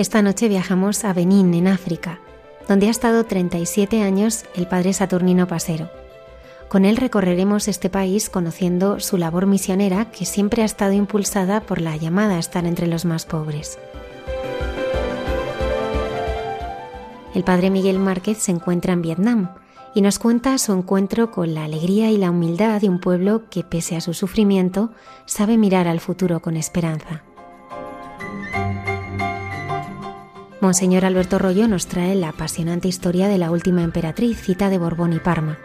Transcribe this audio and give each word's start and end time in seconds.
Esta 0.00 0.22
noche 0.22 0.48
viajamos 0.48 1.04
a 1.04 1.12
Benín, 1.12 1.52
en 1.52 1.68
África, 1.68 2.20
donde 2.66 2.86
ha 2.86 2.90
estado 2.90 3.24
37 3.24 4.00
años 4.00 4.46
el 4.54 4.66
padre 4.66 4.94
Saturnino 4.94 5.46
Pasero. 5.46 5.90
Con 6.70 6.86
él 6.86 6.96
recorreremos 6.96 7.68
este 7.68 7.90
país 7.90 8.30
conociendo 8.30 8.98
su 8.98 9.18
labor 9.18 9.44
misionera 9.44 10.10
que 10.10 10.24
siempre 10.24 10.62
ha 10.62 10.64
estado 10.64 10.94
impulsada 10.94 11.60
por 11.60 11.82
la 11.82 11.98
llamada 11.98 12.36
a 12.36 12.38
estar 12.38 12.64
entre 12.64 12.86
los 12.86 13.04
más 13.04 13.26
pobres. 13.26 13.78
El 17.34 17.44
padre 17.44 17.68
Miguel 17.68 17.98
Márquez 17.98 18.38
se 18.38 18.52
encuentra 18.52 18.94
en 18.94 19.02
Vietnam 19.02 19.50
y 19.94 20.00
nos 20.00 20.18
cuenta 20.18 20.56
su 20.56 20.72
encuentro 20.72 21.30
con 21.30 21.52
la 21.52 21.64
alegría 21.64 22.10
y 22.10 22.16
la 22.16 22.30
humildad 22.30 22.80
de 22.80 22.88
un 22.88 23.00
pueblo 23.00 23.50
que, 23.50 23.64
pese 23.64 23.96
a 23.96 24.00
su 24.00 24.14
sufrimiento, 24.14 24.92
sabe 25.26 25.58
mirar 25.58 25.86
al 25.88 26.00
futuro 26.00 26.40
con 26.40 26.56
esperanza. 26.56 27.22
Monseñor 30.60 31.06
Alberto 31.06 31.38
Rollo 31.38 31.66
nos 31.68 31.86
trae 31.86 32.14
la 32.14 32.28
apasionante 32.28 32.86
historia 32.86 33.28
de 33.28 33.38
la 33.38 33.50
última 33.50 33.82
emperatriz, 33.82 34.42
cita 34.42 34.68
de 34.68 34.76
Borbón 34.76 35.14
y 35.14 35.18
Parma, 35.18 35.58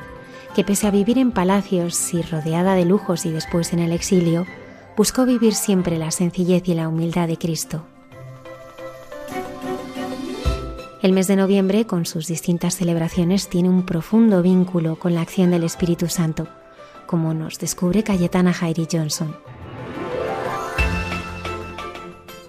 que 0.55 0.63
pese 0.63 0.88
a 0.88 0.91
vivir 0.91 1.17
en 1.17 1.31
palacios 1.31 2.13
y 2.13 2.21
rodeada 2.21 2.75
de 2.75 2.85
lujos 2.85 3.25
y 3.25 3.31
después 3.31 3.73
en 3.73 3.79
el 3.79 3.91
exilio, 3.91 4.45
buscó 4.95 5.25
vivir 5.25 5.53
siempre 5.53 5.97
la 5.97 6.11
sencillez 6.11 6.69
y 6.69 6.75
la 6.75 6.88
humildad 6.88 7.27
de 7.27 7.38
Cristo. 7.38 7.85
El 11.01 11.11
mes 11.11 11.27
de 11.27 11.35
noviembre, 11.35 11.85
con 11.85 12.05
sus 12.05 12.27
distintas 12.27 12.77
celebraciones, 12.77 13.49
tiene 13.49 13.69
un 13.69 13.85
profundo 13.85 14.41
vínculo 14.41 14.95
con 14.97 15.13
la 15.13 15.21
acción 15.21 15.51
del 15.51 15.66
Espíritu 15.66 16.07
Santo, 16.07 16.47
como 17.05 17.33
nos 17.33 17.59
descubre 17.59 18.01
Cayetana 18.01 18.53
Jairi 18.53 18.88
Johnson. 18.89 19.35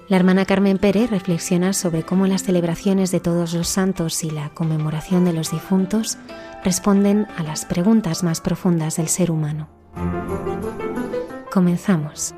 La 0.08 0.16
hermana 0.16 0.44
Carmen 0.44 0.78
Pérez 0.78 1.10
reflexiona 1.10 1.72
sobre 1.72 2.04
cómo 2.04 2.28
las 2.28 2.44
celebraciones 2.44 3.10
de 3.10 3.18
todos 3.18 3.54
los 3.54 3.66
santos 3.66 4.22
y 4.22 4.30
la 4.30 4.50
conmemoración 4.50 5.24
de 5.24 5.32
los 5.32 5.50
difuntos 5.50 6.16
responden 6.62 7.26
a 7.36 7.42
las 7.42 7.64
preguntas 7.64 8.22
más 8.22 8.40
profundas 8.40 8.96
del 8.96 9.08
ser 9.08 9.32
humano. 9.32 9.68
Comenzamos. 11.50 12.34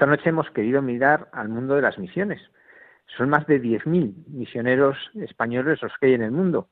Esta 0.00 0.08
noche 0.08 0.30
hemos 0.30 0.50
querido 0.52 0.80
mirar 0.80 1.28
al 1.30 1.50
mundo 1.50 1.74
de 1.74 1.82
las 1.82 1.98
misiones. 1.98 2.40
Son 3.18 3.28
más 3.28 3.46
de 3.46 3.60
10.000 3.60 4.28
misioneros 4.28 4.96
españoles 5.14 5.82
los 5.82 5.92
que 5.98 6.06
hay 6.06 6.14
en 6.14 6.22
el 6.22 6.30
mundo 6.30 6.70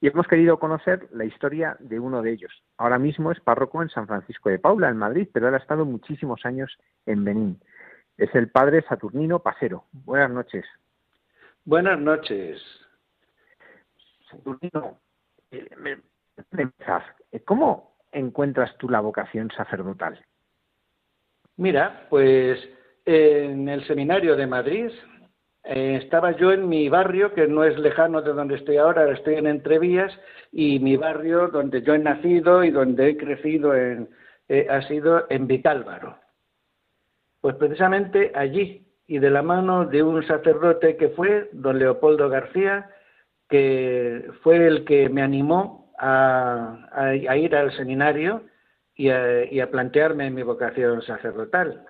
y 0.00 0.08
hemos 0.08 0.26
querido 0.26 0.58
conocer 0.58 1.06
la 1.12 1.24
historia 1.24 1.76
de 1.78 2.00
uno 2.00 2.20
de 2.20 2.32
ellos. 2.32 2.50
Ahora 2.76 2.98
mismo 2.98 3.30
es 3.30 3.38
párroco 3.38 3.80
en 3.80 3.90
San 3.90 4.08
Francisco 4.08 4.48
de 4.48 4.58
Paula, 4.58 4.88
en 4.88 4.96
Madrid, 4.96 5.28
pero 5.32 5.46
él 5.46 5.54
ha 5.54 5.58
estado 5.58 5.84
muchísimos 5.84 6.44
años 6.44 6.76
en 7.06 7.22
Benín. 7.22 7.60
Es 8.16 8.34
el 8.34 8.50
padre 8.50 8.82
Saturnino 8.88 9.38
Pasero. 9.38 9.84
Buenas 9.92 10.32
noches. 10.32 10.64
Buenas 11.64 12.00
noches. 12.00 12.60
Saturnino, 14.28 14.98
eh, 15.52 16.00
¿cómo 17.44 17.98
encuentras 18.10 18.76
tú 18.78 18.88
la 18.88 18.98
vocación 18.98 19.48
sacerdotal? 19.56 20.20
Mira, 21.56 22.06
pues 22.10 22.58
en 23.04 23.68
el 23.68 23.86
seminario 23.86 24.34
de 24.34 24.46
Madrid 24.46 24.90
eh, 25.62 26.00
estaba 26.02 26.32
yo 26.32 26.52
en 26.52 26.68
mi 26.68 26.88
barrio, 26.88 27.32
que 27.32 27.46
no 27.46 27.64
es 27.64 27.78
lejano 27.78 28.22
de 28.22 28.32
donde 28.32 28.56
estoy 28.56 28.76
ahora, 28.76 29.10
estoy 29.12 29.36
en 29.36 29.46
Entrevías, 29.46 30.12
y 30.50 30.80
mi 30.80 30.96
barrio 30.96 31.48
donde 31.48 31.82
yo 31.82 31.94
he 31.94 31.98
nacido 31.98 32.64
y 32.64 32.70
donde 32.70 33.10
he 33.10 33.16
crecido 33.16 33.74
en, 33.74 34.08
eh, 34.48 34.66
ha 34.68 34.82
sido 34.82 35.26
en 35.30 35.46
Vicálvaro. 35.46 36.18
Pues 37.40 37.54
precisamente 37.56 38.32
allí, 38.34 38.88
y 39.06 39.18
de 39.18 39.30
la 39.30 39.42
mano 39.42 39.86
de 39.86 40.02
un 40.02 40.26
sacerdote 40.26 40.96
que 40.96 41.10
fue 41.10 41.50
don 41.52 41.78
Leopoldo 41.78 42.28
García, 42.28 42.90
que 43.48 44.30
fue 44.42 44.66
el 44.66 44.84
que 44.84 45.08
me 45.08 45.22
animó 45.22 45.92
a 45.98 47.14
ir 47.14 47.54
al 47.54 47.70
seminario 47.76 48.42
y 48.96 49.10
a, 49.10 49.70
plantearme 49.70 50.30
mi 50.30 50.42
vocación 50.42 51.02
sacerdotal. 51.02 51.86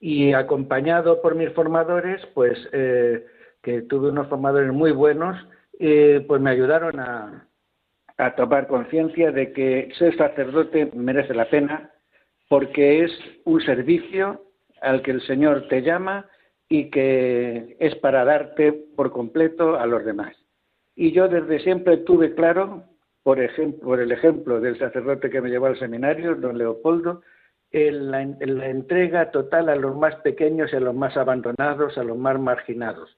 Y 0.00 0.32
acompañado 0.32 1.22
por 1.22 1.34
mis 1.34 1.50
formadores, 1.50 2.20
pues 2.34 2.58
eh, 2.72 3.24
que 3.62 3.82
tuve 3.82 4.08
unos 4.08 4.28
formadores 4.28 4.72
muy 4.72 4.92
buenos, 4.92 5.36
eh, 5.78 6.24
pues 6.26 6.40
me 6.40 6.50
ayudaron 6.50 6.98
a, 6.98 7.46
a 8.16 8.34
tomar 8.34 8.66
conciencia 8.66 9.30
de 9.30 9.52
que 9.52 9.90
ser 9.98 10.16
sacerdote 10.16 10.90
merece 10.94 11.34
la 11.34 11.48
pena 11.48 11.90
porque 12.48 13.04
es 13.04 13.12
un 13.44 13.62
servicio 13.62 14.44
al 14.80 15.02
que 15.02 15.12
el 15.12 15.22
Señor 15.22 15.68
te 15.68 15.82
llama 15.82 16.26
y 16.68 16.90
que 16.90 17.76
es 17.78 17.94
para 17.96 18.24
darte 18.24 18.72
por 18.72 19.12
completo 19.12 19.76
a 19.78 19.86
los 19.86 20.04
demás. 20.04 20.36
Y 20.94 21.12
yo 21.12 21.28
desde 21.28 21.60
siempre 21.60 21.98
tuve 21.98 22.34
claro 22.34 22.84
por, 23.22 23.38
el 23.38 24.12
ejemplo 24.12 24.60
del 24.60 24.78
sacerdote 24.78 25.30
que 25.30 25.40
me 25.40 25.50
llevó 25.50 25.66
al 25.66 25.78
seminario, 25.78 26.34
don 26.34 26.58
Leopoldo, 26.58 27.22
en 27.70 28.10
la, 28.10 28.22
entrega 28.22 29.30
total 29.30 29.68
a 29.68 29.76
los 29.76 29.96
más 29.96 30.16
pequeños 30.16 30.72
y 30.72 30.76
a 30.76 30.80
los 30.80 30.94
más 30.94 31.16
abandonados, 31.16 31.96
a 31.96 32.04
los 32.04 32.18
más 32.18 32.38
marginados. 32.38 33.16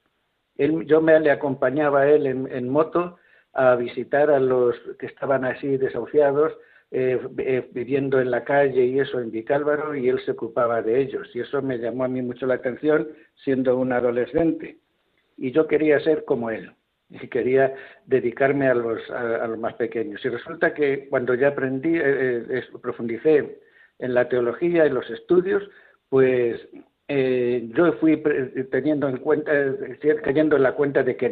yo 0.57 1.01
me 1.01 1.19
le 1.19 1.31
acompañaba 1.31 2.01
a 2.01 2.09
él 2.09 2.25
en, 2.27 2.69
moto 2.69 3.17
a 3.53 3.75
visitar 3.75 4.29
a 4.29 4.39
los 4.39 4.75
que 4.99 5.07
estaban 5.07 5.43
así 5.43 5.77
desahuciados, 5.77 6.53
eh, 6.91 7.19
eh, 7.39 7.67
viviendo 7.73 8.21
en 8.21 8.31
la 8.31 8.43
calle 8.43 8.85
y 8.85 8.99
eso 8.99 9.19
en 9.19 9.31
Vicálvaro, 9.31 9.95
y 9.95 10.07
él 10.07 10.19
se 10.23 10.31
ocupaba 10.31 10.81
de 10.81 11.01
ellos. 11.01 11.27
Y 11.33 11.41
eso 11.41 11.61
me 11.61 11.77
llamó 11.77 12.05
a 12.05 12.07
mí 12.07 12.21
mucho 12.21 12.45
la 12.45 12.55
atención 12.55 13.09
siendo 13.43 13.77
un 13.77 13.91
adolescente. 13.91 14.77
Y 15.35 15.51
yo 15.51 15.67
quería 15.67 15.99
ser 15.99 16.23
como 16.23 16.51
él. 16.51 16.71
Y 17.09 17.27
quería 17.27 17.73
dedicarme 18.05 18.67
a 18.67 18.73
los, 18.73 19.09
a, 19.11 19.47
los 19.47 19.59
más 19.59 19.75
pequeños. 19.75 20.23
Y 20.25 20.29
resulta 20.29 20.73
que 20.73 21.07
cuando 21.09 21.33
ya 21.35 21.49
aprendí, 21.49 21.95
eh, 21.95 22.45
eh, 22.49 22.63
profundicé 22.81 23.59
en 23.99 24.13
la 24.13 24.27
teología, 24.27 24.85
en 24.85 24.95
los 24.95 25.09
estudios, 25.09 25.63
pues 26.09 26.59
eh, 27.07 27.69
yo 27.75 27.93
fui 27.93 28.21
teniendo 28.71 29.07
en 29.07 29.17
cuenta, 29.17 29.51
cayendo 30.23 30.55
en 30.55 30.63
la 30.63 30.73
cuenta 30.73 31.03
de 31.03 31.15
que 31.15 31.29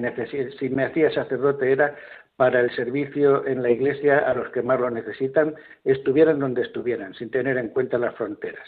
si 0.59 0.69
me 0.69 0.85
hacía 0.85 1.11
sacerdote 1.11 1.71
era 1.71 1.95
para 2.35 2.61
el 2.61 2.71
servicio 2.75 3.45
en 3.45 3.61
la 3.61 3.69
iglesia 3.69 4.19
a 4.19 4.33
los 4.33 4.49
que 4.49 4.61
más 4.61 4.79
lo 4.79 4.89
necesitan, 4.89 5.55
estuvieran 5.83 6.39
donde 6.39 6.61
estuvieran, 6.61 7.13
sin 7.13 7.29
tener 7.29 7.57
en 7.57 7.69
cuenta 7.69 7.97
las 7.97 8.15
fronteras. 8.15 8.67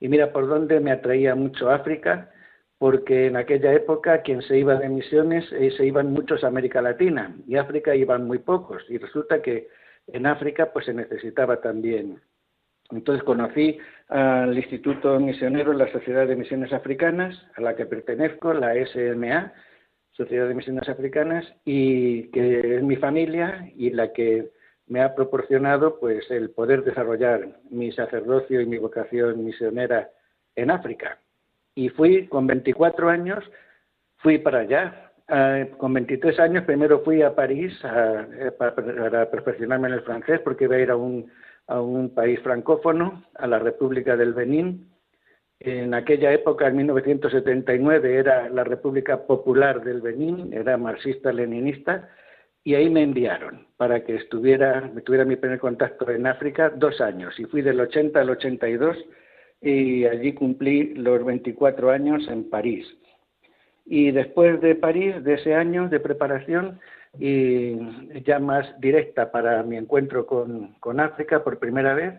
Y 0.00 0.08
mira 0.08 0.32
por 0.32 0.46
dónde 0.46 0.80
me 0.80 0.92
atraía 0.92 1.34
mucho 1.34 1.70
África, 1.70 2.30
porque 2.78 3.26
en 3.26 3.36
aquella 3.36 3.72
época 3.72 4.22
quien 4.22 4.42
se 4.42 4.58
iba 4.58 4.74
de 4.74 4.88
misiones 4.88 5.50
eh, 5.52 5.70
se 5.76 5.86
iban 5.86 6.12
muchos 6.12 6.44
a 6.44 6.48
América 6.48 6.82
Latina 6.82 7.34
y 7.46 7.56
África 7.56 7.94
iban 7.94 8.26
muy 8.26 8.38
pocos 8.38 8.84
y 8.88 8.98
resulta 8.98 9.40
que 9.40 9.68
en 10.08 10.26
África 10.26 10.72
pues 10.72 10.86
se 10.86 10.94
necesitaba 10.94 11.60
también. 11.60 12.20
Entonces 12.90 13.24
conocí 13.24 13.78
al 14.08 14.56
Instituto 14.56 15.18
Misionero, 15.18 15.72
la 15.72 15.90
Sociedad 15.90 16.28
de 16.28 16.36
Misiones 16.36 16.72
Africanas, 16.72 17.34
a 17.56 17.60
la 17.60 17.74
que 17.74 17.86
pertenezco, 17.86 18.52
la 18.52 18.74
SMA, 18.86 19.52
Sociedad 20.12 20.46
de 20.46 20.54
Misiones 20.54 20.88
Africanas, 20.88 21.44
y 21.64 22.30
que 22.30 22.76
es 22.76 22.82
mi 22.84 22.94
familia 22.94 23.68
y 23.74 23.90
la 23.90 24.12
que 24.12 24.50
me 24.86 25.02
ha 25.02 25.16
proporcionado 25.16 25.98
pues 25.98 26.30
el 26.30 26.50
poder 26.50 26.84
desarrollar 26.84 27.58
mi 27.70 27.90
sacerdocio 27.90 28.60
y 28.60 28.66
mi 28.66 28.78
vocación 28.78 29.44
misionera 29.44 30.10
en 30.54 30.70
África 30.70 31.18
y 31.76 31.90
fui 31.90 32.26
con 32.26 32.48
24 32.48 33.08
años, 33.08 33.44
fui 34.16 34.38
para 34.38 34.60
allá. 34.60 35.12
Eh, 35.28 35.72
con 35.76 35.92
23 35.92 36.38
años 36.40 36.64
primero 36.64 37.02
fui 37.04 37.20
a 37.22 37.34
París 37.34 37.72
eh, 37.84 38.50
para, 38.58 39.30
perfeccionarme 39.30 39.88
en 39.88 39.94
el 39.94 40.02
francés 40.02 40.40
porque 40.42 40.64
iba 40.64 40.76
a 40.76 40.80
ir 40.80 40.90
a 40.90 40.96
un, 40.96 41.30
a 41.66 41.80
un 41.80 42.14
país 42.14 42.40
francófono, 42.40 43.24
a 43.34 43.46
la 43.46 43.58
República 43.58 44.16
del 44.16 44.32
Benín. 44.32 44.90
En 45.60 45.94
aquella 45.94 46.32
época, 46.32 46.68
en 46.68 46.76
1979, 46.76 48.18
era 48.18 48.48
la 48.48 48.64
República 48.64 49.26
Popular 49.26 49.82
del 49.82 50.00
Benín, 50.00 50.52
era 50.52 50.76
marxista-leninista, 50.76 52.08
y 52.62 52.74
ahí 52.74 52.90
me 52.90 53.02
enviaron 53.02 53.66
para 53.76 54.04
que 54.04 54.16
estuviera, 54.16 54.90
tuviera 55.04 55.24
mi 55.24 55.36
primer 55.36 55.58
contacto 55.58 56.10
en 56.10 56.26
África 56.26 56.70
dos 56.70 57.00
años, 57.00 57.38
y 57.40 57.44
fui 57.46 57.62
del 57.62 57.80
80 57.80 58.20
al 58.20 58.30
82 58.30 58.96
y 59.60 60.04
allí 60.04 60.32
cumplí 60.34 60.94
los 60.94 61.24
24 61.24 61.90
años 61.90 62.26
en 62.28 62.48
París. 62.48 62.86
Y 63.84 64.10
después 64.10 64.60
de 64.60 64.74
París, 64.74 65.22
de 65.22 65.34
ese 65.34 65.54
año 65.54 65.88
de 65.88 66.00
preparación, 66.00 66.80
y 67.18 67.76
ya 68.24 68.38
más 68.38 68.78
directa 68.80 69.30
para 69.30 69.62
mi 69.62 69.76
encuentro 69.76 70.26
con, 70.26 70.74
con 70.80 71.00
África 71.00 71.42
por 71.42 71.58
primera 71.58 71.94
vez, 71.94 72.14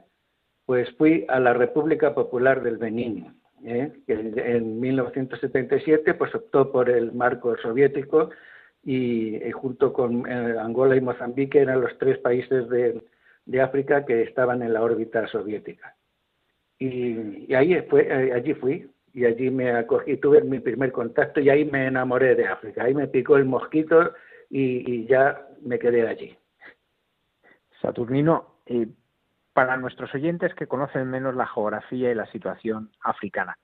pues 0.65 0.89
fui 0.97 1.25
a 1.29 1.39
la 1.39 1.53
República 1.53 2.13
Popular 2.13 2.61
del 2.61 2.77
Benín, 2.77 3.39
¿eh? 3.63 3.91
que 4.05 4.13
en 4.13 4.79
1977 4.79 6.13
pues 6.15 6.33
optó 6.35 6.71
por 6.71 6.89
el 6.89 7.13
marco 7.13 7.55
soviético 7.57 8.31
y, 8.83 9.39
junto 9.51 9.93
con 9.93 10.29
eh, 10.29 10.57
Angola 10.59 10.95
y 10.95 11.01
Mozambique 11.01 11.59
eran 11.59 11.81
los 11.81 11.97
tres 11.97 12.17
países 12.19 12.67
de, 12.69 13.01
de 13.45 13.61
África 13.61 14.05
que 14.05 14.23
estaban 14.23 14.61
en 14.61 14.73
la 14.73 14.81
órbita 14.81 15.27
soviética. 15.27 15.95
Y, 16.79 17.53
ahí 17.53 17.81
fue, 17.89 18.07
eh, 18.07 18.33
allí 18.33 18.53
fui 18.53 18.89
y 19.13 19.25
allí 19.25 19.49
me 19.49 19.71
acogí, 19.71 20.17
tuve 20.17 20.41
mi 20.41 20.59
primer 20.59 20.91
contacto 20.91 21.39
y 21.39 21.49
ahí 21.49 21.65
me 21.65 21.87
enamoré 21.87 22.35
de 22.35 22.47
África. 22.47 22.83
Ahí 22.83 22.93
me 22.93 23.07
picó 23.07 23.37
el 23.37 23.45
mosquito 23.45 24.13
y, 24.49 25.05
ya 25.07 25.47
me 25.61 25.79
quedé 25.79 26.07
allí. 26.07 26.37
Saturnino, 27.81 28.59
eh, 28.65 28.87
para 29.53 29.77
nuestros 29.77 30.13
oyentes 30.13 30.53
que 30.53 30.67
conocen 30.67 31.09
menos 31.09 31.35
la 31.35 31.47
geografía 31.47 32.11
y 32.11 32.15
la 32.15 32.27
situación 32.31 32.91
africana, 33.01 33.57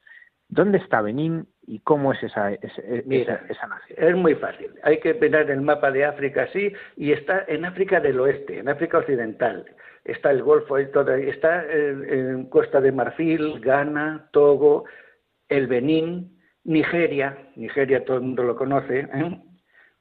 ¿dónde 0.49 0.77
está 0.77 1.01
Benín 1.01 1.47
y 1.65 1.79
cómo 1.79 2.13
es 2.13 2.23
esa, 2.23 2.51
esa, 2.53 2.81
esa, 2.81 3.67
nación? 3.67 3.97
Es 3.97 4.15
muy 4.15 4.35
fácil. 4.35 4.71
Hay 4.83 4.99
que 4.99 5.13
mirar 5.13 5.49
el 5.49 5.61
mapa 5.61 5.91
de 5.91 6.05
África 6.05 6.43
así 6.43 6.73
y 6.95 7.11
está 7.11 7.45
en 7.47 7.65
África 7.65 7.99
del 7.99 8.19
Oeste, 8.19 8.59
en 8.59 8.69
África 8.69 8.99
Occidental 8.99 9.65
está 10.05 10.31
el 10.31 10.43
Golfo, 10.43 10.77
está 10.77 11.65
en, 11.69 12.45
Costa 12.47 12.81
de 12.81 12.91
Marfil, 12.91 13.59
Ghana, 13.61 14.29
Togo, 14.31 14.85
el 15.49 15.67
Benín, 15.67 16.39
Nigeria, 16.63 17.37
Nigeria 17.55 18.03
todo 18.03 18.17
el 18.17 18.23
mundo 18.23 18.43
lo 18.43 18.55
conoce, 18.55 18.99
¿eh? 18.99 19.41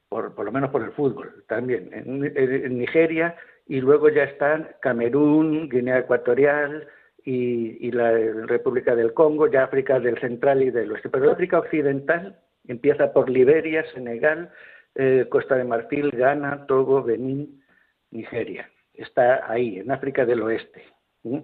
por, 0.09 0.35
por, 0.35 0.45
lo 0.45 0.51
menos 0.51 0.69
por 0.71 0.83
el 0.83 0.91
fútbol 0.91 1.43
también, 1.47 1.89
en, 1.93 2.77
Nigeria, 2.77 3.35
y 3.67 3.79
luego 3.79 4.09
ya 4.09 4.23
están 4.23 4.69
Camerún, 4.81 5.69
Guinea 5.69 5.99
Ecuatorial 5.99 6.87
y, 7.25 7.91
la 7.91 8.11
República 8.11 8.95
del 8.95 9.13
Congo, 9.13 9.47
ya 9.47 9.63
África 9.63 9.99
del 9.99 10.19
Central 10.19 10.63
y 10.63 10.71
del 10.71 10.91
Oeste. 10.91 11.09
Pero 11.09 11.31
África 11.31 11.59
Occidental 11.59 12.39
empieza 12.67 13.13
por 13.13 13.29
Liberia, 13.29 13.85
Senegal, 13.93 14.51
eh, 14.95 15.27
Costa 15.29 15.55
de 15.55 15.63
Marfil, 15.63 16.11
Ghana, 16.11 16.65
Togo, 16.67 17.03
Benín, 17.03 17.63
Nigeria 18.11 18.69
está 18.93 19.51
ahí, 19.51 19.79
en 19.79 19.91
África 19.91 20.25
del 20.25 20.41
Oeste. 20.41 20.83
Mm. 21.23 21.39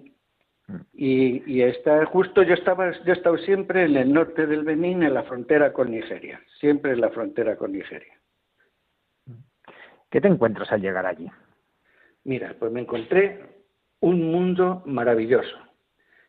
Y, 0.92 1.62
está 1.62 2.06
justo, 2.06 2.44
yo 2.44 2.54
estaba, 2.54 2.92
yo 2.92 3.12
he 3.12 3.16
estado 3.16 3.36
siempre 3.38 3.84
en 3.84 3.96
el 3.96 4.12
norte 4.12 4.46
del 4.46 4.62
Benín, 4.62 5.02
en 5.02 5.14
la 5.14 5.24
frontera 5.24 5.72
con 5.72 5.90
Nigeria, 5.90 6.40
siempre 6.60 6.92
en 6.92 7.00
la 7.00 7.10
frontera 7.10 7.56
con 7.56 7.72
Nigeria. 7.72 8.14
¿Qué 10.10 10.20
te 10.20 10.28
encuentras 10.28 10.70
al 10.70 10.80
llegar 10.80 11.06
allí? 11.06 11.28
Mira, 12.22 12.54
pues 12.58 12.70
me 12.70 12.82
encontré 12.82 13.40
un 13.98 14.30
mundo 14.30 14.82
maravilloso 14.86 15.56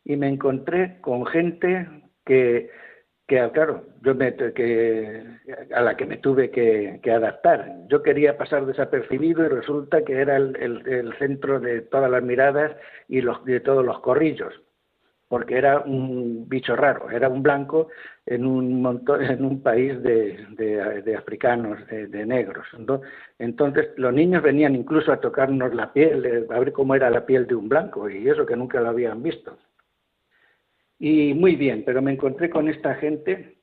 y 0.04 0.16
me 0.16 0.28
encontré 0.28 1.00
con 1.02 1.26
gente 1.26 1.88
que 2.26 2.70
que 3.32 3.50
claro, 3.54 3.86
yo 4.02 4.14
me, 4.14 4.36
que, 4.36 5.24
a 5.74 5.82
la 5.82 5.96
que 5.96 6.06
me 6.06 6.18
tuve 6.18 6.52
que, 6.52 7.00
adaptar. 7.10 7.78
Yo 7.88 8.04
quería 8.04 8.38
pasar 8.38 8.66
desapercibido 8.66 9.46
y 9.46 9.48
resulta 9.48 10.04
que 10.04 10.20
era 10.20 10.36
el, 10.36 11.16
centro 11.18 11.62
de 11.62 11.80
todas 11.80 12.12
las 12.12 12.22
miradas 12.24 12.76
y 13.08 13.22
los, 13.22 13.42
de 13.46 13.62
todos 13.62 13.86
los 13.86 14.02
corrillos, 14.02 14.54
porque 15.30 15.58
era 15.58 15.80
un 15.80 16.50
bicho 16.50 16.76
raro, 16.76 17.10
era 17.10 17.30
un 17.30 17.42
blanco 17.42 17.88
en 18.26 18.46
un 18.46 18.82
montón, 18.82 19.24
en 19.24 19.46
un 19.46 19.64
país 19.64 20.04
de, 20.04 21.16
africanos, 21.18 21.80
de, 21.88 22.26
negros. 22.26 22.68
Entonces 23.40 23.92
los 23.96 24.14
niños 24.14 24.44
venían 24.44 24.76
incluso 24.76 25.14
a 25.14 25.22
tocarnos 25.22 25.74
la 25.74 25.94
piel, 25.94 26.26
eh, 26.26 26.46
a 26.50 26.60
ver 26.60 26.74
cómo 26.74 26.96
era 26.96 27.10
la 27.10 27.26
piel 27.26 27.48
de 27.48 27.56
un 27.56 27.70
blanco 27.70 28.10
y 28.10 28.28
eso 28.28 28.46
que 28.46 28.58
nunca 28.58 28.82
lo 28.82 28.90
habían 28.90 29.24
visto. 29.24 29.58
Y 31.04 31.34
muy 31.34 31.56
bien, 31.56 31.82
pero 31.84 32.00
me 32.00 32.12
encontré 32.12 32.52
con 32.52 32.70
esta 32.70 32.94
gente 32.94 33.58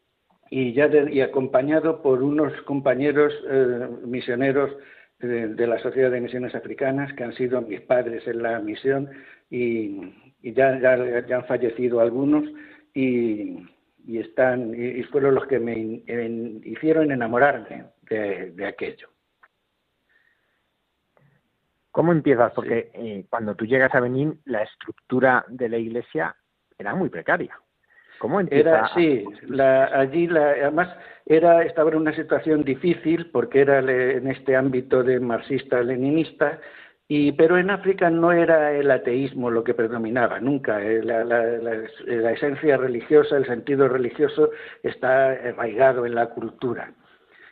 y 0.51 0.73
ya 0.73 0.89
y 1.09 1.21
acompañado 1.21 2.03
por 2.03 2.21
unos 2.21 2.53
compañeros 2.63 3.33
eh, 3.49 3.89
misioneros 4.05 4.73
de, 5.21 5.67
la 5.69 5.79
Sociedad 5.79 6.11
de 6.11 6.21
Misiones 6.21 6.57
Africanas 6.57 7.13
que 7.13 7.23
han 7.23 7.33
sido 7.35 7.63
mis 7.63 7.81
padres 7.83 8.27
en 8.27 8.43
la 8.43 8.59
misión 8.59 9.09
y, 9.51 10.01
ya, 10.43 10.81
ya, 10.81 11.37
han 11.37 11.45
fallecido 11.47 12.01
algunos 12.01 12.43
y, 12.93 13.57
están 14.09 14.75
y, 14.75 15.05
fueron 15.05 15.37
los 15.37 15.47
que 15.47 15.61
me 15.61 16.03
hicieron 16.65 17.13
enamorarme 17.13 17.85
de, 18.11 18.67
aquello. 18.67 19.11
¿Cómo 21.93 22.11
empiezas? 22.11 22.53
Porque 22.53 22.91
eh, 22.95 23.27
cuando 23.31 23.55
tú 23.55 23.65
llegas 23.65 23.95
a 23.95 24.01
Benín, 24.01 24.41
la 24.45 24.65
estructura 24.65 25.45
de 25.49 25.69
la 25.69 25.79
iglesia 25.79 26.35
era 26.79 26.95
muy 26.95 27.09
precaria. 27.09 27.59
¿Cómo 28.19 28.41
Era, 28.41 28.91
sí, 28.95 29.25
allí 29.59 30.27
la, 30.27 30.51
además 30.51 30.89
era, 31.27 31.63
estaba 31.63 31.91
en 31.91 31.99
una 31.99 32.15
situación 32.15 32.65
difícil 32.65 33.31
porque 33.31 33.61
era 33.61 33.79
en 33.79 34.27
este 34.27 34.57
ámbito 34.57 35.05
de 35.05 35.21
marxista-leninista, 35.21 36.59
y, 37.07 37.33
pero 37.33 37.57
en 37.59 37.71
África 37.71 38.11
no 38.11 38.33
era 38.33 38.73
el 38.73 38.91
ateísmo 38.91 39.51
lo 39.51 39.65
que 39.65 39.73
predominaba, 39.73 40.41
nunca. 40.41 40.83
Eh, 40.83 41.03
la, 41.03 41.25
la, 41.25 42.33
esencia 42.33 42.77
religiosa, 42.77 43.37
el 43.37 43.47
sentido 43.47 43.89
religioso 43.89 44.51
está 44.83 45.31
arraigado 45.31 46.05
en 46.05 46.15
la 46.15 46.27
cultura. 46.27 46.93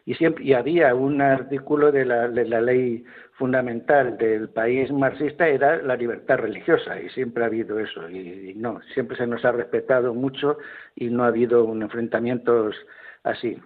Y, 0.06 0.14
siempre, 0.14 0.44
y 0.44 0.52
había 0.52 0.94
un 0.94 1.20
artículo 1.20 1.90
de 1.90 2.04
la, 2.04 2.28
ley 2.28 3.04
fundamental 3.32 4.16
del 4.16 4.48
país 4.48 4.90
marxista 4.92 5.48
era 5.48 5.82
la 5.82 5.96
libertad 5.96 6.38
religiosa 6.38 7.00
y 7.00 7.08
siempre 7.10 7.42
ha 7.42 7.48
habido 7.48 7.80
eso 7.80 8.08
y, 8.08 8.54
no, 8.54 8.80
siempre 8.94 9.16
se 9.16 9.26
nos 9.26 9.44
ha 9.44 9.50
respetado 9.50 10.14
mucho 10.14 10.58
y 10.94 11.10
no 11.10 11.24
ha 11.24 11.26
habido 11.26 11.64
un 11.64 11.82
enfrentamientos 11.82 12.76
así. 13.24 13.60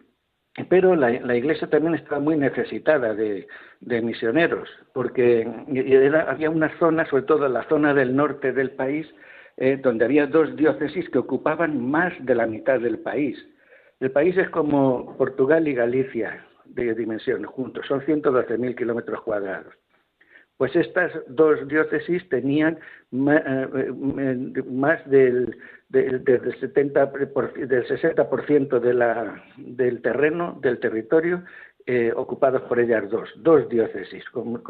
Pero 0.70 0.96
la, 0.96 1.36
Iglesia 1.36 1.68
también 1.68 1.94
estaba 1.94 2.20
muy 2.20 2.36
necesitada 2.36 3.14
de, 3.14 3.46
misioneros, 4.02 4.68
porque 4.94 5.46
había 6.26 6.50
una 6.50 6.76
zona, 6.78 7.04
sobre 7.06 7.24
todo 7.24 7.48
la 7.48 7.68
zona 7.68 7.92
del 7.92 8.16
norte 8.16 8.52
del 8.52 8.70
país, 8.72 9.06
eh, 9.58 9.78
donde 9.80 10.06
había 10.06 10.26
dos 10.26 10.56
diócesis 10.56 11.08
que 11.10 11.18
ocupaban 11.18 11.90
más 11.90 12.12
de 12.24 12.34
la 12.34 12.46
mitad 12.46 12.80
del 12.80 12.98
país. 12.98 13.38
El 14.00 14.10
país 14.12 14.36
es 14.38 14.48
como 14.48 15.14
Portugal 15.18 15.68
y 15.68 15.74
Galicia, 15.74 16.44
de 16.64 16.94
dimensión 16.94 17.44
juntos, 17.44 17.84
son 17.86 18.00
112.000 18.00 18.74
kilómetros 18.74 19.20
cuadrados. 19.22 19.74
Pues 20.56 20.74
estas 20.76 21.12
dos 21.26 21.66
diócesis 21.68 22.26
tenían 22.28 22.78
eh, 23.12 23.92
más 24.70 25.08
del, 25.08 25.56
del, 25.88 26.22
70, 26.60 27.06
del 27.06 27.86
60% 27.86 28.80
de 28.80 28.94
la, 28.94 29.42
del 29.56 30.02
terreno, 30.02 30.58
del 30.62 30.78
territorio, 30.78 31.42
eh, 31.86 32.12
ocupados 32.14 32.62
por 32.62 32.78
ellas 32.78 33.08
dos, 33.10 33.30
dos 33.36 33.68
diócesis, 33.68 34.22
con 34.30 34.62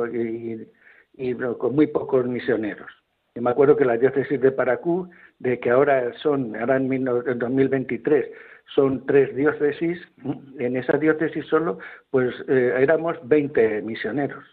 muy 1.75 1.87
pocos 1.89 2.27
misioneros. 2.27 2.91
Me 3.35 3.51
acuerdo 3.51 3.77
que 3.77 3.85
la 3.85 3.97
diócesis 3.97 4.41
de 4.41 4.53
Paracú, 4.53 5.09
de 5.39 5.61
que 5.61 5.71
ahora 5.71 6.13
son, 6.19 6.57
ahora 6.57 6.77
en 6.77 7.05
2023, 7.05 8.27
son 8.75 9.07
tres 9.07 9.35
diócesis, 9.35 10.01
en 10.59 10.77
esa 10.77 10.97
diócesis 10.97 11.47
solo, 11.47 11.79
pues 12.11 12.35
eh, 12.49 12.75
éramos 12.79 13.17
20 13.29 13.83
misioneros 13.83 14.45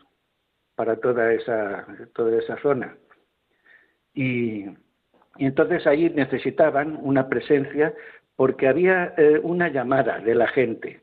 para 0.76 0.96
toda 0.98 1.34
esa, 1.34 1.86
toda 2.14 2.38
esa 2.38 2.58
zona. 2.62 2.96
Y, 4.14 4.66
entonces 5.38 5.86
ahí 5.86 6.10
necesitaban 6.10 6.98
una 7.02 7.30
presencia 7.30 7.94
porque 8.36 8.68
había 8.68 9.14
eh, 9.18 9.40
una 9.42 9.70
llamada 9.70 10.20
de 10.20 10.34
la 10.34 10.48
gente. 10.48 11.02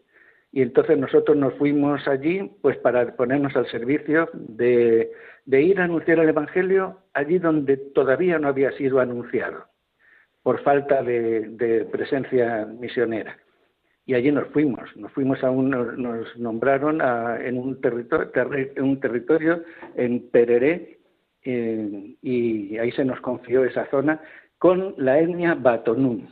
Y 0.50 0.62
entonces 0.62 0.96
nosotros 0.96 1.36
nos 1.36 1.54
fuimos 1.54 2.06
allí 2.06 2.50
pues 2.62 2.76
para 2.78 3.16
ponernos 3.16 3.56
al 3.56 3.66
servicio 3.68 4.28
de, 4.32 5.10
ir 5.46 5.80
a 5.80 5.84
anunciar 5.84 6.20
el 6.20 6.28
Evangelio 6.28 7.00
allí 7.12 7.38
donde 7.40 7.76
todavía 7.76 8.38
no 8.38 8.48
había 8.48 8.70
sido 8.72 9.00
anunciado, 9.00 9.66
por 10.44 10.62
falta 10.62 11.02
de 11.02 11.88
presencia 11.90 12.64
misionera 12.66 13.36
y 14.06 14.14
allí 14.14 14.30
nos 14.30 14.48
fuimos. 14.48 14.94
Nos 14.96 15.12
fuimos 15.12 15.42
a 15.42 15.50
un, 15.50 15.70
nos 15.70 16.36
nombraron 16.36 17.00
en 17.00 17.58
un 17.58 17.80
territorio, 17.80 18.30
un 18.78 19.00
territorio 19.00 19.64
en 19.96 20.28
Pereré 20.30 20.98
eh, 21.42 22.16
y 22.22 22.78
ahí 22.78 22.92
se 22.92 23.04
nos 23.04 23.20
confió 23.20 23.64
esa 23.64 23.88
zona 23.90 24.20
con 24.58 24.94
la 24.98 25.18
etnia 25.18 25.54
Batonum. 25.54 26.26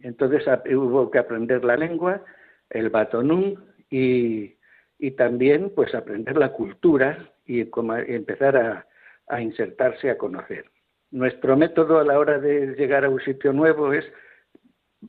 Entonces 0.00 0.44
hubo 0.70 1.10
que 1.10 1.18
aprender 1.18 1.64
la 1.64 1.76
lengua, 1.76 2.22
el 2.70 2.90
Batonum 2.90 3.54
y, 3.90 4.54
y 4.98 5.10
también 5.12 5.72
pues 5.74 5.94
aprender 5.94 6.36
la 6.36 6.52
cultura 6.52 7.32
y, 7.44 7.68
empezar 8.06 8.56
a, 8.56 8.86
a 9.28 9.40
insertarse, 9.40 10.10
a 10.10 10.18
conocer. 10.18 10.66
Nuestro 11.10 11.56
método 11.56 11.98
a 11.98 12.04
la 12.04 12.18
hora 12.18 12.38
de 12.38 12.74
llegar 12.74 13.04
a 13.04 13.10
un 13.10 13.20
sitio 13.20 13.52
nuevo 13.52 13.92
es 13.92 14.04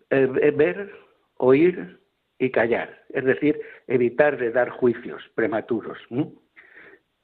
eh, 0.09 0.53
ver, 0.55 0.91
oír, 1.37 1.99
y 2.39 2.49
callar, 2.51 3.03
es 3.09 3.25
decir, 3.25 3.59
evitar 3.87 4.37
de 4.37 4.51
dar 4.51 4.69
juicios 4.69 5.21
prematuros. 5.35 5.97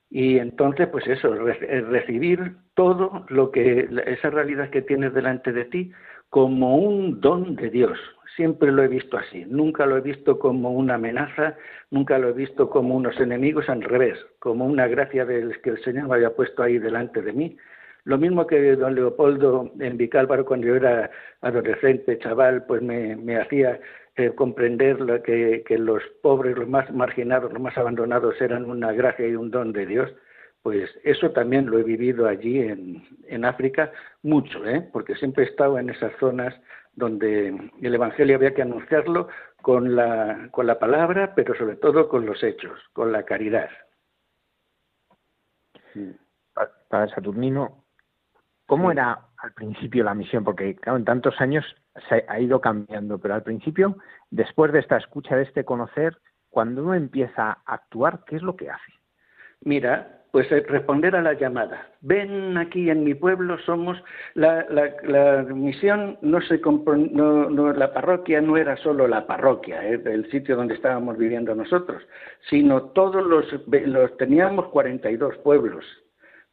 Y 0.10 0.38
entonces, 0.38 0.88
pues 0.89 1.08
eso, 1.08 1.34
recibir 1.34 2.58
todo 2.74 3.25
lo 3.29 3.50
que, 3.51 3.89
esa 4.05 4.29
realidad 4.29 4.70
que 4.70 4.82
tienes 4.82 5.13
delante 5.13 5.53
de 5.53 5.65
ti 5.65 5.91
como 6.29 6.77
un 6.77 7.22
don 7.22 7.55
de 7.55 7.70
Dios. 7.70 7.98
Siempre 8.36 8.72
lo 8.74 8.84
he 8.84 8.89
visto 8.89 9.17
así, 9.17 9.46
nunca 9.46 9.86
lo 9.86 9.98
he 9.98 10.01
visto 10.01 10.38
como 10.38 10.72
una 10.72 10.96
amenaza, 10.96 11.55
nunca 11.89 12.20
lo 12.20 12.29
he 12.29 12.34
visto 12.34 12.70
como 12.70 12.96
unos 12.96 13.17
enemigos, 13.22 13.70
al 13.70 13.82
revés, 13.82 14.20
como 14.39 14.65
una 14.65 14.88
gracia 14.88 15.25
del 15.25 15.62
que 15.62 15.70
el 15.70 15.84
Señor 15.84 16.10
me 16.10 16.15
había 16.15 16.36
puesto 16.36 16.62
ahí 16.62 16.77
delante 16.77 17.22
de 17.22 17.32
mí. 17.32 17.58
Lo 18.05 18.19
mismo 18.19 18.45
que 18.45 18.75
don 18.75 18.95
Leopoldo 18.95 19.71
en 19.79 19.97
Vicálvaro, 19.97 20.45
cuando 20.45 20.67
yo 20.67 20.75
era 20.75 21.09
adolescente, 21.41 22.19
chaval, 22.19 22.65
pues 22.65 22.81
me, 22.81 23.15
me 23.15 23.38
hacía 23.38 23.79
eh, 24.15 24.29
comprender 24.33 25.21
que, 25.24 25.63
que, 25.67 25.77
los 25.79 26.03
pobres, 26.21 26.55
los 26.55 26.69
más 26.69 26.89
marginados, 26.91 27.51
los 27.51 27.62
más 27.62 27.77
abandonados 27.77 28.39
eran 28.39 28.69
una 28.69 28.93
gracia 28.93 29.27
y 29.27 29.35
un 29.35 29.50
don 29.50 29.74
de 29.74 29.88
Dios, 29.88 30.13
pues 30.62 30.89
eso 31.03 31.31
también 31.31 31.65
lo 31.65 31.79
he 31.79 31.83
vivido 31.83 32.27
allí 32.27 32.59
en, 32.59 33.03
en 33.27 33.43
África 33.43 33.91
mucho, 34.24 34.65
¿eh? 34.67 34.88
porque 34.93 35.15
siempre 35.15 35.43
he 35.43 35.47
estado 35.47 35.77
en 35.79 35.89
esas 35.89 36.12
zonas 36.19 36.55
donde 36.93 37.71
el 37.81 37.95
Evangelio 37.95 38.35
había 38.35 38.53
que 38.53 38.62
anunciarlo 38.62 39.27
con 39.62 39.95
la, 39.95 40.47
con 40.51 40.67
la 40.67 40.77
palabra, 40.77 41.33
pero 41.35 41.55
sobre 41.55 41.75
todo 41.75 42.07
con 42.07 42.25
los 42.25 42.43
hechos, 42.43 42.79
con 42.93 43.12
la 43.12 43.24
caridad. 43.24 43.69
Para 46.89 47.07
Saturnino, 47.09 47.85
¿cómo 48.65 48.91
era 48.91 49.19
al 49.38 49.53
principio 49.53 50.03
la 50.03 50.13
misión? 50.13 50.43
Porque, 50.43 50.75
claro, 50.75 50.98
en 50.98 51.05
tantos 51.05 51.39
años 51.39 51.65
se 52.10 52.25
ha 52.27 52.39
ido 52.39 52.62
cambiando, 52.62 53.17
pero 53.19 53.36
al 53.36 53.43
principio, 53.43 53.98
después 54.29 54.72
de 54.72 54.79
esta 54.79 54.98
escucha, 54.98 55.36
de 55.36 55.43
este 55.43 55.65
conocer, 55.65 56.17
cuando 56.50 56.84
uno 56.84 56.93
empieza 56.93 57.51
a 57.65 57.74
actuar, 57.74 58.24
¿qué 58.25 58.38
es 58.38 58.41
lo 58.41 58.55
que 58.55 58.69
hace? 58.69 58.93
Mira, 59.62 60.24
pues 60.31 60.51
eh, 60.51 60.65
responder 60.67 61.15
a 61.15 61.22
la 61.22 61.34
llamada. 61.34 61.88
Ven 62.01 62.57
aquí 62.57 62.89
en 62.89 63.03
mi 63.03 63.13
pueblo, 63.13 63.57
somos 63.60 63.98
la, 64.34 64.65
la, 64.69 65.43
misión, 65.43 66.17
no 66.22 66.41
se 66.41 66.60
no, 66.60 67.74
la 67.74 67.93
parroquia 67.93 68.41
no 68.41 68.57
era 68.57 68.75
solo 68.77 69.07
la 69.07 69.25
parroquia, 69.27 69.88
eh, 69.88 70.01
el 70.05 70.29
sitio 70.31 70.55
donde 70.55 70.75
estábamos 70.75 71.17
viviendo 71.17 71.55
nosotros, 71.55 72.03
sino 72.50 72.84
todos 72.89 73.25
los, 73.25 73.45
los 73.67 74.17
teníamos 74.17 74.67
42 74.67 75.38
pueblos 75.38 75.86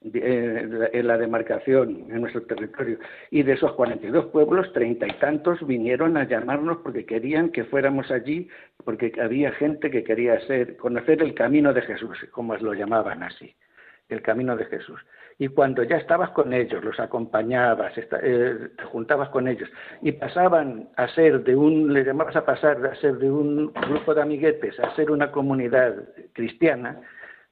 en 0.04 1.06
la 1.06 1.18
demarcación, 1.18 2.06
en 2.10 2.20
nuestro 2.20 2.42
territorio. 2.42 2.98
Y 3.30 3.42
de 3.42 3.52
esos 3.52 3.72
42 3.72 4.26
pueblos, 4.26 4.72
treinta 4.72 5.06
y 5.06 5.12
tantos 5.18 5.64
vinieron 5.66 6.16
a 6.16 6.24
llamarnos 6.24 6.78
porque 6.78 7.04
querían 7.04 7.50
que 7.50 7.64
fuéramos 7.64 8.10
allí, 8.10 8.48
porque 8.84 9.12
había 9.20 9.52
gente 9.52 9.90
que 9.90 10.04
quería 10.04 10.40
ser, 10.46 10.76
conocer 10.76 11.22
el 11.22 11.34
camino 11.34 11.72
de 11.72 11.82
Jesús, 11.82 12.18
como 12.30 12.56
lo 12.56 12.74
llamaban 12.74 13.22
así, 13.22 13.54
el 14.08 14.22
camino 14.22 14.56
de 14.56 14.66
Jesús. 14.66 15.00
Y 15.38 15.48
cuando 15.48 15.82
ya 15.82 15.96
estabas 15.96 16.30
con 16.30 16.52
ellos, 16.52 16.84
los 16.84 17.00
acompañabas, 17.00 17.92
eh, 17.96 18.68
te 18.76 18.84
juntabas 18.84 19.30
con 19.30 19.48
ellos 19.48 19.68
y 20.00 20.12
pasaban 20.12 20.88
a 20.96 21.08
ser 21.08 21.42
de 21.42 21.56
un, 21.56 21.92
le 21.92 22.04
llamabas 22.04 22.36
a 22.36 22.44
pasar 22.44 22.84
a 22.86 22.94
ser 22.96 23.18
de 23.18 23.30
un 23.30 23.72
grupo 23.72 24.14
de 24.14 24.22
amiguetes 24.22 24.78
a 24.78 24.94
ser 24.94 25.10
una 25.10 25.32
comunidad 25.32 25.94
cristiana, 26.32 27.00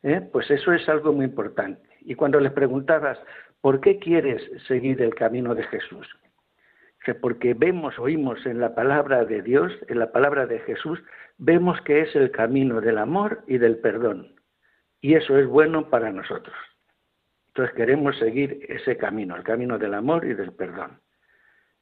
eh, 0.02 0.20
pues 0.32 0.50
eso 0.50 0.72
es 0.72 0.88
algo 0.88 1.12
muy 1.12 1.24
importante. 1.24 1.89
Y 2.02 2.14
cuando 2.14 2.40
les 2.40 2.52
preguntabas, 2.52 3.18
¿por 3.60 3.80
qué 3.80 3.98
quieres 3.98 4.42
seguir 4.66 5.00
el 5.02 5.14
camino 5.14 5.54
de 5.54 5.64
Jesús? 5.64 6.06
porque 7.20 7.54
vemos, 7.54 7.98
oímos 7.98 8.44
en 8.46 8.60
la 8.60 8.74
palabra 8.74 9.24
de 9.24 9.42
Dios, 9.42 9.72
en 9.88 9.98
la 9.98 10.12
palabra 10.12 10.46
de 10.46 10.60
Jesús, 10.60 11.02
vemos 11.38 11.80
que 11.80 12.02
es 12.02 12.14
el 12.14 12.30
camino 12.30 12.80
del 12.80 12.98
amor 12.98 13.42
y 13.46 13.58
del 13.58 13.78
perdón. 13.78 14.34
Y 15.00 15.14
eso 15.14 15.38
es 15.38 15.46
bueno 15.46 15.88
para 15.88 16.12
nosotros. 16.12 16.54
Entonces 17.48 17.74
queremos 17.74 18.16
seguir 18.18 18.64
ese 18.68 18.96
camino, 18.96 19.34
el 19.34 19.42
camino 19.42 19.78
del 19.78 19.94
amor 19.94 20.24
y 20.24 20.34
del 20.34 20.52
perdón. 20.52 21.00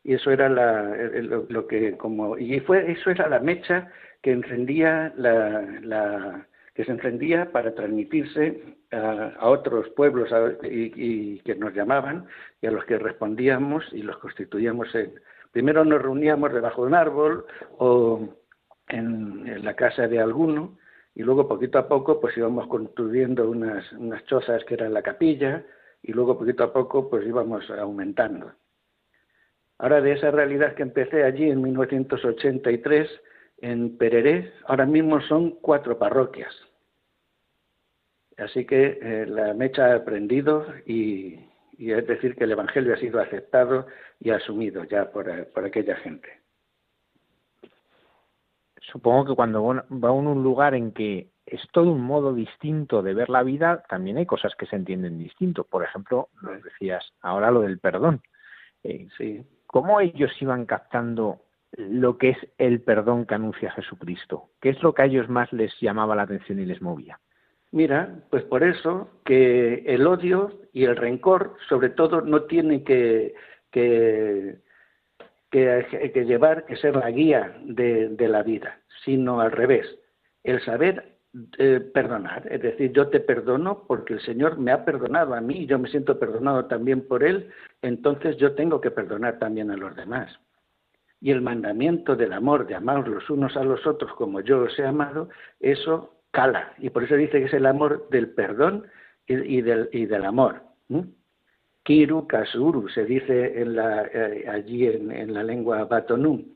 Y 0.03 0.15
eso 0.15 0.31
era 0.31 0.49
lo, 0.49 1.67
que 1.67 1.97
como 1.97 2.39
y 2.39 2.61
fue 2.61 2.91
eso 2.91 3.11
era 3.11 3.29
la 3.29 3.41
mecha 3.41 3.93
que 4.23 4.33
encendía 4.33 5.13
la, 5.17 6.47
que 6.79 6.85
se 6.85 6.93
encendía 6.93 7.51
para 7.51 7.75
transmitirse 7.75 8.77
a, 8.93 9.49
otros 9.49 9.89
pueblos 9.97 10.31
y, 10.63 11.41
que 11.41 11.57
nos 11.57 11.75
llamaban 11.75 12.27
y 12.63 12.69
a 12.69 12.71
los 12.71 12.85
que 12.85 12.97
respondíamos 12.97 13.85
y 13.93 14.03
los 14.03 14.17
constituíamos 14.19 14.95
en... 14.95 15.15
Primero 15.51 15.85
nos 15.85 16.01
reuníamos 16.01 16.53
debajo 16.53 16.83
de 16.83 16.87
un 16.87 16.95
árbol 16.95 17.47
o 17.79 18.29
en, 18.87 19.65
la 19.65 19.75
casa 19.75 20.07
de 20.07 20.21
alguno 20.21 20.79
y 21.17 21.25
luego 21.25 21.49
poquito 21.49 21.81
a 21.81 21.89
poco 21.89 22.21
pues 22.21 22.37
íbamos 22.37 22.69
construyendo 22.69 23.51
unas, 23.51 23.93
unas 23.95 24.25
chozas 24.27 24.65
que 24.65 24.75
eran 24.75 24.95
la 24.95 25.03
capilla 25.03 25.65
y 26.01 26.13
luego 26.13 26.39
poquito 26.39 26.63
a 26.63 26.73
poco 26.73 27.11
pues 27.11 27.27
íbamos 27.27 27.69
aumentando. 27.71 28.53
Ahora 29.79 30.01
de 30.01 30.13
esa 30.13 30.31
realidad 30.31 30.77
que 30.77 30.85
empecé 30.85 31.25
allí 31.25 31.51
en 31.51 31.61
1983 31.61 33.11
en 33.63 33.99
Pereré, 33.99 34.53
ahora 34.69 34.87
mismo 34.87 35.21
son 35.23 35.59
cuatro 35.61 35.99
parroquias. 35.99 36.55
Así 38.39 38.65
que 38.65 38.99
eh, 39.03 39.27
la 39.27 39.53
mecha 39.53 39.87
ha 39.87 39.97
aprendido 39.97 40.67
y, 40.87 41.41
es 41.77 42.07
decir 42.07 42.37
que 42.37 42.45
el 42.45 42.53
Evangelio 42.53 42.95
ha 42.95 42.99
sido 42.99 43.21
aceptado 43.21 43.87
y 44.21 44.31
asumido 44.31 44.85
ya 44.85 45.11
por, 45.11 45.29
aquella 45.65 45.97
gente. 45.97 46.29
Supongo 48.81 49.27
que 49.27 49.35
cuando 49.35 49.65
va 49.65 50.09
a 50.09 50.13
un 50.13 50.43
lugar 50.43 50.75
en 50.75 50.93
que 50.93 51.31
es 51.47 51.61
todo 51.73 51.91
un 51.91 52.01
modo 52.01 52.33
distinto 52.33 53.03
de 53.03 53.13
ver 53.13 53.29
la 53.29 53.43
vida, 53.43 53.83
también 53.89 54.19
hay 54.19 54.27
cosas 54.27 54.55
que 54.55 54.67
se 54.67 54.77
entienden 54.77 55.19
distinto. 55.19 55.65
Por 55.65 55.83
ejemplo, 55.83 56.29
lo 56.41 56.53
decías 56.61 57.13
ahora 57.21 57.51
lo 57.51 57.63
del 57.63 57.81
perdón. 57.81 58.23
Eh, 58.85 59.09
sí. 59.19 59.45
¿Cómo 59.67 60.01
ellos 60.01 60.31
iban 60.41 60.65
captando 60.65 61.41
lo 61.73 62.17
que 62.17 62.31
es 62.31 62.39
el 62.57 62.81
perdón 62.83 63.27
que 63.27 63.35
anuncia 63.35 63.73
Jesucristo? 63.73 64.51
¿Qué 64.61 64.71
es 64.71 64.83
lo 64.83 64.95
que 64.95 65.03
a 65.03 65.07
ellos 65.07 65.29
más 65.29 65.53
les 65.53 65.73
llamaba 65.81 66.15
la 66.15 66.23
atención 66.23 66.61
y 66.61 66.65
les 66.65 66.81
movía? 66.81 67.19
Mira, 67.71 68.23
pues 68.31 68.45
por 68.45 68.63
eso 68.65 69.11
que 69.25 69.85
el 69.87 70.07
odio 70.07 70.61
y 70.73 70.85
el 70.85 70.97
rencor, 70.97 71.57
sobre 71.69 71.91
todo, 71.91 72.23
no 72.23 72.45
tiene 72.45 72.83
que, 72.83 73.35
que, 73.71 74.63
llevar, 76.25 76.65
que 76.65 76.77
ser 76.77 76.97
la 76.97 77.11
guía 77.11 77.59
de, 77.65 78.29
la 78.29 78.43
vida, 78.43 78.81
sino 79.05 79.41
al 79.41 79.53
revés. 79.53 79.87
El 80.45 80.65
saber 80.65 81.19
eh, 81.59 81.81
perdonar, 81.93 82.51
es 82.51 82.63
decir, 82.63 82.93
yo 82.93 83.09
te 83.09 83.21
perdono 83.21 83.85
porque 83.87 84.15
el 84.15 84.21
Señor 84.21 84.59
me 84.59 84.73
ha 84.73 84.87
perdonado 84.87 85.35
a 85.35 85.43
mí, 85.43 85.67
yo 85.67 85.79
me 85.79 85.91
siento 85.91 86.19
perdonado 86.19 86.67
también 86.67 87.07
por 87.07 87.23
Él, 87.23 87.51
entonces 87.83 88.39
yo 88.39 88.55
tengo 88.55 88.81
que 88.81 88.91
perdonar 88.91 89.39
también 89.39 89.71
a 89.71 89.77
los 89.77 89.95
demás. 89.95 90.35
Y 91.21 91.33
el 91.33 91.43
mandamiento 91.43 92.17
del 92.17 92.33
amor, 92.33 92.67
de 92.67 92.77
amar 92.77 93.07
los 93.07 93.29
unos 93.29 93.57
a 93.59 93.65
los 93.65 93.87
otros 93.87 94.13
como 94.15 94.41
yo 94.41 94.63
os 94.63 94.79
he 94.79 94.87
amado, 94.87 95.29
eso 95.61 96.18
cala. 96.31 96.73
Y 96.79 96.91
por 96.91 97.05
eso 97.05 97.15
dice 97.15 97.39
que 97.39 97.47
es 97.47 97.55
el 97.55 97.67
amor 97.67 98.09
del 98.11 98.31
perdón 98.31 98.87
y, 99.27 99.61
del, 99.61 99.89
y 99.93 100.07
del, 100.07 100.25
amor. 100.25 100.63
Kiru 101.83 102.27
kasuru 102.27 102.89
se 102.89 103.05
dice 103.05 103.61
en 103.61 103.77
la, 103.77 104.05
eh, 104.13 104.45
allí 104.49 104.87
en, 104.87 105.33
la 105.33 105.43
lengua 105.43 105.85
batonú. 105.85 106.55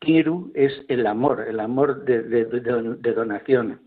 Kiru 0.00 0.50
es 0.54 0.72
el 0.88 1.06
amor, 1.06 1.44
el 1.48 1.60
amor 1.60 2.04
de, 2.04 2.44
donación. 3.14 3.80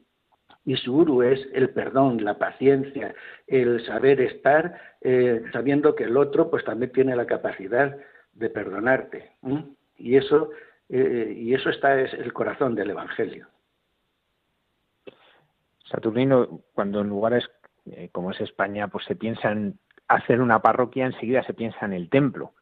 Y 0.66 0.76
suru 0.76 1.24
es 1.24 1.40
el 1.54 1.70
perdón, 1.70 2.24
la 2.24 2.38
paciencia, 2.38 3.16
el 3.48 3.86
saber 3.86 4.22
estar 4.22 4.80
eh, 5.02 5.44
sabiendo 5.54 5.96
que 5.96 6.04
el 6.04 6.18
otro 6.18 6.50
pues 6.50 6.64
también 6.64 6.92
tiene 6.92 7.16
la 7.16 7.26
capacidad 7.26 7.98
de 8.34 8.50
perdonarte. 8.50 9.32
Y 9.98 10.16
eso, 10.18 10.52
eh, 10.90 11.34
y 11.36 11.54
eso 11.54 11.70
está 11.70 12.00
es 12.00 12.14
el 12.14 12.34
corazón 12.34 12.76
del 12.76 12.92
Evangelio. 12.92 13.48
Saturnino, 15.90 16.62
cuando 16.74 17.02
en 17.02 17.10
lugares 17.10 17.50
como 18.12 18.32
es 18.32 18.42
España, 18.42 18.88
pues 18.88 19.06
se 19.06 19.16
piensa 19.16 19.52
en 19.52 19.80
hacer 20.08 20.42
una 20.42 20.62
parroquia, 20.62 21.06
enseguida 21.06 21.44
se 21.44 21.54
piensa 21.54 21.86
en 21.86 21.94
el 21.94 22.10
templo. 22.10 22.54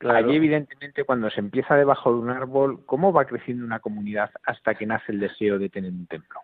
Allí, 0.00 0.36
evidentemente, 0.36 1.04
cuando 1.04 1.30
se 1.30 1.40
empieza 1.40 1.76
debajo 1.76 2.12
de 2.12 2.18
un 2.18 2.30
árbol, 2.30 2.84
¿cómo 2.84 3.12
va 3.12 3.24
creciendo 3.24 3.64
una 3.64 3.80
comunidad 3.80 4.30
hasta 4.44 4.74
que 4.74 4.86
nace 4.86 5.12
el 5.12 5.20
deseo 5.20 5.58
de 5.58 5.70
tener 5.70 5.92
un 5.92 6.06
templo? 6.06 6.40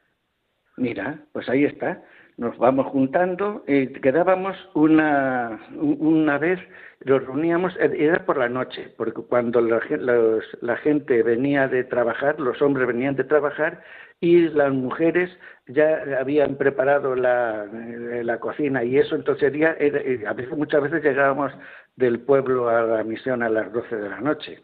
Mira, 0.76 1.18
pues 1.32 1.48
ahí 1.48 1.64
está. 1.64 2.02
Nos 2.40 2.56
vamos 2.56 2.86
juntando, 2.86 3.62
y 3.66 3.88
quedábamos 4.00 4.56
una, 4.72 5.60
una 5.76 6.38
vez, 6.38 6.58
los 7.00 7.22
reuníamos, 7.26 7.76
era 7.78 8.24
por 8.24 8.38
la 8.38 8.48
noche, 8.48 8.94
porque 8.96 9.20
cuando 9.20 9.60
la, 9.60 10.76
gente 10.78 11.22
venía 11.22 11.68
de 11.68 11.84
trabajar, 11.84 12.40
los 12.40 12.62
hombres 12.62 12.86
venían 12.86 13.14
de 13.14 13.24
trabajar, 13.24 13.82
y 14.20 14.48
las 14.48 14.72
mujeres 14.72 15.28
ya 15.66 16.02
habían 16.18 16.54
preparado 16.56 17.14
la, 17.14 17.66
eh, 17.66 18.24
la 18.24 18.40
cocina 18.40 18.84
y 18.84 18.96
eso 18.96 19.16
entonces 19.16 19.52
ya 19.52 19.76
eh, 19.78 20.24
a 20.26 20.32
veces, 20.32 20.56
muchas 20.56 20.82
veces 20.82 21.02
llegábamos 21.02 21.52
del 21.96 22.20
pueblo 22.20 22.70
a 22.70 22.82
la 22.82 23.04
misión 23.04 23.42
a 23.42 23.50
las 23.50 23.70
12 23.70 23.96
de 23.96 24.08
la 24.08 24.20
noche 24.20 24.62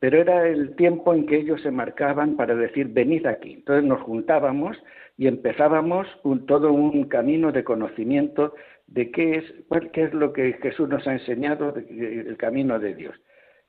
pero 0.00 0.20
era 0.20 0.48
el 0.48 0.74
tiempo 0.76 1.14
en 1.14 1.26
que 1.26 1.36
ellos 1.36 1.62
se 1.62 1.70
marcaban 1.70 2.36
para 2.36 2.54
decir 2.54 2.88
venid 2.88 3.26
aquí 3.26 3.54
entonces 3.54 3.84
nos 3.84 4.00
juntábamos 4.02 4.76
y 5.16 5.26
empezábamos 5.26 6.06
todo 6.46 6.72
un 6.72 7.04
camino 7.04 7.52
de 7.52 7.64
conocimiento 7.64 8.54
de 8.86 9.10
qué 9.10 9.36
es 9.36 9.44
qué 9.92 10.04
es 10.04 10.14
lo 10.14 10.32
que 10.32 10.54
Jesús 10.54 10.88
nos 10.88 11.06
ha 11.06 11.14
enseñado 11.14 11.74
el 11.76 12.36
camino 12.36 12.78
de 12.78 12.94
Dios 12.94 13.14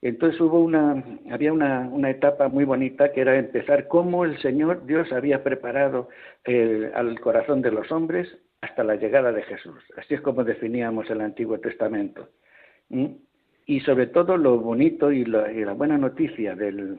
entonces 0.01 0.39
hubo 0.39 0.59
una, 0.61 1.03
había 1.31 1.51
una, 1.51 1.89
una, 1.91 2.11
etapa 2.11 2.49
muy 2.49 2.65
bonita 2.65 3.11
que 3.11 3.21
era 3.21 3.35
empezar 3.37 3.87
cómo 3.87 4.25
el 4.25 4.37
Señor 4.41 4.85
Dios 4.85 5.11
había 5.11 5.43
preparado 5.43 6.09
eh, 6.45 6.91
al 6.93 7.19
corazón 7.19 7.61
de 7.61 7.71
los 7.71 7.91
hombres 7.91 8.27
hasta 8.61 8.83
la 8.83 8.95
llegada 8.95 9.31
de 9.31 9.41
Jesús. 9.43 9.83
Así 9.97 10.13
es 10.13 10.21
como 10.21 10.43
definíamos 10.43 11.09
el 11.09 11.21
Antiguo 11.21 11.59
Testamento. 11.59 12.29
Y 13.67 13.81
sobre 13.81 14.07
todo 14.07 14.37
lo 14.37 14.57
bonito 14.59 15.11
y 15.11 15.25
la, 15.25 15.51
y 15.51 15.63
la 15.63 15.73
buena 15.73 15.97
noticia 15.97 16.55
del, 16.55 16.97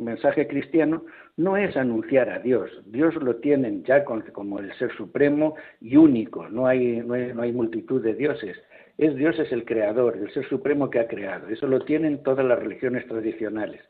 mensaje 0.00 0.46
cristiano 0.46 1.04
no 1.36 1.56
es 1.56 1.76
anunciar 1.76 2.28
a 2.28 2.40
Dios. 2.40 2.70
Dios 2.86 3.14
lo 3.14 3.36
tienen 3.36 3.84
ya 3.84 4.04
como 4.04 4.58
el 4.58 4.72
ser 4.74 4.92
supremo 4.96 5.54
y 5.80 5.96
único. 5.96 6.48
No 6.48 6.66
hay, 6.66 7.02
no 7.06 7.14
hay, 7.14 7.32
no 7.32 7.42
hay 7.42 7.52
multitud 7.52 8.02
de 8.02 8.14
dioses 8.14 8.58
es 8.98 9.14
Dios 9.14 9.38
es 9.38 9.52
el 9.52 9.64
creador, 9.64 10.16
el 10.16 10.32
ser 10.32 10.48
supremo 10.48 10.88
que 10.88 11.00
ha 11.00 11.06
creado. 11.06 11.48
Eso 11.48 11.66
lo 11.66 11.80
tienen 11.80 12.22
todas 12.22 12.44
las 12.46 12.58
religiones 12.58 13.06
tradicionales. 13.06 13.82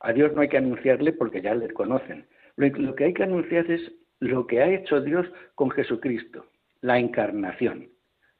A 0.00 0.12
Dios 0.12 0.32
no 0.34 0.40
hay 0.40 0.48
que 0.48 0.58
anunciarle 0.58 1.12
porque 1.12 1.42
ya 1.42 1.54
le 1.54 1.70
conocen. 1.70 2.26
Lo, 2.56 2.94
que 2.94 3.04
hay 3.04 3.14
que 3.14 3.24
anunciar 3.24 3.70
es 3.70 3.92
lo 4.20 4.46
que 4.46 4.62
ha 4.62 4.70
hecho 4.70 5.00
Dios 5.00 5.26
con 5.54 5.70
Jesucristo, 5.70 6.46
la 6.80 6.98
encarnación. 6.98 7.88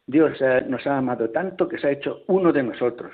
Dios 0.06 0.38
nos 0.68 0.86
ha 0.86 0.98
amado 0.98 1.30
tanto 1.30 1.68
que 1.68 1.78
se 1.78 1.86
ha 1.86 1.92
hecho 1.92 2.22
uno 2.28 2.52
de 2.52 2.62
nosotros, 2.62 3.12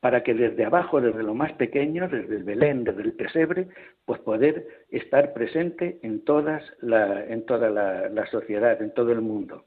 para 0.00 0.22
que 0.22 0.34
desde 0.34 0.64
abajo, 0.64 1.00
desde 1.00 1.22
lo 1.22 1.34
más 1.34 1.52
pequeño, 1.52 2.08
desde 2.08 2.36
el 2.36 2.42
Belén, 2.42 2.84
desde 2.84 3.02
el 3.02 3.12
pesebre, 3.12 3.68
pues 4.04 4.20
poder 4.20 4.66
estar 4.90 5.32
presente 5.32 6.00
en, 6.02 6.24
todas 6.24 6.62
la, 6.80 7.24
en 7.26 7.46
toda 7.46 7.70
la, 7.70 8.26
sociedad, 8.26 8.82
en 8.82 8.92
todo 8.94 9.12
el 9.12 9.20
mundo. 9.20 9.66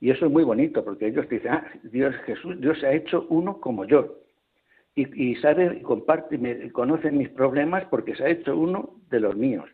Y 0.00 0.10
eso 0.10 0.26
es 0.26 0.32
muy 0.32 0.44
bonito, 0.44 0.84
porque 0.84 1.08
ellos 1.08 1.28
dicen, 1.28 1.52
ah, 1.52 1.66
Dios 1.82 2.14
Jesús, 2.24 2.60
Dios 2.60 2.78
se 2.78 2.86
ha 2.86 2.92
hecho 2.92 3.26
uno 3.30 3.60
como 3.60 3.84
yo. 3.84 4.18
Y, 4.94 5.30
y 5.30 5.34
sabe, 5.36 5.82
comparte, 5.82 6.36
y 6.36 6.70
conoce 6.70 7.10
mis 7.10 7.30
problemas 7.30 7.84
porque 7.86 8.14
se 8.14 8.24
ha 8.24 8.28
hecho 8.28 8.56
uno 8.56 9.00
de 9.10 9.18
los 9.18 9.34
míos. 9.36 9.68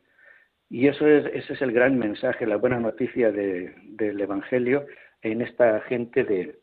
Y 0.70 0.87
eso 0.87 1.06
es, 1.06 1.26
ese 1.35 1.52
es 1.52 1.61
el 1.61 1.72
gran 1.72 1.98
mensaje, 1.98 2.46
la 2.46 2.56
buena 2.56 2.80
noticia 2.80 3.33
del 3.33 4.20
Evangelio 4.20 4.87
en 5.22 5.42
esta 5.42 5.80
gente 5.83 6.24
de, 6.24 6.59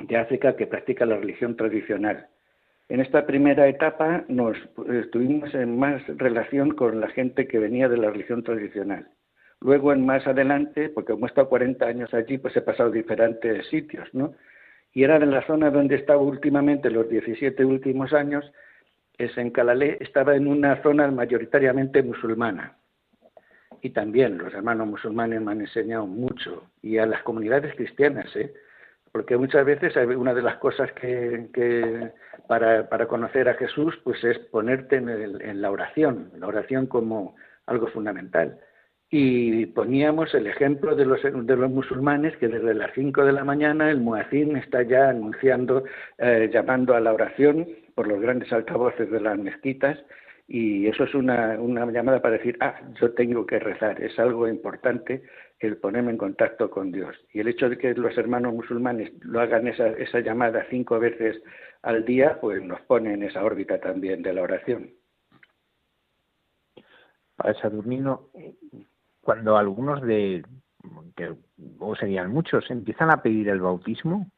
de 0.00 0.16
África 0.16 0.56
que 0.56 0.66
practica 0.66 1.06
la 1.06 1.16
religión 1.16 1.56
tradicional 1.56 2.28
en 2.92 3.00
esta 3.00 3.24
primera 3.24 3.68
etapa 3.68 4.22
nos 4.28 4.54
estuvimos 5.02 5.54
en 5.54 5.78
más 5.78 6.02
relación 6.18 6.72
con 6.72 7.00
la 7.00 7.08
gente 7.08 7.48
que 7.48 7.58
venía 7.58 7.88
de 7.88 7.96
la 7.96 8.10
religión 8.10 8.42
tradicional. 8.42 9.08
Luego, 9.62 9.94
en 9.94 10.04
más 10.04 10.26
adelante, 10.26 10.90
porque 10.90 11.14
como 11.14 11.24
he 11.24 11.28
estado 11.28 11.48
40 11.48 11.86
años 11.86 12.12
allí, 12.12 12.36
pues 12.36 12.54
he 12.54 12.60
pasado 12.60 12.90
diferentes 12.90 13.66
sitios, 13.68 14.12
¿no? 14.12 14.34
Y 14.92 15.04
era 15.04 15.16
en 15.16 15.30
la 15.30 15.46
zona 15.46 15.70
donde 15.70 15.94
estaba 15.94 16.20
últimamente, 16.20 16.90
los 16.90 17.08
17 17.08 17.64
últimos 17.64 18.12
años, 18.12 18.44
es 19.16 19.38
en 19.38 19.50
Calalé, 19.52 19.96
estaba 20.00 20.36
en 20.36 20.46
una 20.46 20.82
zona 20.82 21.10
mayoritariamente 21.10 22.02
musulmana. 22.02 22.76
Y 23.84 23.90
también 23.90 24.38
los 24.38 24.54
hermanos 24.54 24.86
musulmanes 24.86 25.42
me 25.42 25.52
han 25.52 25.60
enseñado 25.60 26.06
mucho, 26.06 26.70
y 26.82 26.98
a 26.98 27.06
las 27.06 27.22
comunidades 27.24 27.74
cristianas, 27.74 28.34
¿eh? 28.36 28.54
porque 29.10 29.36
muchas 29.36 29.66
veces 29.66 29.94
una 30.16 30.32
de 30.32 30.40
las 30.40 30.56
cosas 30.56 30.90
que, 30.92 32.12
para, 32.46 32.88
para, 32.88 33.06
conocer 33.06 33.48
a 33.48 33.54
Jesús 33.54 33.98
pues 34.04 34.22
es 34.24 34.38
ponerte 34.38 34.96
en, 34.96 35.60
la 35.60 35.70
oración, 35.70 36.30
la 36.38 36.46
oración 36.46 36.86
como 36.86 37.34
algo 37.66 37.88
fundamental. 37.88 38.58
Y 39.10 39.66
poníamos 39.66 40.32
el 40.32 40.46
ejemplo 40.46 40.94
de 40.96 41.04
los, 41.04 41.20
de 41.22 41.56
los 41.56 41.70
musulmanes 41.70 42.34
que 42.38 42.48
desde 42.48 42.72
las 42.72 42.92
5 42.94 43.24
de 43.24 43.32
la 43.32 43.44
mañana 43.44 43.90
el 43.90 44.00
muacín 44.00 44.56
está 44.56 44.82
ya 44.82 45.10
anunciando, 45.10 45.84
eh, 46.16 46.48
llamando 46.50 46.94
a 46.94 47.00
la 47.00 47.12
oración 47.12 47.68
por 47.94 48.06
los 48.06 48.20
grandes 48.20 48.50
altavoces 48.52 49.10
de 49.10 49.20
las 49.20 49.36
mezquitas 49.38 49.98
y 50.54 50.86
eso 50.86 51.04
es 51.04 51.14
una, 51.14 51.58
una 51.58 51.90
llamada 51.90 52.20
para 52.20 52.36
decir, 52.36 52.58
ah, 52.60 52.78
yo 53.00 53.14
tengo 53.14 53.46
que 53.46 53.58
rezar, 53.58 54.02
es 54.02 54.18
algo 54.18 54.46
importante 54.46 55.22
el 55.60 55.78
ponerme 55.78 56.10
en 56.10 56.18
contacto 56.18 56.68
con 56.68 56.92
Dios. 56.92 57.16
Y 57.32 57.40
el 57.40 57.48
hecho 57.48 57.70
de 57.70 57.78
que 57.78 57.94
los 57.94 58.18
hermanos 58.18 58.52
musulmanes 58.52 59.12
lo 59.22 59.40
hagan 59.40 59.66
esa, 59.66 59.88
esa 59.88 60.20
llamada 60.20 60.66
cinco 60.68 61.00
veces 61.00 61.42
al 61.80 62.04
día, 62.04 62.38
pues 62.38 62.62
nos 62.62 62.82
pone 62.82 63.14
en 63.14 63.22
esa 63.22 63.42
órbita 63.42 63.80
también 63.80 64.20
de 64.20 64.34
la 64.34 64.42
oración. 64.42 64.90
Padre 67.34 67.58
Saturnino, 67.62 68.28
cuando 69.22 69.56
algunos 69.56 70.02
de, 70.02 70.44
que 71.16 71.32
o 71.78 71.96
serían 71.96 72.30
muchos, 72.30 72.70
empiezan 72.70 73.10
a 73.10 73.22
pedir 73.22 73.48
el 73.48 73.62
bautismo. 73.62 74.30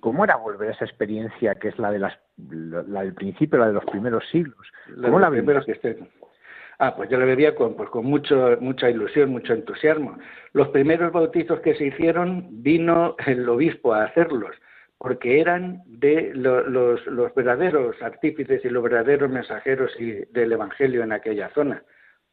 ¿Cómo 0.00 0.24
era 0.24 0.36
volver 0.36 0.70
a 0.70 0.72
esa 0.72 0.84
experiencia 0.84 1.54
que 1.56 1.68
es 1.68 1.78
la 1.78 1.90
de 1.90 1.98
las 1.98 2.18
la 2.36 3.02
del 3.02 3.14
principio, 3.14 3.58
la 3.58 3.68
de 3.68 3.74
los 3.74 3.84
primeros 3.84 4.24
siglos? 4.30 4.66
¿Cómo 5.00 5.18
la, 5.18 5.30
la 5.30 5.64
que 5.64 5.72
estén? 5.72 6.08
Ah, 6.82 6.96
pues 6.96 7.10
yo 7.10 7.18
lo 7.18 7.26
bebía 7.26 7.54
con, 7.54 7.76
pues 7.76 7.90
con 7.90 8.06
mucho, 8.06 8.56
mucha 8.58 8.88
ilusión, 8.88 9.28
mucho 9.28 9.52
entusiasmo. 9.52 10.16
Los 10.54 10.68
primeros 10.68 11.12
bautizos 11.12 11.60
que 11.60 11.74
se 11.74 11.84
hicieron 11.84 12.62
vino 12.62 13.16
el 13.26 13.46
obispo 13.50 13.92
a 13.92 14.04
hacerlos, 14.04 14.56
porque 14.96 15.42
eran 15.42 15.82
de 15.86 16.32
los, 16.34 16.66
los, 17.06 17.34
verdaderos 17.34 18.00
artífices 18.00 18.64
y 18.64 18.70
los 18.70 18.82
verdaderos 18.82 19.30
mensajeros 19.30 19.92
del 20.30 20.52
Evangelio 20.52 21.02
en 21.02 21.12
aquella 21.12 21.50
zona. 21.50 21.82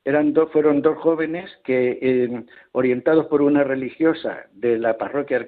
Eran 0.06 0.34
fueron 0.54 0.82
dos 0.82 0.98
jóvenes 1.00 1.50
que, 1.66 2.00
eh, 2.02 2.46
orientados 2.72 3.26
por 3.26 3.42
una 3.42 3.64
religiosa 3.64 4.46
de 4.54 4.80
la 4.80 4.98
parroquia, 4.98 5.46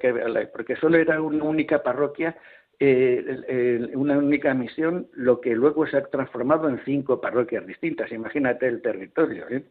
porque 0.52 0.76
solo 0.76 0.98
era 0.98 1.22
una 1.22 1.46
única 1.46 1.82
parroquia 1.82 2.36
eh, 2.82 3.92
una 3.94 4.18
única 4.18 4.54
misión, 4.54 5.10
lo 5.14 5.42
que 5.42 5.54
luego 5.54 5.86
se 5.86 5.98
ha 5.98 6.06
transformado 6.06 6.70
en 6.70 6.80
cinco 6.86 7.20
parroquias 7.20 7.68
distintas. 7.68 8.12
Imagínate 8.12 8.68
el 8.68 8.82
territorio. 8.82 9.50
¿eh? 9.50 9.66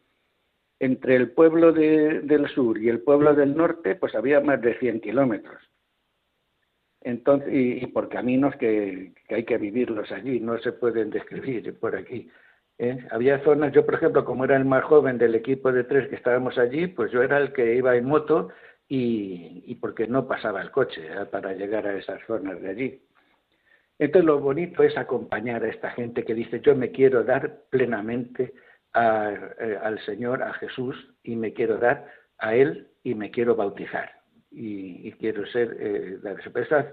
Entre 0.78 1.16
el 1.16 1.30
pueblo 1.30 1.72
del 1.72 2.48
sur 2.48 2.78
y 2.78 2.88
el 2.88 3.00
pueblo 3.00 3.34
del 3.34 3.56
norte, 3.56 3.94
pues 3.96 4.14
había 4.14 4.40
más 4.40 4.60
de 4.60 4.78
100 4.78 5.00
kilómetros. 5.00 5.62
Entonces, 7.00 7.48
y, 7.52 7.86
por 7.86 8.08
caminos 8.08 8.54
que, 8.56 9.12
hay 9.30 9.44
que 9.44 9.56
vivirlos 9.56 10.12
allí, 10.12 10.40
no 10.40 10.58
se 10.58 10.72
pueden 10.72 11.10
describir 11.10 11.78
por 11.78 11.96
aquí. 11.96 12.28
¿Eh? 12.78 13.06
Había 13.10 13.42
zonas, 13.44 13.72
yo 13.72 13.84
por 13.84 13.94
ejemplo, 13.94 14.24
como 14.24 14.44
era 14.44 14.56
el 14.56 14.64
más 14.64 14.84
joven 14.84 15.18
del 15.18 15.34
equipo 15.34 15.72
de 15.72 15.84
tres 15.84 16.08
que 16.08 16.16
estábamos 16.16 16.58
allí, 16.58 16.86
pues 16.86 17.10
yo 17.12 17.22
era 17.22 17.38
el 17.38 17.52
que 17.52 17.74
iba 17.74 17.96
en 17.96 18.06
moto 18.06 18.48
y, 18.88 19.74
porque 19.80 20.06
no 20.06 20.26
pasaba 20.26 20.62
el 20.62 20.70
coche 20.70 21.06
¿eh? 21.06 21.26
para 21.26 21.52
llegar 21.52 21.86
a 21.86 21.96
esas 21.96 22.20
zonas 22.26 22.60
de 22.62 22.70
allí. 22.70 23.02
Entonces 23.98 24.26
lo 24.26 24.38
bonito 24.38 24.82
es 24.82 24.96
acompañar 24.96 25.64
a 25.64 25.68
esta 25.68 25.90
gente 25.90 26.24
que 26.24 26.34
dice 26.34 26.60
yo 26.60 26.76
me 26.76 26.92
quiero 26.92 27.24
dar 27.24 27.62
plenamente 27.68 28.54
eh, 28.94 29.78
al 29.82 30.00
Señor, 30.06 30.42
a 30.42 30.54
Jesús, 30.54 30.96
y 31.22 31.36
me 31.36 31.52
quiero 31.52 31.78
dar 31.78 32.06
a 32.38 32.54
Él 32.54 32.88
y 33.02 33.14
me 33.14 33.30
quiero 33.30 33.56
bautizar. 33.56 34.17
Y, 34.50 35.12
quiero 35.12 35.46
ser 35.46 35.76
eh, 35.78 36.18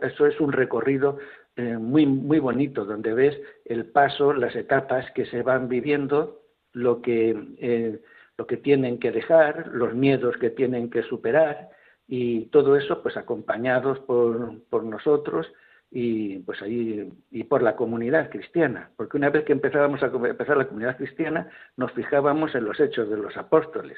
eso, 0.02 0.26
es 0.26 0.39
un 0.41 0.52
recorrido 0.52 1.20
eh, 1.56 1.78
muy 1.78 2.06
muy 2.06 2.39
bonito 2.39 2.84
donde 2.84 3.13
ves 3.13 3.39
el 3.63 3.86
paso 3.86 4.34
las 4.34 4.56
etapas 4.56 5.10
que 5.12 5.26
se 5.28 5.41
van 5.41 5.70
viviendo 5.70 6.41
lo 6.74 7.02
que 7.02 7.34
eh, 7.60 8.02
lo 8.38 8.46
que 8.46 8.58
tienen 8.58 9.00
que 9.00 9.12
dejar 9.12 9.68
los 9.68 9.94
miedos 9.94 10.36
que 10.38 10.50
tienen 10.50 10.89
que 10.89 11.04
superar 11.04 11.70
y 12.10 12.48
todo 12.48 12.76
eso 12.76 13.02
pues 13.02 13.15
acompañados 13.15 14.00
por, 14.00 14.62
por 14.70 14.84
nosotros 14.84 15.48
y 15.91 16.39
pues 16.39 16.62
ahí 16.62 17.10
y 17.32 17.44
por 17.46 17.63
la 17.63 17.78
comunidad 17.78 18.30
cristiana, 18.30 18.89
porque 18.98 19.15
una 19.15 19.30
vez 19.30 19.46
que 19.46 19.54
empezábamos 19.54 20.04
a 20.04 20.08
empezar 20.08 20.58
la 20.58 20.68
comunidad 20.68 20.98
cristiana 20.98 21.50
nos 21.78 21.94
fijábamos 21.94 22.54
en 22.54 22.65
los 22.65 22.78
hechos 22.82 23.10
de 23.10 23.15
los 23.15 23.38
apóstoles. 23.38 23.98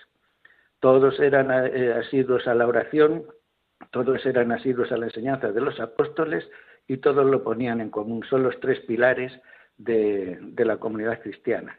Todos 0.80 1.20
eran 1.20 1.50
asiduos 1.50 2.46
a 2.46 2.54
la 2.54 2.68
oración, 2.68 3.24
todos 3.92 4.26
eran 4.26 4.52
asiduos 4.52 4.92
a 4.92 4.98
la 4.98 5.06
enseñanza 5.06 5.52
de 5.52 5.62
los 5.62 5.80
apóstoles 5.80 6.50
y 6.88 6.98
todos 6.98 7.26
lo 7.26 7.44
ponían 7.44 7.82
en 7.82 7.90
común. 7.90 8.24
Son 8.30 8.44
los 8.44 8.60
tres 8.60 8.80
pilares 8.82 9.32
de, 9.78 10.40
la 10.58 10.78
comunidad 10.78 11.22
cristiana. 11.22 11.78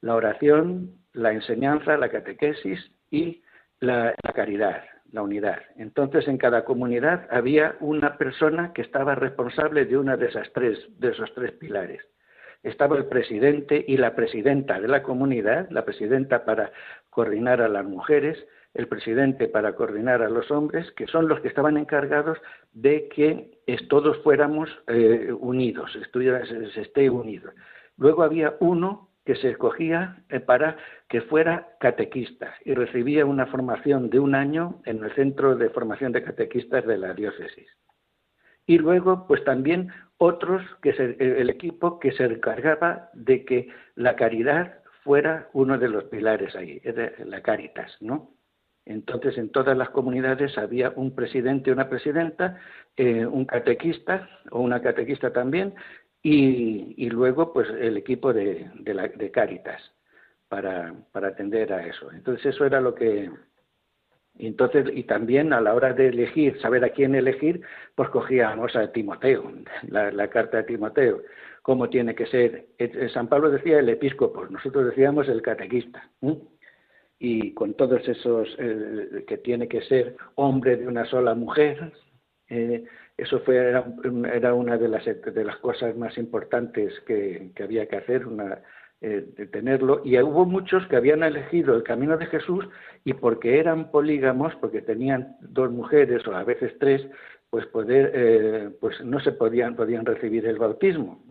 La 0.00 0.14
oración, 0.14 0.92
la 1.12 1.32
enseñanza, 1.32 1.96
la 1.96 2.08
catequesis 2.08 2.90
y 3.10 3.42
la 3.80 4.14
caridad 4.34 4.82
la 5.12 5.22
unidad. 5.22 5.62
Entonces, 5.76 6.26
en 6.28 6.38
cada 6.38 6.64
comunidad 6.64 7.26
había 7.30 7.76
una 7.80 8.18
persona 8.18 8.72
que 8.72 8.82
estaba 8.82 9.14
responsable 9.14 9.84
de 9.84 9.96
una 9.96 10.16
de 10.16 10.26
esas 10.26 10.52
tres, 10.52 10.78
de 10.98 11.10
esos 11.10 11.32
tres 11.34 11.52
pilares. 11.52 12.02
Estaba 12.62 12.96
el 12.96 13.06
presidente 13.06 13.84
y 13.86 13.96
la 13.96 14.14
presidenta 14.14 14.80
de 14.80 14.88
la 14.88 15.02
comunidad, 15.02 15.68
la 15.70 15.84
presidenta 15.84 16.44
para 16.44 16.72
coordinar 17.10 17.62
a 17.62 17.68
las 17.68 17.84
mujeres, 17.84 18.38
el 18.76 18.88
presidente 18.88 19.48
para 19.48 19.74
coordinar 19.74 20.22
a 20.22 20.28
los 20.28 20.50
hombres, 20.50 20.90
que 20.92 21.06
son 21.06 21.28
los 21.28 21.40
que 21.40 21.48
estaban 21.48 21.78
encargados 21.78 22.38
de 22.74 23.08
que 23.08 23.58
todos 23.88 24.18
fuéramos 24.22 24.68
eh, 24.86 25.32
unidos, 25.32 25.92
se 25.92 26.80
esté 26.80 27.08
unidos. 27.08 27.54
Luego 27.96 28.22
había 28.22 28.56
uno 28.60 29.08
que 29.24 29.34
se 29.36 29.50
escogía 29.50 30.22
eh, 30.28 30.40
para 30.40 30.76
que 31.08 31.22
fuera 31.22 31.76
catequista 31.80 32.54
y 32.64 32.74
recibía 32.74 33.24
una 33.24 33.46
formación 33.46 34.10
de 34.10 34.20
un 34.20 34.34
año 34.34 34.80
en 34.84 35.02
el 35.02 35.12
Centro 35.14 35.56
de 35.56 35.70
Formación 35.70 36.12
de 36.12 36.22
Catequistas 36.22 36.86
de 36.86 36.98
la 36.98 37.14
diócesis. 37.14 37.68
Y 38.66 38.78
luego, 38.78 39.26
pues 39.26 39.42
también 39.44 39.90
otros, 40.18 40.62
que 40.82 40.90
eh, 40.90 41.16
el 41.18 41.48
equipo 41.48 41.98
que 41.98 42.12
se 42.12 42.24
encargaba 42.24 43.08
de 43.14 43.44
que 43.44 43.68
la 43.94 44.16
caridad 44.16 44.80
fuera 45.02 45.48
uno 45.54 45.78
de 45.78 45.88
los 45.88 46.04
pilares 46.04 46.54
ahí, 46.54 46.80
la 47.24 47.40
caritas, 47.40 47.96
¿no? 48.00 48.35
Entonces, 48.86 49.36
en 49.36 49.50
todas 49.50 49.76
las 49.76 49.90
comunidades 49.90 50.56
había 50.56 50.90
un 50.94 51.14
presidente, 51.14 51.72
una 51.72 51.88
presidenta, 51.88 52.58
eh, 52.96 53.26
un 53.26 53.44
catequista 53.44 54.28
o 54.52 54.60
una 54.60 54.80
catequista 54.80 55.32
también, 55.32 55.74
y, 56.22 57.08
luego 57.10 57.52
pues 57.52 57.68
el 57.70 57.96
equipo 57.96 58.32
de, 58.32 58.68
la, 58.84 59.06
de 59.08 59.30
Cáritas 59.30 59.80
para, 60.48 60.94
atender 61.12 61.72
a 61.72 61.86
eso. 61.86 62.10
Entonces 62.12 62.46
eso 62.46 62.64
era 62.64 62.80
lo 62.80 62.94
que, 62.94 63.30
entonces, 64.38 64.86
y 64.92 65.04
también 65.04 65.52
a 65.52 65.60
la 65.60 65.74
hora 65.74 65.92
de 65.92 66.08
elegir, 66.08 66.60
saber 66.60 66.84
a 66.84 66.90
quién 66.90 67.14
elegir, 67.14 67.62
pues 67.94 68.08
cogíamos 68.10 68.74
a 68.76 68.92
Timoteo, 68.92 69.52
la, 69.88 70.28
carta 70.28 70.58
de 70.58 70.64
Timoteo, 70.64 71.22
cómo 71.62 71.88
tiene 71.88 72.14
que 72.14 72.26
ser. 72.26 72.66
San 73.12 73.28
Pablo 73.28 73.50
decía 73.50 73.78
el 73.78 73.88
episcopo, 73.88 74.46
nosotros 74.46 74.86
decíamos 74.86 75.28
el 75.28 75.42
catequista. 75.42 76.08
Y 77.18 77.54
con 77.54 77.74
todos 77.74 78.06
esos, 78.06 78.48
eh, 78.58 79.24
que 79.26 79.38
tiene 79.38 79.68
que 79.68 79.80
ser 79.82 80.16
hombre 80.34 80.76
de 80.76 80.86
una 80.86 81.06
sola 81.06 81.34
mujer, 81.34 81.92
eh, 82.48 82.84
eso 83.16 83.40
fue, 83.40 83.56
era, 83.56 84.54
una 84.54 84.76
de 84.76 84.88
las, 84.88 85.04
de 85.04 85.44
las 85.44 85.56
cosas 85.56 85.96
más 85.96 86.18
importantes 86.18 86.92
que, 87.06 87.50
había 87.62 87.86
que 87.86 87.96
hacer, 87.96 88.26
una, 88.26 88.60
eh, 89.00 89.26
de 89.34 89.46
tenerlo. 89.46 90.02
Y 90.04 90.20
hubo 90.20 90.44
muchos 90.44 90.86
que 90.88 90.96
habían 90.96 91.22
elegido 91.22 91.74
el 91.74 91.82
camino 91.82 92.18
de 92.18 92.26
Jesús 92.26 92.68
y 93.04 93.14
porque 93.14 93.58
eran 93.58 93.90
polígamos, 93.90 94.54
porque 94.56 94.82
tenían 94.82 95.36
dos 95.40 95.70
mujeres 95.70 96.26
o 96.26 96.36
a 96.36 96.44
veces 96.44 96.74
tres, 96.78 97.06
pues 97.48 97.64
poder, 97.66 98.76
pues 98.80 99.02
no 99.02 99.20
se 99.20 99.32
podían, 99.32 99.76
podían 99.76 100.04
recibir 100.04 100.46
el 100.46 100.58
bautismo. 100.58 101.24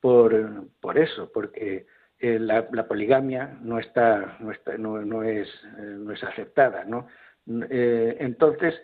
Por, 0.00 0.68
por 0.80 0.96
eso, 0.96 1.30
porque 1.32 1.86
eh, 2.20 2.38
la, 2.38 2.86
poligamia 2.86 3.58
no 3.62 3.78
está, 3.78 4.36
no, 4.40 4.52
está, 4.52 4.76
no, 4.78 5.00
no 5.02 5.22
es, 5.22 5.48
no 5.78 6.12
es 6.12 6.22
aceptada, 6.22 6.84
¿no? 6.84 7.06
entonces, 7.46 8.74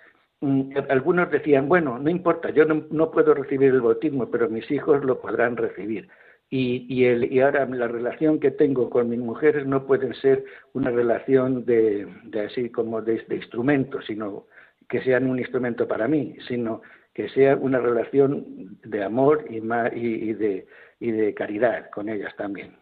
Mm, 0.40 0.72
algunos 0.90 1.30
decían, 1.30 1.68
bueno, 1.68 1.98
no 1.98 2.10
importa, 2.10 2.50
yo 2.50 2.64
no, 2.66 3.10
puedo 3.10 3.34
recibir 3.34 3.70
el 3.70 3.80
bautismo, 3.80 4.30
pero 4.30 4.48
mis 4.50 4.70
hijos 4.70 5.04
lo 5.04 5.20
podrán 5.20 5.56
recibir. 5.56 6.08
Y, 6.50 6.86
y, 6.88 7.06
el, 7.06 7.32
y 7.32 7.40
ahora 7.40 7.66
la 7.66 7.88
relación 7.88 8.38
que 8.38 8.50
tengo 8.52 8.88
con 8.90 9.08
mis 9.08 9.18
mujeres 9.18 9.66
no 9.66 9.86
puede 9.86 10.14
ser 10.14 10.44
una 10.74 10.90
relación 10.90 11.64
de, 11.64 12.06
así 12.46 12.70
como 12.70 13.02
de, 13.02 13.24
instrumento, 13.30 14.00
sino 14.02 14.46
que 14.88 15.02
sean 15.02 15.28
un 15.28 15.38
instrumento 15.38 15.88
para 15.88 16.06
mí, 16.06 16.36
sino 16.46 16.82
que 17.14 17.28
sea 17.30 17.56
una 17.56 17.80
relación 17.80 18.78
de 18.84 19.02
amor 19.02 19.44
y, 19.48 19.56
y, 19.56 20.34
de, 20.34 20.66
y 21.00 21.10
de 21.10 21.34
caridad 21.34 21.90
con 21.90 22.08
ellas 22.08 22.34
también. 22.36 22.76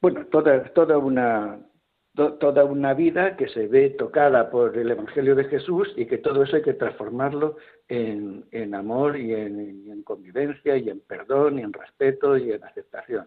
Bueno, 0.00 0.26
toda, 0.26 0.64
toda 0.72 0.98
una, 0.98 1.58
toda 2.14 2.64
una 2.64 2.94
vida 2.94 3.36
que 3.36 3.48
se 3.48 3.66
ve 3.66 3.90
tocada 3.90 4.50
por 4.50 4.76
el 4.76 4.90
Evangelio 4.90 5.34
de 5.34 5.44
Jesús 5.44 5.92
y 5.96 6.06
que 6.06 6.18
todo 6.18 6.42
eso 6.42 6.56
hay 6.56 6.62
que 6.62 6.74
transformarlo 6.74 7.56
en, 7.88 8.44
en 8.52 8.74
amor 8.74 9.18
y 9.18 9.34
en, 9.34 9.84
y 9.84 9.90
en, 9.90 10.02
convivencia 10.02 10.76
y 10.76 10.88
en 10.88 11.00
perdón 11.00 11.58
y 11.58 11.62
en 11.62 11.72
respeto 11.72 12.36
y 12.36 12.52
en 12.52 12.64
aceptación. 12.64 13.26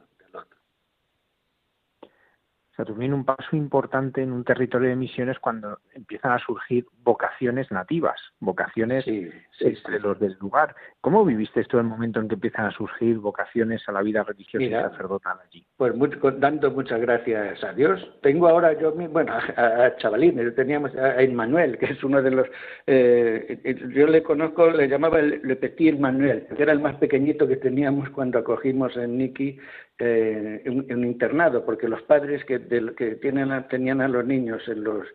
Saturnino, 2.80 3.14
un 3.14 3.26
paso 3.26 3.58
importante 3.58 4.22
en 4.22 4.32
un 4.32 4.46
territorio 4.46 4.88
de 4.88 4.96
misiones 4.96 5.38
cuando 5.40 5.80
empiezan 5.94 6.32
a 6.32 6.40
surgir 6.40 6.86
vocaciones 7.04 7.70
nativas, 7.72 8.18
vocaciones 8.40 9.06
de 9.06 10.00
los 10.00 10.18
del 10.18 10.38
lugar. 10.40 10.74
¿Cómo 11.02 11.26
viviste 11.26 11.60
esto 11.60 11.78
en 11.78 11.88
el 11.88 11.90
momento 11.90 12.22
en 12.22 12.30
que 12.30 12.36
empiezan 12.36 12.68
a 12.68 12.72
surgir 12.72 13.18
vocaciones 13.18 13.82
a 13.90 13.92
la 13.92 14.02
vida 14.02 14.24
religiosa 14.24 14.64
y 14.64 14.70
sacerdotal 14.70 15.40
allí? 15.46 15.66
Pues 15.76 15.94
dando 16.40 16.72
muchas 16.72 17.02
gracias 17.02 17.62
a 17.66 17.74
Dios. 17.74 18.00
Tengo 18.22 18.48
ahora 18.48 18.72
yo, 18.80 18.94
bueno, 18.94 19.34
a, 19.34 19.94
chavalines, 19.98 20.56
teníamos 20.56 20.96
a 20.96 21.22
Emmanuel, 21.22 21.78
que 21.78 21.88
es 21.88 22.02
uno 22.02 22.22
de 22.22 22.32
los, 22.32 22.48
eh, 22.88 23.78
yo 23.94 24.08
le 24.08 24.24
conozco, 24.24 24.72
le 24.72 24.88
llamaba 24.88 25.20
el, 25.20 25.42
Le 25.44 25.58
Petit 25.58 26.00
Manuel, 26.00 26.48
que 26.56 26.64
era 26.64 26.72
el 26.72 26.80
más 26.80 26.96
pequeñito 26.96 27.46
que 27.46 27.58
teníamos 27.58 28.10
cuando 28.12 28.40
acogimos 28.40 28.96
en 28.96 29.18
Niki 29.18 29.60
eh, 30.00 30.64
un, 30.66 31.04
internado, 31.06 31.66
porque 31.66 31.90
los 31.90 32.02
padres 32.04 32.44
que, 32.46 32.60
que 32.98 33.16
tenían 33.16 34.02
a 34.02 34.08
los 34.08 34.26
niños 34.26 34.66
en 34.68 34.84
los, 34.84 35.06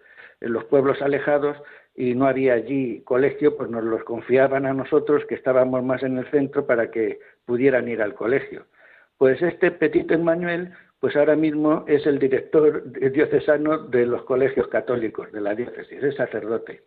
en 0.40 0.52
los 0.52 0.64
pueblos 0.64 1.00
alejados 1.00 1.56
y 1.96 2.14
no 2.14 2.26
había 2.26 2.54
allí 2.54 3.00
colegio, 3.02 3.56
pues 3.56 3.70
nos 3.70 3.82
los 3.84 4.04
confiaban 4.04 4.66
a 4.66 4.74
nosotros 4.74 5.24
que 5.26 5.36
estábamos 5.36 5.82
más 5.82 6.02
en 6.02 6.18
el 6.18 6.30
centro 6.30 6.66
para 6.66 6.90
que 6.90 7.20
pudieran 7.46 7.88
ir 7.88 8.02
al 8.02 8.14
colegio. 8.14 8.66
Pues 9.16 9.40
este 9.40 9.70
Petit 9.70 10.10
Emmanuel, 10.10 10.72
pues 11.00 11.16
ahora 11.16 11.36
mismo 11.36 11.84
es 11.86 12.04
el 12.06 12.18
director 12.18 12.82
diocesano 13.10 13.78
de 13.78 14.04
los 14.06 14.24
colegios 14.24 14.68
católicos 14.68 15.32
de 15.32 15.40
la 15.40 15.54
diócesis, 15.54 16.02
es 16.02 16.16
sacerdote. 16.16 16.82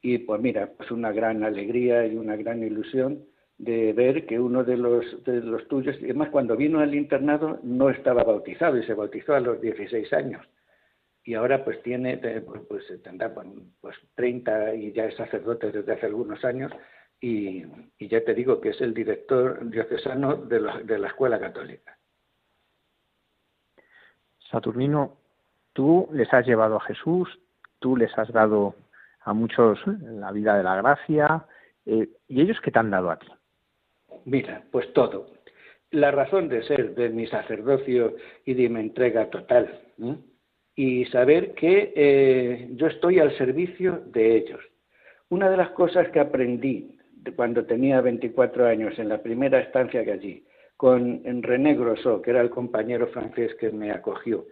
Y 0.00 0.18
pues 0.18 0.40
mira, 0.40 0.70
pues 0.76 0.90
una 0.90 1.12
gran 1.12 1.44
alegría 1.44 2.06
y 2.06 2.16
una 2.16 2.34
gran 2.34 2.62
ilusión 2.62 3.24
de 3.58 3.92
ver 3.92 4.24
que 4.26 4.38
uno 4.38 4.62
de 4.62 4.76
los, 4.76 5.24
de 5.24 5.40
los 5.40 5.66
tuyos, 5.66 5.96
y 6.00 6.04
además 6.04 6.30
cuando 6.30 6.56
vino 6.56 6.78
al 6.78 6.94
internado 6.94 7.58
no 7.64 7.90
estaba 7.90 8.22
bautizado 8.22 8.78
y 8.78 8.84
se 8.84 8.94
bautizó 8.94 9.34
a 9.34 9.40
los 9.40 9.60
16 9.60 10.12
años. 10.12 10.46
Y 11.24 11.34
ahora 11.34 11.64
pues 11.64 11.82
tiene, 11.82 12.16
pues, 12.16 13.02
tendrá 13.02 13.34
pues 13.34 13.96
30 14.14 14.74
y 14.76 14.92
ya 14.92 15.06
es 15.06 15.16
sacerdote 15.16 15.72
desde 15.72 15.92
hace 15.92 16.06
algunos 16.06 16.42
años 16.44 16.72
y, 17.20 17.64
y 17.98 18.08
ya 18.08 18.24
te 18.24 18.32
digo 18.32 18.60
que 18.60 18.70
es 18.70 18.80
el 18.80 18.94
director 18.94 19.68
diocesano 19.68 20.36
de 20.36 20.60
la, 20.60 20.78
de 20.78 20.98
la 20.98 21.08
escuela 21.08 21.38
católica. 21.38 21.98
Saturnino, 24.50 25.18
tú 25.72 26.08
les 26.12 26.32
has 26.32 26.46
llevado 26.46 26.76
a 26.76 26.80
Jesús, 26.80 27.28
tú 27.80 27.96
les 27.96 28.16
has 28.16 28.32
dado 28.32 28.74
a 29.20 29.34
muchos 29.34 29.78
la 29.86 30.32
vida 30.32 30.56
de 30.56 30.62
la 30.62 30.76
gracia, 30.76 31.44
eh, 31.84 32.08
¿y 32.28 32.40
ellos 32.40 32.58
qué 32.62 32.70
te 32.70 32.78
han 32.78 32.90
dado 32.90 33.10
a 33.10 33.18
ti? 33.18 33.26
Mira, 34.28 34.62
pues 34.70 34.92
todo. 34.92 35.30
la 35.90 36.10
razón 36.10 36.50
de 36.50 36.62
ser 36.64 36.94
de 36.94 37.08
mi 37.08 37.26
sacerdocio 37.26 38.14
y 38.44 38.52
de 38.52 38.68
mi 38.68 38.80
entrega 38.80 39.30
total. 39.30 39.80
Y 40.76 41.06
saber 41.06 41.54
que 41.54 41.94
eh, 41.96 42.68
yo 42.72 42.88
estoy 42.88 43.20
al 43.20 43.34
servicio 43.38 44.02
de 44.12 44.36
ellos. 44.36 44.60
Una 45.30 45.48
de 45.48 45.56
las 45.56 45.70
cosas 45.70 46.10
que 46.10 46.20
aprendí 46.20 46.98
cuando 47.36 47.64
tenía 47.64 48.02
24 48.02 48.66
años 48.66 48.98
en 48.98 49.08
la 49.08 49.22
primera 49.22 49.60
estancia 49.60 50.04
que 50.04 50.12
allí, 50.12 50.44
con 50.76 51.22
René 51.42 51.74
Grosso, 51.74 52.20
que 52.20 52.30
era 52.30 52.42
el 52.42 52.50
compañero 52.50 53.06
francés 53.08 53.54
que 53.54 53.70
me 53.70 53.90
acogió, 53.90 54.46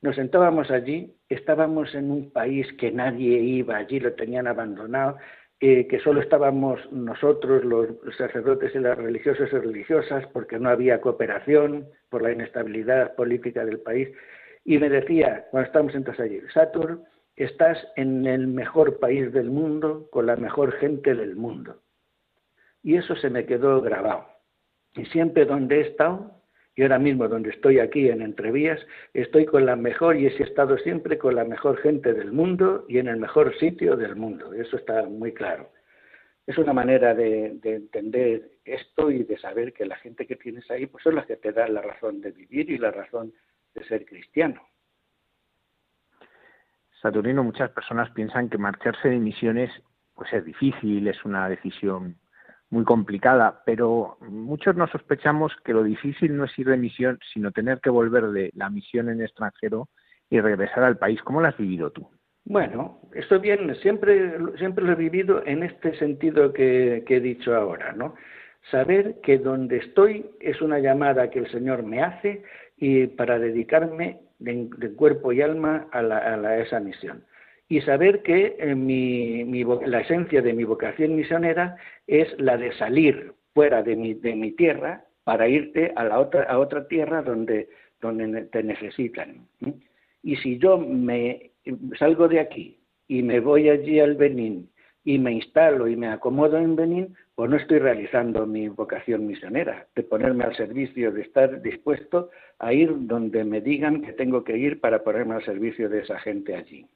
nos 0.00 0.16
sentábamos 0.16 0.70
allí, 0.70 1.14
estábamos 1.28 1.94
en 1.94 2.10
un 2.10 2.30
país 2.30 2.66
que 2.78 2.90
nadie 2.90 3.38
iba, 3.40 3.76
allí 3.76 4.00
lo 4.00 4.14
tenían 4.14 4.46
abandonado, 4.46 5.18
que 5.58 6.00
solo 6.04 6.20
estábamos 6.20 6.80
nosotros, 6.92 7.64
los 7.64 7.88
sacerdotes 8.16 8.74
y 8.74 8.78
las 8.78 8.96
religiosas 8.96 9.50
religiosas, 9.50 10.24
porque 10.32 10.58
no 10.58 10.70
había 10.70 11.00
cooperación 11.00 11.88
por 12.10 12.22
la 12.22 12.32
inestabilidad 12.32 13.16
política 13.16 13.64
del 13.64 13.80
país. 13.80 14.08
Y 14.64 14.78
me 14.78 14.88
decía, 14.88 15.46
cuando 15.50 15.66
estábamos 15.66 15.94
entonces 15.94 16.24
allí, 16.24 16.40
Satur, 16.54 17.02
estás 17.34 17.78
en 17.96 18.26
el 18.26 18.46
mejor 18.46 18.98
país 18.98 19.32
del 19.32 19.50
mundo, 19.50 20.08
con 20.10 20.26
la 20.26 20.36
mejor 20.36 20.72
gente 20.72 21.14
del 21.14 21.34
mundo. 21.34 21.80
Y 22.82 22.96
eso 22.96 23.16
se 23.16 23.28
me 23.28 23.44
quedó 23.44 23.80
grabado. 23.80 24.26
Y 24.94 25.06
siempre 25.06 25.44
donde 25.44 25.78
he 25.78 25.88
estado, 25.88 26.37
y 26.78 26.82
ahora 26.82 27.00
mismo 27.00 27.26
donde 27.26 27.50
estoy 27.50 27.80
aquí 27.80 28.08
en 28.08 28.22
Entrevías, 28.22 28.78
estoy 29.12 29.46
con 29.46 29.66
la 29.66 29.74
mejor 29.74 30.16
y 30.16 30.26
he 30.26 30.28
estado 30.28 30.78
siempre 30.78 31.18
con 31.18 31.34
la 31.34 31.42
mejor 31.42 31.76
gente 31.78 32.14
del 32.14 32.30
mundo 32.30 32.84
y 32.88 32.98
en 32.98 33.08
el 33.08 33.16
mejor 33.16 33.52
sitio 33.58 33.96
del 33.96 34.14
mundo. 34.14 34.52
Eso 34.54 34.76
está 34.76 35.02
muy 35.02 35.34
claro. 35.34 35.72
Es 36.46 36.56
una 36.56 36.72
manera 36.72 37.16
de, 37.16 37.58
entender 37.64 38.52
esto 38.64 39.10
y 39.10 39.24
de 39.24 39.36
saber 39.38 39.72
que 39.72 39.86
la 39.86 39.96
gente 39.96 40.24
que 40.24 40.36
tienes 40.36 40.70
ahí 40.70 40.86
pues 40.86 41.02
son 41.02 41.16
las 41.16 41.26
que 41.26 41.34
te 41.34 41.50
dan 41.50 41.74
la 41.74 41.82
razón 41.82 42.20
de 42.20 42.30
vivir 42.30 42.70
y 42.70 42.78
la 42.78 42.92
razón 42.92 43.32
de 43.74 43.82
ser 43.82 44.04
cristiano. 44.04 44.62
Saturnino, 47.02 47.42
muchas 47.42 47.72
personas 47.72 48.08
piensan 48.12 48.48
que 48.48 48.56
marcharse 48.56 49.08
de 49.08 49.18
misiones 49.18 49.72
pues 50.14 50.32
es 50.32 50.44
difícil, 50.44 51.08
es 51.08 51.24
una 51.24 51.48
decisión 51.48 52.20
muy 52.70 52.84
complicada, 52.84 53.62
pero 53.64 54.18
muchos 54.20 54.76
nos 54.76 54.90
sospechamos 54.90 55.52
que 55.64 55.72
lo 55.72 55.82
difícil 55.82 56.36
no 56.36 56.44
es 56.44 56.58
ir 56.58 56.68
de 56.68 56.76
misión, 56.76 57.18
sino 57.32 57.50
tener 57.50 57.80
que 57.80 57.90
volver 57.90 58.28
de 58.28 58.50
la 58.54 58.68
misión 58.68 59.08
en 59.08 59.22
extranjero 59.22 59.88
y 60.28 60.40
regresar 60.40 60.84
al 60.84 60.98
país. 60.98 61.22
¿Cómo 61.22 61.40
lo 61.40 61.48
has 61.48 61.56
vivido 61.56 61.90
tú? 61.90 62.06
Bueno, 62.44 63.00
esto 63.14 63.40
bien, 63.40 63.74
siempre, 63.76 64.32
siempre 64.58 64.84
lo 64.84 64.92
he 64.92 64.96
vivido 64.96 65.42
en 65.46 65.62
este 65.62 65.98
sentido 65.98 66.52
que, 66.52 67.04
he 67.06 67.20
dicho 67.20 67.54
ahora, 67.54 67.92
¿no? 67.92 68.14
Saber 68.70 69.20
que 69.22 69.38
donde 69.38 69.78
estoy 69.78 70.30
es 70.40 70.60
una 70.60 70.78
llamada 70.78 71.30
que 71.30 71.38
el 71.38 71.50
Señor 71.50 71.82
me 71.82 72.02
hace 72.02 72.42
y 72.76 73.06
para 73.06 73.38
dedicarme 73.38 74.20
de, 74.38 74.68
cuerpo 74.94 75.32
y 75.32 75.42
alma 75.42 75.88
a, 75.92 76.00
a 76.00 76.58
esa 76.58 76.80
misión 76.80 77.24
y 77.68 77.80
saber 77.82 78.22
que 78.22 78.56
eh, 78.58 79.78
la 79.86 80.00
esencia 80.00 80.40
de 80.40 80.52
mi 80.54 80.64
vocación 80.64 81.16
misionera 81.16 81.76
es 82.06 82.28
la 82.40 82.56
de 82.56 82.72
salir 82.72 83.32
fuera 83.52 83.82
de 83.82 83.96
mi, 83.96 84.52
tierra 84.52 85.04
para 85.24 85.48
irte 85.48 85.92
a, 85.96 86.04
la 86.04 86.20
otra, 86.20 86.44
a 86.44 86.58
otra 86.58 86.88
tierra 86.88 87.22
donde, 87.22 87.68
donde 88.00 88.44
te 88.46 88.62
necesitan. 88.62 89.46
Y 90.22 90.36
si 90.36 90.58
yo 90.58 90.78
me 90.78 91.50
salgo 91.98 92.28
de 92.28 92.40
aquí 92.40 92.78
y 93.06 93.22
me 93.22 93.40
voy 93.40 93.68
allí 93.68 94.00
al 94.00 94.14
Benín 94.14 94.70
y 95.04 95.18
me 95.18 95.32
instalo 95.32 95.88
y 95.88 95.96
me 95.96 96.08
acomodo 96.08 96.58
en 96.58 96.76
Benín, 96.76 97.16
pues 97.34 97.50
no 97.50 97.56
estoy 97.56 97.78
realizando 97.78 98.46
mi 98.46 98.68
vocación 98.68 99.26
misionera, 99.26 99.86
de 99.94 100.02
ponerme 100.02 100.44
al 100.44 100.56
servicio, 100.56 101.12
de 101.12 101.22
estar 101.22 101.62
dispuesto 101.62 102.30
a 102.58 102.72
ir 102.72 102.90
donde 103.06 103.44
me 103.44 103.60
digan 103.60 104.02
que 104.02 104.12
tengo 104.12 104.42
que 104.44 104.56
ir 104.56 104.80
para 104.80 105.02
ponerme 105.04 105.36
al 105.36 105.44
servicio 105.44 105.88
de 105.88 106.00
esa 106.00 106.18
gente 106.18 106.54
allí. 106.54 106.86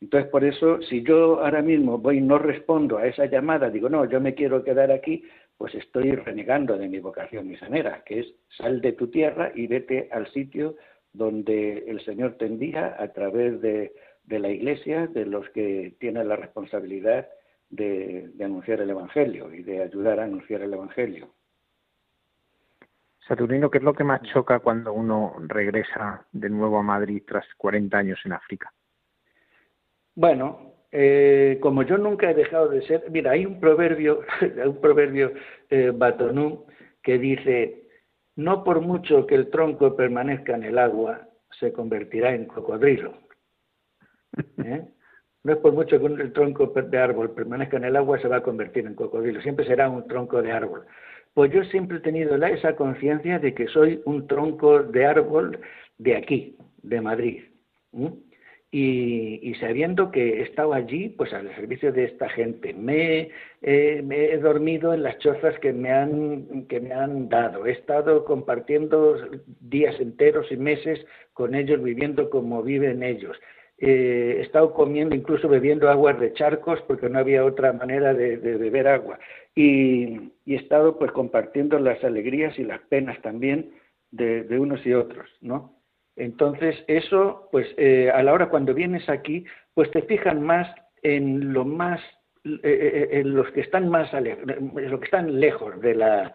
Entonces, 0.00 0.30
por 0.30 0.44
eso, 0.44 0.80
si 0.82 1.02
yo 1.02 1.40
ahora 1.40 1.62
mismo 1.62 1.98
voy 1.98 2.18
y 2.18 2.20
no 2.20 2.38
respondo 2.38 2.98
a 2.98 3.06
esa 3.06 3.26
llamada, 3.26 3.70
digo, 3.70 3.88
no, 3.88 4.04
yo 4.04 4.20
me 4.20 4.34
quiero 4.34 4.62
quedar 4.62 4.90
aquí, 4.92 5.24
pues 5.56 5.74
estoy 5.74 6.12
renegando 6.12 6.76
de 6.76 6.88
mi 6.88 6.98
vocación 6.98 7.48
misionera, 7.48 8.02
que 8.04 8.20
es 8.20 8.26
sal 8.56 8.80
de 8.82 8.92
tu 8.92 9.08
tierra 9.08 9.52
y 9.54 9.66
vete 9.66 10.08
al 10.12 10.30
sitio 10.32 10.76
donde 11.14 11.78
el 11.88 12.04
Señor 12.04 12.36
te 12.36 12.44
envía 12.44 12.94
a 12.98 13.08
través 13.12 13.60
de, 13.62 13.94
la 14.28 14.50
Iglesia, 14.50 15.06
de 15.06 15.24
los 15.24 15.48
que 15.50 15.96
tienen 15.98 16.28
la 16.28 16.36
responsabilidad 16.36 17.26
de, 17.70 18.28
de, 18.34 18.44
anunciar 18.44 18.82
el 18.82 18.90
Evangelio 18.90 19.52
y 19.52 19.62
de 19.62 19.82
ayudar 19.82 20.20
a 20.20 20.24
anunciar 20.24 20.60
el 20.60 20.74
Evangelio. 20.74 21.30
Saturnino, 23.26 23.70
¿qué 23.70 23.78
es 23.78 23.84
lo 23.84 23.94
que 23.94 24.04
más 24.04 24.20
choca 24.22 24.58
cuando 24.60 24.92
uno 24.92 25.34
regresa 25.38 26.26
de 26.32 26.50
nuevo 26.50 26.78
a 26.78 26.82
Madrid 26.82 27.22
tras 27.26 27.46
40 27.56 27.96
años 27.96 28.20
en 28.24 28.34
África? 28.34 28.72
Bueno, 30.16 30.72
eh, 30.92 31.58
como 31.60 31.82
yo 31.82 31.98
nunca 31.98 32.30
he 32.30 32.34
dejado 32.34 32.70
de 32.70 32.80
ser, 32.86 33.04
mira, 33.10 33.32
hay 33.32 33.44
un 33.44 33.60
proverbio, 33.60 34.22
un 34.66 34.80
proverbio 34.80 35.32
eh, 35.68 35.92
batonú 35.94 36.64
que 37.02 37.18
dice, 37.18 37.86
no 38.34 38.64
por 38.64 38.80
mucho 38.80 39.26
que 39.26 39.34
el 39.34 39.50
tronco 39.50 39.94
permanezca 39.94 40.54
en 40.54 40.64
el 40.64 40.78
agua, 40.78 41.28
se 41.60 41.70
convertirá 41.70 42.34
en 42.34 42.46
cocodrilo. 42.46 43.12
¿Eh? 44.64 44.86
No 45.44 45.52
es 45.52 45.58
por 45.58 45.74
mucho 45.74 46.00
que 46.00 46.06
el 46.06 46.32
tronco 46.32 46.66
de 46.66 46.98
árbol 46.98 47.32
permanezca 47.32 47.76
en 47.76 47.84
el 47.84 47.96
agua, 47.96 48.18
se 48.18 48.26
va 48.26 48.36
a 48.36 48.42
convertir 48.42 48.86
en 48.86 48.94
cocodrilo, 48.94 49.42
siempre 49.42 49.66
será 49.66 49.90
un 49.90 50.08
tronco 50.08 50.40
de 50.40 50.50
árbol. 50.50 50.86
Pues 51.34 51.52
yo 51.52 51.62
siempre 51.64 51.98
he 51.98 52.00
tenido 52.00 52.38
la, 52.38 52.48
esa 52.48 52.74
conciencia 52.74 53.38
de 53.38 53.52
que 53.52 53.68
soy 53.68 54.00
un 54.06 54.26
tronco 54.26 54.82
de 54.82 55.04
árbol 55.04 55.60
de 55.98 56.16
aquí, 56.16 56.56
de 56.82 57.00
Madrid 57.02 57.44
y, 58.70 59.54
sabiendo 59.60 60.10
que 60.10 60.40
he 60.40 60.42
estado 60.42 60.74
allí, 60.74 61.08
pues 61.08 61.32
al 61.32 61.54
servicio 61.54 61.92
de 61.92 62.04
esta 62.04 62.28
gente. 62.28 62.74
Me, 62.74 63.30
me, 63.62 64.32
he 64.32 64.38
dormido 64.38 64.92
en 64.92 65.02
las 65.02 65.18
chozas 65.18 65.58
que 65.60 65.72
me, 65.72 65.90
han, 65.90 66.66
que 66.66 66.80
me 66.80 66.92
han 66.92 67.28
dado. 67.28 67.66
He 67.66 67.72
estado 67.72 68.24
compartiendo 68.24 69.16
días 69.60 69.98
enteros 70.00 70.50
y 70.50 70.56
meses 70.56 71.06
con 71.32 71.54
ellos, 71.54 71.82
viviendo 71.82 72.28
como 72.28 72.62
viven 72.62 73.02
ellos. 73.02 73.36
Eh, 73.78 74.36
he 74.38 74.42
estado 74.42 74.72
comiendo, 74.72 75.14
incluso 75.14 75.48
bebiendo 75.48 75.88
aguas 75.88 76.18
de 76.18 76.32
charcos, 76.32 76.80
porque 76.86 77.08
no 77.08 77.18
había 77.18 77.44
otra 77.44 77.72
manera 77.72 78.14
de, 78.14 78.36
beber 78.36 78.88
agua. 78.88 79.18
Y, 79.54 80.32
he 80.46 80.56
estado 80.56 80.98
pues 80.98 81.12
compartiendo 81.12 81.78
las 81.78 82.02
alegrías 82.04 82.58
y 82.58 82.64
las 82.64 82.80
penas 82.82 83.20
también 83.22 83.72
de, 84.10 84.44
de 84.44 84.58
unos 84.58 84.84
y 84.86 84.92
otros, 84.92 85.28
¿no? 85.40 85.75
Entonces, 86.16 86.82
eso, 86.88 87.48
pues 87.52 87.68
eh, 87.76 88.10
a 88.10 88.22
la 88.22 88.32
hora 88.32 88.48
cuando 88.48 88.72
vienes 88.72 89.08
aquí, 89.08 89.44
pues 89.74 89.90
te 89.90 90.02
fijan 90.02 90.42
más 90.42 90.74
en 91.02 91.52
lo 91.52 91.64
más, 91.66 92.00
eh, 92.44 92.60
eh, 92.64 93.08
en 93.12 93.34
los 93.34 93.50
que 93.52 93.60
están 93.60 93.88
más 93.88 94.10
los 94.12 95.00
que 95.00 95.04
están 95.04 95.38
lejos 95.38 95.78
de 95.82 95.94
la, 95.94 96.34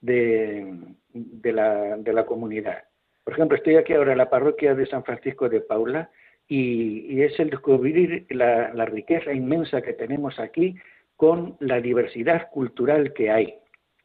de, 0.00 0.74
la, 1.44 1.96
de 1.96 2.12
la 2.12 2.26
comunidad. 2.26 2.82
Por 3.22 3.34
ejemplo, 3.34 3.56
estoy 3.56 3.76
aquí 3.76 3.92
ahora 3.92 4.12
en 4.12 4.18
la 4.18 4.30
parroquia 4.30 4.74
de 4.74 4.86
San 4.86 5.04
Francisco 5.04 5.48
de 5.48 5.60
Paula 5.60 6.10
y, 6.48 7.22
es 7.22 7.38
el 7.38 7.50
descubrir 7.50 8.26
la, 8.30 8.84
riqueza 8.86 9.32
inmensa 9.32 9.80
que 9.80 9.92
tenemos 9.92 10.40
aquí 10.40 10.74
con 11.14 11.56
la 11.60 11.80
diversidad 11.80 12.50
cultural 12.50 13.12
que 13.12 13.30
hay, 13.30 13.54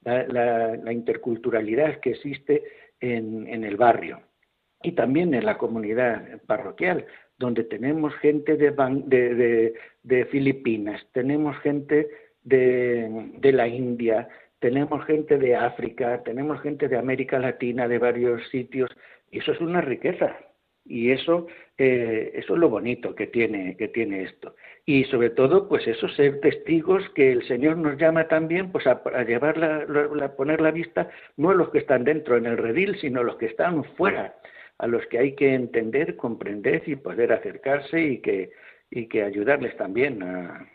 la, 0.03 0.93
interculturalidad 0.93 1.99
que 1.99 2.11
existe 2.11 2.63
en 2.99 3.63
el 3.63 3.75
barrio 3.77 4.21
y 4.85 4.91
también 4.91 5.33
en 5.33 5.45
la 5.45 5.57
comunidad 5.57 6.41
parroquial, 6.45 7.05
donde 7.37 7.63
tenemos 7.63 8.13
gente 8.17 8.55
de, 8.55 9.73
de, 10.03 10.25
Filipinas, 10.25 11.05
tenemos 11.11 11.57
gente 11.59 12.07
de, 12.43 13.51
la 13.51 13.67
India, 13.67 14.29
tenemos 14.59 15.03
gente 15.05 15.37
de 15.37 15.55
África, 15.55 16.21
tenemos 16.23 16.61
gente 16.61 16.87
de 16.87 16.97
América 16.97 17.39
Latina, 17.39 17.87
de 17.87 17.97
varios 17.97 18.47
sitios, 18.49 18.89
y 19.31 19.39
eso 19.39 19.51
es 19.51 19.61
una 19.61 19.81
riqueza. 19.81 20.37
Y 20.87 21.09
eso, 21.09 21.47
eh, 21.79 22.31
eso 22.35 22.53
es 22.53 22.59
lo 22.59 22.69
bonito 22.69 23.15
que 23.15 23.25
tiene, 23.25 23.75
que 23.75 23.87
tiene 23.87 24.21
esto. 24.21 24.55
Y 24.85 25.05
sobre 25.05 25.31
todo, 25.31 25.67
pues 25.67 25.87
eso, 25.87 26.07
ser 26.09 26.39
testigos 26.41 27.01
que 27.15 27.31
el 27.31 27.41
Señor 27.47 27.77
nos 27.77 27.97
llama 27.97 28.27
también 28.27 28.71
pues 28.71 28.85
a, 28.85 29.01
llevar 29.23 29.57
la, 29.57 30.35
poner 30.35 30.61
la 30.61 30.69
vista 30.69 31.09
no 31.37 31.49
a 31.49 31.55
los 31.55 31.71
que 31.71 31.79
están 31.79 32.03
dentro 32.03 32.37
en 32.37 32.45
el 32.45 32.57
redil, 32.57 32.95
sino 33.01 33.21
a 33.21 33.23
los 33.23 33.37
que 33.37 33.47
están 33.47 33.83
fuera 33.95 34.35
a 34.77 34.87
los 34.87 35.05
que 35.07 35.19
hay 35.19 35.35
que 35.35 35.53
entender, 35.53 36.15
comprender 36.15 36.83
y 36.87 36.95
poder 36.95 37.33
acercarse 37.33 38.01
y 38.01 38.21
que, 38.21 38.51
y 38.89 39.07
que 39.07 39.23
ayudarles 39.23 39.75
también 39.77 40.21
a, 40.23 40.67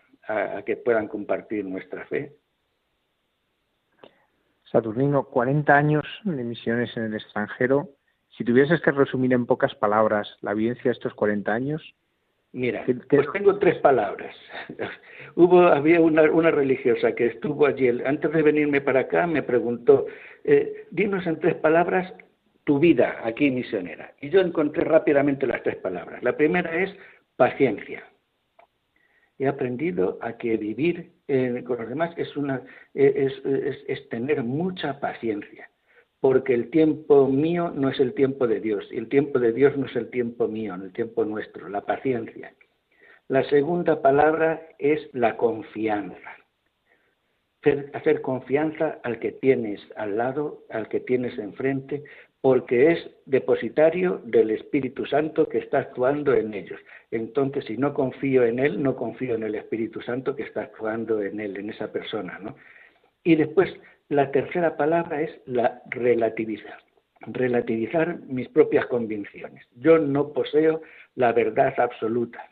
que 0.64 0.76
puedan 0.76 1.08
compartir 1.08 1.64
nuestra 1.64 2.06
fe. 2.06 2.32
Saturnino, 4.70 5.24
40 5.24 5.74
años 5.76 6.04
de 6.22 6.44
misiones 6.44 6.96
en 6.96 7.04
el 7.04 7.14
extranjero. 7.14 7.90
Si 8.36 8.44
tuvieses 8.44 8.80
que 8.80 8.92
resumir 8.92 9.32
en 9.32 9.46
pocas 9.46 9.74
palabras 9.74 10.36
la 10.40 10.54
vivencia 10.54 10.84
de 10.84 10.92
estos 10.92 11.14
40 11.14 11.52
años, 11.52 11.94
Mira, 12.52 12.84
pues 13.08 13.30
tengo 13.32 13.58
tres 13.58 13.78
palabras. 13.78 14.34
Hubo, 15.36 15.62
había 15.62 16.00
una, 16.00 16.22
una, 16.22 16.50
religiosa 16.50 17.12
que 17.12 17.26
estuvo 17.26 17.64
allí, 17.64 17.88
antes 18.04 18.32
de 18.32 18.42
venirme 18.42 18.80
para 18.80 19.00
acá, 19.00 19.28
me 19.28 19.44
preguntó, 19.44 20.06
eh, 20.42 20.86
dinos 20.90 21.24
en 21.28 21.38
tres 21.38 21.54
palabras 21.54 22.12
vida 22.78 23.20
aquí 23.24 23.50
misionera. 23.50 24.14
Y 24.20 24.30
yo 24.30 24.40
encontré 24.40 24.84
rápidamente 24.84 25.46
las 25.46 25.62
tres 25.62 25.76
palabras. 25.76 26.22
La 26.22 26.36
primera 26.36 26.82
es 26.82 26.94
paciencia. 27.36 28.04
He 29.38 29.48
aprendido 29.48 30.18
a 30.20 30.36
que 30.36 30.56
vivir 30.56 31.12
eh, 31.26 31.64
con 31.66 31.78
los 31.78 31.88
demás 31.88 32.12
es, 32.18 32.36
una, 32.36 32.62
es, 32.92 33.32
es 33.44 34.08
tener 34.10 34.42
mucha 34.42 35.00
paciencia 35.00 35.70
porque 36.20 36.52
el 36.52 36.70
tiempo 36.70 37.28
mío 37.28 37.72
no 37.74 37.88
es 37.88 37.98
el 37.98 38.12
tiempo 38.14 38.46
de 38.46 38.60
Dios 38.60 38.86
y 38.90 38.98
el 38.98 39.08
tiempo 39.08 39.38
de 39.38 39.52
Dios 39.52 39.76
no 39.76 39.86
es 39.86 39.96
el 39.96 40.10
tiempo 40.10 40.46
mío, 40.48 40.74
el 40.74 40.92
tiempo 40.92 41.24
nuestro, 41.24 41.68
la 41.68 41.80
paciencia. 41.80 42.54
La 43.28 43.42
segunda 43.48 44.02
palabra 44.02 44.60
es 44.78 45.08
la 45.14 45.36
confianza. 45.36 46.36
Hacer, 47.92 48.22
confianza 48.22 49.00
al 49.02 49.18
que 49.18 49.32
tienes 49.32 49.80
al 49.96 50.16
lado, 50.16 50.64
al 50.70 50.88
que 50.88 51.00
tienes 51.00 51.38
enfrente, 51.38 52.04
porque 52.40 52.92
es 52.92 53.10
depositario 53.26 54.22
del 54.24 54.50
Espíritu 54.50 55.04
Santo 55.04 55.48
que 55.48 55.58
está 55.58 55.80
actuando 55.80 56.32
en 56.32 56.54
ellos. 56.54 56.80
Entonces, 57.10 57.64
si 57.66 57.76
no 57.76 57.92
confío 57.92 58.44
en 58.44 58.58
Él, 58.58 58.82
no 58.82 58.96
confío 58.96 59.34
en 59.34 59.42
el 59.42 59.54
Espíritu 59.54 60.00
Santo 60.00 60.34
que 60.34 60.44
está 60.44 60.62
actuando 60.62 61.22
en 61.22 61.40
Él, 61.40 61.56
en 61.58 61.70
esa 61.70 61.92
persona. 61.92 62.38
¿no? 62.38 62.56
Y 63.24 63.36
después, 63.36 63.74
la 64.08 64.30
tercera 64.30 64.76
palabra 64.76 65.20
es 65.22 65.30
la 65.44 65.82
relativizar. 65.90 66.78
Relativizar 67.26 68.20
mis 68.22 68.48
propias 68.48 68.86
convicciones. 68.86 69.66
Yo 69.76 69.98
no 69.98 70.32
poseo 70.32 70.80
la 71.16 71.32
verdad 71.32 71.74
absoluta. 71.78 72.48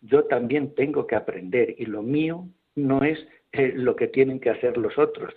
Yo 0.00 0.24
también 0.24 0.74
tengo 0.74 1.06
que 1.06 1.16
aprender 1.16 1.74
y 1.76 1.84
lo 1.84 2.02
mío 2.02 2.48
no 2.74 3.04
es 3.04 3.18
eh, 3.52 3.72
lo 3.74 3.94
que 3.96 4.08
tienen 4.08 4.40
que 4.40 4.50
hacer 4.50 4.76
los 4.76 4.98
otros. 4.98 5.34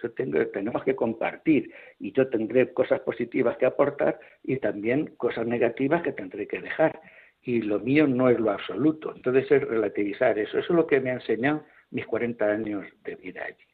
tenemos 0.54 0.84
que 0.84 0.96
compartir 0.96 1.72
y 2.00 2.12
yo 2.12 2.30
tendré 2.30 2.74
cosas 2.74 3.02
positivas 3.02 3.58
que 3.58 3.66
aportar 3.66 4.20
y 4.44 4.58
también 4.58 5.14
cosas 5.18 5.46
negativas 5.46 6.02
que 6.02 6.14
tendré 6.14 6.48
que 6.48 6.60
dejar. 6.60 7.00
Y 7.42 7.62
lo 7.62 7.80
mío 7.80 8.08
no 8.08 8.30
es 8.30 8.40
lo 8.40 8.52
absoluto. 8.52 9.14
Entonces 9.16 9.52
es 9.52 9.62
relativizar 9.68 10.40
eso. 10.40 10.58
Eso 10.58 10.74
es 10.74 10.76
lo 10.76 10.88
que 10.88 11.00
me 11.00 11.12
ha 11.12 11.16
enseñado 11.16 11.64
mis 11.92 12.06
40 12.06 12.46
años 12.46 12.86
de 13.04 13.16
vida 13.16 13.44
allí 13.46 13.66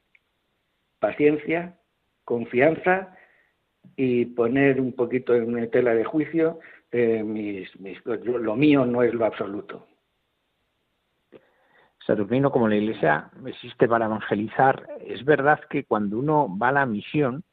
paciencia, 1.02 1.76
confianza 2.24 3.18
y 3.98 4.26
poner 4.28 4.80
un 4.80 4.94
poquito 4.94 5.36
en 5.36 5.70
tela 5.72 5.94
de 5.94 6.06
juicio 6.06 6.60
eh, 6.92 7.24
mis, 7.24 7.70
lo 8.06 8.56
mío 8.56 8.86
no 8.86 9.04
es 9.04 9.14
lo 9.14 9.26
absoluto. 9.26 9.88
Saturnino, 12.12 12.52
como 12.52 12.68
la 12.68 12.76
Iglesia 12.76 13.30
existe 13.46 13.88
para 13.88 14.06
evangelizar, 14.06 14.88
es 15.06 15.24
verdad 15.24 15.60
que 15.70 15.86
cuando 15.86 16.20
uno 16.20 16.48
va 16.58 16.70
a 16.70 16.74
la 16.74 16.86
misión, 16.86 17.44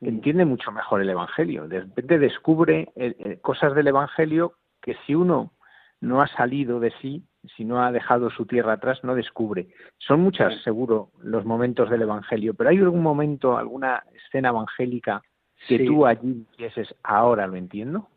entiende 0.00 0.44
mucho 0.44 0.70
mejor 0.72 1.00
el 1.00 1.10
Evangelio. 1.10 1.68
De 1.68 1.80
repente 1.80 2.18
descubre 2.18 2.88
eh, 2.96 3.14
eh, 3.18 3.38
cosas 3.40 3.74
del 3.74 3.88
Evangelio 3.88 4.54
que 4.82 4.96
si 5.06 5.14
uno 5.14 5.52
no 6.00 6.20
ha 6.20 6.28
salido 6.28 6.80
de 6.80 6.92
sí, 7.00 7.24
si 7.56 7.64
no 7.64 7.82
ha 7.82 7.90
dejado 7.90 8.30
su 8.30 8.46
tierra 8.46 8.74
atrás, 8.74 9.02
no 9.02 9.14
descubre. 9.14 9.68
Son 9.98 10.20
muchas, 10.20 10.62
seguro, 10.62 11.10
los 11.22 11.44
momentos 11.44 11.88
del 11.90 12.02
Evangelio, 12.02 12.54
pero 12.54 12.70
¿hay 12.70 12.78
algún 12.78 13.02
momento, 13.02 13.56
alguna 13.56 14.04
escena 14.14 14.50
evangélica 14.50 15.22
que 15.66 15.78
tú 15.80 16.06
allí 16.06 16.46
dices, 16.56 16.94
ahora 17.02 17.46
lo 17.46 17.56
entiendo? 17.56 18.08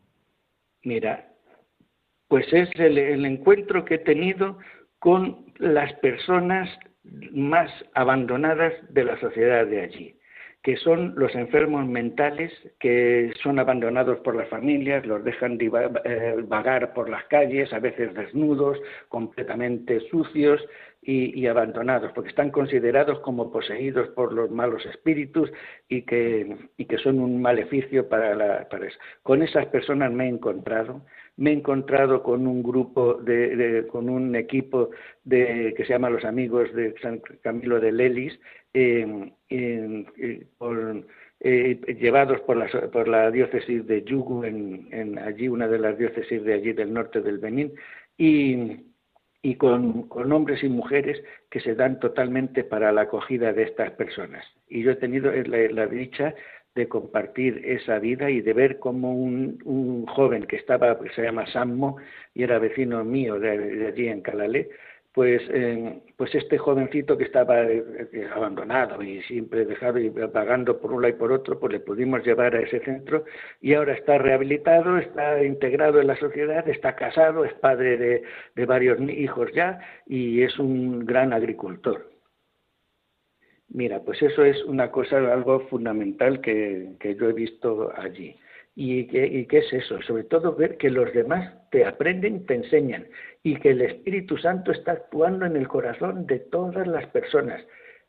Mira, 0.84 1.28
pues 2.28 2.46
es 2.52 2.68
el, 2.74 2.98
el 2.98 3.24
encuentro 3.24 3.84
que 3.84 3.94
he 3.94 3.98
tenido 3.98 4.58
con 5.02 5.46
las 5.58 5.92
personas 5.94 6.68
más 7.32 7.68
abandonadas 7.94 8.72
de 8.90 9.02
la 9.02 9.18
sociedad 9.18 9.66
de 9.66 9.80
allí 9.80 10.16
que 10.62 10.76
son 10.76 11.14
los 11.16 11.34
enfermos 11.34 11.84
mentales 11.86 12.52
que 12.78 13.32
son 13.42 13.58
abandonados 13.58 14.20
por 14.20 14.36
las 14.36 14.48
familias, 14.48 15.04
los 15.04 15.24
dejan 15.24 15.58
eh, 15.60 16.36
vagar 16.46 16.92
por 16.92 17.08
las 17.08 17.24
calles, 17.24 17.72
a 17.72 17.80
veces 17.80 18.14
desnudos, 18.14 18.78
completamente 19.08 19.98
sucios 20.08 20.60
y, 21.04 21.46
abandonados, 21.48 22.12
porque 22.12 22.30
están 22.30 22.50
considerados 22.50 23.18
como 23.20 23.50
poseídos 23.50 24.08
por 24.10 24.32
los 24.32 24.52
malos 24.52 24.86
espíritus 24.86 25.50
y 25.88 26.02
que, 26.02 26.56
y 26.76 26.84
que 26.84 26.98
son 26.98 27.18
un 27.18 27.42
maleficio 27.42 28.08
para, 28.08 28.36
la, 28.36 28.68
para 28.68 28.86
eso. 28.86 28.98
Con 29.24 29.42
esas 29.42 29.66
personas 29.66 30.12
me 30.12 30.26
he 30.26 30.28
encontrado, 30.28 31.02
me 31.36 31.50
he 31.50 31.54
encontrado 31.54 32.22
con 32.22 32.46
un 32.46 32.62
grupo, 32.62 33.14
de, 33.14 33.84
con 33.90 34.08
un 34.08 34.36
equipo 34.36 34.90
de, 35.24 35.74
que 35.76 35.84
se 35.84 35.92
llama 35.92 36.08
Los 36.08 36.24
Amigos 36.24 36.72
de 36.72 36.94
San 37.02 37.20
Camilo 37.42 37.80
de 37.80 37.90
Lelis, 37.90 38.38
eh, 38.72 39.32
llevados 42.00 42.40
por 42.42 42.56
la, 42.56 42.68
por 42.92 43.08
la 43.08 43.32
diócesis 43.32 43.84
de 43.88 44.04
Yugu, 44.04 44.44
en, 44.44 45.18
allí 45.18 45.48
una 45.48 45.66
de 45.66 45.80
las 45.80 45.98
diócesis 45.98 46.44
de 46.44 46.54
allí 46.54 46.72
del 46.72 46.94
norte 46.94 47.20
del 47.20 47.38
Benín, 47.38 47.72
y, 48.16 48.91
y 49.42 49.56
con, 49.56 50.08
con, 50.08 50.32
hombres 50.32 50.62
y 50.62 50.68
mujeres 50.68 51.22
que 51.50 51.60
se 51.60 51.74
dan 51.74 51.98
totalmente 51.98 52.62
para 52.62 52.92
la 52.92 53.02
acogida 53.02 53.52
de 53.52 53.64
estas 53.64 53.90
personas. 53.92 54.46
Y 54.68 54.82
yo 54.82 54.92
he 54.92 54.96
tenido 54.96 55.32
la, 55.32 55.86
dicha 55.86 56.34
de 56.74 56.88
compartir 56.88 57.60
esa 57.64 57.98
vida 57.98 58.30
y 58.30 58.40
de 58.40 58.52
ver 58.52 58.78
cómo 58.78 59.12
un, 59.12 59.58
un 59.64 60.06
joven 60.06 60.44
que 60.44 60.56
estaba, 60.56 60.96
se 61.14 61.22
llama 61.22 61.46
Sammo, 61.48 61.96
y 62.34 62.44
era 62.44 62.60
vecino 62.60 63.04
mío 63.04 63.38
de, 63.38 63.58
de 63.58 63.86
allí 63.88 64.08
en 64.08 64.22
Calalé, 64.22 64.70
pues, 65.12 65.42
eh, 65.50 66.00
pues 66.16 66.34
este 66.34 66.56
jovencito 66.56 67.18
que 67.18 67.24
estaba 67.24 67.62
eh, 67.64 67.84
eh, 68.12 68.28
abandonado 68.34 69.02
y 69.02 69.22
siempre 69.22 69.66
dejado 69.66 69.98
y 69.98 70.10
pagando 70.10 70.78
por 70.80 70.92
un 70.92 71.02
lado 71.02 71.14
y 71.14 71.18
por 71.18 71.32
otro, 71.32 71.60
pues 71.60 71.72
le 71.72 71.80
pudimos 71.80 72.24
llevar 72.24 72.56
a 72.56 72.60
ese 72.60 72.80
centro 72.80 73.24
y 73.60 73.74
ahora 73.74 73.92
está 73.92 74.16
rehabilitado, 74.16 74.96
está 74.96 75.42
integrado 75.44 76.00
en 76.00 76.06
la 76.06 76.16
sociedad, 76.16 76.66
está 76.66 76.96
casado, 76.96 77.44
es 77.44 77.52
padre 77.54 78.24
de, 78.56 78.66
varios 78.66 78.98
hijos 79.00 79.52
ya 79.52 79.80
y 80.06 80.42
es 80.42 80.58
un 80.58 81.04
gran 81.04 81.32
agricultor. 81.32 82.10
Mira, 83.68 84.00
pues 84.00 84.22
eso 84.22 84.44
es 84.44 84.62
una 84.64 84.90
cosa, 84.90 85.16
algo 85.32 85.60
fundamental 85.68 86.40
que, 86.40 86.92
que 87.00 87.14
yo 87.16 87.28
he 87.28 87.32
visto 87.32 87.92
allí. 87.96 88.36
¿Y 88.74 89.06
qué, 89.06 89.46
es 89.50 89.72
eso? 89.72 90.00
Sobre 90.02 90.24
todo 90.24 90.54
ver 90.54 90.78
que 90.78 90.88
los 90.88 91.12
demás 91.12 91.52
te 91.70 91.84
aprenden, 91.84 92.46
te 92.46 92.54
enseñan 92.54 93.06
y 93.42 93.56
que 93.56 93.70
el 93.70 93.82
Espíritu 93.82 94.36
Santo 94.38 94.72
está 94.72 94.92
actuando 94.92 95.46
en 95.46 95.56
el 95.56 95.68
corazón 95.68 96.26
de 96.26 96.38
todas 96.38 96.86
las 96.86 97.06
personas, 97.06 97.60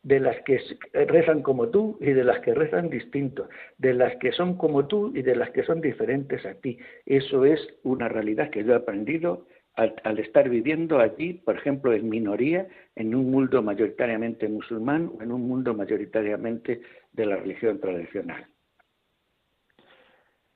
de 0.04 0.20
las 0.20 0.40
que 0.42 0.62
rezan 0.94 1.42
como 1.42 1.70
tú 1.70 1.98
y 2.02 2.12
de 2.12 2.24
las 2.24 2.40
que 2.42 2.54
rezan 2.54 2.90
distinto, 2.90 3.48
de 3.78 3.94
las 3.94 4.16
que 4.18 4.32
son 4.32 4.58
como 4.58 4.86
tú 4.86 5.12
y 5.16 5.22
de 5.22 5.36
las 5.36 5.50
que 5.52 5.64
son 5.64 5.82
diferentes 5.82 6.46
a 6.46 6.56
ti. 6.56 6.78
Eso 7.06 7.46
es 7.46 7.60
una 7.84 8.10
realidad 8.10 8.50
que 8.50 8.64
yo 8.64 8.74
he 8.74 8.78
aprendido 8.78 9.48
al, 9.76 10.20
estar 10.20 10.50
viviendo 10.50 11.00
allí, 11.00 11.34
por 11.34 11.56
ejemplo, 11.56 11.94
en 11.94 12.08
minoría, 12.08 12.68
en 12.96 13.16
un 13.16 13.32
mundo 13.32 13.64
mayoritariamente 13.64 14.48
musulmán 14.48 15.12
o 15.18 15.24
en 15.24 15.32
un 15.32 15.48
mundo 15.48 15.74
mayoritariamente 15.74 16.82
de 17.12 17.26
la 17.26 17.38
religión 17.38 17.80
tradicional. 17.80 18.46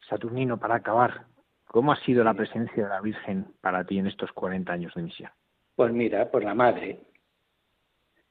Saturnino, 0.07 0.59
para 0.59 0.75
acabar, 0.75 1.25
¿cómo 1.67 1.91
ha 1.91 1.99
sido 2.03 2.23
la 2.23 2.34
presencia 2.34 2.84
de 2.84 2.89
la 2.89 3.01
Virgen 3.01 3.45
para 3.62 3.84
ti 3.86 3.99
en 3.99 4.08
estos 4.08 4.32
40 4.32 4.71
años 4.71 4.93
de 4.95 5.03
misión? 5.03 5.32
Pues 5.75 5.93
mira, 5.93 6.32
por 6.32 6.43
la 6.43 6.56
madre, 6.56 6.99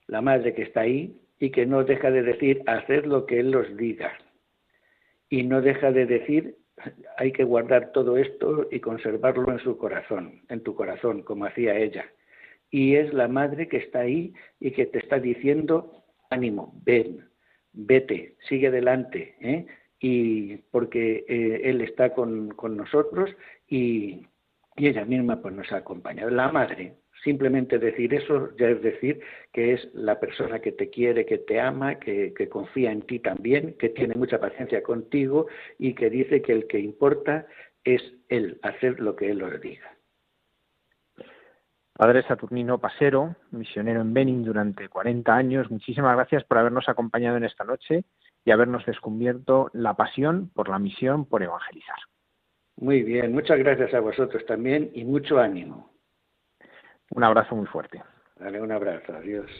la 0.06 0.20
madre 0.20 0.54
que 0.54 0.62
está 0.62 0.80
ahí 0.80 1.20
y 1.38 1.50
que 1.50 1.66
no 1.66 1.84
deja 1.84 2.10
de 2.10 2.22
decir, 2.22 2.62
haced 2.66 3.04
lo 3.04 3.26
que 3.26 3.40
Él 3.40 3.54
os 3.54 3.76
diga. 3.76 4.12
Y 5.28 5.42
no 5.42 5.60
deja 5.60 5.92
de 5.92 6.06
decir, 6.06 6.56
hay 7.16 7.32
que 7.32 7.44
guardar 7.44 7.92
todo 7.92 8.16
esto 8.16 8.68
y 8.70 8.80
conservarlo 8.80 9.50
en 9.52 9.58
su 9.60 9.76
corazón, 9.76 10.42
en 10.48 10.62
tu 10.62 10.74
corazón, 10.74 11.22
como 11.22 11.44
hacía 11.44 11.76
ella. 11.76 12.04
Y 12.70 12.96
es 12.96 13.12
la 13.12 13.28
madre 13.28 13.68
que 13.68 13.78
está 13.78 14.00
ahí 14.00 14.34
y 14.60 14.72
que 14.72 14.86
te 14.86 14.98
está 14.98 15.18
diciendo, 15.18 16.04
ánimo, 16.30 16.74
ven, 16.84 17.28
vete, 17.72 18.36
sigue 18.48 18.68
adelante, 18.68 19.36
¿eh? 19.40 19.66
Y 20.08 20.58
porque 20.70 21.24
eh, 21.28 21.62
Él 21.64 21.80
está 21.80 22.14
con, 22.14 22.54
nosotros 22.76 23.28
y, 23.66 24.24
y, 24.76 24.86
ella 24.86 25.04
misma 25.04 25.42
pues 25.42 25.52
nos 25.52 25.72
ha 25.72 25.78
acompañado. 25.78 26.30
La 26.30 26.52
madre, 26.52 26.94
simplemente 27.24 27.80
decir 27.80 28.14
eso 28.14 28.50
ya 28.56 28.68
es 28.68 28.80
decir 28.82 29.20
que 29.52 29.72
es 29.72 29.88
la 29.94 30.20
persona 30.20 30.60
que 30.60 30.70
te 30.70 30.90
quiere, 30.90 31.26
que 31.26 31.38
te 31.38 31.58
ama, 31.60 31.98
que, 31.98 32.32
que 32.34 32.48
confía 32.48 32.92
en 32.92 33.02
ti 33.02 33.18
también, 33.18 33.74
que 33.80 33.88
tiene 33.88 34.14
mucha 34.14 34.38
paciencia 34.38 34.80
contigo 34.80 35.48
y 35.76 35.94
que 35.94 36.08
dice 36.08 36.40
que 36.40 36.52
el 36.52 36.68
que 36.68 36.78
importa 36.78 37.48
es 37.82 38.00
Él, 38.28 38.60
hacer 38.62 39.00
lo 39.00 39.16
que 39.16 39.30
Él 39.30 39.42
os 39.42 39.60
diga. 39.60 39.90
Padre 41.94 42.22
Saturnino 42.22 42.78
Pasero, 42.78 43.34
misionero 43.50 44.02
en 44.02 44.14
Benin 44.14 44.44
durante 44.44 44.88
40 44.88 45.34
años, 45.34 45.68
muchísimas 45.68 46.14
gracias 46.14 46.44
por 46.44 46.58
habernos 46.58 46.88
acompañado 46.88 47.38
en 47.38 47.44
esta 47.44 47.64
noche 47.64 48.04
y 48.46 48.52
habernos 48.52 48.86
descubierto 48.86 49.70
la 49.74 49.94
pasión 49.94 50.50
por 50.54 50.68
la 50.70 50.78
misión, 50.78 51.26
por 51.26 51.42
evangelizar. 51.42 51.98
Muy 52.76 53.02
bien, 53.02 53.32
muchas 53.32 53.58
gracias 53.58 53.92
a 53.92 54.00
vosotros 54.00 54.46
también 54.46 54.90
y 54.94 55.04
mucho 55.04 55.38
ánimo. 55.38 55.90
Un 57.10 57.24
abrazo 57.24 57.56
muy 57.56 57.66
fuerte. 57.66 58.02
Dale 58.38 58.60
un 58.60 58.70
abrazo, 58.70 59.14
adiós. 59.14 59.50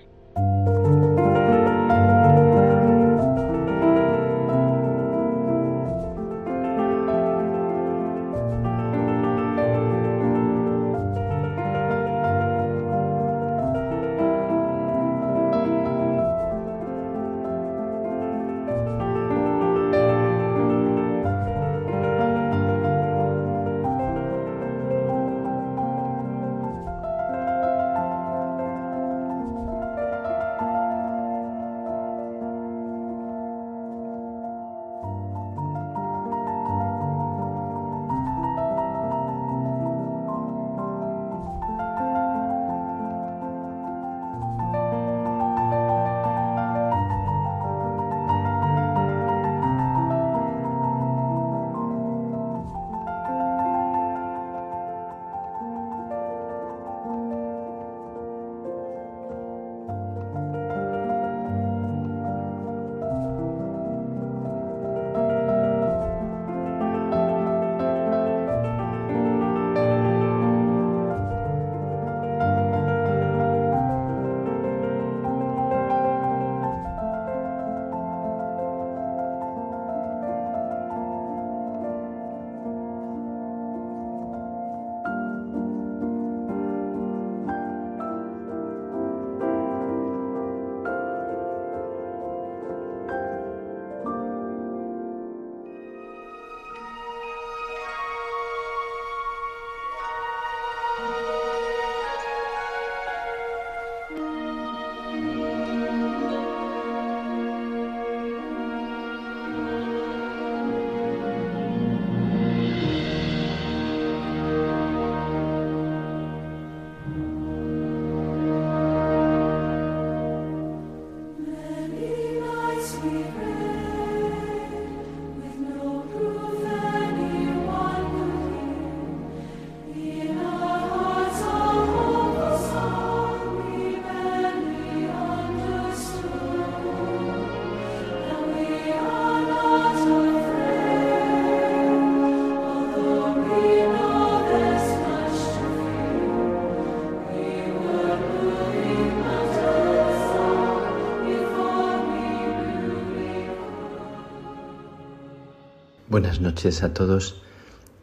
Buenas 156.17 156.41
noches 156.41 156.83
a 156.83 156.95
todos 156.95 157.43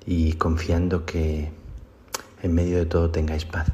y 0.06 0.34
confiando 0.34 1.04
que 1.04 1.52
en 2.44 2.54
medio 2.54 2.78
de 2.78 2.86
todo 2.86 3.10
tengáis 3.10 3.44
paz. 3.46 3.70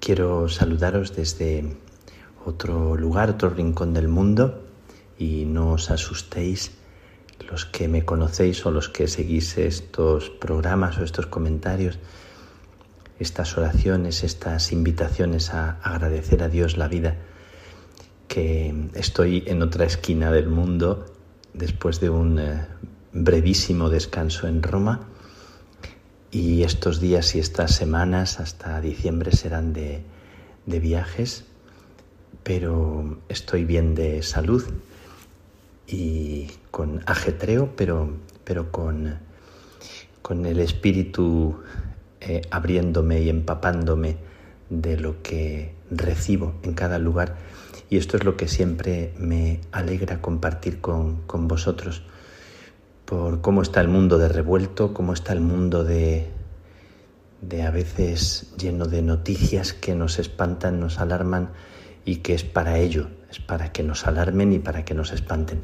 Quiero 0.00 0.48
saludaros 0.48 1.14
desde 1.14 1.76
otro 2.44 2.96
lugar, 2.96 3.30
otro 3.30 3.50
rincón 3.50 3.94
del 3.94 4.08
mundo 4.08 4.64
y 5.16 5.44
no 5.44 5.74
os 5.74 5.92
asustéis 5.92 6.72
los 7.48 7.64
que 7.64 7.86
me 7.86 8.04
conocéis 8.04 8.66
o 8.66 8.72
los 8.72 8.88
que 8.88 9.06
seguís 9.06 9.56
estos 9.56 10.28
programas 10.28 10.98
o 10.98 11.04
estos 11.04 11.28
comentarios, 11.28 12.00
estas 13.20 13.56
oraciones, 13.56 14.24
estas 14.24 14.72
invitaciones 14.72 15.54
a 15.54 15.78
agradecer 15.80 16.42
a 16.42 16.48
Dios 16.48 16.76
la 16.76 16.88
vida, 16.88 17.18
que 18.26 18.90
estoy 18.94 19.44
en 19.46 19.62
otra 19.62 19.84
esquina 19.84 20.32
del 20.32 20.48
mundo 20.48 21.06
después 21.58 22.00
de 22.00 22.08
un 22.08 22.38
eh, 22.38 22.66
brevísimo 23.12 23.90
descanso 23.90 24.46
en 24.46 24.62
Roma. 24.62 25.08
Y 26.30 26.62
estos 26.62 27.00
días 27.00 27.34
y 27.34 27.40
estas 27.40 27.74
semanas 27.74 28.38
hasta 28.38 28.80
diciembre 28.80 29.32
serán 29.32 29.72
de, 29.72 30.02
viajes, 30.66 31.44
pero 32.42 33.18
estoy 33.28 33.64
bien 33.64 33.94
de 33.94 34.22
salud 34.22 34.62
y 35.86 36.48
con 36.70 37.02
ajetreo, 37.06 37.70
pero, 37.74 38.12
pero 38.44 38.70
con, 38.70 39.16
con 40.20 40.44
el 40.44 40.60
espíritu 40.60 41.58
eh, 42.20 42.42
abriéndome 42.50 43.22
y 43.22 43.30
empapándome 43.30 44.18
de 44.68 44.98
lo 44.98 45.22
que 45.22 45.72
recibo 45.90 46.54
en 46.62 46.74
cada 46.74 46.98
lugar 46.98 47.36
y 47.90 47.96
esto 47.96 48.16
es 48.16 48.24
lo 48.24 48.36
que 48.36 48.48
siempre 48.48 49.14
me 49.18 49.60
alegra 49.72 50.20
compartir 50.20 50.80
con, 50.80 51.26
vosotros, 51.26 52.02
por 53.04 53.40
cómo 53.40 53.62
está 53.62 53.80
el 53.80 53.88
mundo 53.88 54.18
de 54.18 54.28
revuelto, 54.28 54.92
cómo 54.92 55.12
está 55.12 55.32
el 55.32 55.40
mundo 55.40 55.84
de, 55.84 56.26
de 57.40 57.62
a 57.62 57.70
veces 57.70 58.52
lleno 58.58 58.86
de 58.86 59.02
noticias 59.02 59.72
que 59.72 59.94
nos 59.94 60.18
espantan, 60.18 60.80
nos 60.80 60.98
alarman 60.98 61.50
y 62.04 62.16
que 62.16 62.34
es 62.34 62.44
para 62.44 62.78
ello, 62.78 63.08
es 63.30 63.38
para 63.40 63.72
que 63.72 63.82
nos 63.82 64.06
alarmen 64.06 64.52
y 64.52 64.58
para 64.58 64.84
que 64.84 64.94
nos 64.94 65.12
espanten. 65.12 65.62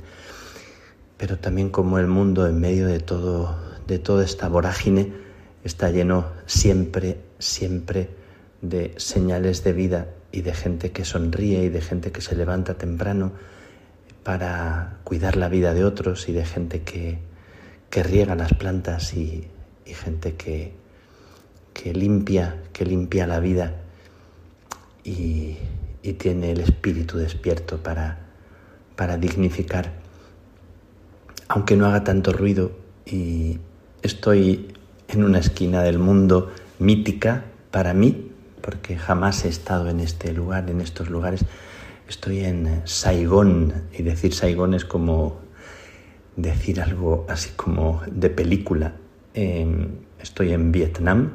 Pero 1.19 1.39
también 1.39 1.69
como 1.69 1.99
el 1.99 2.07
mundo 2.07 2.47
en 2.47 2.59
medio 2.59 2.87
de 2.87 3.01
todo 3.01 3.57
de 3.87 3.99
toda 3.99 4.25
esta 4.25 4.49
vorágine 4.49 5.13
está 5.63 5.91
lleno 5.91 6.27
siempre, 6.47 7.21
siempre 7.39 8.11
de 8.63 8.95
señales 8.97 9.65
de 9.65 9.73
vida 9.73 10.09
y 10.35 10.43
de 10.43 10.53
gente 10.53 10.91
que 10.91 11.05
sonríe 11.05 11.63
y 11.63 11.69
de 11.69 11.81
gente 11.81 12.11
que 12.11 12.21
se 12.21 12.35
levanta 12.35 12.75
temprano 12.75 13.31
para 14.25 14.97
cuidar 15.05 15.37
la 15.37 15.49
vida 15.49 15.75
de 15.75 15.85
otros 15.85 16.29
y 16.29 16.33
de 16.33 16.45
gente 16.45 16.83
que, 16.83 17.21
riega 18.03 18.35
las 18.35 18.53
plantas 18.53 19.15
y, 19.15 19.47
gente 19.87 20.35
que, 20.35 20.73
que, 21.73 21.95
limpia, 21.95 22.61
que 22.73 22.85
limpia 22.85 23.29
la 23.29 23.39
vida 23.39 23.77
y, 25.05 25.57
tiene 26.19 26.51
el 26.51 26.61
espíritu 26.61 27.17
despierto 27.17 27.83
para, 27.83 28.19
para 28.97 29.17
dignificar, 29.17 29.93
aunque 31.47 31.77
no 31.77 31.87
haga 31.87 32.03
tanto 32.03 32.33
ruido 32.33 32.73
y 33.07 33.59
estoy 34.03 34.75
en 35.09 35.25
una 35.25 35.39
esquina 35.39 35.83
del 35.83 35.99
mundo 36.01 36.53
mítica 36.79 37.45
para 37.71 37.95
mí, 37.95 38.34
porque 38.65 38.97
jamás 38.97 39.45
he 39.45 39.49
estado 39.49 39.91
en 39.91 40.01
este 40.01 40.33
lugar, 40.33 40.71
en 40.71 40.81
estos 40.81 41.11
lugares. 41.11 41.45
Estoy 42.09 42.45
en 42.45 42.81
Saigón 42.85 43.75
y 43.93 44.03
decir 44.03 44.33
Saigón 44.33 44.73
es 44.73 44.87
como 44.87 45.41
decir 46.37 46.81
algo 46.81 47.27
así 47.29 47.51
como 47.57 48.01
de 48.11 48.31
película. 48.31 48.95
Em, 49.35 49.89
estoy 50.19 50.53
en 50.53 50.73
Vietnam 50.73 51.33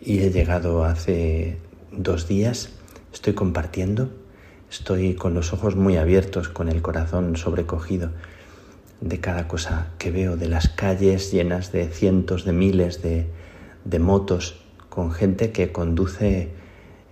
y 0.00 0.20
he 0.20 0.30
llegado 0.30 0.84
hace 0.84 1.58
dos 1.92 2.26
días. 2.26 2.70
Estoy 3.12 3.34
compartiendo, 3.34 4.10
estoy 4.70 5.14
con 5.14 5.34
los 5.34 5.52
ojos 5.52 5.76
muy 5.76 5.98
abiertos, 5.98 6.48
con 6.48 6.70
el 6.70 6.80
corazón 6.80 7.36
sobrecogido 7.36 8.12
de 9.02 9.20
cada 9.20 9.46
cosa 9.46 9.88
que 9.98 10.10
veo, 10.10 10.38
de 10.38 10.48
las 10.48 10.70
calles 10.70 11.30
llenas 11.32 11.70
de 11.70 11.88
cientos 11.88 12.46
de 12.46 12.52
miles 12.52 13.02
de 13.02 13.98
motos 13.98 14.67
con 14.98 15.12
gente 15.12 15.52
que 15.52 15.70
conduce 15.70 16.48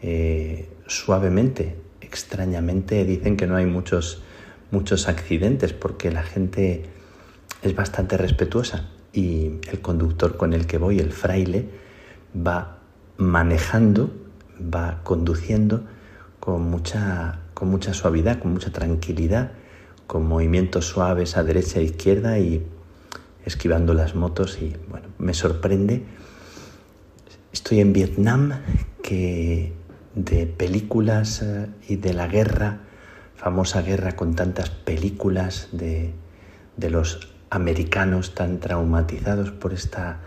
eh, 0.03 0.69
suavemente. 0.89 1.77
Extrañamente 2.01 3.05
dicen 3.05 3.37
que 3.37 3.47
no 3.47 3.55
hay 3.55 3.67
muchos, 3.67 4.25
muchos 4.73 5.07
accidentes 5.07 5.73
porque 5.73 6.11
la 6.11 6.25
gente 6.25 6.83
es 7.63 7.77
bastante 7.77 8.17
respetuosa 8.17 8.89
y 9.13 9.61
el 9.71 9.81
conductor 9.83 10.37
con 10.37 10.53
el 10.53 10.67
que 10.67 10.79
voy, 10.79 10.99
el 10.99 11.13
fraile, 11.13 11.69
va 12.37 12.79
manejando, 13.19 14.11
va 14.61 15.03
conduciendo 15.05 15.85
con 16.41 16.69
mucha, 16.69 17.39
con 17.55 17.69
mucha 17.69 17.95
suavidad, 17.95 18.41
con 18.41 18.53
mucha 18.53 18.73
tranquilidad, 18.73 19.53
con 20.09 20.27
movimientos 20.27 20.87
suaves 20.87 21.37
a 21.37 21.45
derecha 21.45 21.79
e 21.79 21.85
izquierda 21.85 22.41
y 22.41 22.67
esquivando 23.45 23.95
las 23.95 24.17
motos 24.17 24.59
y 24.61 24.75
bueno, 24.91 25.07
me 25.19 25.35
sorprende. 25.35 26.26
Estoy 27.57 27.81
en 27.81 27.95
Vietnam, 27.95 28.53
que 29.03 29.73
de 30.15 30.47
películas 30.47 31.41
eh, 31.41 31.69
y 31.89 31.97
de 31.97 32.13
la 32.13 32.27
guerra, 32.27 32.81
famosa 33.35 33.81
guerra 33.81 34.15
con 34.15 34.35
tantas 34.35 34.69
películas 34.69 35.71
de, 35.73 36.13
de 36.77 36.91
los 36.91 37.33
americanos 37.49 38.35
tan 38.35 38.61
traumatizados 38.61 39.53
por 39.53 39.73
esta 39.73 40.21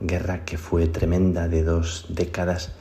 guerra 0.00 0.46
que 0.46 0.56
fue 0.56 0.86
tremenda 0.86 1.48
de 1.48 1.64
dos 1.64 2.06
décadas 2.08 2.72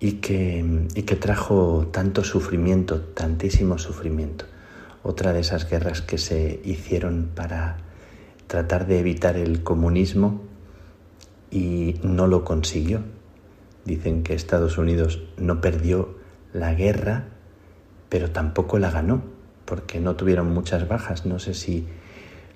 y 0.00 0.14
que, 0.14 0.88
y 0.96 1.02
que 1.02 1.14
trajo 1.14 1.86
tanto 1.92 2.24
sufrimiento, 2.24 3.00
tantísimo 3.00 3.78
sufrimiento. 3.78 4.44
Otra 5.04 5.32
de 5.32 5.38
esas 5.38 5.70
guerras 5.70 6.02
que 6.02 6.18
se 6.18 6.60
hicieron 6.64 7.30
para 7.32 7.76
tratar 8.48 8.88
de 8.88 8.98
evitar 8.98 9.36
el 9.36 9.62
comunismo 9.62 10.49
y 11.50 12.00
no 12.02 12.26
lo 12.26 12.44
consiguió. 12.44 13.00
Dicen 13.84 14.22
que 14.22 14.34
Estados 14.34 14.78
Unidos 14.78 15.22
no 15.36 15.60
perdió 15.60 16.16
la 16.52 16.74
guerra, 16.74 17.28
pero 18.08 18.30
tampoco 18.30 18.78
la 18.78 18.90
ganó, 18.90 19.22
porque 19.64 20.00
no 20.00 20.16
tuvieron 20.16 20.52
muchas 20.52 20.86
bajas. 20.88 21.26
No 21.26 21.38
sé 21.38 21.54
si 21.54 21.86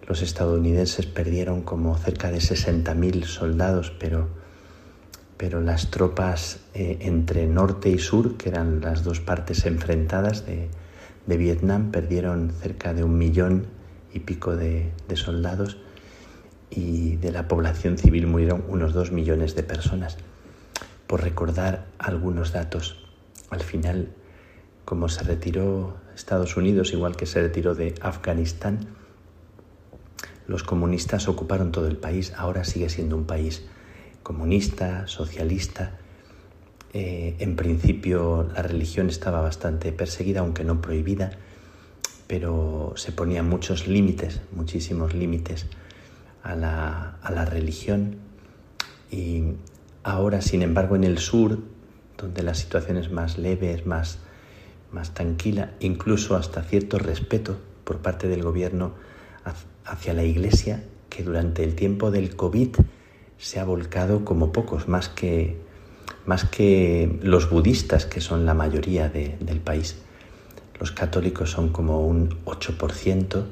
los 0.07 0.23
estadounidenses 0.23 1.07
perdieron 1.07 1.63
como 1.63 1.97
cerca 1.97 2.31
de 2.31 2.39
60.000 2.39 3.25
soldados, 3.25 3.93
pero, 3.99 4.29
pero 5.37 5.61
las 5.61 5.91
tropas 5.91 6.61
eh, 6.75 6.99
entre 7.01 7.47
norte 7.47 7.89
y 7.89 7.99
sur, 7.99 8.37
que 8.37 8.51
eran 8.51 8.81
las 8.81 9.03
dos 9.03 9.21
partes 9.21 9.65
enfrentadas 9.65 10.45
de, 10.45 10.69
de 11.27 11.37
Vietnam, 11.37 11.91
perdieron 11.91 12.51
cerca 12.51 12.93
de 12.93 13.03
un 13.05 13.17
millón 13.17 13.67
y 14.13 14.21
pico 14.21 14.57
de, 14.57 14.93
de, 15.09 15.17
soldados 15.17 15.79
y 16.75 17.17
de 17.17 17.31
la 17.31 17.47
población 17.49 17.99
civil 17.99 18.27
murieron 18.27 18.65
unos 18.69 18.93
dos 18.93 19.13
millones 19.13 19.55
de 19.55 19.63
personas. 19.63 20.17
Por 21.07 21.23
recordar 21.23 21.87
algunos 21.99 22.53
datos, 22.53 23.07
al 23.51 23.61
final, 23.61 24.09
como 24.85 25.09
se 25.09 25.23
retiró 25.23 25.97
Estados 26.15 26.57
Unidos, 26.57 26.93
igual 26.93 27.17
que 27.17 27.27
se 27.27 27.41
retiró 27.41 27.75
de 27.75 27.95
Afganistán, 28.01 28.89
los 30.47 30.63
comunistas 30.63 31.29
ocuparon 31.29 31.73
todo 31.73 31.87
el 31.87 31.97
país, 31.97 32.33
ahora 32.37 32.65
sigue 32.65 32.89
siendo 32.89 33.17
un 33.17 33.25
país 33.25 33.65
comunista, 34.23 35.07
socialista. 35.07 35.99
Eh, 36.93 37.37
en 37.39 37.57
principio 37.57 38.49
la 38.55 38.63
religión 38.63 39.09
estaba 39.09 39.41
bastante 39.41 39.93
perseguida, 39.93 40.41
aunque 40.41 40.65
no 40.65 40.81
prohibida, 40.81 41.31
pero 42.27 42.93
se 42.97 43.13
ponían 43.13 43.49
muchos 43.49 43.87
límites, 43.87 44.41
muchísimos 44.53 45.15
límites 45.15 45.67
a 46.45 46.55
la, 46.55 47.17
a 47.23 47.33
la 47.33 47.45
religión. 47.45 48.19
Y 49.11 49.55
ahora, 50.05 50.41
sin 50.41 50.63
embargo, 50.63 50.95
en 50.95 51.03
el 51.03 51.19
sur, 51.19 51.59
donde 52.17 52.43
la 52.45 52.55
situación 52.55 52.97
es 52.97 53.11
más 53.11 53.39
leve, 53.39 53.73
es 53.73 53.87
más, 53.87 54.19
más 54.93 55.15
tranquila, 55.15 55.73
incluso 55.81 56.37
hasta 56.37 56.63
cierto 56.63 56.99
respeto 56.99 57.57
por 57.83 57.99
parte 57.99 58.29
del 58.29 58.43
gobierno 58.43 58.93
hacia 59.85 60.15
la 60.15 60.23
Iglesia 60.23 60.85
que 61.11 61.23
durante 61.23 61.65
el 61.65 61.75
tiempo 61.75 62.11
del 62.11 62.37
COVID 62.37 62.77
se 63.39 63.61
ha 63.61 63.65
volcado 63.65 64.25
como 64.25 64.53
pocos, 64.53 64.89
más 64.89 65.09
que, 65.09 65.59
más 66.27 66.45
que 66.45 67.19
los 67.23 67.51
budistas, 67.51 68.07
que 68.07 68.21
son 68.21 68.47
la 68.47 68.55
mayoría 68.55 69.09
del 69.09 69.61
país. 69.61 69.97
Los 70.81 70.93
católicos 70.93 71.51
son 71.51 71.71
como 71.71 72.07
un 72.07 72.31
8% 72.45 73.45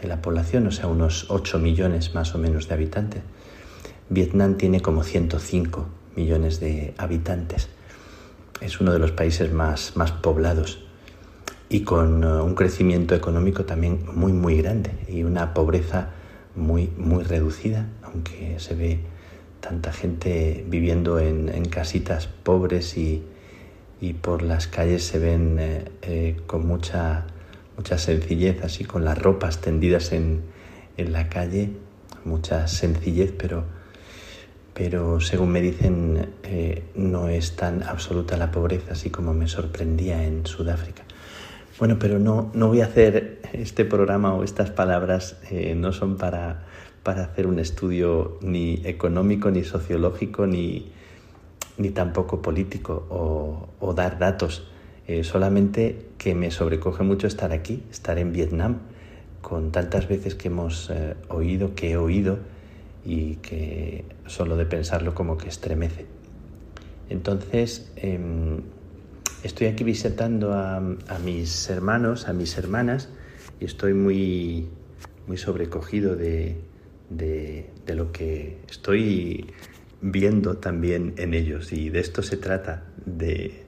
de 0.00 0.08
la 0.08 0.22
población, 0.22 0.66
o 0.66 0.70
sea, 0.70 0.86
unos 0.86 1.26
8 1.28 1.58
millones 1.58 2.14
más 2.14 2.34
o 2.34 2.38
menos 2.38 2.68
de 2.68 2.74
habitantes. 2.74 3.22
Vietnam 4.08 4.56
tiene 4.56 4.80
como 4.80 5.04
105 5.04 5.86
millones 6.16 6.60
de 6.60 6.94
habitantes. 6.98 7.68
Es 8.60 8.80
uno 8.80 8.92
de 8.92 8.98
los 8.98 9.12
países 9.12 9.52
más, 9.52 9.96
más 9.96 10.12
poblados 10.12 10.84
y 11.68 11.82
con 11.82 12.24
uh, 12.24 12.44
un 12.44 12.54
crecimiento 12.54 13.14
económico 13.14 13.64
también 13.64 14.04
muy, 14.12 14.32
muy 14.32 14.60
grande 14.60 14.90
y 15.08 15.22
una 15.22 15.54
pobreza 15.54 16.10
muy, 16.56 16.90
muy 16.98 17.22
reducida, 17.22 17.86
aunque 18.02 18.58
se 18.58 18.74
ve 18.74 19.00
tanta 19.60 19.92
gente 19.92 20.64
viviendo 20.68 21.20
en, 21.20 21.64
casitas 21.66 22.26
pobres 22.26 22.96
y, 22.96 23.22
por 24.20 24.42
las 24.42 24.66
calles 24.66 25.04
se 25.04 25.18
ven 25.18 25.56
eh, 25.60 25.84
eh, 26.02 26.40
con 26.46 26.66
mucha, 26.66 27.26
mucha 27.80 27.96
sencillez, 27.96 28.62
así 28.62 28.84
con 28.84 29.06
las 29.06 29.16
ropas 29.16 29.62
tendidas 29.62 30.12
en, 30.12 30.42
la 30.98 31.30
calle, 31.30 31.70
mucha 32.26 32.68
sencillez, 32.68 33.32
pero, 33.32 33.64
pero 34.74 35.18
según 35.18 35.48
me 35.48 35.62
dicen 35.62 36.28
eh, 36.42 36.82
no 36.94 37.28
es 37.30 37.56
tan 37.56 37.82
absoluta 37.82 38.36
la 38.36 38.50
pobreza, 38.50 38.92
así 38.92 39.08
como 39.08 39.32
me 39.32 39.48
sorprendía 39.48 40.22
en 40.22 40.44
Sudáfrica. 40.44 41.04
Bueno, 41.78 41.96
pero 41.98 42.18
no, 42.18 42.50
no 42.52 42.68
voy 42.68 42.82
a 42.82 42.84
hacer 42.84 43.40
este 43.54 43.86
programa 43.86 44.34
o 44.34 44.44
estas 44.44 44.70
palabras, 44.70 45.38
eh, 45.50 45.74
no 45.74 45.94
son 45.94 46.18
para, 46.18 46.66
para, 47.02 47.24
hacer 47.24 47.46
un 47.46 47.58
estudio 47.58 48.36
ni 48.42 48.82
económico, 48.84 49.50
ni 49.50 49.64
sociológico, 49.64 50.46
ni, 50.46 50.92
ni 51.78 51.88
tampoco 51.88 52.42
político 52.42 53.06
o, 53.80 53.94
dar 53.94 54.18
datos. 54.18 54.68
Eh, 55.10 55.24
solamente 55.24 56.06
que 56.18 56.34
me 56.34 56.50
sobrecoge 56.50 57.02
mucho 57.02 57.26
estar 57.26 57.50
aquí, 57.52 57.82
estar 57.90 58.18
en 58.18 58.32
Vietnam, 58.32 58.78
con 59.40 59.72
tantas 59.72 60.06
veces 60.08 60.36
que 60.36 60.48
hemos 60.48 60.88
eh, 60.90 61.16
oído, 61.28 61.74
que 61.74 61.90
he 61.90 61.96
oído 61.96 62.38
y 63.04 63.36
que 63.36 64.04
solo 64.26 64.56
de 64.56 64.66
pensarlo 64.66 65.14
como 65.14 65.36
que 65.36 65.48
estremece. 65.48 66.06
Entonces, 67.08 67.90
em, 67.96 68.62
Estoy 69.42 69.68
aquí 69.68 69.84
visitando 69.84 70.52
a, 70.52 70.80
mis 71.24 71.70
hermanos, 71.70 72.28
a 72.28 72.34
mis 72.34 72.58
hermanas, 72.58 73.08
y 73.58 73.64
estoy 73.64 73.94
muy, 73.94 74.68
muy 75.26 75.38
sobrecogido 75.38 76.14
de, 76.14 76.58
lo 77.86 78.12
que 78.12 78.58
estoy 78.68 79.46
viendo 80.02 80.58
también 80.58 81.14
en 81.16 81.32
ellos. 81.32 81.72
Y 81.72 81.88
de 81.88 82.00
esto 82.00 82.22
se 82.22 82.36
trata, 82.36 82.84
de, 83.06 83.64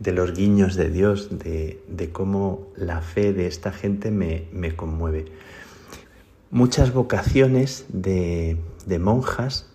los 0.00 0.34
guiños 0.34 0.76
de 0.76 0.90
Dios, 0.90 1.28
de, 1.30 2.10
cómo 2.12 2.68
la 2.76 3.02
fe 3.02 3.32
de 3.32 3.46
esta 3.46 3.72
gente 3.72 4.10
me, 4.10 4.74
conmueve. 4.74 5.26
Muchas 6.50 6.92
vocaciones 6.92 7.86
de, 7.88 8.58
monjas 8.98 9.66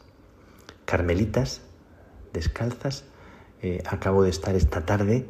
carmelitas 0.86 1.62
descalzas. 2.34 3.06
Eh, 3.62 3.82
acabo 3.88 4.24
de 4.24 4.30
estar 4.30 4.56
esta 4.56 4.86
tarde 4.86 5.26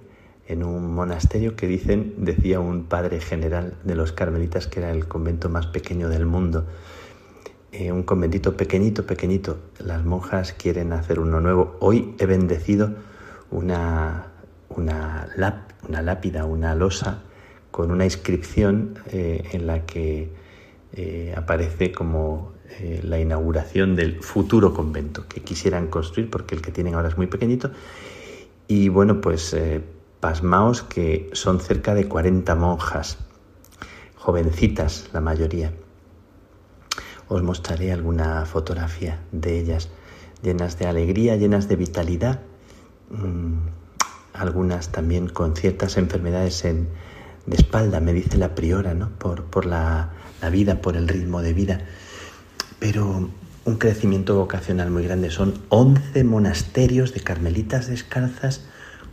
en 0.48 0.64
un 0.64 0.94
monasterio 0.94 1.56
que 1.56 1.68
dicen, 1.68 2.16
decía 2.18 2.60
un 2.60 2.86
padre 2.86 3.20
general 3.20 3.78
de 3.84 3.96
los 3.96 4.12
carmelitas, 4.12 4.68
que 4.68 4.80
era 4.80 4.92
el 4.92 5.08
convento 5.08 5.50
más 5.50 5.68
pequeño 5.68 6.10
del 6.10 6.26
mundo. 6.26 6.66
Eh, 7.72 7.92
un 7.92 8.04
conventito 8.04 8.56
pequeñito, 8.56 9.06
pequeñito. 9.06 9.58
Las 9.80 10.06
monjas 10.06 10.54
quieren 10.54 10.94
hacer 10.94 11.20
uno 11.20 11.42
nuevo. 11.42 11.76
Hoy 11.80 12.16
he 12.20 12.26
bendecido 12.26 12.96
una, 13.52 14.28
una, 14.78 15.28
lápida, 15.38 16.46
una 16.46 16.76
losa 16.76 17.24
con 17.72 17.92
una 17.92 18.06
inscripción 18.06 19.00
eh, 19.08 19.50
en 19.52 19.68
la 19.68 19.86
que 19.86 20.30
eh, 20.94 21.34
aparece 21.36 21.92
como 21.92 22.54
la 23.04 23.20
inauguración 23.20 23.96
del 23.96 24.22
futuro 24.22 24.74
convento 24.74 25.28
que 25.30 25.42
quisieran 25.42 25.88
construir, 25.88 26.30
porque 26.30 26.56
el 26.56 26.62
que 26.62 26.72
tienen 26.72 26.96
ahora 26.96 27.08
es 27.08 27.16
muy 27.16 27.28
pequeñito. 27.28 27.72
Y 28.68 28.90
bueno, 28.90 29.22
pues 29.22 29.56
pasmaos 30.20 30.82
que 30.82 31.30
son 31.34 31.60
cerca 31.60 31.94
de 31.94 32.08
40 32.10 32.54
monjas, 32.56 33.20
jovencitas 34.16 35.08
la 35.14 35.22
mayoría. 35.22 35.72
Os 37.28 37.44
mostraré 37.44 37.92
alguna 37.92 38.46
fotografía 38.46 39.22
de 39.32 39.60
ellas, 39.60 39.90
llenas 40.42 40.80
de 40.80 40.88
alegría, 40.88 41.36
llenas 41.36 41.68
de 41.68 41.76
vitalidad, 41.76 42.42
mm, 43.10 43.75
algunas 44.38 44.92
también 44.92 45.28
con 45.28 45.56
ciertas 45.56 45.98
enfermedades 45.98 46.66
en, 46.66 46.88
de 47.46 47.56
espalda, 47.56 48.00
me 48.00 48.14
dice 48.14 48.38
la 48.38 48.56
priora, 48.56 48.94
¿no? 48.94 49.10
por, 49.18 49.46
por 49.46 49.66
la, 49.66 50.12
la 50.42 50.50
vida, 50.50 50.82
por 50.82 50.98
el 50.98 51.08
ritmo 51.08 51.42
de 51.42 51.54
vida. 51.54 51.82
Pero 52.80 53.30
un 53.66 53.78
crecimiento 53.78 54.36
vocacional 54.36 54.92
muy 54.92 55.04
grande. 55.04 55.32
Son 55.32 55.54
11 55.70 56.24
monasterios 56.24 57.14
de 57.14 57.22
carmelitas 57.22 57.88
descalzas 57.88 58.66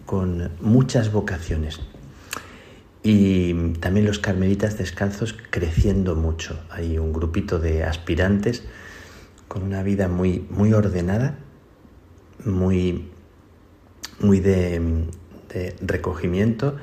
con 0.04 0.50
muchas 0.60 1.12
vocaciones. 1.12 1.80
Y 3.02 3.72
también 3.80 4.06
los 4.06 4.18
carmelitas 4.18 4.78
descalzos 4.78 5.34
creciendo 5.50 6.14
mucho. 6.14 6.60
Hay 6.70 6.98
un 6.98 7.12
grupito 7.12 7.58
de 7.58 7.82
aspirantes 7.82 8.62
con 9.48 9.62
una 9.62 9.82
vida 9.82 10.08
muy, 10.08 10.46
muy 10.50 10.72
ordenada, 10.72 11.38
muy, 12.44 13.10
muy 14.22 14.40
de, 14.40 15.06
recogimiento, 15.82 16.76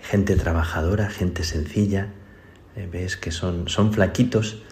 gente 0.00 0.36
trabajadora, 0.36 1.10
gente 1.10 1.44
sencilla. 1.44 2.08
Eh, 2.76 2.88
ves 2.90 3.16
que 3.16 3.30
son, 3.30 3.68
son 3.68 3.92
flaquitos, 3.92 4.62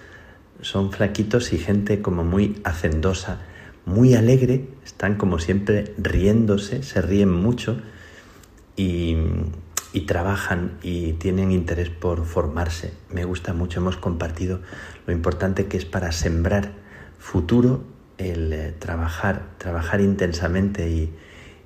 son 0.61 0.93
flaquitos 0.93 1.53
y 1.53 1.59
gente 1.59 2.01
como 2.01 2.25
muy 2.25 2.61
hacendosa, 2.65 3.41
muy 3.85 4.15
alegre, 4.15 4.69
están 4.85 5.17
como 5.17 5.39
siempre 5.39 5.95
riéndose, 5.99 6.83
se 6.83 7.03
ríen 7.03 7.31
mucho 7.31 7.77
y, 8.77 9.17
y 9.93 10.03
trabajan 10.03 10.79
y 10.83 11.15
tienen 11.15 11.53
interés 11.53 11.91
por 11.91 12.25
formarse. 12.25 12.95
Me 13.11 13.25
gusta 13.25 13.53
mucho, 13.53 13.81
hemos 13.81 13.97
compartido 13.97 14.61
lo 15.07 15.13
importante 15.13 15.67
que 15.67 15.77
es 15.77 15.85
para 15.85 16.13
sembrar 16.13 16.73
futuro 17.19 17.85
el 18.19 18.53
eh, 18.53 18.75
trabajar, 18.79 19.49
trabajar 19.59 20.01
intensamente 20.01 20.89
y, 20.89 21.13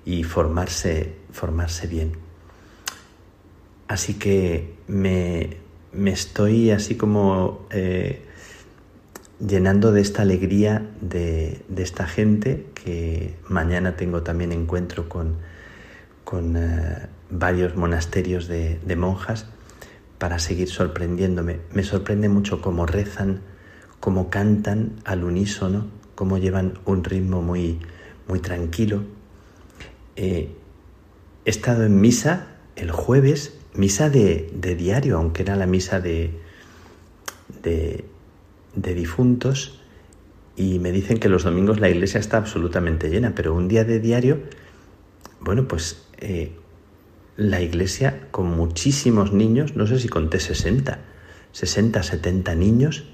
y, 0.07 0.22
formarse, 0.22 1.16
formarse 1.32 1.86
bien. 1.86 2.12
Así 3.88 4.14
que 4.14 4.74
me, 4.86 5.59
me 5.92 6.12
estoy 6.12 6.70
así 6.70 6.96
como 6.96 7.66
eh, 7.70 8.22
llenando 9.40 9.92
de 9.92 10.00
esta 10.00 10.22
alegría 10.22 10.88
de, 11.00 11.61
de, 11.68 11.82
esta 11.82 12.07
gente 12.07 12.66
que 12.74 13.34
mañana 13.48 13.96
tengo 13.96 14.22
también 14.22 14.52
encuentro 14.52 15.09
con, 15.09 15.36
con 16.24 16.57
eh, 16.57 17.09
varios 17.28 17.76
monasterios 17.76 18.46
de, 18.48 18.78
de, 18.84 18.96
monjas 18.96 19.46
para 20.18 20.38
seguir 20.38 20.68
sorprendiéndome. 20.68 21.61
Me 21.72 21.82
sorprende 21.82 22.28
mucho 22.28 22.62
cómo 22.62 22.86
rezan, 22.86 23.40
cómo 24.00 24.30
cantan 24.30 24.92
al 25.04 25.24
unísono, 25.24 25.86
cómo 26.14 26.38
llevan 26.38 26.78
un 26.84 27.04
ritmo 27.04 27.42
muy, 27.42 27.80
muy 28.28 28.38
tranquilo. 28.38 29.16
Eh, 30.17 30.49
he 31.45 31.51
estado 31.51 31.85
en 31.85 32.01
misa 32.01 32.49
el 32.75 32.91
jueves, 32.91 33.59
misa 33.75 34.11
de, 34.11 34.51
de 34.53 34.75
diario, 34.75 35.17
aunque 35.17 35.43
era 35.43 35.57
la 35.57 35.67
misa 35.67 36.01
de, 36.01 36.31
de, 37.62 38.05
de 38.75 38.95
difuntos, 38.95 39.81
y 40.57 40.79
me 40.79 40.91
dicen 40.91 41.19
que 41.19 41.29
los 41.29 41.45
domingos 41.45 41.81
la 41.81 41.91
iglesia 41.91 42.19
está 42.19 42.39
absolutamente 42.39 43.11
llena, 43.11 43.35
pero 43.35 43.55
un 43.55 43.69
día 43.69 43.85
de 43.85 44.01
diario, 44.01 44.41
bueno, 45.41 45.69
pues 45.69 46.07
eh, 46.19 46.53
la 47.37 47.61
iglesia 47.61 48.29
con 48.31 48.47
muchísimos 48.57 49.33
niños, 49.33 49.77
no 49.77 49.87
sé 49.87 49.99
si 49.99 50.09
conté 50.09 50.41
60, 50.41 50.99
60, 51.53 52.03
70 52.03 52.55
niños, 52.55 53.05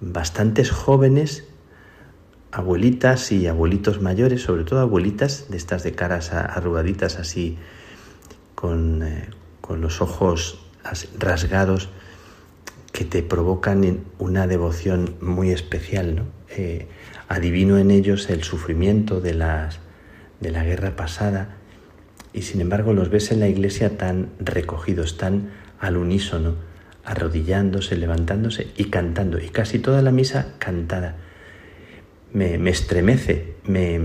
bastantes 0.00 0.70
jóvenes, 0.70 1.44
abuelitas 2.52 3.32
y 3.32 3.46
abuelitos 3.46 4.00
mayores, 4.00 4.42
sobre 4.42 4.64
todo 4.64 4.80
abuelitas 4.80 5.46
de 5.50 5.56
estas 5.56 5.82
de 5.82 5.92
caras 5.92 6.32
arrugaditas 6.32 7.18
así, 7.18 7.58
con, 8.54 9.02
eh, 9.02 9.28
con 9.60 9.80
los 9.80 10.00
ojos 10.00 10.66
rasgados, 11.18 11.90
que 12.92 13.04
te 13.04 13.22
provocan 13.22 14.00
una 14.18 14.46
devoción 14.46 15.14
muy 15.20 15.50
especial. 15.50 16.16
¿no? 16.16 16.24
Eh, 16.56 16.88
adivino 17.28 17.78
en 17.78 17.92
ellos 17.92 18.28
el 18.28 18.42
sufrimiento 18.42 19.20
de, 19.20 19.34
las, 19.34 19.78
de 20.40 20.50
la 20.50 20.64
guerra 20.64 20.96
pasada, 20.96 21.56
y 22.32 22.42
sin 22.42 22.60
embargo 22.60 22.92
los 22.92 23.08
ves 23.08 23.30
en 23.30 23.40
la 23.40 23.48
iglesia 23.48 23.96
tan 23.96 24.30
recogidos, 24.40 25.16
tan 25.16 25.50
al 25.78 25.96
unísono, 25.96 26.56
arrodillándose, 27.04 27.96
levantándose 27.96 28.68
y 28.76 28.84
cantando, 28.86 29.38
y 29.38 29.48
casi 29.48 29.78
toda 29.78 30.02
la 30.02 30.10
misa 30.10 30.54
cantada. 30.58 31.16
Me, 32.32 32.58
me 32.58 32.70
estremece, 32.70 33.54
me, 33.66 34.00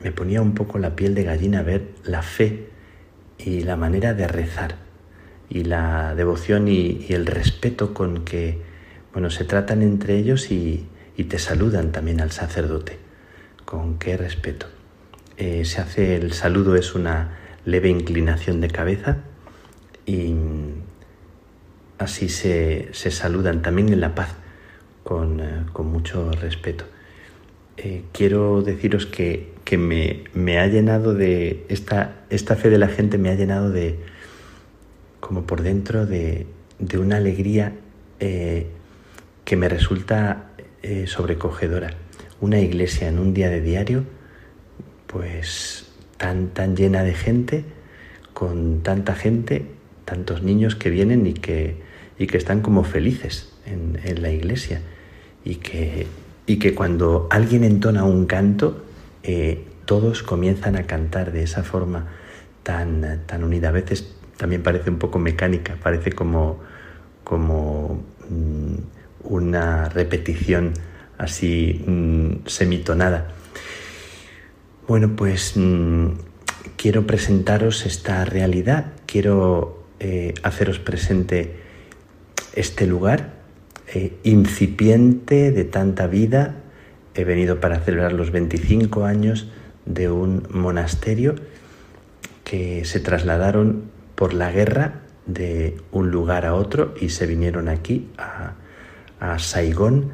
me 0.00 0.12
ponía 0.12 0.42
un 0.42 0.54
poco 0.54 0.78
la 0.78 0.96
piel 0.96 1.14
de 1.14 1.24
gallina 1.24 1.62
ver 1.62 1.90
la 2.04 2.22
fe 2.22 2.68
y 3.38 3.60
la 3.60 3.76
manera 3.76 4.14
de 4.14 4.26
rezar 4.26 4.76
y 5.48 5.64
la 5.64 6.14
devoción 6.14 6.68
y, 6.68 7.06
el 7.10 7.26
respeto 7.26 7.94
con 7.94 8.24
que 8.24 8.60
bueno, 9.12 9.30
se 9.30 9.44
tratan 9.44 9.82
entre 9.82 10.16
ellos 10.16 10.50
y, 10.50 10.86
y 11.16 11.24
te 11.24 11.38
saludan 11.38 11.92
también 11.92 12.20
al 12.20 12.32
sacerdote. 12.32 12.98
Con 13.64 13.98
qué 13.98 14.16
respeto. 14.16 14.66
Eh, 15.36 15.64
se 15.64 15.80
hace 15.80 16.16
el 16.16 16.32
saludo, 16.32 16.76
es 16.76 16.94
una 16.94 17.38
leve 17.64 17.88
inclinación 17.88 18.60
de 18.60 18.68
cabeza 18.68 19.18
y 20.04 20.34
así 21.98 22.28
se, 22.28 22.88
se 22.92 23.10
saludan 23.10 23.62
también 23.62 23.92
en 23.92 24.00
la 24.00 24.14
paz, 24.14 24.34
con, 25.02 25.40
eh, 25.40 25.64
con 25.72 25.86
mucho 25.86 26.30
respeto. 26.32 26.84
Eh, 27.76 28.04
quiero 28.12 28.62
deciros 28.62 29.06
que, 29.06 29.52
que 29.64 29.78
me, 29.78 30.24
me, 30.34 30.58
ha 30.58 30.66
llenado 30.66 31.14
de, 31.14 31.64
esta, 31.68 32.24
esta 32.30 32.56
fe 32.56 32.70
de 32.70 32.78
la 32.78 32.88
gente 32.88 33.18
me 33.18 33.30
ha 33.30 33.34
llenado 33.34 33.70
de, 33.70 33.98
como 35.20 35.44
por 35.44 35.62
dentro, 35.62 36.06
de, 36.06 36.46
de 36.78 36.98
una 36.98 37.16
alegría 37.16 37.72
eh, 38.20 38.66
que 39.44 39.56
me 39.56 39.68
resulta 39.68 40.48
sobrecogedora. 41.06 41.94
Una 42.40 42.58
iglesia 42.58 43.06
en 43.06 43.20
un 43.20 43.34
día 43.34 43.48
de 43.48 43.60
diario 43.60 44.02
pues 45.06 45.86
tan, 46.16 46.48
tan 46.48 46.74
llena 46.74 47.04
de 47.04 47.14
gente, 47.14 47.64
con 48.32 48.82
tanta 48.82 49.14
gente, 49.14 49.66
tantos 50.04 50.42
niños 50.42 50.74
que 50.74 50.90
vienen 50.90 51.24
y 51.28 51.34
que, 51.34 51.76
y 52.18 52.26
que 52.26 52.36
están 52.36 52.62
como 52.62 52.82
felices 52.82 53.52
en 53.64 54.20
la 54.20 54.32
iglesia 54.32 54.82
y 55.44 55.56
que, 55.56 56.06
y 56.46 56.58
que 56.58 56.74
cuando 56.74 57.28
alguien 57.30 57.64
entona 57.64 58.04
un 58.04 58.26
canto, 58.26 58.84
eh, 59.22 59.64
todos 59.84 60.22
comienzan 60.22 60.76
a 60.76 60.84
cantar 60.84 61.32
de 61.32 61.42
esa 61.42 61.62
forma 61.62 62.08
tan, 62.62 63.22
tan 63.26 63.44
unida. 63.44 63.68
A 63.68 63.72
veces 63.72 64.14
también 64.36 64.62
parece 64.62 64.90
un 64.90 64.98
poco 64.98 65.18
mecánica, 65.18 65.76
parece 65.82 66.12
como, 66.12 66.60
como 67.24 68.02
mmm, 68.28 68.74
una 69.24 69.88
repetición 69.88 70.72
así 71.18 71.84
mmm, 71.86 72.46
semitonada 72.46 73.34
bueno, 74.92 75.14
pues 75.16 75.52
mmm, 75.56 76.08
quiero 76.76 77.06
presentaros 77.06 77.86
esta 77.86 78.24
realidad, 78.24 78.92
quiero 79.06 79.84
eh, 80.00 80.34
haceros 80.42 80.78
presente 80.80 81.56
este 82.54 82.86
lugar 82.86 83.41
eh, 83.94 84.16
incipiente 84.22 85.52
de 85.52 85.64
tanta 85.64 86.06
vida. 86.06 86.56
He 87.14 87.24
venido 87.24 87.60
para 87.60 87.80
celebrar 87.80 88.12
los 88.12 88.30
25 88.30 89.04
años 89.04 89.50
de 89.84 90.10
un 90.10 90.46
monasterio 90.50 91.34
que 92.44 92.84
se 92.84 93.00
trasladaron 93.00 93.84
por 94.14 94.34
la 94.34 94.50
guerra 94.50 95.02
de 95.26 95.76
un 95.92 96.10
lugar 96.10 96.46
a 96.46 96.54
otro 96.54 96.94
y 97.00 97.10
se 97.10 97.26
vinieron 97.26 97.68
aquí 97.68 98.08
a, 98.18 98.54
a 99.20 99.38
Saigón 99.38 100.12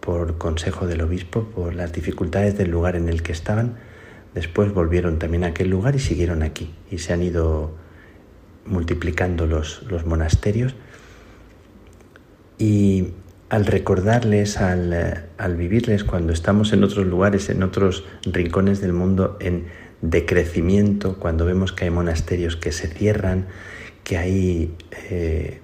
por 0.00 0.38
consejo 0.38 0.86
del 0.86 1.00
obispo, 1.02 1.44
por 1.44 1.74
las 1.74 1.92
dificultades 1.92 2.56
del 2.58 2.70
lugar 2.70 2.96
en 2.96 3.08
el 3.08 3.22
que 3.22 3.32
estaban 3.32 3.76
Después 4.34 4.72
volvieron 4.72 5.18
también 5.18 5.44
a 5.44 5.48
aquel 5.48 5.68
lugar 5.68 5.94
y 5.94 5.98
siguieron 5.98 6.42
aquí. 6.42 6.74
Y 6.90 6.98
se 6.98 7.12
han 7.12 7.22
ido 7.22 7.74
multiplicando 8.64 9.46
los, 9.46 9.82
los 9.84 10.06
monasterios. 10.06 10.74
Y 12.58 13.08
al 13.48 13.66
recordarles, 13.66 14.58
al, 14.58 15.26
al, 15.36 15.56
vivirles, 15.56 16.04
cuando 16.04 16.32
estamos 16.32 16.72
en 16.72 16.84
otros 16.84 17.06
lugares, 17.06 17.50
en 17.50 17.62
otros 17.62 18.04
rincones 18.24 18.80
del 18.80 18.92
mundo, 18.92 19.36
en 19.40 19.66
decrecimiento, 20.00 21.18
cuando 21.18 21.44
vemos 21.44 21.72
que 21.72 21.84
hay 21.84 21.90
monasterios 21.90 22.56
que 22.56 22.72
se 22.72 22.88
cierran, 22.88 23.46
que 24.04 24.16
hay 24.16 24.74
eh, 25.10 25.60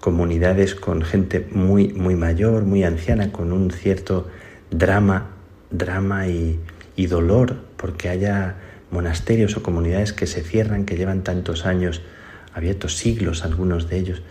comunidades 0.00 0.74
con 0.74 1.02
gente 1.02 1.46
muy, 1.52 1.88
muy 1.88 2.16
mayor, 2.16 2.64
muy 2.64 2.82
anciana, 2.84 3.30
con 3.30 3.52
un 3.52 3.70
cierto 3.70 4.28
drama, 4.70 5.30
drama 5.70 6.28
y, 6.28 6.58
y 6.96 7.06
dolor 7.06 7.56
porque 7.76 8.08
haya 8.08 8.56
monasterios 8.90 9.56
o 9.56 9.62
comunidades 9.62 10.12
que 10.12 10.26
se 10.26 10.42
cierran, 10.42 10.84
que 10.84 10.96
llevan 10.96 11.22
tantos 11.22 11.64
años 11.64 12.02
abiertos, 12.52 12.96
siglos 12.96 13.44
algunos 13.44 13.88
de 13.88 13.98
ellos, 13.98 14.22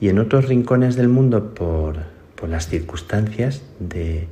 y 0.00 0.08
en 0.08 0.18
otros 0.18 0.46
rincones 0.46 0.96
del 0.96 1.08
mundo 1.08 1.54
por, 1.54 1.96
por 2.34 2.48
las 2.48 2.68
circunstancias 2.68 3.62
de, 3.78 4.26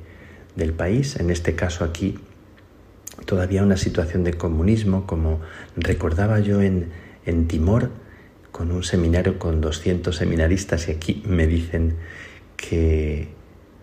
del 0.57 0.73
país, 0.73 1.16
en 1.16 1.31
este 1.31 1.55
caso 1.55 1.85
aquí 1.85 2.19
todavía 3.27 3.62
una 3.62 3.77
situación 3.77 4.25
de 4.25 4.35
comunismo, 4.35 5.07
como 5.07 5.41
recordaba 5.77 6.41
yo 6.41 6.62
en, 6.62 6.89
en 7.27 7.47
Timor, 7.47 7.91
con 8.51 8.73
un 8.73 8.83
seminario 8.83 9.39
con 9.39 9.61
200 9.61 10.16
seminaristas 10.16 10.89
y 10.89 10.93
aquí 10.93 11.23
me 11.27 11.47
dicen 11.47 11.97
que, 12.57 13.29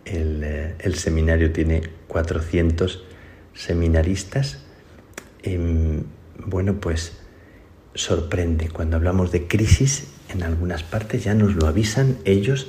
el, 0.06 0.44
eh, 0.44 0.76
el 0.80 0.96
seminario 0.96 1.52
tiene 1.52 1.84
400 2.08 3.04
seminaristas. 3.54 4.64
Em, 5.44 6.04
bueno, 6.38 6.80
pues 6.80 7.18
sorprende. 7.94 8.70
Cuando 8.70 8.98
hablamos 8.98 9.32
de 9.32 9.48
crisis, 9.48 10.14
en 10.30 10.44
algunas 10.44 10.84
partes 10.84 11.24
ya 11.24 11.34
nos 11.34 11.56
lo 11.56 11.68
avisan 11.68 12.18
ellos, 12.26 12.68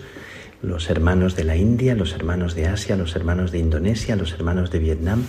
los 0.63 0.91
hermanos 0.91 1.37
de 1.37 1.45
la 1.45 1.57
India, 1.57 1.95
los 1.95 2.13
hermanos 2.13 2.55
de 2.55 2.67
Asia, 2.67 2.97
los 2.97 3.15
hermanos 3.15 3.53
de 3.53 3.59
Indonesia, 3.59 4.17
los 4.17 4.33
hermanos 4.33 4.71
de 4.71 4.79
Vietnam 4.79 5.23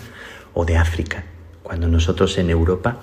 o 0.53 0.65
de 0.65 0.77
África. 0.77 1.25
Cuando 1.63 1.87
nosotros 1.87 2.37
en 2.37 2.49
Europa 2.49 3.01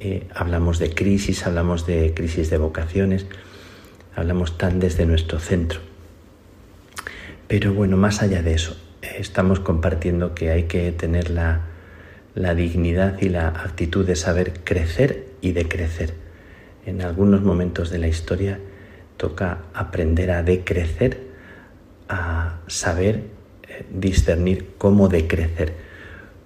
eh, 0.00 0.26
hablamos 0.34 0.78
de 0.78 0.94
crisis, 0.94 1.46
hablamos 1.46 1.86
de 1.86 2.14
crisis 2.14 2.50
de 2.50 2.58
vocaciones, 2.58 3.26
hablamos 4.14 4.58
tan 4.58 4.80
desde 4.80 5.06
nuestro 5.06 5.38
centro. 5.38 5.80
Pero 7.48 7.74
bueno, 7.74 7.96
más 7.96 8.22
allá 8.22 8.42
de 8.42 8.54
eso, 8.54 8.76
estamos 9.02 9.60
compartiendo 9.60 10.34
que 10.34 10.50
hay 10.50 10.64
que 10.64 10.90
tener 10.92 11.30
la, 11.30 11.60
la 12.34 12.54
dignidad 12.54 13.20
y 13.20 13.28
la 13.28 13.48
actitud 13.48 14.06
de 14.06 14.16
saber 14.16 14.64
crecer 14.64 15.26
y 15.40 15.52
de 15.52 15.68
crecer. 15.68 16.21
En 16.84 17.02
algunos 17.02 17.42
momentos 17.42 17.90
de 17.90 17.98
la 17.98 18.08
historia 18.08 18.58
toca 19.16 19.62
aprender 19.72 20.30
a 20.30 20.42
decrecer, 20.42 21.18
a 22.08 22.60
saber 22.66 23.24
eh, 23.68 23.86
discernir 23.90 24.74
cómo 24.78 25.08
decrecer, 25.08 25.74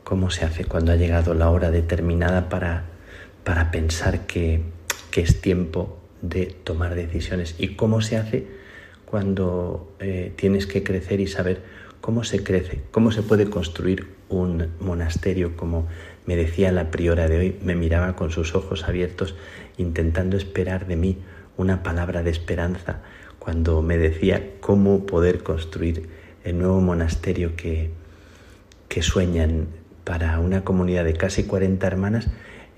cómo 0.05 0.31
se 0.31 0.45
hace 0.45 0.65
cuando 0.65 0.93
ha 0.93 0.97
llegado 0.97 1.35
la 1.35 1.51
hora 1.51 1.71
determinada 1.71 2.49
para, 2.49 2.85
para 3.45 3.71
pensar 3.71 4.27
que, 4.27 4.63
que 5.11 5.23
es 5.23 5.41
tiempo 5.41 5.99
de 6.21 6.47
tomar 6.47 6.95
decisiones. 6.95 7.55
Y 7.59 7.77
cómo 7.77 8.01
se 8.03 8.17
hace 8.17 8.47
cuando 9.07 9.95
eh, 10.01 10.33
tienes 10.37 10.67
que 10.67 10.83
crecer 10.83 11.21
y 11.21 11.27
saber 11.27 11.63
cómo 12.01 12.25
se 12.25 12.45
crece, 12.45 12.83
cómo 12.91 13.11
se 13.11 13.23
puede 13.23 13.49
construir 13.49 14.15
un 14.29 14.69
monasterio, 14.81 15.57
como 15.57 15.89
me 16.27 16.37
decía 16.37 16.73
la 16.73 16.91
priora 16.91 17.29
de 17.29 17.39
hoy, 17.39 17.57
me 17.63 17.75
miraba 17.75 18.17
con 18.17 18.31
sus 18.31 18.55
ojos 18.55 18.85
abiertos 18.85 19.35
intentando 19.79 20.37
esperar 20.37 20.87
de 20.87 20.97
mí 20.97 21.19
una 21.57 21.83
palabra 21.83 22.23
de 22.23 22.31
esperanza 22.31 23.01
cuando 23.39 23.83
me 23.83 23.97
decía 23.97 24.55
cómo 24.61 25.07
poder 25.07 25.43
construir 25.43 26.09
el 26.45 26.59
nuevo 26.59 26.81
monasterio 26.81 27.57
que, 27.57 27.91
que 28.89 29.03
sueñan 29.03 29.69
para 30.05 30.39
una 30.39 30.65
comunidad 30.65 31.05
de 31.05 31.15
casi 31.15 31.45
40 31.45 31.87
hermanas 31.87 32.29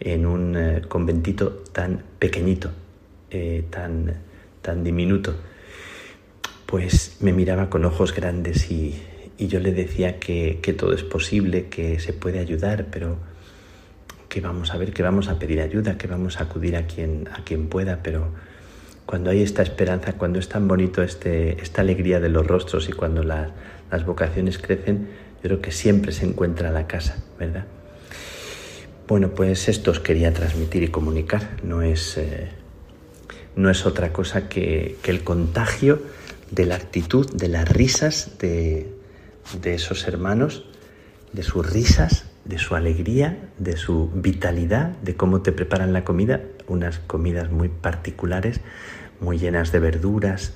en 0.01 0.27
un 0.27 0.57
eh, 0.57 0.83
conventito 0.89 1.65
tan 1.73 2.03
pequeñito, 2.19 2.71
eh, 3.31 3.65
tan, 3.71 4.15
tan 4.63 4.85
diminuto. 4.85 5.35
Pues 6.67 7.17
me 7.21 7.33
miraba 7.33 7.71
con 7.71 7.85
ojos 7.85 8.15
grandes 8.15 8.71
y, 8.71 9.03
y 9.39 9.49
yo 9.49 9.61
le 9.61 9.73
decía 9.73 10.19
que, 10.19 10.61
que, 10.63 10.73
todo 10.73 10.93
es 10.93 11.03
posible, 11.03 11.69
que 11.69 11.99
se 11.99 12.13
puede 12.13 12.39
ayudar, 12.39 12.87
pero 12.91 13.17
que 14.29 14.41
vamos 14.41 14.73
a 14.73 14.77
ver, 14.77 14.93
que 14.93 15.03
vamos 15.03 15.29
a 15.29 15.39
pedir 15.39 15.61
ayuda, 15.61 15.97
que 15.97 16.07
vamos 16.07 16.41
a 16.41 16.45
acudir 16.45 16.77
a 16.77 16.87
quien, 16.87 17.29
a 17.33 17.45
quien 17.45 17.69
pueda, 17.69 18.01
pero 18.03 18.33
cuando 19.07 19.31
hay 19.31 19.43
esta 19.43 19.63
esperanza, 19.63 20.13
cuando 20.13 20.39
es 20.39 20.49
tan 20.49 20.69
bonito 20.69 21.03
este, 21.03 21.63
esta 21.63 21.81
alegría 21.81 22.21
de 22.21 22.29
los 22.29 22.47
rostros 22.47 22.89
y 22.89 22.93
cuando 22.93 23.23
las 23.23 24.05
vocaciones 24.05 24.59
crecen, 24.59 25.09
yo 25.37 25.43
creo 25.43 25.61
que 25.63 25.73
siempre 25.73 26.13
se 26.13 26.27
encuentra 26.27 26.71
la 26.71 26.87
casa, 26.87 27.17
¿verdad? 27.39 27.65
Bueno, 29.07 29.31
pues 29.31 29.69
esto 29.71 29.93
os 29.93 30.01
quería 30.01 30.35
transmitir 30.35 30.83
y 30.83 30.89
comunicar, 30.89 31.57
no 31.63 31.81
es, 31.81 32.19
eh, 32.19 32.51
no 33.57 33.71
es 33.71 33.87
otra 33.87 34.13
cosa 34.13 34.51
que, 34.51 34.99
que 35.03 35.11
el 35.11 35.25
contagio 35.25 36.03
de 36.51 36.67
la 36.67 36.75
actitud, 36.75 37.31
de 37.33 37.49
las 37.49 37.67
risas 37.67 38.37
de, 38.39 38.93
de 39.63 39.75
esos 39.75 40.07
hermanos, 40.07 40.65
de 41.33 41.43
sus 41.43 41.71
risas, 41.71 42.27
de 42.49 42.59
su 42.59 42.75
alegría, 42.75 43.51
de 43.59 43.77
su 43.77 44.11
vitalidad, 44.15 44.97
de 45.03 45.15
cómo 45.15 45.43
te 45.43 45.53
preparan 45.53 45.93
la 45.93 46.03
comida, 46.03 46.41
unas 46.67 46.99
comidas 46.99 47.53
muy 47.53 47.69
particulares, 47.69 48.61
muy 49.21 49.39
llenas 49.39 49.71
de 49.71 49.79
verduras, 49.79 50.55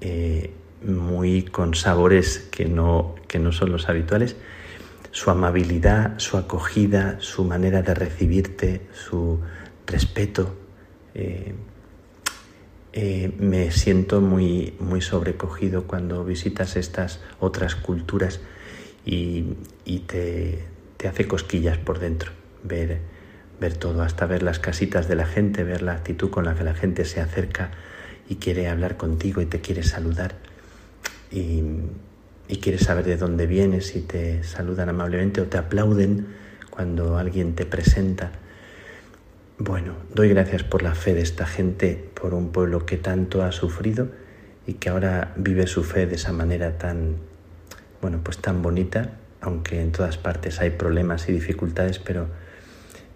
eh, 0.00 0.52
muy 0.82 1.42
con 1.42 1.74
sabores 1.74 2.48
que 2.50 2.64
no, 2.64 3.14
que 3.28 3.38
no 3.38 3.52
son 3.52 3.72
los 3.72 3.88
habituales, 3.88 4.36
su 5.10 5.30
amabilidad, 5.30 6.18
su 6.18 6.38
acogida, 6.38 7.16
su 7.20 7.44
manera 7.44 7.82
de 7.82 7.94
recibirte, 7.94 8.86
su 8.92 9.40
respeto. 9.86 10.56
Eh, 11.14 11.54
eh, 12.92 13.34
me 13.38 13.70
siento 13.70 14.22
muy, 14.22 14.74
muy 14.80 15.02
sobrecogido 15.02 15.84
cuando 15.84 16.24
visitas 16.24 16.76
estas 16.76 17.20
otras 17.38 17.74
culturas 17.74 18.40
y, 19.04 19.44
te, 20.06 20.67
hace 21.06 21.28
cosquillas 21.28 21.78
por 21.78 22.00
dentro. 22.00 22.32
Ver, 22.64 22.98
ver 23.60 23.76
todo, 23.76 24.02
hasta 24.02 24.26
ver 24.26 24.42
las 24.42 24.58
casitas 24.58 25.06
de 25.06 25.14
la 25.14 25.26
gente, 25.26 25.62
ver 25.62 25.82
la 25.82 25.92
actitud 25.92 26.30
con 26.30 26.44
la 26.44 26.54
que 26.56 26.64
la 26.64 26.74
gente 26.74 27.04
se 27.04 27.20
acerca 27.20 27.70
y 28.28 28.36
quiere 28.36 28.68
hablar 28.68 28.96
contigo 28.96 29.40
y 29.40 29.46
te 29.46 29.60
quiere 29.60 29.84
saludar. 29.84 30.34
Y, 31.30 31.62
y 32.48 32.56
quiere 32.56 32.78
saber 32.78 33.04
de 33.04 33.16
dónde 33.16 33.46
vienes 33.46 33.94
y 33.94 34.00
te 34.00 34.42
saludan 34.42 34.88
amablemente 34.88 35.40
o 35.40 35.44
te 35.44 35.58
aplauden 35.58 36.26
cuando 36.70 37.18
alguien 37.18 37.54
te 37.54 37.66
presenta. 37.66 38.32
Bueno, 39.58 39.94
doy 40.14 40.30
gracias 40.30 40.62
por 40.62 40.82
la 40.82 40.94
fe 40.94 41.14
de 41.14 41.20
esta 41.20 41.46
gente, 41.46 42.10
por 42.14 42.32
un 42.32 42.52
pueblo 42.52 42.86
que 42.86 42.96
tanto 42.96 43.42
ha 43.42 43.52
sufrido 43.52 44.08
y 44.66 44.74
que 44.74 44.88
ahora 44.88 45.32
vive 45.36 45.66
su 45.66 45.82
fe 45.82 46.06
de 46.06 46.14
esa 46.14 46.32
manera 46.32 46.78
tan, 46.78 47.16
bueno, 48.00 48.20
pues 48.22 48.38
tan 48.38 48.62
bonita, 48.62 49.18
aunque 49.40 49.80
en 49.80 49.92
todas 49.92 50.18
partes 50.18 50.60
hay 50.60 50.70
problemas 50.70 51.28
y 51.28 51.32
dificultades, 51.32 51.98
pero, 51.98 52.28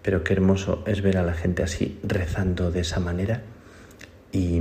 pero 0.01 0.23
qué 0.23 0.33
hermoso 0.33 0.83
es 0.87 1.01
ver 1.01 1.17
a 1.17 1.23
la 1.23 1.33
gente 1.33 1.63
así 1.63 1.99
rezando 2.03 2.71
de 2.71 2.81
esa 2.81 2.99
manera 2.99 3.41
y, 4.31 4.59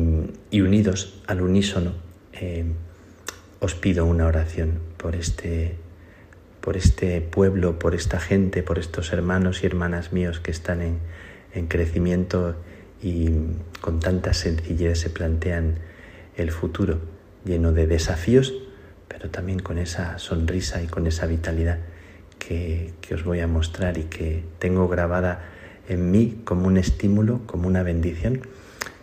unidos 0.60 1.22
al 1.26 1.40
unísono. 1.40 1.92
Eh, 2.32 2.64
os 3.60 3.74
pido 3.74 4.06
una 4.06 4.26
oración 4.26 4.80
por 4.96 5.14
este, 5.14 5.76
por 6.60 6.76
este 6.76 7.20
pueblo, 7.20 7.78
por 7.78 7.94
esta 7.94 8.18
gente, 8.18 8.62
por 8.62 8.78
estos 8.78 9.12
hermanos 9.12 9.62
y 9.62 9.66
hermanas 9.66 10.12
míos 10.12 10.40
que 10.40 10.50
están 10.50 10.82
en 10.82 10.98
en 11.54 11.66
crecimiento 11.66 12.56
y 13.02 13.30
con 13.80 14.00
tanta 14.00 14.32
sencillez 14.32 15.00
se 15.00 15.10
plantean 15.10 15.78
el 16.36 16.50
futuro, 16.50 17.00
lleno 17.44 17.72
de 17.72 17.86
desafíos, 17.86 18.54
pero 19.12 19.30
también 19.30 19.58
con 19.58 19.76
esa 19.76 20.18
sonrisa 20.18 20.82
y 20.82 20.86
con 20.86 21.06
esa 21.06 21.26
vitalidad 21.26 21.78
que, 22.38 22.94
os 23.12 23.24
voy 23.24 23.40
a 23.40 23.46
mostrar 23.46 23.98
y 23.98 24.04
que 24.04 24.42
tengo 24.58 24.88
grabada 24.88 25.44
en 25.86 26.10
mí 26.10 26.40
como 26.44 26.66
un 26.66 26.78
estímulo, 26.78 27.42
como 27.46 27.68
una 27.68 27.82
bendición, 27.82 28.40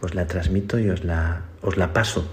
os 0.01 0.16
la 0.16 0.26
transmito 0.26 0.80
y 0.80 0.89
os 0.89 1.03
la, 1.03 1.43
os 1.62 1.78
la 1.78 1.93
paso 1.93 2.28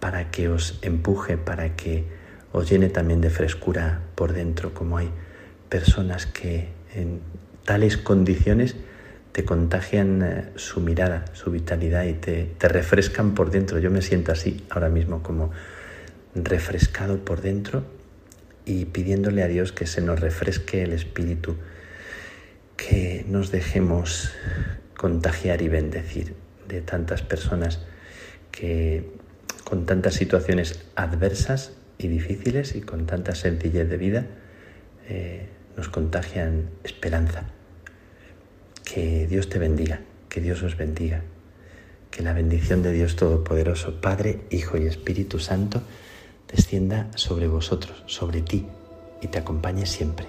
para 0.00 0.32
que 0.32 0.48
os 0.48 0.78
empuje, 0.82 1.36
para 1.36 1.76
que 1.76 2.04
os 2.52 2.68
llene 2.68 2.88
también 2.88 3.20
de 3.20 3.30
frescura 3.30 4.00
por 4.16 4.32
dentro, 4.32 4.74
como 4.74 4.98
hay 4.98 5.10
personas 5.68 6.26
que 6.26 6.68
en 6.94 7.20
tales 7.64 7.96
condiciones 7.96 8.74
te 9.30 9.44
contagian 9.44 10.22
eh, 10.22 10.44
su 10.56 10.80
mirada, 10.80 11.26
su 11.32 11.52
vitalidad 11.52 12.04
y 12.04 12.14
te, 12.14 12.50
te, 12.58 12.68
refrescan 12.68 13.34
por 13.34 13.50
dentro. 13.50 13.78
Yo 13.78 13.90
me 13.90 14.02
siento 14.02 14.32
así 14.32 14.64
ahora 14.70 14.88
mismo, 14.88 15.22
como 15.22 15.50
refrescado 16.34 17.24
por 17.24 17.40
dentro 17.40 17.84
y 18.66 18.86
pidiéndole 18.86 19.42
a 19.42 19.48
Dios 19.48 19.72
que 19.72 19.86
se 19.86 20.00
nos 20.00 20.20
refresque 20.20 20.82
el 20.82 20.92
espíritu, 20.92 21.56
que 22.76 23.24
nos 23.28 23.50
dejemos 23.50 24.32
contagiar 24.96 25.62
y 25.62 25.68
bendecir 25.68 26.34
de 26.68 26.80
tantas 26.80 27.22
personas 27.22 27.80
que 28.50 29.10
con 29.64 29.86
tantas 29.86 30.14
situaciones 30.14 30.80
adversas 30.94 31.72
y 31.98 32.08
difíciles 32.08 32.74
y 32.74 32.80
con 32.80 33.06
tanta 33.06 33.34
sencillez 33.34 33.88
de 33.88 33.96
vida 33.96 34.26
eh, 35.08 35.48
nos 35.76 35.88
contagian 35.88 36.70
esperanza. 36.84 37.44
Que 38.84 39.26
Dios 39.26 39.48
te 39.48 39.58
bendiga, 39.58 40.00
que 40.28 40.40
Dios 40.40 40.62
os 40.62 40.76
bendiga, 40.76 41.22
que 42.10 42.22
la 42.22 42.32
bendición 42.32 42.82
de 42.82 42.92
Dios 42.92 43.16
Todopoderoso, 43.16 44.00
Padre, 44.00 44.40
Hijo 44.50 44.76
y 44.76 44.86
Espíritu 44.86 45.38
Santo, 45.38 45.82
descienda 46.54 47.08
sobre 47.16 47.48
vosotros, 47.48 48.02
sobre 48.06 48.40
ti, 48.40 48.66
y 49.20 49.26
te 49.28 49.38
acompañe 49.38 49.86
siempre. 49.86 50.26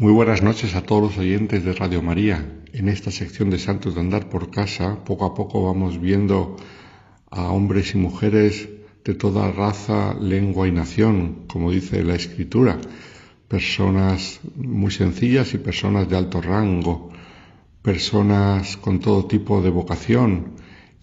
Muy 0.00 0.14
buenas 0.14 0.40
noches 0.42 0.74
a 0.76 0.80
todos 0.80 1.02
los 1.02 1.18
oyentes 1.18 1.62
de 1.62 1.74
Radio 1.74 2.00
María. 2.00 2.62
En 2.72 2.88
esta 2.88 3.10
sección 3.10 3.50
de 3.50 3.58
Santos 3.58 3.94
de 3.94 4.00
Andar 4.00 4.30
por 4.30 4.50
Casa, 4.50 5.04
poco 5.04 5.26
a 5.26 5.34
poco 5.34 5.62
vamos 5.62 6.00
viendo 6.00 6.56
a 7.30 7.52
hombres 7.52 7.94
y 7.94 7.98
mujeres 7.98 8.70
de 9.04 9.12
toda 9.12 9.52
raza, 9.52 10.14
lengua 10.14 10.66
y 10.66 10.72
nación, 10.72 11.44
como 11.46 11.70
dice 11.70 12.02
la 12.02 12.14
Escritura, 12.14 12.78
personas 13.46 14.40
muy 14.56 14.90
sencillas 14.90 15.52
y 15.52 15.58
personas 15.58 16.08
de 16.08 16.16
alto 16.16 16.40
rango, 16.40 17.10
personas 17.82 18.78
con 18.78 19.00
todo 19.00 19.26
tipo 19.26 19.60
de 19.60 19.68
vocación, 19.68 20.54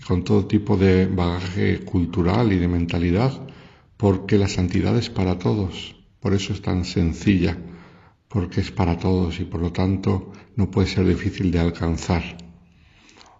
con 0.07 0.23
todo 0.23 0.47
tipo 0.47 0.75
de 0.75 1.05
bagaje 1.05 1.81
cultural 1.81 2.51
y 2.51 2.57
de 2.57 2.67
mentalidad, 2.67 3.47
porque 3.95 4.39
la 4.39 4.47
santidad 4.47 4.97
es 4.97 5.11
para 5.11 5.37
todos, 5.37 5.95
por 6.19 6.33
eso 6.33 6.51
es 6.51 6.63
tan 6.63 6.83
sencilla 6.83 7.59
porque 8.27 8.61
es 8.61 8.71
para 8.71 8.97
todos 8.97 9.39
y 9.39 9.45
por 9.45 9.61
lo 9.61 9.71
tanto 9.71 10.31
no 10.55 10.69
puede 10.69 10.87
ser 10.87 11.07
difícil 11.07 11.51
de 11.51 11.59
alcanzar. 11.59 12.23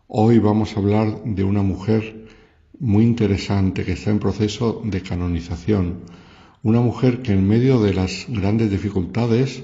Hoy 0.07 0.39
vamos 0.39 0.75
a 0.75 0.79
hablar 0.79 1.23
de 1.25 1.43
una 1.43 1.61
mujer 1.61 2.27
muy 2.79 3.03
interesante 3.03 3.83
que 3.83 3.93
está 3.93 4.11
en 4.11 4.19
proceso 4.19 4.81
de 4.85 5.01
canonización, 5.01 6.01
una 6.63 6.79
mujer 6.81 7.21
que 7.21 7.33
en 7.33 7.47
medio 7.47 7.81
de 7.81 7.93
las 7.93 8.25
grandes 8.29 8.71
dificultades 8.71 9.63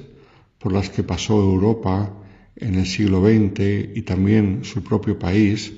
por 0.58 0.74
las 0.74 0.90
que 0.90 1.04
pasó 1.04 1.42
Europa 1.42 2.14
en 2.56 2.76
el 2.76 2.86
siglo 2.86 3.22
XX 3.22 3.96
y 3.96 4.02
también 4.04 4.64
su 4.64 4.84
propio 4.84 5.18
país, 5.20 5.74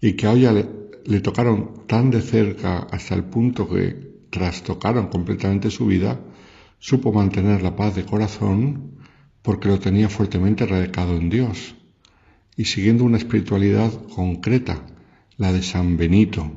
y 0.00 0.12
que 0.12 0.26
a 0.26 0.32
ella 0.32 0.52
le, 0.52 0.66
le 1.04 1.20
tocaron 1.20 1.86
tan 1.86 2.10
de 2.10 2.20
cerca 2.20 2.78
hasta 2.90 3.14
el 3.14 3.24
punto 3.24 3.68
que 3.68 4.08
trastocaron 4.30 5.08
completamente 5.08 5.70
su 5.70 5.86
vida, 5.86 6.20
supo 6.78 7.12
mantener 7.12 7.62
la 7.62 7.76
paz 7.76 7.94
de 7.96 8.04
corazón 8.04 8.98
porque 9.42 9.68
lo 9.68 9.78
tenía 9.78 10.08
fuertemente 10.08 10.66
radicado 10.66 11.16
en 11.16 11.30
Dios 11.30 11.74
y 12.56 12.64
siguiendo 12.64 13.04
una 13.04 13.18
espiritualidad 13.18 13.92
concreta, 14.14 14.84
la 15.36 15.52
de 15.52 15.62
San 15.62 15.96
Benito. 15.96 16.50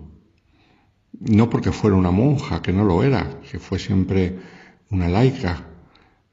No 1.20 1.50
porque 1.50 1.72
fuera 1.72 1.96
una 1.96 2.10
monja, 2.10 2.64
que 2.64 2.74
no 2.74 2.84
lo 2.84 3.04
era, 3.04 3.40
que 3.52 3.60
fue 3.60 3.78
siempre 3.78 4.40
una 4.90 5.08
laica, 5.08 5.68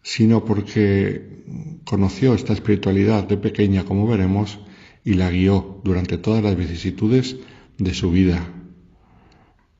sino 0.02 0.44
porque 0.44 1.44
conoció 1.84 2.32
esta 2.32 2.54
espiritualidad 2.54 3.24
de 3.24 3.36
pequeña, 3.36 3.84
como 3.84 4.06
veremos, 4.06 4.58
y 5.04 5.14
la 5.14 5.30
guió 5.30 5.80
durante 5.84 6.16
todas 6.16 6.42
las 6.42 6.56
vicisitudes 6.56 7.36
de 7.76 7.92
su 7.92 8.10
vida. 8.10 8.50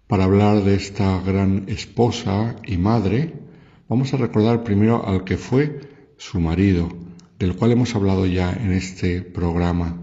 Para 0.06 0.24
hablar 0.24 0.64
de 0.64 0.74
esta 0.74 1.20
gran 1.22 1.64
esposa 1.68 2.56
y 2.66 2.76
madre, 2.76 3.47
Vamos 3.88 4.12
a 4.12 4.18
recordar 4.18 4.64
primero 4.64 5.08
al 5.08 5.24
que 5.24 5.38
fue 5.38 5.80
su 6.18 6.40
marido, 6.40 6.90
del 7.38 7.56
cual 7.56 7.72
hemos 7.72 7.94
hablado 7.94 8.26
ya 8.26 8.52
en 8.52 8.72
este 8.72 9.22
programa. 9.22 9.96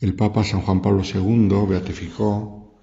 El 0.00 0.14
Papa 0.14 0.44
San 0.44 0.62
Juan 0.62 0.80
Pablo 0.80 1.02
II 1.04 1.66
beatificó 1.68 2.80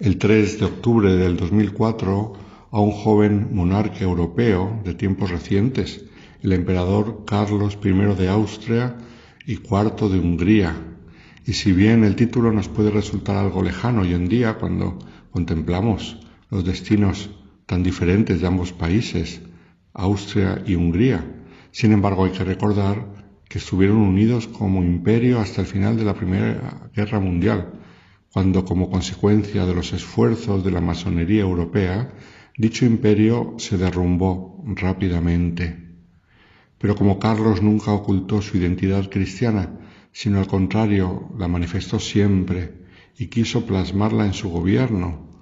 el 0.00 0.18
3 0.18 0.58
de 0.58 0.64
octubre 0.64 1.14
del 1.14 1.36
2004 1.36 2.32
a 2.72 2.80
un 2.80 2.90
joven 2.90 3.50
monarca 3.52 4.00
europeo 4.00 4.80
de 4.84 4.94
tiempos 4.94 5.30
recientes, 5.30 6.04
el 6.42 6.52
emperador 6.52 7.22
Carlos 7.24 7.78
I 7.80 7.92
de 7.92 8.28
Austria 8.28 8.96
y 9.46 9.52
IV 9.52 10.08
de 10.10 10.18
Hungría. 10.18 10.74
Y 11.46 11.52
si 11.52 11.70
bien 11.70 12.02
el 12.02 12.16
título 12.16 12.50
nos 12.50 12.68
puede 12.68 12.90
resultar 12.90 13.36
algo 13.36 13.62
lejano 13.62 14.00
hoy 14.00 14.14
en 14.14 14.28
día 14.28 14.54
cuando 14.54 14.98
contemplamos 15.30 16.18
los 16.50 16.64
destinos 16.64 17.30
tan 17.66 17.82
diferentes 17.82 18.40
de 18.40 18.46
ambos 18.46 18.72
países, 18.72 19.40
Austria 19.92 20.62
y 20.66 20.74
Hungría. 20.74 21.24
Sin 21.70 21.92
embargo, 21.92 22.24
hay 22.24 22.32
que 22.32 22.44
recordar 22.44 23.06
que 23.48 23.58
estuvieron 23.58 23.98
unidos 23.98 24.48
como 24.48 24.82
imperio 24.82 25.40
hasta 25.40 25.60
el 25.60 25.66
final 25.66 25.96
de 25.96 26.04
la 26.04 26.14
Primera 26.14 26.90
Guerra 26.94 27.20
Mundial, 27.20 27.72
cuando 28.32 28.64
como 28.64 28.90
consecuencia 28.90 29.64
de 29.64 29.74
los 29.74 29.92
esfuerzos 29.92 30.64
de 30.64 30.72
la 30.72 30.80
masonería 30.80 31.42
europea, 31.42 32.12
dicho 32.58 32.84
imperio 32.84 33.54
se 33.58 33.78
derrumbó 33.78 34.62
rápidamente. 34.66 35.84
Pero 36.78 36.96
como 36.96 37.18
Carlos 37.18 37.62
nunca 37.62 37.92
ocultó 37.92 38.42
su 38.42 38.58
identidad 38.58 39.08
cristiana, 39.08 39.78
sino 40.12 40.38
al 40.38 40.46
contrario 40.46 41.30
la 41.38 41.48
manifestó 41.48 41.98
siempre 41.98 42.72
y 43.16 43.28
quiso 43.28 43.64
plasmarla 43.66 44.26
en 44.26 44.34
su 44.34 44.50
gobierno, 44.50 45.33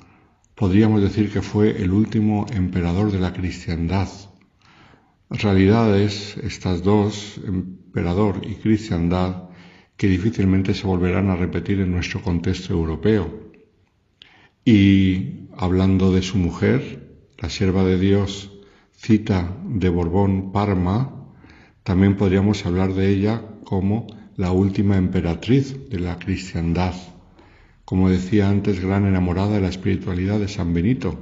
podríamos 0.62 1.02
decir 1.02 1.32
que 1.32 1.42
fue 1.42 1.82
el 1.82 1.90
último 1.90 2.46
emperador 2.52 3.10
de 3.10 3.18
la 3.18 3.32
cristiandad. 3.32 4.08
Realidades, 5.28 6.36
estas 6.36 6.84
dos, 6.84 7.40
emperador 7.44 8.42
y 8.48 8.54
cristiandad, 8.54 9.48
que 9.96 10.06
difícilmente 10.06 10.72
se 10.72 10.86
volverán 10.86 11.30
a 11.30 11.34
repetir 11.34 11.80
en 11.80 11.90
nuestro 11.90 12.22
contexto 12.22 12.72
europeo. 12.72 13.50
Y 14.64 15.48
hablando 15.56 16.12
de 16.12 16.22
su 16.22 16.38
mujer, 16.38 17.10
la 17.38 17.50
sierva 17.50 17.82
de 17.82 17.98
Dios, 17.98 18.52
cita 18.92 19.56
de 19.66 19.88
Borbón 19.88 20.52
Parma, 20.52 21.26
también 21.82 22.16
podríamos 22.16 22.64
hablar 22.64 22.94
de 22.94 23.08
ella 23.08 23.42
como 23.64 24.06
la 24.36 24.52
última 24.52 24.96
emperatriz 24.96 25.90
de 25.90 25.98
la 25.98 26.20
cristiandad 26.20 26.94
como 27.92 28.08
decía 28.08 28.48
antes, 28.48 28.80
gran 28.80 29.04
enamorada 29.04 29.56
de 29.56 29.60
la 29.60 29.68
espiritualidad 29.68 30.40
de 30.40 30.48
San 30.48 30.72
Benito, 30.72 31.20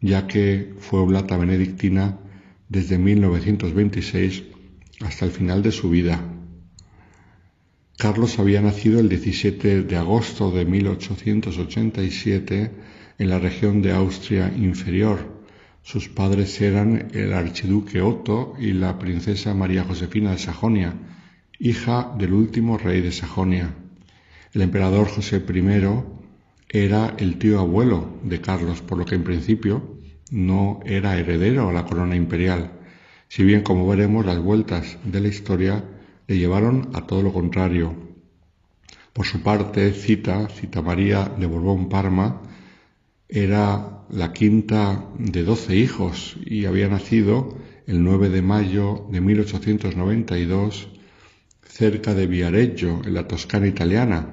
ya 0.00 0.26
que 0.26 0.72
fue 0.78 1.00
oblata 1.00 1.36
benedictina 1.36 2.18
desde 2.66 2.96
1926 2.96 4.44
hasta 5.02 5.26
el 5.26 5.32
final 5.32 5.62
de 5.62 5.70
su 5.70 5.90
vida. 5.90 6.18
Carlos 7.98 8.38
había 8.38 8.62
nacido 8.62 9.00
el 9.00 9.10
17 9.10 9.82
de 9.82 9.96
agosto 9.96 10.50
de 10.50 10.64
1887 10.64 12.70
en 13.18 13.28
la 13.28 13.38
región 13.38 13.82
de 13.82 13.92
Austria 13.92 14.50
Inferior. 14.56 15.42
Sus 15.82 16.08
padres 16.08 16.58
eran 16.62 17.08
el 17.12 17.34
archiduque 17.34 18.00
Otto 18.00 18.54
y 18.58 18.72
la 18.72 18.98
princesa 18.98 19.52
María 19.52 19.84
Josefina 19.84 20.30
de 20.30 20.38
Sajonia, 20.38 20.94
hija 21.58 22.14
del 22.18 22.32
último 22.32 22.78
rey 22.78 23.02
de 23.02 23.12
Sajonia. 23.12 23.74
El 24.54 24.62
emperador 24.62 25.08
José 25.08 25.42
I 25.46 25.88
era 26.70 27.14
el 27.18 27.38
tío 27.38 27.58
abuelo 27.60 28.18
de 28.22 28.40
Carlos, 28.40 28.80
por 28.80 28.98
lo 28.98 29.04
que 29.04 29.14
en 29.14 29.24
principio 29.24 29.98
no 30.30 30.80
era 30.86 31.18
heredero 31.18 31.68
a 31.68 31.72
la 31.72 31.84
corona 31.84 32.16
imperial, 32.16 32.72
si 33.28 33.42
bien 33.42 33.62
como 33.62 33.86
veremos 33.86 34.24
las 34.24 34.38
vueltas 34.38 34.98
de 35.04 35.20
la 35.20 35.28
historia 35.28 35.84
le 36.26 36.38
llevaron 36.38 36.88
a 36.94 37.06
todo 37.06 37.22
lo 37.22 37.32
contrario. 37.32 37.94
Por 39.12 39.26
su 39.26 39.42
parte, 39.42 39.92
Cita, 39.92 40.48
Cita 40.48 40.80
María 40.80 41.24
de 41.38 41.46
Borbón 41.46 41.88
Parma, 41.88 42.42
era 43.28 44.04
la 44.10 44.32
quinta 44.32 45.04
de 45.18 45.42
doce 45.42 45.76
hijos 45.76 46.38
y 46.44 46.64
había 46.64 46.88
nacido 46.88 47.58
el 47.86 48.02
9 48.02 48.30
de 48.30 48.42
mayo 48.42 49.06
de 49.10 49.20
1892 49.20 50.88
cerca 51.68 52.14
de 52.14 52.26
Viareggio, 52.26 53.02
en 53.04 53.14
la 53.14 53.28
Toscana 53.28 53.66
italiana, 53.66 54.32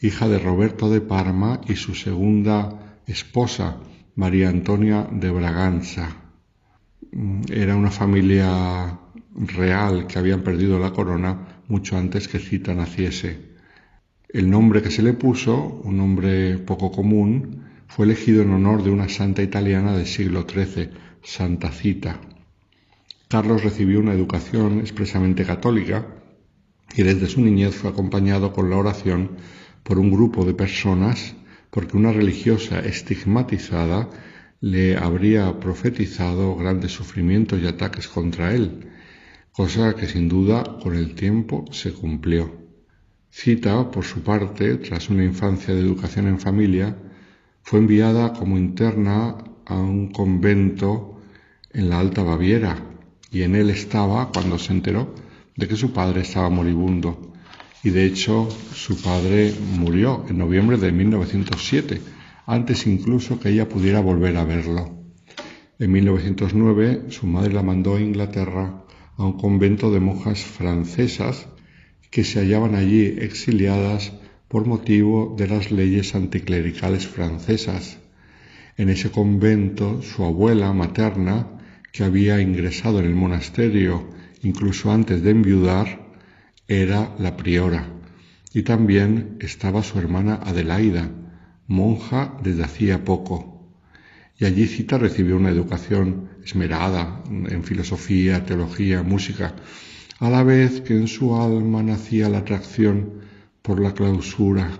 hija 0.00 0.28
de 0.28 0.38
Roberto 0.38 0.88
de 0.88 1.00
Parma 1.00 1.60
y 1.68 1.76
su 1.76 1.94
segunda 1.94 3.00
esposa, 3.06 3.78
María 4.14 4.48
Antonia 4.48 5.06
de 5.10 5.30
Braganza. 5.30 6.16
Mm, 7.12 7.42
era 7.50 7.76
una 7.76 7.90
familia 7.90 8.98
real 9.34 10.06
que 10.06 10.18
habían 10.18 10.42
perdido 10.42 10.78
la 10.78 10.92
corona 10.92 11.62
mucho 11.68 11.98
antes 11.98 12.28
que 12.28 12.38
Cita 12.38 12.74
naciese. 12.74 13.56
El 14.28 14.48
nombre 14.48 14.80
que 14.82 14.90
se 14.90 15.02
le 15.02 15.12
puso, 15.12 15.80
un 15.84 15.96
nombre 15.98 16.58
poco 16.58 16.90
común, 16.90 17.64
fue 17.88 18.06
elegido 18.06 18.42
en 18.42 18.52
honor 18.52 18.82
de 18.82 18.90
una 18.90 19.08
santa 19.08 19.42
italiana 19.42 19.96
del 19.96 20.06
siglo 20.06 20.46
XIII, 20.48 20.90
Santa 21.22 21.70
Cita. 21.70 22.20
Carlos 23.28 23.64
recibió 23.64 24.00
una 24.00 24.12
educación 24.12 24.78
expresamente 24.80 25.44
católica 25.44 26.06
y 26.94 27.02
desde 27.02 27.26
su 27.26 27.40
niñez 27.40 27.74
fue 27.74 27.90
acompañado 27.90 28.52
con 28.52 28.70
la 28.70 28.76
oración 28.76 29.30
por 29.82 29.98
un 29.98 30.10
grupo 30.10 30.44
de 30.44 30.54
personas 30.54 31.34
porque 31.70 31.96
una 31.96 32.12
religiosa 32.12 32.80
estigmatizada 32.80 34.08
le 34.60 34.96
habría 34.96 35.60
profetizado 35.60 36.56
grandes 36.56 36.92
sufrimientos 36.92 37.60
y 37.60 37.66
ataques 37.66 38.08
contra 38.08 38.54
él, 38.54 38.90
cosa 39.52 39.94
que 39.94 40.06
sin 40.06 40.28
duda 40.28 40.78
con 40.82 40.94
el 40.94 41.14
tiempo 41.14 41.64
se 41.70 41.92
cumplió. 41.92 42.66
Cita, 43.30 43.90
por 43.90 44.04
su 44.04 44.22
parte, 44.22 44.76
tras 44.76 45.10
una 45.10 45.24
infancia 45.24 45.74
de 45.74 45.80
educación 45.80 46.26
en 46.26 46.40
familia, 46.40 46.96
fue 47.62 47.80
enviada 47.80 48.32
como 48.32 48.56
interna 48.56 49.36
a 49.66 49.76
un 49.76 50.10
convento 50.10 51.20
en 51.72 51.90
la 51.90 51.98
Alta 51.98 52.22
Baviera 52.22 52.78
y 53.30 53.42
en 53.42 53.54
él 53.54 53.68
estaba 53.70 54.30
cuando 54.32 54.58
se 54.58 54.72
enteró 54.72 55.12
de 55.56 55.68
que 55.68 55.76
su 55.76 55.92
padre 55.92 56.20
estaba 56.20 56.50
moribundo. 56.50 57.32
Y 57.82 57.90
de 57.90 58.04
hecho 58.04 58.48
su 58.74 59.00
padre 59.00 59.54
murió 59.78 60.24
en 60.28 60.38
noviembre 60.38 60.76
de 60.76 60.92
1907, 60.92 62.00
antes 62.46 62.86
incluso 62.86 63.40
que 63.40 63.50
ella 63.50 63.68
pudiera 63.68 64.00
volver 64.00 64.36
a 64.36 64.44
verlo. 64.44 64.96
En 65.78 65.92
1909 65.92 67.06
su 67.10 67.26
madre 67.26 67.52
la 67.52 67.62
mandó 67.62 67.96
a 67.96 68.00
Inglaterra 68.00 68.84
a 69.16 69.24
un 69.24 69.38
convento 69.38 69.90
de 69.90 70.00
monjas 70.00 70.40
francesas 70.40 71.48
que 72.10 72.24
se 72.24 72.40
hallaban 72.40 72.74
allí 72.74 73.04
exiliadas 73.04 74.12
por 74.48 74.66
motivo 74.66 75.34
de 75.36 75.48
las 75.48 75.70
leyes 75.70 76.14
anticlericales 76.14 77.06
francesas. 77.06 77.98
En 78.76 78.88
ese 78.90 79.10
convento 79.10 80.02
su 80.02 80.24
abuela 80.24 80.72
materna, 80.72 81.48
que 81.92 82.04
había 82.04 82.40
ingresado 82.40 83.00
en 83.00 83.06
el 83.06 83.14
monasterio 83.14 84.15
incluso 84.48 84.90
antes 84.90 85.22
de 85.22 85.30
enviudar, 85.30 85.86
era 86.68 87.14
la 87.18 87.36
priora. 87.36 87.82
Y 88.52 88.62
también 88.62 89.36
estaba 89.40 89.82
su 89.82 89.98
hermana 89.98 90.34
Adelaida, 90.42 91.10
monja 91.66 92.20
desde 92.42 92.64
hacía 92.64 93.04
poco 93.04 93.56
y 94.38 94.44
allí 94.44 94.66
Cita 94.66 94.98
recibió 94.98 95.36
una 95.36 95.50
educación 95.50 96.28
esmerada 96.44 97.22
en 97.30 97.64
filosofía, 97.64 98.44
teología, 98.44 99.02
música, 99.02 99.54
a 100.18 100.30
la 100.30 100.42
vez 100.42 100.82
que 100.82 100.94
en 100.94 101.08
su 101.08 101.34
alma 101.36 101.82
nacía 101.82 102.28
la 102.28 102.38
atracción 102.38 103.20
por 103.62 103.80
la 103.80 103.94
clausura, 103.94 104.78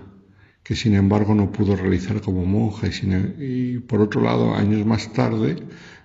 que 0.63 0.75
sin 0.75 0.93
embargo 0.93 1.33
no 1.33 1.51
pudo 1.51 1.75
realizar 1.75 2.21
como 2.21 2.45
monja 2.45 2.87
y, 2.87 3.43
y 3.43 3.79
por 3.79 4.01
otro 4.01 4.21
lado, 4.21 4.53
años 4.53 4.85
más 4.85 5.11
tarde, 5.11 5.55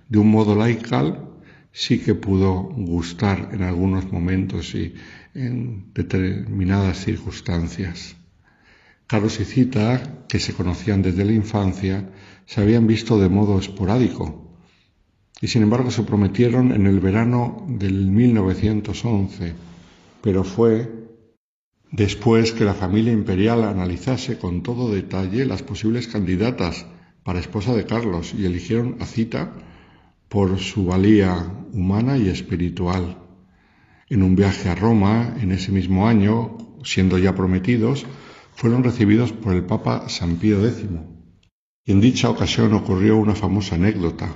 de 0.09 0.19
un 0.19 0.31
modo 0.31 0.57
laical, 0.57 1.32
sí 1.73 2.01
que 2.01 2.15
pudo 2.15 2.63
gustar 2.77 3.51
en 3.53 3.63
algunos 3.63 4.13
momentos 4.13 4.75
y 4.75 4.95
en 5.35 5.93
determinadas 5.95 7.05
circunstancias. 7.05 8.17
Carlos 9.07 9.41
y 9.41 9.45
Cita, 9.45 10.25
que 10.29 10.39
se 10.39 10.55
conocían 10.55 11.03
desde 11.03 11.25
la 11.25 11.33
infancia, 11.33 12.11
se 12.47 12.61
habían 12.61 12.87
visto 12.87 13.19
de 13.19 13.29
modo 13.29 13.59
esporádico 13.59 14.57
y 15.41 15.49
sin 15.49 15.63
embargo 15.63 15.91
se 15.91 16.05
prometieron 16.05 16.73
en 16.73 16.87
el 16.87 17.01
verano 17.01 17.67
del 17.69 18.11
1911, 18.11 19.55
pero 20.23 20.45
fue 20.45 20.91
después 21.91 22.53
que 22.53 22.65
la 22.65 22.75
familia 22.75 23.13
imperial 23.13 23.65
analizase 23.65 24.39
con 24.39 24.63
todo 24.63 24.93
detalle 24.93 25.45
las 25.45 25.63
posibles 25.63 26.07
candidatas 26.07 26.87
para 27.25 27.41
esposa 27.41 27.75
de 27.75 27.87
Carlos 27.87 28.35
y 28.39 28.47
eligieron 28.47 28.97
a 29.01 29.07
Cita 29.07 29.53
por 30.33 30.59
su 30.61 30.87
valía 30.87 31.53
humana 31.75 32.17
y 32.17 32.31
espiritual. 32.31 33.19
En 34.09 34.23
un 34.23 34.35
viaje 34.35 34.71
a 34.71 34.75
Roma 34.75 35.37
en 35.39 35.53
ese 35.53 35.71
mismo 35.73 36.09
año, 36.09 36.57
siendo 36.85 37.19
ya 37.19 37.35
prometidos, 37.35 38.07
fueron 38.55 38.83
recibidos 38.83 39.31
por 39.31 39.53
el 39.53 39.65
Papa 39.65 40.09
San 40.09 40.37
Pío 40.37 40.67
X 40.67 40.87
y 41.85 41.93
en 41.93 42.01
dicha 42.01 42.31
ocasión 42.31 42.73
ocurrió 42.73 43.19
una 43.19 43.35
famosa 43.35 43.75
anécdota. 43.75 44.35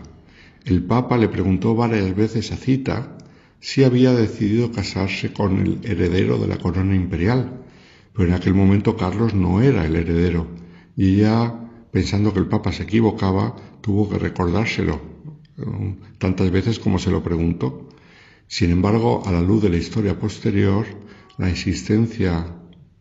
El 0.67 0.83
Papa 0.83 1.17
le 1.17 1.31
preguntó 1.31 1.75
varias 1.75 2.15
veces 2.15 2.53
a 2.53 2.57
Cita 2.57 3.17
si 3.61 3.83
había 3.83 4.13
decidido 4.13 4.73
casarse 4.73 5.33
con 5.33 5.59
el 5.61 5.81
heredero 5.83 6.37
de 6.37 6.49
la 6.49 6.59
corona 6.59 6.95
imperial, 6.95 7.65
pero 8.13 8.29
en 8.29 8.35
aquel 8.35 8.53
momento 8.53 8.99
Carlos 8.99 9.33
no 9.33 9.63
era 9.63 9.87
el 9.87 9.97
heredero, 9.97 10.47
y 10.95 11.15
ella, 11.15 11.55
pensando 11.91 12.35
que 12.35 12.41
el 12.41 12.49
Papa 12.49 12.71
se 12.73 12.83
equivocaba, 12.83 13.57
tuvo 13.81 14.11
que 14.11 14.19
recordárselo 14.19 15.16
tantas 16.19 16.51
veces 16.51 16.79
como 16.79 16.99
se 16.99 17.11
lo 17.11 17.23
preguntó. 17.23 17.89
Sin 18.47 18.71
embargo, 18.71 19.23
a 19.27 19.33
la 19.33 19.41
luz 19.41 19.63
de 19.63 19.71
la 19.71 19.77
historia 19.77 20.19
posterior, 20.19 20.87
la 21.39 21.49
insistencia 21.49 22.47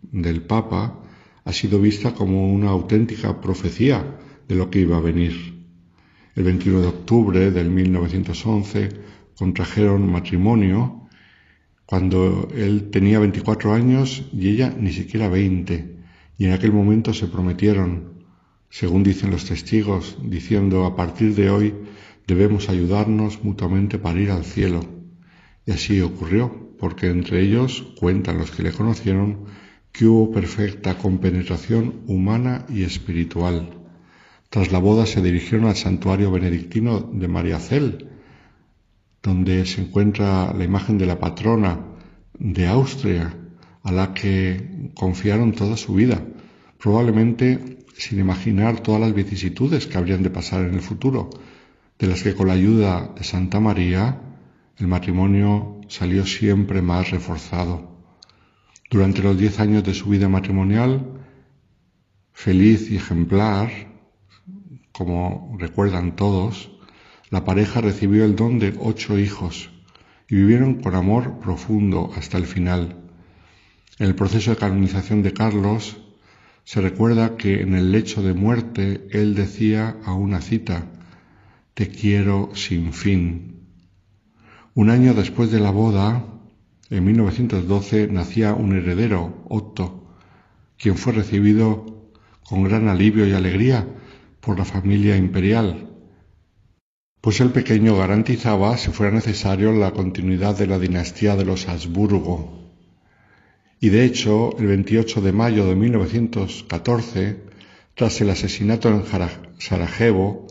del 0.01 0.41
Papa 0.41 1.01
ha 1.43 1.53
sido 1.53 1.79
vista 1.79 2.13
como 2.13 2.51
una 2.51 2.69
auténtica 2.69 3.39
profecía 3.39 4.17
de 4.47 4.55
lo 4.55 4.69
que 4.69 4.79
iba 4.79 4.97
a 4.97 5.01
venir. 5.01 5.63
El 6.35 6.43
21 6.43 6.81
de 6.81 6.87
octubre 6.87 7.51
del 7.51 7.69
1911 7.69 8.89
contrajeron 9.35 10.11
matrimonio 10.11 11.07
cuando 11.85 12.47
él 12.55 12.89
tenía 12.89 13.19
24 13.19 13.73
años 13.73 14.25
y 14.33 14.49
ella 14.49 14.75
ni 14.77 14.91
siquiera 14.91 15.29
20, 15.29 15.95
y 16.37 16.45
en 16.45 16.51
aquel 16.51 16.73
momento 16.73 17.13
se 17.13 17.27
prometieron, 17.27 18.15
según 18.69 19.03
dicen 19.03 19.29
los 19.29 19.45
testigos, 19.45 20.17
diciendo 20.23 20.85
a 20.85 20.95
partir 20.95 21.35
de 21.35 21.49
hoy 21.49 21.73
debemos 22.27 22.69
ayudarnos 22.69 23.43
mutuamente 23.43 23.97
para 23.97 24.19
ir 24.19 24.31
al 24.31 24.45
cielo. 24.45 24.81
Y 25.65 25.71
así 25.71 26.01
ocurrió, 26.01 26.73
porque 26.79 27.07
entre 27.07 27.41
ellos, 27.41 27.93
cuentan 27.99 28.37
los 28.37 28.51
que 28.51 28.63
le 28.63 28.71
conocieron, 28.71 29.45
que 29.91 30.05
hubo 30.05 30.31
perfecta 30.31 30.97
compenetración 30.97 32.01
humana 32.07 32.65
y 32.69 32.83
espiritual. 32.83 33.69
Tras 34.49 34.71
la 34.71 34.79
boda 34.79 35.05
se 35.05 35.21
dirigieron 35.21 35.67
al 35.67 35.75
santuario 35.75 36.31
benedictino 36.31 36.99
de 36.99 37.27
María 37.27 37.59
Cel, 37.59 38.09
donde 39.23 39.65
se 39.65 39.81
encuentra 39.81 40.53
la 40.53 40.63
imagen 40.63 40.97
de 40.97 41.05
la 41.05 41.19
patrona 41.19 41.79
de 42.37 42.67
Austria, 42.67 43.33
a 43.83 43.91
la 43.91 44.13
que 44.13 44.91
confiaron 44.93 45.53
toda 45.53 45.77
su 45.77 45.93
vida, 45.93 46.21
probablemente 46.79 47.77
sin 47.97 48.19
imaginar 48.19 48.81
todas 48.81 48.99
las 48.99 49.13
vicisitudes 49.13 49.87
que 49.87 49.97
habrían 49.97 50.23
de 50.23 50.29
pasar 50.29 50.65
en 50.65 50.73
el 50.73 50.81
futuro, 50.81 51.29
de 51.99 52.07
las 52.07 52.23
que 52.23 52.35
con 52.35 52.47
la 52.47 52.53
ayuda 52.53 53.13
de 53.15 53.23
Santa 53.23 53.59
María 53.59 54.21
el 54.77 54.87
matrimonio 54.87 55.79
salió 55.87 56.25
siempre 56.25 56.81
más 56.81 57.11
reforzado. 57.11 57.95
Durante 58.89 59.23
los 59.23 59.37
diez 59.37 59.59
años 59.59 59.83
de 59.83 59.93
su 59.93 60.09
vida 60.09 60.27
matrimonial, 60.27 61.21
feliz 62.33 62.91
y 62.91 62.97
ejemplar, 62.97 63.71
como 64.91 65.55
recuerdan 65.57 66.15
todos, 66.15 66.71
la 67.29 67.43
pareja 67.43 67.81
recibió 67.81 68.25
el 68.25 68.35
don 68.35 68.59
de 68.59 68.75
ocho 68.79 69.17
hijos 69.17 69.69
y 70.29 70.35
vivieron 70.35 70.75
con 70.75 70.95
amor 70.95 71.39
profundo 71.39 72.11
hasta 72.15 72.37
el 72.37 72.45
final. 72.45 72.97
En 73.97 74.07
el 74.07 74.15
proceso 74.15 74.51
de 74.51 74.57
canonización 74.57 75.23
de 75.23 75.33
Carlos 75.33 75.97
se 76.65 76.81
recuerda 76.81 77.37
que 77.37 77.61
en 77.61 77.75
el 77.75 77.91
lecho 77.91 78.21
de 78.21 78.33
muerte 78.33 79.07
él 79.11 79.35
decía 79.35 79.97
a 80.03 80.13
una 80.13 80.41
cita, 80.41 80.91
Te 81.75 81.89
quiero 81.89 82.51
sin 82.53 82.93
fin. 82.93 83.67
Un 84.75 84.89
año 84.89 85.13
después 85.13 85.51
de 85.51 85.59
la 85.59 85.71
boda, 85.71 86.25
en 86.89 87.03
1912, 87.03 88.07
nacía 88.07 88.53
un 88.53 88.77
heredero, 88.77 89.43
Otto, 89.49 90.07
quien 90.77 90.95
fue 90.95 91.11
recibido 91.11 92.13
con 92.47 92.63
gran 92.63 92.87
alivio 92.87 93.27
y 93.27 93.33
alegría 93.33 93.85
por 94.39 94.57
la 94.57 94.63
familia 94.63 95.17
imperial, 95.17 95.89
pues 97.19 97.41
el 97.41 97.49
pequeño 97.49 97.97
garantizaba, 97.97 98.77
si 98.77 98.91
fuera 98.91 99.11
necesario, 99.11 99.73
la 99.73 99.91
continuidad 99.91 100.57
de 100.57 100.67
la 100.67 100.79
dinastía 100.79 101.35
de 101.35 101.43
los 101.43 101.67
Habsburgo. 101.67 102.71
Y 103.81 103.89
de 103.89 104.05
hecho, 104.05 104.57
el 104.59 104.67
28 104.67 105.19
de 105.19 105.33
mayo 105.33 105.65
de 105.65 105.75
1914, 105.75 107.43
tras 107.95 108.21
el 108.21 108.29
asesinato 108.29 108.87
en 108.87 109.03
Sarajevo 109.57 110.44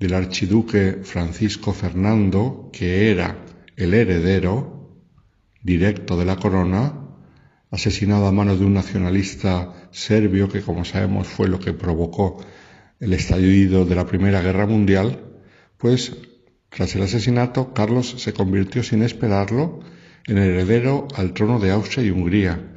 del 0.00 0.14
archiduque 0.14 1.00
Francisco 1.02 1.74
Fernando, 1.74 2.70
que 2.72 3.10
era 3.10 3.44
el 3.76 3.92
heredero 3.92 4.96
directo 5.62 6.16
de 6.16 6.24
la 6.24 6.36
corona, 6.36 6.94
asesinado 7.70 8.26
a 8.26 8.32
manos 8.32 8.58
de 8.58 8.64
un 8.64 8.72
nacionalista 8.72 9.88
serbio 9.90 10.48
que, 10.48 10.62
como 10.62 10.86
sabemos, 10.86 11.28
fue 11.28 11.48
lo 11.48 11.60
que 11.60 11.74
provocó 11.74 12.42
el 12.98 13.12
estallido 13.12 13.84
de 13.84 13.94
la 13.94 14.06
Primera 14.06 14.40
Guerra 14.40 14.66
Mundial, 14.66 15.22
pues 15.76 16.16
tras 16.70 16.94
el 16.96 17.02
asesinato 17.02 17.74
Carlos 17.74 18.14
se 18.16 18.32
convirtió 18.32 18.82
sin 18.82 19.02
esperarlo 19.02 19.80
en 20.26 20.38
heredero 20.38 21.08
al 21.14 21.34
trono 21.34 21.60
de 21.60 21.72
Austria 21.72 22.06
y 22.06 22.10
Hungría, 22.10 22.74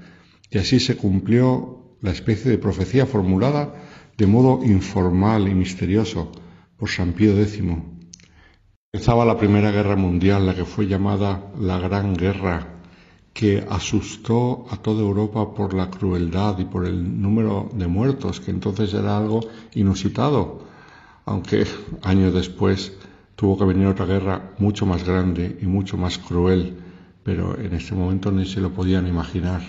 y 0.49 0.57
así 0.57 0.81
se 0.81 0.97
cumplió 0.97 1.95
la 2.01 2.11
especie 2.11 2.51
de 2.51 2.57
profecía 2.57 3.05
formulada 3.05 3.75
de 4.17 4.27
modo 4.27 4.61
informal 4.65 5.47
y 5.47 5.55
misterioso 5.55 6.33
por 6.83 6.89
San 6.89 7.13
Pío 7.13 7.31
X. 7.39 7.63
Empezaba 8.91 9.23
la 9.23 9.37
Primera 9.37 9.71
Guerra 9.71 9.95
Mundial, 9.95 10.45
la 10.45 10.53
que 10.53 10.65
fue 10.65 10.85
llamada 10.85 11.49
la 11.57 11.79
Gran 11.79 12.13
Guerra, 12.13 12.81
que 13.31 13.65
asustó 13.69 14.65
a 14.69 14.75
toda 14.75 14.99
Europa 14.99 15.53
por 15.53 15.73
la 15.73 15.89
crueldad 15.89 16.59
y 16.59 16.65
por 16.65 16.85
el 16.85 17.21
número 17.21 17.69
de 17.73 17.87
muertos, 17.87 18.41
que 18.41 18.51
entonces 18.51 18.93
era 18.93 19.15
algo 19.15 19.39
inusitado, 19.75 20.65
aunque 21.23 21.65
años 22.01 22.33
después 22.33 22.91
tuvo 23.37 23.57
que 23.57 23.63
venir 23.63 23.87
otra 23.87 24.05
guerra 24.05 24.51
mucho 24.57 24.85
más 24.85 25.05
grande 25.05 25.57
y 25.61 25.65
mucho 25.67 25.95
más 25.95 26.17
cruel, 26.17 26.75
pero 27.23 27.57
en 27.57 27.75
este 27.75 27.95
momento 27.95 28.29
ni 28.29 28.45
se 28.45 28.59
lo 28.59 28.73
podían 28.73 29.07
imaginar. 29.07 29.61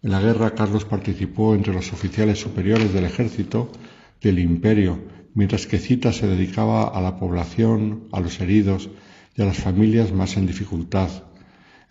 En 0.00 0.12
la 0.12 0.20
guerra 0.20 0.54
Carlos 0.54 0.84
participó 0.84 1.56
entre 1.56 1.74
los 1.74 1.92
oficiales 1.92 2.38
superiores 2.38 2.94
del 2.94 3.06
ejército 3.06 3.72
del 4.20 4.38
imperio, 4.38 5.17
mientras 5.38 5.68
que 5.68 5.78
Cita 5.78 6.12
se 6.12 6.26
dedicaba 6.26 6.88
a 6.88 7.00
la 7.00 7.16
población, 7.16 8.08
a 8.10 8.18
los 8.18 8.40
heridos 8.40 8.90
y 9.36 9.42
a 9.42 9.44
las 9.44 9.58
familias 9.58 10.10
más 10.10 10.36
en 10.36 10.48
dificultad 10.48 11.10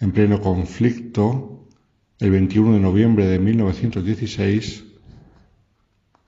en 0.02 0.12
pleno 0.12 0.42
conflicto, 0.42 1.66
el 2.20 2.32
21 2.32 2.74
de 2.74 2.80
noviembre 2.82 3.26
de 3.26 3.40
1916, 3.40 4.84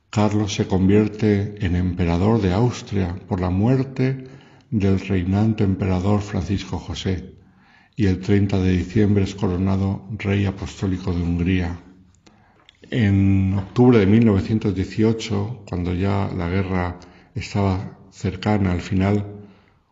Carlos 0.09 0.53
se 0.53 0.65
convierte 0.67 1.55
en 1.59 1.75
emperador 1.75 2.41
de 2.41 2.53
Austria 2.53 3.13
por 3.27 3.41
la 3.41 3.49
muerte 3.49 4.23
del 4.71 5.01
reinante 5.01 5.65
emperador 5.65 6.21
Francisco 6.21 6.79
José 6.79 7.35
y 7.97 8.05
el 8.05 8.21
30 8.21 8.61
de 8.61 8.77
diciembre 8.77 9.25
es 9.25 9.35
coronado 9.35 10.07
rey 10.17 10.45
apostólico 10.45 11.13
de 11.13 11.21
Hungría. 11.21 11.81
En 12.89 13.55
octubre 13.55 13.99
de 13.99 14.05
1918, 14.05 15.65
cuando 15.67 15.93
ya 15.93 16.31
la 16.33 16.47
guerra 16.47 16.97
estaba 17.35 17.97
cercana 18.11 18.71
al 18.71 18.81
final, 18.81 19.25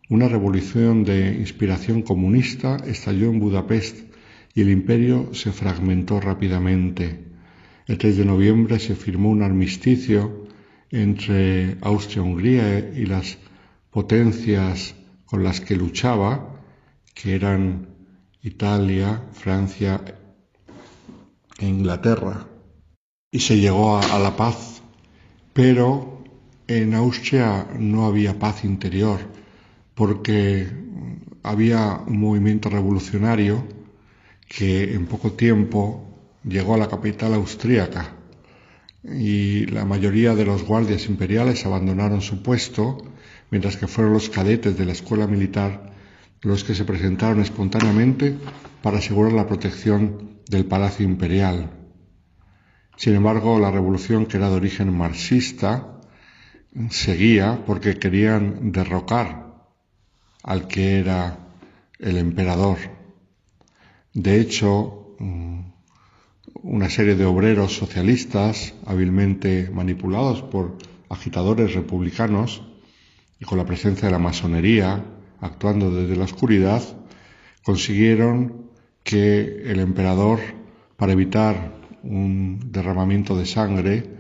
una 0.09 0.27
revolución 0.27 1.03
de 1.03 1.35
inspiración 1.35 2.01
comunista 2.01 2.77
estalló 2.85 3.29
en 3.29 3.39
Budapest 3.39 4.07
y 4.55 4.61
el 4.61 4.69
imperio 4.69 5.33
se 5.33 5.51
fragmentó 5.51 6.19
rápidamente. 6.19 7.25
El 7.87 7.97
3 7.97 8.17
de 8.17 8.25
noviembre 8.25 8.79
se 8.79 8.95
firmó 8.95 9.29
un 9.29 9.43
armisticio 9.43 10.47
entre 10.89 11.77
Austria-Hungría 11.81 12.79
y 12.95 13.05
las 13.05 13.37
potencias 13.91 14.95
con 15.25 15.43
las 15.43 15.59
que 15.59 15.75
luchaba, 15.75 16.61
que 17.13 17.35
eran 17.35 17.89
Italia, 18.41 19.23
Francia 19.33 20.01
e 21.59 21.65
Inglaterra. 21.65 22.47
Y 23.31 23.39
se 23.39 23.57
llegó 23.57 23.97
a, 23.97 24.19
la 24.19 24.35
paz, 24.37 24.81
pero 25.53 26.16
en 26.67 26.93
Austria 26.93 27.67
no 27.79 28.05
había 28.05 28.39
paz 28.39 28.63
interior, 28.63 29.19
porque 29.95 30.67
había 31.43 32.01
un 32.05 32.19
movimiento 32.19 32.69
revolucionario 32.69 33.65
que 34.47 34.93
en 34.93 35.05
poco 35.07 35.31
tiempo 35.33 36.03
llegó 36.43 36.75
a 36.75 36.77
la 36.77 36.87
capital 36.87 37.33
austríaca 37.33 38.13
y 39.03 39.65
la 39.67 39.85
mayoría 39.85 40.35
de 40.35 40.45
los 40.45 40.63
guardias 40.63 41.07
imperiales 41.07 41.65
abandonaron 41.65 42.21
su 42.21 42.43
puesto, 42.43 42.97
mientras 43.49 43.77
que 43.77 43.87
fueron 43.87 44.13
los 44.13 44.29
cadetes 44.29 44.77
de 44.77 44.85
la 44.85 44.91
escuela 44.91 45.27
militar 45.27 45.93
los 46.41 46.63
que 46.63 46.75
se 46.75 46.85
presentaron 46.85 47.41
espontáneamente 47.41 48.37
para 48.81 48.99
asegurar 48.99 49.33
la 49.33 49.47
protección 49.47 50.37
del 50.49 50.65
palacio 50.65 51.05
imperial. 51.05 51.71
Sin 52.95 53.15
embargo, 53.15 53.59
la 53.59 53.71
revolución, 53.71 54.25
que 54.25 54.37
era 54.37 54.49
de 54.49 54.55
origen 54.55 54.95
marxista, 54.95 55.96
seguía 56.89 57.63
porque 57.65 57.97
querían 57.97 58.71
derrocar 58.71 59.47
al 60.43 60.67
que 60.67 60.99
era 60.99 61.39
el 61.99 62.17
emperador. 62.17 62.77
De 64.13 64.39
hecho, 64.39 65.15
mm, 65.19 65.59
una 66.63 66.89
serie 66.89 67.15
de 67.15 67.25
obreros 67.25 67.75
socialistas, 67.75 68.73
hábilmente 68.85 69.69
manipulados 69.71 70.41
por 70.41 70.77
agitadores 71.09 71.73
republicanos 71.73 72.63
y 73.39 73.45
con 73.45 73.57
la 73.57 73.65
presencia 73.65 74.07
de 74.07 74.11
la 74.11 74.19
masonería, 74.19 75.03
actuando 75.39 75.91
desde 75.91 76.15
la 76.15 76.25
oscuridad, 76.25 76.81
consiguieron 77.63 78.71
que 79.03 79.63
el 79.65 79.79
emperador, 79.79 80.39
para 80.97 81.13
evitar 81.13 81.73
un 82.03 82.71
derramamiento 82.71 83.37
de 83.37 83.45
sangre 83.45 84.16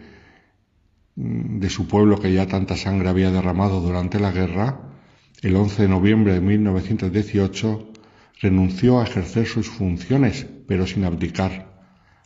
de 1.17 1.69
su 1.71 1.87
pueblo 1.87 2.19
que 2.19 2.31
ya 2.31 2.47
tanta 2.47 2.77
sangre 2.77 3.09
había 3.09 3.31
derramado 3.31 3.81
durante 3.81 4.19
la 4.19 4.31
guerra, 4.31 4.81
el 5.41 5.55
11 5.55 5.81
de 5.81 5.87
noviembre 5.87 6.33
de 6.33 6.41
1918 6.41 7.91
renunció 8.39 8.99
a 8.99 9.03
ejercer 9.03 9.47
sus 9.47 9.67
funciones, 9.67 10.45
pero 10.67 10.85
sin 10.85 11.05
abdicar, 11.05 11.73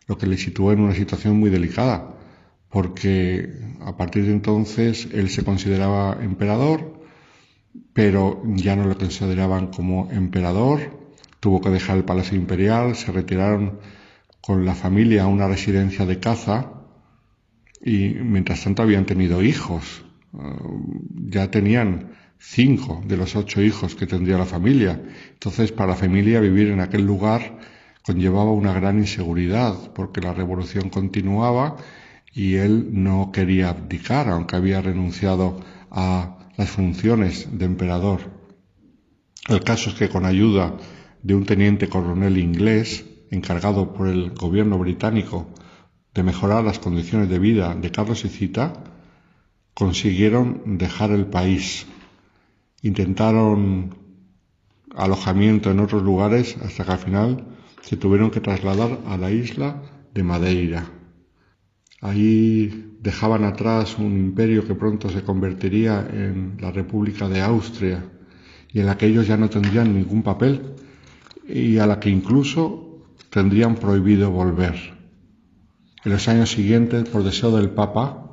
lo 0.08 0.18
que 0.18 0.28
le 0.28 0.38
situó 0.38 0.74
en 0.74 0.82
una 0.82 0.94
situación 0.94 1.40
muy 1.40 1.50
delicada, 1.50 2.18
porque 2.68 3.50
a 3.80 3.96
partir 3.96 4.26
de 4.26 4.34
entonces 4.34 5.08
él 5.14 5.30
se 5.30 5.46
consideraba 5.46 6.18
emperador, 6.22 7.02
pero 7.94 8.44
ya 8.44 8.76
no 8.76 8.86
lo 8.88 8.98
consideraban 8.98 9.68
como 9.68 10.12
emperador, 10.12 11.00
tuvo 11.40 11.62
que 11.62 11.70
dejar 11.70 11.96
el 11.96 12.04
Palacio 12.04 12.38
Imperial, 12.38 12.98
se 12.98 13.14
retiraron 13.14 13.80
con 14.42 14.66
la 14.66 14.76
familia 14.76 15.24
a 15.24 15.28
una 15.28 15.48
residencia 15.48 16.06
de 16.06 16.20
caza 16.20 16.81
y 17.84 18.10
mientras 18.10 18.64
tanto 18.64 18.84
habían 18.84 19.06
tenido 19.06 19.42
hijos, 19.42 20.04
eh, 20.34 20.38
ya 21.26 21.50
tenían 21.50 22.12
cinco 22.38 23.04
de 23.06 23.18
los 23.18 23.36
ocho 23.36 23.62
hijos 23.62 23.96
que 23.96 24.08
tendría 24.08 24.38
la 24.38 24.46
familia. 24.46 25.02
Entonces, 25.34 25.72
para 25.72 25.92
la 25.92 25.96
familia 25.96 26.40
vivir 26.40 26.68
en 26.70 26.80
aquel 26.80 27.06
lugar 27.06 27.60
conllevaba 28.04 28.52
una 28.52 28.74
gran 28.74 28.98
inseguridad, 28.98 29.92
porque 29.94 30.22
la 30.22 30.34
revolución 30.34 30.90
continuaba 30.90 31.78
y 32.34 32.56
él 32.56 32.90
no 32.92 33.32
quería 33.32 33.70
abdicar, 33.70 34.30
aunque 34.30 34.56
había 34.56 34.82
renunciado 34.82 35.60
a 35.92 36.38
las 36.58 36.70
funciones 36.70 37.48
de 37.58 37.66
emperador. 37.66 38.22
El 39.48 39.64
caso 39.64 39.90
es 39.90 39.96
que 39.96 40.10
con 40.10 40.26
ayuda 40.26 40.78
de 41.22 41.36
un 41.36 41.46
teniente 41.46 41.90
coronel 41.90 42.38
inglés, 42.38 43.06
encargado 43.30 43.94
por 43.94 44.08
el 44.08 44.32
gobierno 44.32 44.78
británico 44.78 45.48
de 46.14 46.24
mejorar 46.24 46.64
las 46.64 46.80
condiciones 46.80 47.30
de 47.30 47.40
vida 47.40 47.76
de 47.76 47.92
Carlos 47.92 48.26
y 48.26 48.30
Cita, 48.30 48.74
consiguieron 49.74 50.78
dejar 50.78 51.12
el 51.12 51.26
país. 51.26 51.86
Intentaron 52.82 53.96
alojamiento 54.96 55.72
en 55.72 55.80
otros 55.80 56.04
lugares 56.04 56.58
hasta 56.64 56.84
que 56.84 56.92
al 56.92 57.00
final 57.00 57.46
se 57.82 57.98
tuvieron 57.98 58.32
que 58.32 58.42
trasladar 58.42 59.00
a 59.08 59.18
la 59.18 59.32
isla 59.32 59.82
de 60.14 60.24
Madeira. 60.24 60.86
Ahí 62.02 62.98
dejaban 63.00 63.44
atrás 63.44 63.98
un 63.98 64.18
imperio 64.18 64.68
que 64.68 64.76
pronto 64.76 65.10
se 65.10 65.24
convertiría 65.24 66.08
en 66.12 66.58
la 66.60 66.72
República 66.72 67.30
de 67.30 67.42
Austria 67.42 68.04
y 68.72 68.80
en 68.80 68.86
la 68.86 68.98
que 68.98 69.08
ellos 69.08 69.28
ya 69.28 69.38
no 69.38 69.50
tendrían 69.50 69.94
ningún 69.94 70.24
papel 70.24 70.74
y 71.48 71.78
a 71.78 71.86
la 71.86 72.00
que 72.00 72.10
incluso 72.10 73.06
tendrían 73.30 73.76
prohibido 73.76 74.32
volver. 74.32 75.01
En 76.04 76.12
los 76.12 76.28
años 76.28 76.50
siguientes, 76.50 77.08
por 77.10 77.24
deseo 77.24 77.56
del 77.56 77.70
Papa, 77.70 78.28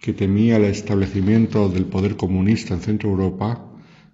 que 0.00 0.14
temía 0.14 0.56
el 0.56 0.64
establecimiento 0.64 1.68
del 1.68 1.84
poder 1.84 2.16
comunista 2.16 2.72
en 2.72 2.80
Centro 2.80 3.10
Europa, 3.10 3.62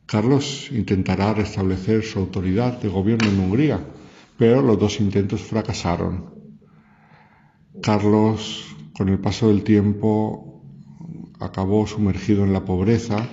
Carlos 0.06 0.70
intentará 0.72 1.34
restablecer 1.34 2.02
su 2.02 2.18
autoridad 2.18 2.80
de 2.80 2.88
gobierno 2.88 3.28
en 3.28 3.38
Hungría, 3.38 3.78
pero 4.36 4.60
los 4.60 4.76
dos 4.76 4.98
intentos 4.98 5.42
fracasaron. 5.42 6.34
Carlos, 7.80 8.64
con 8.96 9.08
el 9.08 9.20
paso 9.20 9.48
del 9.48 9.62
tiempo, 9.62 10.64
acabó 11.38 11.86
sumergido 11.86 12.42
en 12.42 12.52
la 12.52 12.64
pobreza, 12.64 13.24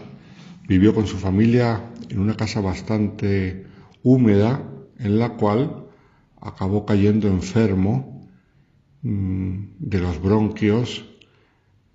vivió 0.68 0.94
con 0.94 1.08
su 1.08 1.18
familia 1.18 1.90
en 2.10 2.20
una 2.20 2.38
casa 2.38 2.62
bastante 2.62 3.66
húmeda, 4.04 4.64
en 5.00 5.18
la 5.18 5.30
cual 5.30 5.88
acabó 6.40 6.86
cayendo 6.86 7.28
enfermo 7.28 8.11
de 9.04 10.00
los 10.00 10.22
bronquios 10.22 11.06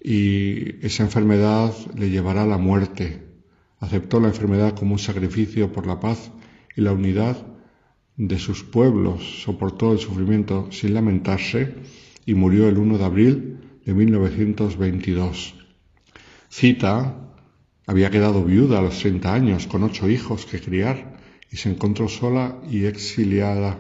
y 0.03 0.85
esa 0.85 1.05
enfermedad 1.05 1.73
le 1.97 2.11
llevará 2.11 2.43
a 2.43 2.47
la 2.47 2.59
muerte. 2.59 3.23
Aceptó 3.79 4.21
la 4.21 4.29
enfermedad 4.29 4.75
como 4.75 4.93
un 4.93 4.99
sacrificio 4.99 5.73
por 5.73 5.87
la 5.87 6.01
paz 6.01 6.31
y 6.77 6.81
la 6.81 6.93
unidad 6.93 7.37
de 8.17 8.39
sus 8.39 8.65
pueblos, 8.65 9.43
soportó 9.43 9.93
el 9.93 9.99
sufrimiento 9.99 10.69
sin 10.71 10.95
lamentarse 10.95 11.75
y 12.25 12.35
murió 12.35 12.69
el 12.69 12.79
1 12.79 12.99
de 12.99 13.05
abril 13.05 13.59
de 13.85 13.95
1922. 13.95 15.55
Cita 16.49 17.27
había 17.87 18.11
quedado 18.11 18.43
viuda 18.43 18.79
a 18.79 18.83
los 18.83 18.99
30 18.99 19.33
años, 19.33 19.67
con 19.67 19.83
ocho 19.83 20.09
hijos 20.09 20.47
que 20.47 20.61
criar, 20.61 21.19
y 21.53 21.57
se 21.57 21.71
encontró 21.71 22.09
sola 22.09 22.61
y 22.69 22.87
exiliada, 22.87 23.79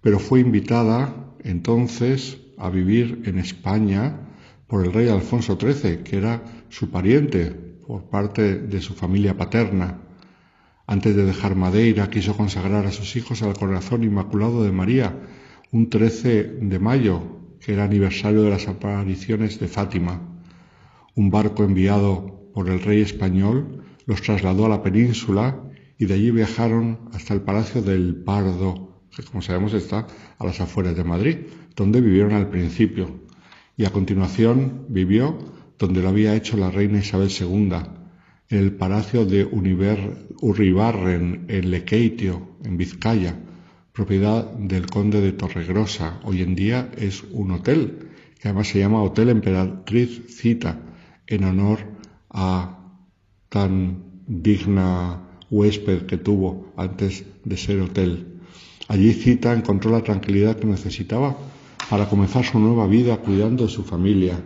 pero 0.00 0.18
fue 0.18 0.40
invitada 0.40 1.27
entonces 1.44 2.38
a 2.56 2.70
vivir 2.70 3.22
en 3.26 3.38
España 3.38 4.20
por 4.66 4.84
el 4.84 4.92
rey 4.92 5.08
Alfonso 5.08 5.58
XIII, 5.60 5.98
que 6.04 6.18
era 6.18 6.42
su 6.68 6.90
pariente 6.90 7.50
por 7.86 8.04
parte 8.10 8.58
de 8.58 8.80
su 8.80 8.94
familia 8.94 9.36
paterna. 9.36 9.98
Antes 10.86 11.16
de 11.16 11.24
dejar 11.24 11.54
Madeira, 11.54 12.10
quiso 12.10 12.36
consagrar 12.36 12.86
a 12.86 12.92
sus 12.92 13.16
hijos 13.16 13.42
al 13.42 13.54
corazón 13.54 14.04
inmaculado 14.04 14.62
de 14.64 14.72
María, 14.72 15.16
un 15.72 15.90
13 15.90 16.44
de 16.62 16.78
mayo, 16.78 17.22
que 17.60 17.74
era 17.74 17.84
aniversario 17.84 18.42
de 18.42 18.50
las 18.50 18.68
apariciones 18.68 19.58
de 19.58 19.68
Fátima. 19.68 20.20
Un 21.14 21.30
barco 21.30 21.64
enviado 21.64 22.50
por 22.54 22.68
el 22.68 22.80
rey 22.80 23.00
español 23.00 23.84
los 24.06 24.22
trasladó 24.22 24.66
a 24.66 24.68
la 24.70 24.82
península 24.82 25.62
y 25.98 26.06
de 26.06 26.14
allí 26.14 26.30
viajaron 26.30 27.10
hasta 27.12 27.34
el 27.34 27.42
Palacio 27.42 27.82
del 27.82 28.16
Pardo, 28.16 28.87
que 29.18 29.24
como 29.24 29.42
sabemos 29.42 29.74
está 29.74 30.06
a 30.38 30.46
las 30.46 30.60
afueras 30.60 30.96
de 30.96 31.02
Madrid, 31.02 31.38
donde 31.74 32.00
vivieron 32.00 32.34
al 32.34 32.48
principio. 32.50 33.10
Y 33.76 33.84
a 33.84 33.90
continuación 33.90 34.86
vivió 34.88 35.36
donde 35.76 36.02
lo 36.02 36.08
había 36.08 36.36
hecho 36.36 36.56
la 36.56 36.70
reina 36.70 36.98
Isabel 36.98 37.28
II, 37.28 37.72
en 38.50 38.58
el 38.58 38.72
Palacio 38.72 39.26
de 39.26 39.44
Uribarren, 40.40 41.46
en 41.48 41.70
Lequeitio, 41.70 42.48
en 42.64 42.76
Vizcaya, 42.76 43.36
propiedad 43.92 44.44
del 44.52 44.86
conde 44.86 45.20
de 45.20 45.32
Torregrosa. 45.32 46.20
Hoy 46.22 46.42
en 46.42 46.54
día 46.54 46.90
es 46.96 47.24
un 47.32 47.50
hotel, 47.50 48.10
que 48.40 48.48
además 48.48 48.68
se 48.68 48.78
llama 48.78 49.02
Hotel 49.02 49.30
Emperatriz 49.30 50.26
Cita, 50.28 50.80
en 51.26 51.42
honor 51.42 51.80
a 52.30 52.78
tan 53.48 54.04
digna 54.28 55.22
huésped 55.50 56.06
que 56.06 56.18
tuvo 56.18 56.72
antes 56.76 57.24
de 57.44 57.56
ser 57.56 57.80
hotel. 57.80 58.37
Allí 58.88 59.12
Cita 59.12 59.52
encontró 59.52 59.90
la 59.90 60.02
tranquilidad 60.02 60.56
que 60.56 60.66
necesitaba 60.66 61.36
para 61.90 62.08
comenzar 62.08 62.44
su 62.44 62.58
nueva 62.58 62.86
vida 62.86 63.18
cuidando 63.18 63.64
de 63.64 63.70
su 63.70 63.84
familia. 63.84 64.42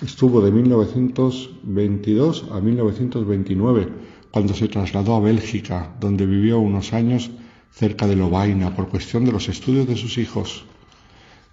Estuvo 0.00 0.40
de 0.40 0.50
1922 0.50 2.46
a 2.50 2.60
1929, 2.60 3.88
cuando 4.30 4.54
se 4.54 4.68
trasladó 4.68 5.16
a 5.16 5.20
Bélgica, 5.20 5.94
donde 6.00 6.24
vivió 6.24 6.58
unos 6.58 6.94
años 6.94 7.30
cerca 7.70 8.06
de 8.06 8.16
Lovaina 8.16 8.74
por 8.74 8.88
cuestión 8.88 9.26
de 9.26 9.32
los 9.32 9.48
estudios 9.48 9.86
de 9.86 9.96
sus 9.96 10.16
hijos. 10.16 10.64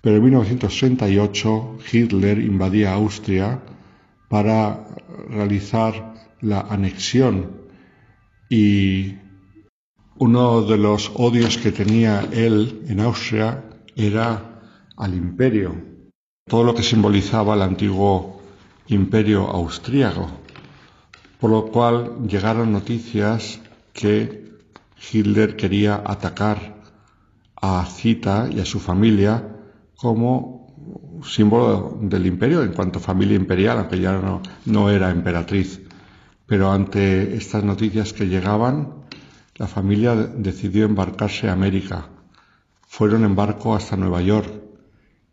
Pero 0.01 0.17
en 0.17 0.23
1938 0.23 1.77
Hitler 1.91 2.39
invadía 2.39 2.93
Austria 2.93 3.59
para 4.29 4.87
realizar 5.29 6.13
la 6.41 6.61
anexión 6.61 7.51
y 8.49 9.24
uno 10.17 10.61
de 10.61 10.77
los 10.77 11.11
odios 11.15 11.57
que 11.57 11.71
tenía 11.71 12.27
él 12.31 12.83
en 12.87 13.01
Austria 13.01 13.65
era 13.95 14.61
al 14.95 15.13
imperio, 15.13 15.75
todo 16.47 16.63
lo 16.63 16.73
que 16.73 16.83
simbolizaba 16.83 17.55
el 17.55 17.61
antiguo 17.61 18.41
imperio 18.87 19.47
austríaco, 19.47 20.29
por 21.39 21.49
lo 21.51 21.65
cual 21.65 22.27
llegaron 22.27 22.71
noticias 22.71 23.59
que 23.91 24.45
Hitler 25.11 25.55
quería 25.57 26.01
atacar 26.05 26.81
a 27.55 27.85
Zita 27.85 28.47
y 28.49 28.59
a 28.59 28.65
su 28.65 28.79
familia 28.79 29.55
como 29.97 30.55
símbolo 31.23 31.97
del 32.01 32.25
imperio 32.25 32.63
en 32.63 32.73
cuanto 32.73 32.99
a 32.99 33.01
familia 33.01 33.35
imperial, 33.35 33.79
aunque 33.79 33.99
ya 33.99 34.13
no, 34.13 34.41
no 34.65 34.89
era 34.89 35.09
emperatriz. 35.09 35.81
Pero 36.45 36.71
ante 36.71 37.35
estas 37.35 37.63
noticias 37.63 38.13
que 38.13 38.27
llegaban, 38.27 39.04
la 39.57 39.67
familia 39.67 40.15
decidió 40.15 40.83
embarcarse 40.83 41.47
a 41.47 41.53
América. 41.53 42.09
Fueron 42.87 43.23
en 43.23 43.35
barco 43.35 43.73
hasta 43.73 43.95
Nueva 43.95 44.21
York 44.21 44.51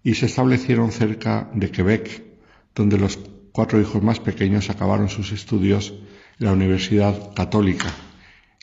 y 0.05 0.15
se 0.15 0.27
establecieron 0.27 0.93
cerca 0.93 1.51
de 1.55 1.73
Quebec, 1.73 2.23
donde 2.73 2.99
los 2.99 3.19
cuatro 3.51 3.81
hijos 3.81 4.01
más 4.01 4.21
pequeños 4.21 4.71
acabaron 4.71 5.09
sus 5.09 5.33
estudios 5.33 5.93
en 6.39 6.47
la 6.47 6.53
Universidad 6.53 7.35
Católica 7.35 7.89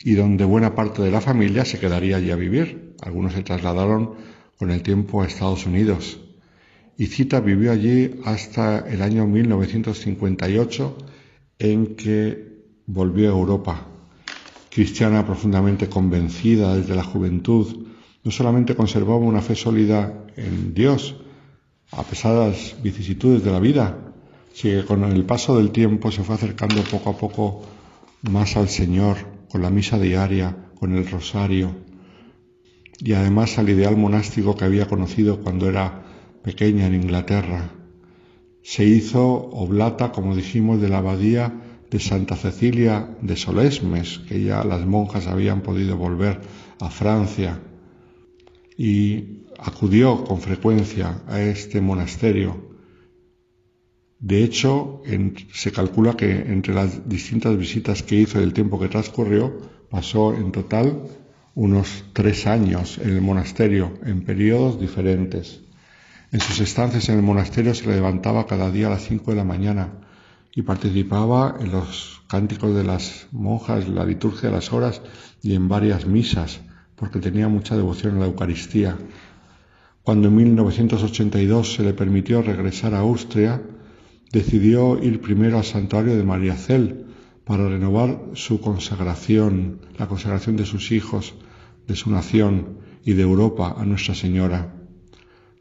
y 0.02 0.14
donde 0.14 0.44
buena 0.44 0.74
parte 0.74 1.02
de 1.02 1.10
la 1.10 1.20
familia 1.20 1.66
se 1.66 1.78
quedaría 1.78 2.16
allí 2.16 2.30
a 2.30 2.36
vivir. 2.36 2.94
Algunos 3.02 3.34
se 3.34 3.42
trasladaron 3.42 4.14
con 4.58 4.70
el 4.70 4.82
tiempo 4.82 5.20
a 5.20 5.26
Estados 5.26 5.66
Unidos. 5.66 6.20
Y 6.96 7.06
Cita 7.06 7.40
vivió 7.40 7.70
allí 7.70 8.18
hasta 8.24 8.78
el 8.78 9.02
año 9.02 9.26
1958 9.26 10.98
en 11.58 11.96
que 11.96 12.64
volvió 12.86 13.28
a 13.28 13.38
Europa. 13.38 13.89
Cristiana 14.70 15.26
profundamente 15.26 15.88
convencida 15.88 16.76
desde 16.76 16.94
la 16.94 17.02
juventud, 17.02 17.88
no 18.22 18.30
solamente 18.30 18.76
conservaba 18.76 19.18
una 19.18 19.42
fe 19.42 19.56
sólida 19.56 20.26
en 20.36 20.74
Dios, 20.74 21.16
a 21.90 22.04
pesar 22.04 22.34
de 22.34 22.48
las 22.50 22.80
vicisitudes 22.80 23.42
de 23.42 23.50
la 23.50 23.58
vida, 23.58 24.14
sino 24.52 24.80
que 24.80 24.86
con 24.86 25.02
el 25.04 25.24
paso 25.24 25.56
del 25.56 25.72
tiempo 25.72 26.12
se 26.12 26.22
fue 26.22 26.36
acercando 26.36 26.82
poco 26.82 27.10
a 27.10 27.18
poco 27.18 27.62
más 28.22 28.56
al 28.56 28.68
Señor, 28.68 29.16
con 29.50 29.62
la 29.62 29.70
misa 29.70 29.98
diaria, 29.98 30.70
con 30.78 30.94
el 30.94 31.10
rosario, 31.10 31.74
y 33.00 33.12
además 33.14 33.58
al 33.58 33.70
ideal 33.70 33.96
monástico 33.96 34.54
que 34.56 34.66
había 34.66 34.86
conocido 34.86 35.40
cuando 35.40 35.68
era 35.68 36.04
pequeña 36.44 36.86
en 36.86 36.94
Inglaterra. 36.94 37.70
Se 38.62 38.84
hizo 38.84 39.24
oblata, 39.24 40.12
como 40.12 40.36
dijimos, 40.36 40.80
de 40.80 40.90
la 40.90 40.98
abadía 40.98 41.69
de 41.90 41.98
Santa 41.98 42.36
Cecilia 42.36 43.16
de 43.20 43.36
Solesmes, 43.36 44.20
que 44.28 44.42
ya 44.42 44.62
las 44.64 44.86
monjas 44.86 45.26
habían 45.26 45.62
podido 45.62 45.96
volver 45.96 46.40
a 46.78 46.88
Francia, 46.88 47.60
y 48.76 49.44
acudió 49.58 50.24
con 50.24 50.40
frecuencia 50.40 51.22
a 51.26 51.40
este 51.40 51.80
monasterio. 51.80 52.70
De 54.20 54.44
hecho, 54.44 55.02
se 55.52 55.72
calcula 55.72 56.16
que 56.16 56.30
entre 56.30 56.74
las 56.74 57.08
distintas 57.08 57.56
visitas 57.58 58.02
que 58.02 58.16
hizo 58.16 58.40
y 58.40 58.44
el 58.44 58.52
tiempo 58.52 58.78
que 58.78 58.88
transcurrió, 58.88 59.58
pasó 59.90 60.34
en 60.34 60.52
total 60.52 61.02
unos 61.54 62.04
tres 62.12 62.46
años 62.46 62.98
en 62.98 63.10
el 63.10 63.20
monasterio, 63.20 63.94
en 64.04 64.22
periodos 64.22 64.80
diferentes. 64.80 65.62
En 66.30 66.40
sus 66.40 66.60
estancias 66.60 67.08
en 67.08 67.16
el 67.16 67.22
monasterio 67.22 67.74
se 67.74 67.88
levantaba 67.88 68.46
cada 68.46 68.70
día 68.70 68.86
a 68.86 68.90
las 68.90 69.02
cinco 69.02 69.32
de 69.32 69.38
la 69.38 69.44
mañana 69.44 69.99
y 70.54 70.62
participaba 70.62 71.56
en 71.60 71.72
los 71.72 72.22
cánticos 72.28 72.74
de 72.74 72.84
las 72.84 73.28
monjas, 73.32 73.88
la 73.88 74.04
liturgia 74.04 74.48
de 74.48 74.56
las 74.56 74.72
horas 74.72 75.02
y 75.42 75.54
en 75.54 75.68
varias 75.68 76.06
misas, 76.06 76.60
porque 76.96 77.20
tenía 77.20 77.48
mucha 77.48 77.76
devoción 77.76 78.16
a 78.16 78.20
la 78.20 78.26
Eucaristía. 78.26 78.96
Cuando 80.02 80.28
en 80.28 80.36
1982 80.36 81.74
se 81.74 81.82
le 81.82 81.94
permitió 81.94 82.42
regresar 82.42 82.94
a 82.94 83.00
Austria, 83.00 83.62
decidió 84.32 85.02
ir 85.02 85.20
primero 85.20 85.58
al 85.58 85.64
santuario 85.64 86.16
de 86.16 86.24
María 86.24 86.56
Cel, 86.56 87.06
para 87.50 87.68
renovar 87.68 88.20
su 88.34 88.60
consagración, 88.60 89.80
la 89.98 90.06
consagración 90.06 90.56
de 90.56 90.66
sus 90.66 90.92
hijos, 90.92 91.34
de 91.88 91.96
su 91.96 92.08
nación 92.08 92.78
y 93.04 93.14
de 93.14 93.22
Europa 93.22 93.74
a 93.76 93.84
Nuestra 93.84 94.14
Señora. 94.14 94.72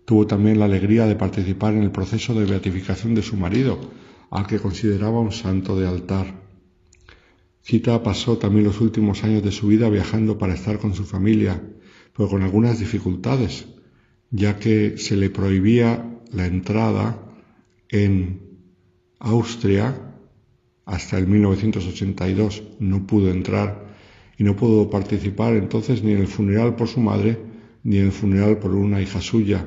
Tuvo 0.06 0.28
también 0.28 0.60
la 0.60 0.66
alegría 0.66 1.08
de 1.08 1.16
participar 1.16 1.74
en 1.74 1.82
el 1.82 1.90
proceso 1.90 2.36
de 2.36 2.46
beatificación 2.46 3.16
de 3.16 3.24
su 3.24 3.38
marido, 3.38 3.80
al 4.30 4.48
que 4.48 4.60
consideraba 4.60 5.20
un 5.20 5.32
santo 5.32 5.80
de 5.80 5.88
altar. 5.88 6.42
Cita 7.62 8.02
pasó 8.04 8.38
también 8.38 8.66
los 8.66 8.82
últimos 8.82 9.24
años 9.24 9.44
de 9.44 9.52
su 9.52 9.68
vida 9.68 9.90
viajando 9.90 10.38
para 10.38 10.54
estar 10.54 10.80
con 10.80 10.94
su 10.94 11.06
familia, 11.06 11.62
pero 12.16 12.30
con 12.30 12.42
algunas 12.42 12.80
dificultades, 12.80 13.68
ya 14.32 14.58
que 14.60 14.98
se 14.98 15.16
le 15.16 15.30
prohibía 15.30 16.20
la 16.32 16.46
entrada 16.46 17.20
en 17.90 18.42
Austria 19.20 20.16
hasta 20.86 21.18
el 21.18 21.28
1982 21.28 22.64
no 22.80 23.06
pudo 23.06 23.30
entrar 23.30 23.90
y 24.38 24.44
no 24.44 24.56
pudo 24.56 24.90
participar 24.90 25.56
entonces 25.56 26.04
ni 26.04 26.14
en 26.14 26.20
el 26.20 26.28
funeral 26.28 26.76
por 26.76 26.88
su 26.88 27.00
madre 27.00 27.38
ni 27.84 27.98
en 27.98 28.06
el 28.06 28.12
funeral 28.12 28.58
por 28.58 28.74
una 28.74 29.02
hija 29.02 29.22
suya 29.22 29.66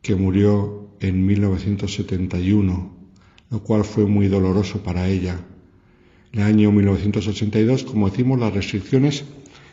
que 0.00 0.16
murió 0.16 0.96
en 1.00 1.26
1971, 1.26 3.01
lo 3.52 3.62
cual 3.62 3.84
fue 3.84 4.06
muy 4.06 4.28
doloroso 4.28 4.82
para 4.82 5.06
ella. 5.06 5.38
El 6.32 6.40
año 6.40 6.72
1982, 6.72 7.84
como 7.84 8.08
decimos, 8.08 8.40
las 8.40 8.54
restricciones 8.54 9.26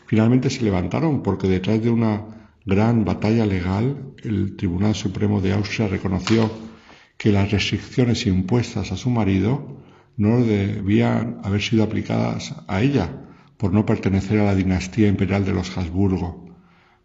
finalmente 0.06 0.50
se 0.50 0.64
levantaron 0.64 1.24
porque 1.24 1.48
detrás 1.48 1.82
de 1.82 1.90
una 1.90 2.26
gran 2.66 3.06
batalla 3.06 3.46
legal, 3.46 4.14
el 4.22 4.58
Tribunal 4.58 4.96
Supremo 4.96 5.40
de 5.40 5.54
Austria 5.54 5.88
reconoció 5.88 6.52
que 7.18 7.32
las 7.32 7.52
restricciones 7.52 8.26
impuestas 8.28 8.92
a 8.92 8.98
su 8.98 9.10
marido 9.10 9.78
no 10.18 10.42
debían 10.42 11.40
haber 11.46 11.62
sido 11.62 11.84
aplicadas 11.84 12.54
a 12.68 12.82
ella 12.82 13.10
por 13.58 13.72
no 13.72 13.86
pertenecer 13.86 14.40
a 14.40 14.46
la 14.46 14.56
dinastía 14.56 15.08
imperial 15.08 15.46
de 15.46 15.54
los 15.54 15.78
Habsburgo. 15.78 16.50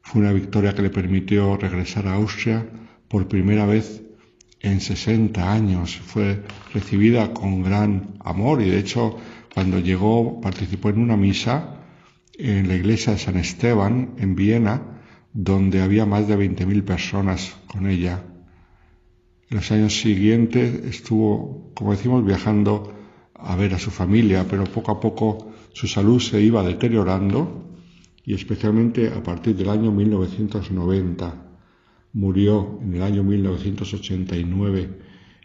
Fue 0.03 0.21
una 0.21 0.33
victoria 0.33 0.75
que 0.75 0.83
le 0.83 0.91
permitió 0.91 1.57
regresar 1.57 2.09
a 2.09 2.15
Austria 2.15 2.67
por 3.07 3.29
primera 3.29 3.65
vez 3.65 4.04
en 4.65 4.81
60 4.81 5.53
años. 5.53 5.97
Fue 5.97 6.43
recibida 6.73 7.33
con 7.33 7.63
gran 7.63 8.15
amor 8.25 8.63
y 8.63 8.71
de 8.71 8.79
hecho 8.79 9.17
cuando 9.53 9.79
llegó 9.79 10.41
participó 10.41 10.89
en 10.89 10.99
una 10.99 11.17
misa 11.17 11.83
en 12.33 12.67
la 12.67 12.75
iglesia 12.75 13.13
de 13.13 13.19
San 13.19 13.37
Esteban 13.37 14.15
en 14.19 14.35
Viena 14.35 14.83
donde 15.33 15.83
había 15.83 16.07
más 16.07 16.27
de 16.27 16.39
20.000 16.39 16.83
personas 16.83 17.57
con 17.67 17.89
ella. 17.89 18.25
En 19.51 19.57
los 19.59 19.71
años 19.71 20.01
siguientes 20.01 20.85
estuvo, 20.85 21.73
como 21.75 21.91
decimos, 21.93 22.25
viajando 22.25 22.95
a 23.35 23.55
ver 23.57 23.75
a 23.75 23.79
su 23.79 23.91
familia, 23.91 24.47
pero 24.49 24.65
poco 24.65 24.93
a 24.93 25.01
poco 25.01 25.53
su 25.73 25.87
salud 25.87 26.21
se 26.21 26.41
iba 26.41 26.63
deteriorando 26.63 27.69
y 28.25 28.35
especialmente 28.35 29.09
a 29.09 29.23
partir 29.23 29.55
del 29.57 29.69
año 29.69 29.93
1990 29.93 31.54
murió 32.15 32.79
en 32.81 32.95
el 32.95 33.03
año 33.03 33.23
1989 33.23 34.99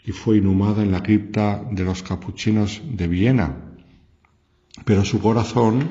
y 0.06 0.12
fue 0.14 0.38
inhumada 0.38 0.82
en 0.82 0.92
la 0.92 1.04
cripta 1.04 1.68
de 1.70 1.84
los 1.84 2.02
capuchinos 2.02 2.82
de 2.86 3.08
Viena. 3.08 3.58
Pero 4.86 5.04
su 5.04 5.20
corazón 5.20 5.90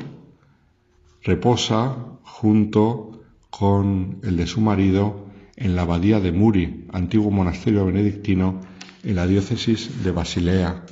reposa 1.23 2.19
junto 2.23 3.23
con 3.51 4.21
el 4.23 4.39
de 4.39 4.47
su 4.47 4.63
marido 4.63 5.27
en 5.57 5.77
la 5.77 5.83
abadía 5.83 6.21
de 6.21 6.33
Muri, 6.33 6.87
antiguo 6.93 7.31
monasterio 7.31 7.85
benedictino 7.85 8.61
en 9.03 9.17
la 9.17 9.27
diócesis 9.27 10.03
de 10.03 10.13
Basilea 10.13 10.87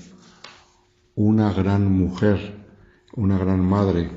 una 1.17 1.51
gran 1.51 1.91
mujer, 1.91 2.63
una 3.15 3.39
gran 3.39 3.61
madre, 3.61 4.11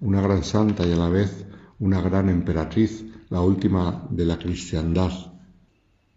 una 0.00 0.22
gran 0.22 0.42
santa 0.42 0.86
y 0.86 0.92
a 0.92 0.96
la 0.96 1.10
vez 1.10 1.46
una 1.78 2.00
gran 2.00 2.30
emperatriz, 2.30 3.04
la 3.28 3.40
última 3.40 4.06
de 4.10 4.24
la 4.24 4.38
cristiandad. 4.38 5.10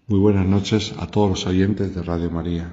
Muy 0.08 0.20
buenas 0.20 0.46
noches 0.46 0.94
a 1.00 1.08
todos 1.08 1.30
los 1.30 1.46
oyentes 1.46 1.94
de 1.96 2.04
Radio 2.04 2.30
María. 2.30 2.72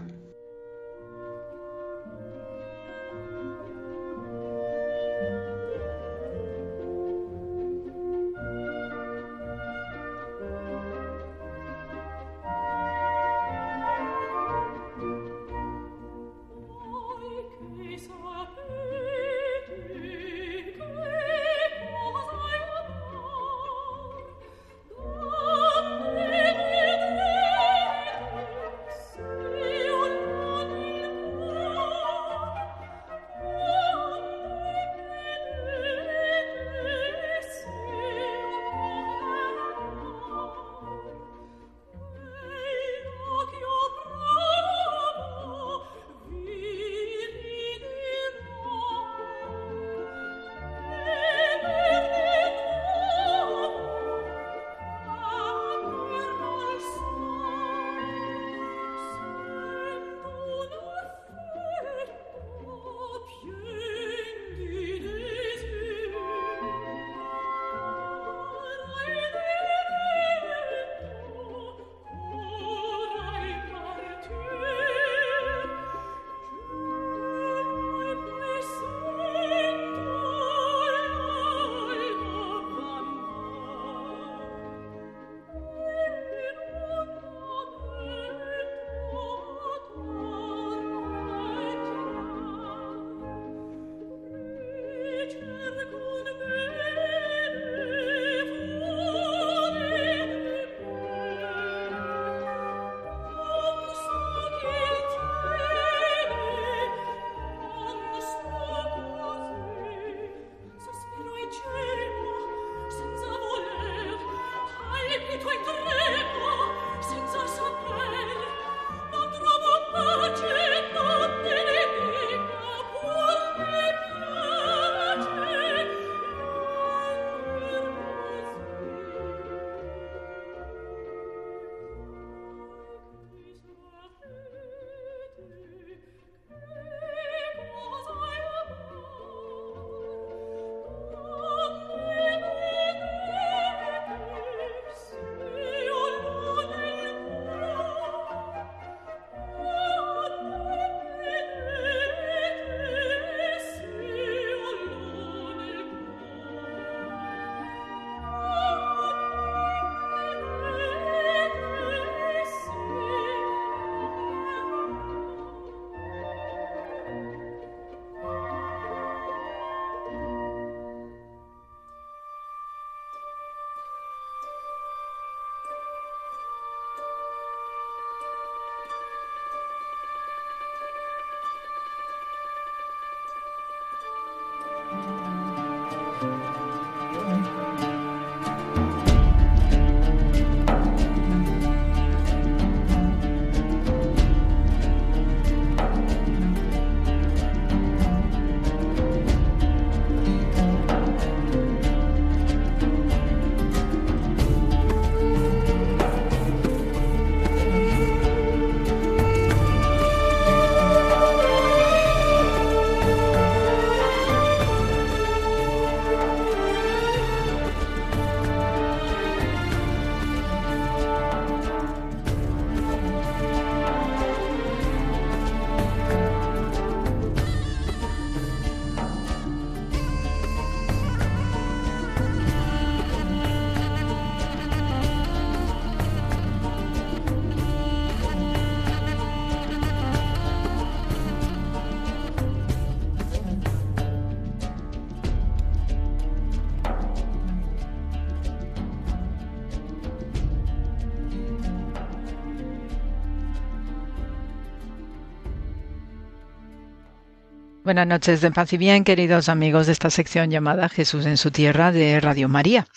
Buenas 257.86 258.08
noches 258.08 258.40
de 258.40 258.50
paz 258.50 258.72
y 258.72 258.78
bien, 258.78 259.04
queridos 259.04 259.48
amigos 259.48 259.86
de 259.86 259.92
esta 259.92 260.10
sección 260.10 260.50
llamada 260.50 260.88
Jesús 260.88 261.24
en 261.24 261.36
su 261.36 261.52
tierra 261.52 261.92
de 261.92 262.18
Radio 262.18 262.48
María. 262.48 262.88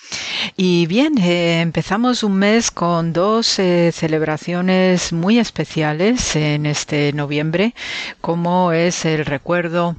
Y 0.58 0.88
bien, 0.88 1.16
eh, 1.20 1.62
empezamos 1.62 2.24
un 2.24 2.38
mes 2.38 2.72
con 2.72 3.14
dos 3.14 3.60
eh, 3.60 3.92
celebraciones 3.94 5.14
muy 5.14 5.38
especiales 5.38 6.36
en 6.36 6.66
este 6.66 7.14
noviembre, 7.14 7.76
como 8.20 8.72
es 8.72 9.06
el 9.06 9.28
recuerdo 9.28 9.96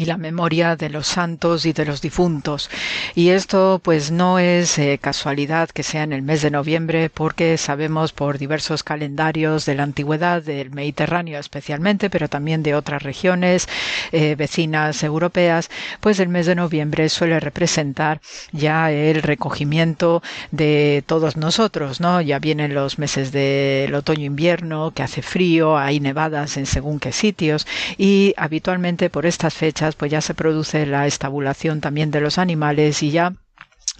y 0.00 0.06
la 0.06 0.16
memoria 0.16 0.76
de 0.76 0.88
los 0.88 1.06
santos 1.06 1.66
y 1.66 1.74
de 1.74 1.84
los 1.84 2.00
difuntos. 2.00 2.70
Y 3.14 3.28
esto 3.28 3.82
pues 3.84 4.10
no 4.10 4.38
es 4.38 4.78
eh, 4.78 4.98
casualidad 4.98 5.68
que 5.68 5.82
sea 5.82 6.04
en 6.04 6.14
el 6.14 6.22
mes 6.22 6.40
de 6.40 6.50
noviembre 6.50 7.10
porque 7.10 7.58
sabemos 7.58 8.12
por 8.12 8.38
diversos 8.38 8.82
calendarios 8.82 9.66
de 9.66 9.74
la 9.74 9.82
antigüedad, 9.82 10.42
del 10.42 10.70
Mediterráneo 10.70 11.38
especialmente, 11.38 12.08
pero 12.08 12.28
también 12.28 12.62
de 12.62 12.74
otras 12.74 13.02
regiones 13.02 13.68
eh, 14.12 14.36
vecinas 14.36 15.02
europeas, 15.02 15.68
pues 16.00 16.18
el 16.18 16.30
mes 16.30 16.46
de 16.46 16.54
noviembre 16.54 17.10
suele 17.10 17.38
representar 17.38 18.22
ya 18.52 18.90
el 18.90 19.20
recogimiento 19.20 20.22
de 20.50 21.04
todos 21.06 21.36
nosotros, 21.36 22.00
¿no? 22.00 22.22
Ya 22.22 22.38
vienen 22.38 22.72
los 22.72 22.98
meses 22.98 23.32
del 23.32 23.94
otoño-invierno, 23.94 24.92
que 24.92 25.02
hace 25.02 25.20
frío, 25.20 25.76
hay 25.76 26.00
nevadas 26.00 26.56
en 26.56 26.64
según 26.64 27.00
qué 27.00 27.12
sitios 27.12 27.66
y 27.98 28.32
habitualmente 28.38 29.10
por 29.10 29.26
estas 29.26 29.52
fechas 29.52 29.89
pues 29.96 30.10
ya 30.10 30.20
se 30.20 30.34
produce 30.34 30.86
la 30.86 31.06
estabulación 31.06 31.80
también 31.80 32.10
de 32.10 32.20
los 32.20 32.38
animales 32.38 33.02
y 33.02 33.10
ya 33.10 33.34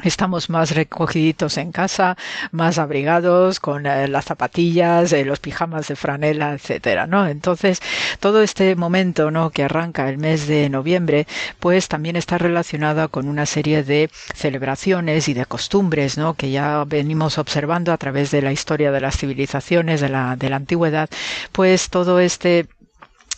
Estamos 0.03 0.49
más 0.49 0.71
recogiditos 0.75 1.59
en 1.59 1.73
casa, 1.73 2.17
más 2.53 2.79
abrigados, 2.79 3.61
con 3.61 3.85
eh, 3.87 4.09
las 4.09 4.25
zapatillas, 4.25 5.13
eh, 5.13 5.25
los 5.27 5.41
pijamas 5.41 5.89
de 5.89 5.97
franela, 5.97 6.55
etcétera, 6.55 7.07
¿no? 7.07 7.27
Entonces, 7.27 7.81
todo 8.19 8.43
este 8.43 8.77
momento, 8.77 9.31
¿no? 9.31 9.51
Que 9.51 9.65
arranca 9.65 10.09
el 10.09 10.17
mes 10.17 10.47
de 10.47 10.71
noviembre, 10.71 11.27
pues 11.59 11.89
también 11.89 12.17
está 12.17 12.39
relacionado 12.39 13.11
con 13.11 13.29
una 13.29 13.45
serie 13.45 13.83
de 13.83 14.11
celebraciones 14.35 15.29
y 15.29 15.35
de 15.35 15.45
costumbres, 15.45 16.17
¿no? 16.17 16.33
Que 16.35 16.51
ya 16.51 16.85
venimos 16.87 17.37
observando 17.37 17.93
a 17.93 17.99
través 17.99 18.31
de 18.31 18.41
la 18.43 18.53
historia 18.53 18.93
de 18.93 19.01
las 19.03 19.19
civilizaciones 19.19 20.01
de 20.01 20.09
la, 20.09 20.37
de 20.37 20.49
la 20.49 20.57
antigüedad, 20.57 21.11
pues 21.53 21.91
todo 21.91 22.21
este 22.21 22.67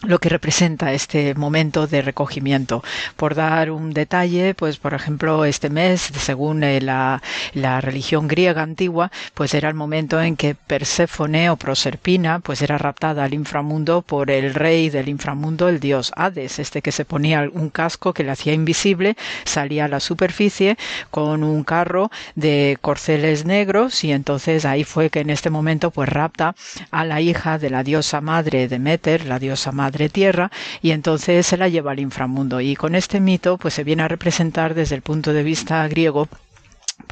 lo 0.04 0.18
que 0.18 0.28
representa 0.28 0.92
este 0.92 1.34
momento 1.34 1.86
de 1.86 2.02
recogimiento. 2.02 2.82
Por 3.16 3.34
dar 3.34 3.70
un 3.70 3.92
detalle, 3.92 4.54
pues 4.54 4.76
por 4.78 4.94
ejemplo, 4.94 5.44
este 5.44 5.70
mes, 5.70 6.00
según 6.18 6.64
eh, 6.64 6.80
la, 6.80 7.22
la, 7.54 7.80
religión 7.80 8.26
griega 8.28 8.62
antigua, 8.62 9.10
pues 9.34 9.54
era 9.54 9.68
el 9.68 9.74
momento 9.74 10.20
en 10.20 10.36
que 10.36 10.54
Perséfone 10.54 11.50
o 11.50 11.56
Proserpina, 11.56 12.40
pues 12.40 12.62
era 12.62 12.78
raptada 12.78 13.24
al 13.24 13.34
inframundo 13.34 14.02
por 14.02 14.30
el 14.30 14.54
rey 14.54 14.90
del 14.90 15.08
inframundo, 15.08 15.68
el 15.68 15.78
dios 15.80 16.12
Hades, 16.16 16.58
este 16.58 16.82
que 16.82 16.92
se 16.92 17.04
ponía 17.04 17.48
un 17.52 17.70
casco 17.70 18.12
que 18.12 18.24
le 18.24 18.32
hacía 18.32 18.54
invisible, 18.54 19.16
salía 19.44 19.84
a 19.84 19.88
la 19.88 20.00
superficie 20.00 20.76
con 21.10 21.44
un 21.44 21.62
carro 21.64 22.10
de 22.34 22.78
corceles 22.80 23.44
negros 23.44 24.02
y 24.04 24.12
entonces 24.12 24.64
ahí 24.64 24.84
fue 24.84 25.10
que 25.10 25.20
en 25.20 25.30
este 25.30 25.50
momento 25.50 25.90
pues 25.90 26.08
rapta 26.08 26.54
a 26.90 27.04
la 27.04 27.20
hija 27.20 27.58
de 27.58 27.70
la 27.70 27.84
diosa 27.84 28.20
madre 28.20 28.68
Demeter, 28.68 29.26
la 29.26 29.38
diosa 29.38 29.70
madre 29.72 29.91
tierra 30.08 30.50
y 30.80 30.90
entonces 30.90 31.46
se 31.46 31.56
la 31.56 31.68
lleva 31.68 31.92
al 31.92 32.00
inframundo. 32.00 32.60
Y 32.60 32.76
con 32.76 32.94
este 32.94 33.20
mito 33.20 33.58
pues 33.58 33.74
se 33.74 33.84
viene 33.84 34.02
a 34.02 34.08
representar 34.08 34.74
desde 34.74 34.96
el 34.96 35.02
punto 35.02 35.32
de 35.32 35.42
vista 35.42 35.86
griego 35.88 36.28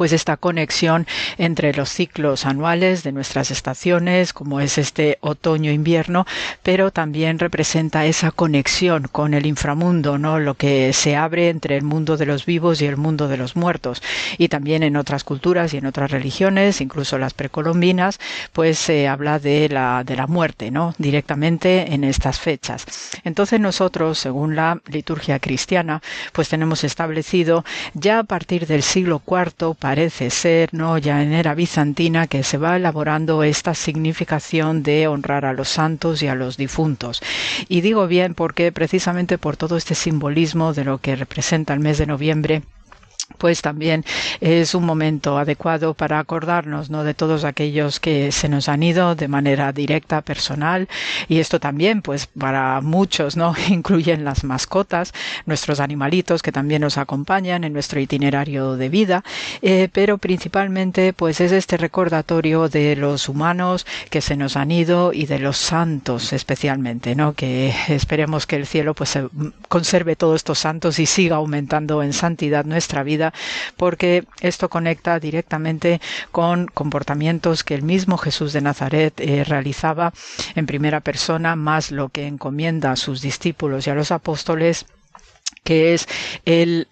pues 0.00 0.14
esta 0.14 0.38
conexión 0.38 1.06
entre 1.36 1.74
los 1.74 1.90
ciclos 1.90 2.46
anuales 2.46 3.02
de 3.02 3.12
nuestras 3.12 3.50
estaciones, 3.50 4.32
como 4.32 4.62
es 4.62 4.78
este 4.78 5.18
otoño-invierno, 5.20 6.24
pero 6.62 6.90
también 6.90 7.38
representa 7.38 8.06
esa 8.06 8.30
conexión 8.30 9.08
con 9.12 9.34
el 9.34 9.44
inframundo, 9.44 10.16
¿no? 10.16 10.38
Lo 10.38 10.54
que 10.54 10.94
se 10.94 11.16
abre 11.16 11.50
entre 11.50 11.76
el 11.76 11.82
mundo 11.82 12.16
de 12.16 12.24
los 12.24 12.46
vivos 12.46 12.80
y 12.80 12.86
el 12.86 12.96
mundo 12.96 13.28
de 13.28 13.36
los 13.36 13.56
muertos. 13.56 14.02
Y 14.38 14.48
también 14.48 14.82
en 14.84 14.96
otras 14.96 15.22
culturas 15.22 15.74
y 15.74 15.76
en 15.76 15.84
otras 15.84 16.10
religiones, 16.10 16.80
incluso 16.80 17.18
las 17.18 17.34
precolombinas, 17.34 18.18
pues 18.54 18.78
se 18.78 19.06
habla 19.06 19.38
de 19.38 19.68
la, 19.68 20.02
de 20.02 20.16
la 20.16 20.26
muerte, 20.26 20.70
¿no? 20.70 20.94
Directamente 20.96 21.92
en 21.92 22.04
estas 22.04 22.40
fechas. 22.40 22.86
Entonces 23.22 23.60
nosotros, 23.60 24.18
según 24.18 24.56
la 24.56 24.80
liturgia 24.86 25.38
cristiana, 25.40 26.00
pues 26.32 26.48
tenemos 26.48 26.84
establecido 26.84 27.66
ya 27.92 28.20
a 28.20 28.24
partir 28.24 28.66
del 28.66 28.82
siglo 28.82 29.20
IV 29.26 29.74
parece 29.90 30.30
ser, 30.30 30.68
¿no? 30.72 30.98
ya 30.98 31.20
en 31.20 31.32
era 31.32 31.52
bizantina, 31.56 32.28
que 32.28 32.44
se 32.44 32.58
va 32.58 32.76
elaborando 32.76 33.42
esta 33.42 33.74
significación 33.74 34.84
de 34.84 35.08
honrar 35.08 35.44
a 35.44 35.52
los 35.52 35.68
santos 35.68 36.22
y 36.22 36.28
a 36.28 36.36
los 36.36 36.56
difuntos. 36.56 37.20
Y 37.68 37.80
digo 37.80 38.06
bien 38.06 38.34
porque 38.34 38.70
precisamente 38.70 39.36
por 39.36 39.56
todo 39.56 39.76
este 39.76 39.96
simbolismo 39.96 40.74
de 40.74 40.84
lo 40.84 40.98
que 40.98 41.16
representa 41.16 41.74
el 41.74 41.80
mes 41.80 41.98
de 41.98 42.06
noviembre, 42.06 42.62
pues 43.38 43.62
también 43.62 44.04
es 44.40 44.74
un 44.74 44.84
momento 44.84 45.38
adecuado 45.38 45.94
para 45.94 46.18
acordarnos 46.18 46.90
¿no? 46.90 47.04
de 47.04 47.14
todos 47.14 47.44
aquellos 47.44 48.00
que 48.00 48.32
se 48.32 48.48
nos 48.48 48.68
han 48.68 48.82
ido 48.82 49.14
de 49.14 49.28
manera 49.28 49.72
directa, 49.72 50.22
personal, 50.22 50.88
y 51.28 51.38
esto 51.38 51.60
también, 51.60 52.02
pues 52.02 52.26
para 52.26 52.80
muchos, 52.80 53.36
¿no? 53.36 53.54
incluyen 53.68 54.24
las 54.24 54.44
mascotas, 54.44 55.12
nuestros 55.46 55.80
animalitos 55.80 56.42
que 56.42 56.52
también 56.52 56.82
nos 56.82 56.98
acompañan 56.98 57.64
en 57.64 57.72
nuestro 57.72 58.00
itinerario 58.00 58.76
de 58.76 58.88
vida, 58.88 59.24
eh, 59.62 59.88
pero 59.92 60.18
principalmente, 60.18 61.12
pues 61.12 61.40
es 61.40 61.52
este 61.52 61.76
recordatorio 61.76 62.68
de 62.68 62.96
los 62.96 63.28
humanos 63.28 63.86
que 64.10 64.20
se 64.20 64.36
nos 64.36 64.56
han 64.56 64.70
ido 64.70 65.12
y 65.12 65.26
de 65.26 65.38
los 65.38 65.56
santos 65.56 66.32
especialmente, 66.32 67.14
¿no? 67.14 67.34
Que 67.34 67.72
esperemos 67.88 68.46
que 68.46 68.56
el 68.56 68.66
cielo 68.66 68.94
pues 68.94 69.18
conserve 69.68 70.16
todos 70.16 70.36
estos 70.36 70.58
santos 70.58 70.98
y 70.98 71.06
siga 71.06 71.36
aumentando 71.36 72.02
en 72.02 72.12
santidad 72.12 72.64
nuestra 72.64 73.02
vida 73.02 73.19
porque 73.76 74.24
esto 74.40 74.68
conecta 74.68 75.18
directamente 75.20 76.00
con 76.30 76.66
comportamientos 76.66 77.64
que 77.64 77.74
el 77.74 77.82
mismo 77.82 78.16
Jesús 78.18 78.52
de 78.52 78.60
Nazaret 78.60 79.20
eh, 79.20 79.44
realizaba 79.44 80.12
en 80.54 80.66
primera 80.66 81.00
persona, 81.00 81.56
más 81.56 81.90
lo 81.90 82.08
que 82.08 82.26
encomienda 82.26 82.92
a 82.92 82.96
sus 82.96 83.20
discípulos 83.20 83.86
y 83.86 83.90
a 83.90 83.94
los 83.94 84.10
apóstoles 84.12 84.86
que 85.64 85.94
es 85.94 86.08
el, 86.44 86.88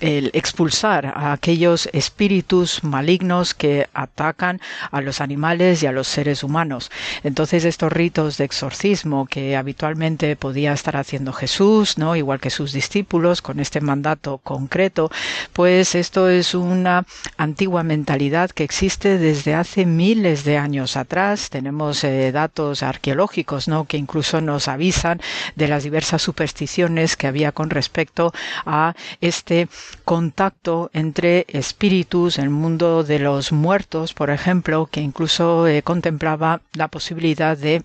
expulsar 0.00 1.06
a 1.06 1.32
aquellos 1.32 1.88
espíritus 1.92 2.84
malignos 2.84 3.54
que 3.54 3.88
atacan 3.92 4.60
a 4.90 5.00
los 5.00 5.20
animales 5.20 5.82
y 5.82 5.86
a 5.86 5.92
los 5.92 6.06
seres 6.06 6.42
humanos. 6.44 6.90
Entonces 7.22 7.64
estos 7.64 7.92
ritos 7.92 8.38
de 8.38 8.44
exorcismo 8.44 9.26
que 9.26 9.56
habitualmente 9.56 10.36
podía 10.36 10.72
estar 10.72 10.96
haciendo 10.96 11.32
Jesús, 11.32 11.98
¿no? 11.98 12.16
igual 12.16 12.40
que 12.40 12.50
sus 12.50 12.72
discípulos, 12.72 13.42
con 13.42 13.60
este 13.60 13.80
mandato 13.80 14.38
concreto, 14.38 15.10
pues 15.52 15.94
esto 15.94 16.28
es 16.28 16.54
una 16.54 17.04
antigua 17.36 17.82
mentalidad 17.82 18.50
que 18.50 18.64
existe 18.64 19.18
desde 19.18 19.54
hace 19.54 19.86
miles 19.86 20.44
de 20.44 20.56
años 20.56 20.96
atrás. 20.96 21.50
Tenemos 21.50 22.04
eh, 22.04 22.32
datos 22.32 22.82
arqueológicos, 22.82 23.68
¿no? 23.68 23.84
que 23.86 23.96
incluso 23.96 24.40
nos 24.40 24.68
avisan 24.68 25.20
de 25.56 25.68
las 25.68 25.82
diversas 25.82 26.22
supersticiones 26.22 27.16
que 27.16 27.26
había 27.26 27.52
con 27.52 27.70
respecto 27.70 27.87
respecto 27.88 28.32
a 28.66 28.94
este 29.22 29.66
contacto 30.04 30.90
entre 30.92 31.46
espíritus, 31.48 32.38
el 32.38 32.50
mundo 32.50 33.02
de 33.02 33.18
los 33.18 33.50
muertos, 33.50 34.12
por 34.12 34.28
ejemplo, 34.30 34.86
que 34.92 35.00
incluso 35.00 35.66
eh, 35.66 35.82
contemplaba 35.82 36.60
la 36.74 36.88
posibilidad 36.88 37.56
de 37.56 37.82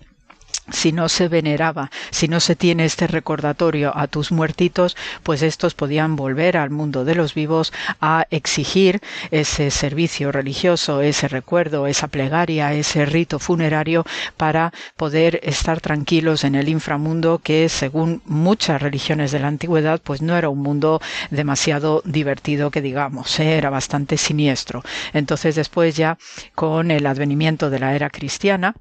si 0.72 0.92
no 0.92 1.08
se 1.08 1.28
veneraba, 1.28 1.90
si 2.10 2.28
no 2.28 2.40
se 2.40 2.56
tiene 2.56 2.84
este 2.84 3.06
recordatorio 3.06 3.96
a 3.96 4.06
tus 4.06 4.32
muertitos, 4.32 4.96
pues 5.22 5.42
estos 5.42 5.74
podían 5.74 6.16
volver 6.16 6.56
al 6.56 6.70
mundo 6.70 7.04
de 7.04 7.14
los 7.14 7.34
vivos 7.34 7.72
a 8.00 8.26
exigir 8.30 9.00
ese 9.30 9.70
servicio 9.70 10.32
religioso, 10.32 11.02
ese 11.02 11.28
recuerdo, 11.28 11.86
esa 11.86 12.08
plegaria, 12.08 12.72
ese 12.72 13.04
rito 13.04 13.38
funerario 13.38 14.04
para 14.36 14.72
poder 14.96 15.40
estar 15.42 15.80
tranquilos 15.80 16.44
en 16.44 16.54
el 16.54 16.68
inframundo 16.68 17.40
que 17.42 17.68
según 17.68 18.22
muchas 18.24 18.80
religiones 18.80 19.32
de 19.32 19.40
la 19.40 19.48
antigüedad 19.48 20.00
pues 20.02 20.22
no 20.22 20.36
era 20.36 20.48
un 20.48 20.60
mundo 20.60 21.00
demasiado 21.30 22.02
divertido 22.04 22.70
que 22.70 22.80
digamos, 22.80 23.38
¿eh? 23.40 23.56
era 23.56 23.70
bastante 23.70 24.16
siniestro. 24.16 24.82
Entonces 25.12 25.54
después 25.54 25.96
ya 25.96 26.16
con 26.54 26.90
el 26.90 27.06
advenimiento 27.06 27.70
de 27.70 27.78
la 27.78 27.94
era 27.94 28.10
cristiana, 28.10 28.74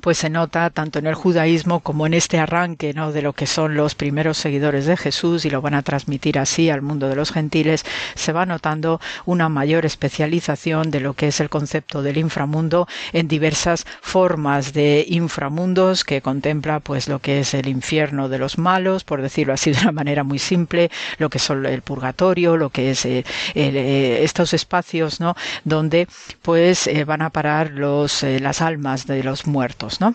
pues 0.00 0.18
se 0.18 0.30
nota 0.30 0.70
tanto 0.70 0.98
en 0.98 1.06
el 1.06 1.14
judaísmo 1.14 1.80
como 1.80 2.06
en 2.06 2.14
este 2.14 2.38
arranque 2.38 2.94
¿no? 2.94 3.12
de 3.12 3.22
lo 3.22 3.32
que 3.32 3.46
son 3.46 3.74
los 3.74 3.94
primeros 3.94 4.38
seguidores 4.38 4.86
de 4.86 4.96
Jesús 4.96 5.44
y 5.44 5.50
lo 5.50 5.60
van 5.60 5.74
a 5.74 5.82
transmitir 5.82 6.38
así 6.38 6.70
al 6.70 6.80
mundo 6.80 7.08
de 7.08 7.16
los 7.16 7.32
gentiles, 7.32 7.84
se 8.14 8.32
va 8.32 8.46
notando 8.46 9.00
una 9.26 9.48
mayor 9.48 9.84
especialización 9.84 10.90
de 10.90 11.00
lo 11.00 11.14
que 11.14 11.28
es 11.28 11.40
el 11.40 11.50
concepto 11.50 12.02
del 12.02 12.18
inframundo 12.18 12.86
en 13.12 13.28
diversas 13.28 13.84
formas 14.00 14.72
de 14.72 15.04
inframundos 15.08 16.04
que 16.04 16.22
contempla 16.22 16.80
pues 16.80 17.08
lo 17.08 17.18
que 17.18 17.40
es 17.40 17.52
el 17.54 17.68
infierno 17.68 18.28
de 18.28 18.38
los 18.38 18.58
malos, 18.58 19.04
por 19.04 19.22
decirlo 19.22 19.52
así 19.52 19.70
de 19.72 19.80
una 19.80 19.92
manera 19.92 20.22
muy 20.22 20.38
simple, 20.38 20.90
lo 21.18 21.30
que 21.30 21.40
son 21.40 21.66
el 21.66 21.82
purgatorio, 21.82 22.56
lo 22.56 22.70
que 22.70 22.92
es 22.92 23.04
eh, 23.04 23.24
eh, 23.54 24.20
estos 24.22 24.54
espacios 24.54 25.20
¿no? 25.20 25.34
donde 25.64 26.06
pues 26.42 26.86
eh, 26.86 27.04
van 27.04 27.22
a 27.22 27.30
parar 27.30 27.72
los, 27.72 28.22
las 28.22 28.62
almas 28.62 29.06
de 29.06 29.24
los 29.24 29.46
muertos. 29.46 29.79
¿No? 30.00 30.14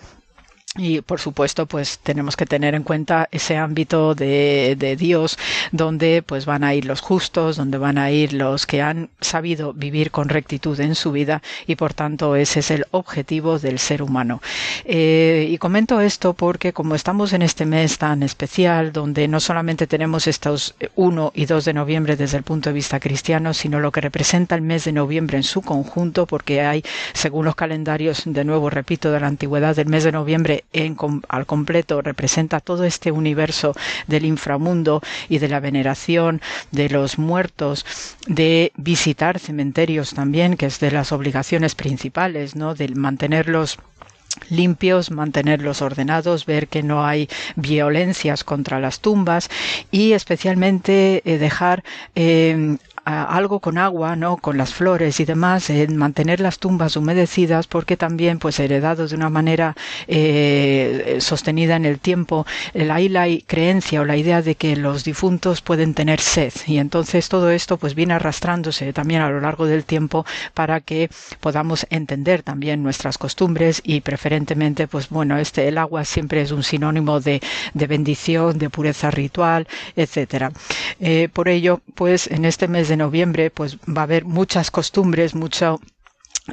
Y 0.77 0.99
por 1.02 1.22
supuesto, 1.22 1.68
pues 1.68 1.99
tenemos 1.99 2.35
que 2.35 2.45
tener 2.45 2.76
en 2.76 2.84
cuenta 2.84 3.30
ese 3.31 3.56
ámbito 3.56 4.14
de, 4.14 4.76
de, 4.77 4.97
Dios 4.97 5.38
donde 5.72 6.22
pues 6.22 6.45
van 6.45 6.65
a 6.65 6.73
ir 6.76 6.84
los 6.84 6.99
justos, 6.99 7.56
donde 7.56 7.77
van 7.77 7.97
a 7.97 8.11
ir 8.11 8.34
los 8.34 8.65
que 8.65 8.81
han 8.81 9.10
sabido 9.22 9.72
vivir 9.73 10.11
con 10.11 10.27
rectitud 10.27 10.77
en 10.81 10.95
su 10.95 11.14
vida 11.14 11.41
y 11.65 11.76
por 11.76 11.93
tanto 11.93 12.35
ese 12.35 12.60
es 12.60 12.72
el 12.72 12.85
objetivo 12.91 13.57
del 13.57 13.80
ser 13.80 14.02
humano. 14.02 14.41
Eh, 14.84 15.47
y 15.49 15.57
comento 15.60 16.02
esto 16.02 16.34
porque 16.34 16.73
como 16.73 16.95
estamos 16.95 17.31
en 17.31 17.41
este 17.41 17.65
mes 17.65 17.97
tan 17.97 18.22
especial 18.22 18.91
donde 18.91 19.30
no 19.30 19.39
solamente 19.39 19.88
tenemos 19.88 20.27
estos 20.27 20.76
1 20.95 21.31
y 21.35 21.45
2 21.45 21.64
de 21.64 21.73
noviembre 21.73 22.18
desde 22.18 22.38
el 22.38 22.43
punto 22.43 22.69
de 22.69 22.73
vista 22.73 22.99
cristiano, 22.99 23.53
sino 23.53 23.80
lo 23.80 23.93
que 23.93 24.02
representa 24.02 24.56
el 24.56 24.61
mes 24.61 24.84
de 24.84 24.91
noviembre 24.91 25.38
en 25.38 25.43
su 25.43 25.61
conjunto 25.61 26.26
porque 26.26 26.61
hay, 26.61 26.84
según 27.14 27.45
los 27.45 27.56
calendarios, 27.56 28.23
de 28.26 28.43
nuevo 28.43 28.69
repito, 28.69 29.11
de 29.11 29.22
la 29.22 29.27
antigüedad 29.27 29.73
del 29.73 29.88
mes 29.88 30.03
de 30.03 30.11
noviembre, 30.11 30.65
en, 30.74 30.98
al 31.30 31.46
completo 31.46 32.02
representa 32.02 32.60
todo 32.60 32.84
este 32.84 33.12
universo 33.12 33.74
del 34.08 34.26
inframundo 34.26 35.02
y 35.30 35.38
de 35.40 35.48
la 35.50 35.60
veneración 35.60 36.42
de 36.72 36.90
los 36.90 37.18
muertos, 37.18 37.86
de 38.28 38.72
visitar 38.76 39.40
cementerios 39.40 40.14
también, 40.14 40.58
que 40.58 40.68
es 40.68 40.80
de 40.80 40.92
las 40.92 41.12
obligaciones 41.12 41.76
principales, 41.76 42.56
¿no? 42.56 42.76
De 42.76 42.88
mantenerlos 42.90 43.78
limpios, 44.50 45.12
mantenerlos 45.12 45.82
ordenados, 45.82 46.46
ver 46.46 46.68
que 46.68 46.84
no 46.84 47.06
hay 47.06 47.30
violencias 47.56 48.44
contra 48.44 48.80
las 48.80 49.00
tumbas 49.00 49.50
y 49.92 50.12
especialmente 50.14 51.22
eh, 51.26 51.38
dejar 51.38 51.84
eh, 52.16 52.78
algo 53.06 53.60
con 53.60 53.77
agua, 53.77 54.15
¿no? 54.15 54.38
Con 54.38 54.57
las 54.57 54.73
flores 54.73 55.19
y 55.19 55.26
demás, 55.26 55.69
en 55.69 55.95
mantener 55.95 56.40
las 56.40 56.57
tumbas 56.57 56.95
humedecidas, 56.95 57.68
porque 57.68 57.98
también, 57.98 58.40
pues, 58.40 58.60
heredado 58.60 59.07
de 59.07 59.15
una 59.15 59.30
manera 59.30 59.76
eh, 60.07 61.18
sostenida 61.19 61.76
en 61.76 61.86
el 61.86 61.99
tiempo, 61.99 62.45
hay 62.90 63.10
la 63.10 63.27
creencia 63.45 64.02
o 64.02 64.06
la 64.06 64.18
idea 64.18 64.41
de 64.41 64.56
que 64.56 64.76
los 64.76 65.03
difuntos 65.03 65.61
pueden 65.61 65.94
tener 65.94 66.19
sed. 66.19 66.52
Y 66.65 66.80
entonces 66.80 67.30
todo 67.30 67.52
esto, 67.52 67.77
pues, 67.77 67.94
viene 67.95 68.14
arrastrándose 68.15 68.91
también 68.94 69.22
a 69.22 69.30
lo 69.30 69.40
largo 69.40 69.65
del 69.68 69.86
tiempo 69.86 70.26
para 70.53 70.82
que 70.82 71.10
podamos 71.40 71.86
entender 71.90 72.41
también 72.44 72.82
nuestras 72.84 73.18
costumbres 73.18 73.82
y 73.84 74.02
preferentemente, 74.02 74.88
pues, 74.88 75.10
bueno, 75.10 75.38
este, 75.38 75.68
el 75.68 75.77
agua 75.77 76.06
siempre 76.06 76.41
es 76.41 76.52
un 76.52 76.64
sinónimo 76.64 77.19
de, 77.19 77.41
de 77.73 77.88
bendición, 77.88 78.57
de 78.57 78.69
pureza 78.69 79.11
ritual, 79.11 79.68
etcétera. 79.95 80.52
Eh, 80.99 81.30
por 81.32 81.49
ello, 81.49 81.82
pues, 81.94 82.27
en 82.27 82.45
este 82.45 82.68
mes 82.68 82.88
de 82.90 82.95
noviembre, 82.98 83.52
pues 83.52 83.78
va 83.88 84.02
a 84.02 84.04
haber 84.04 84.26
muchas 84.26 84.72
costumbres, 84.72 85.36
mucho 85.36 85.80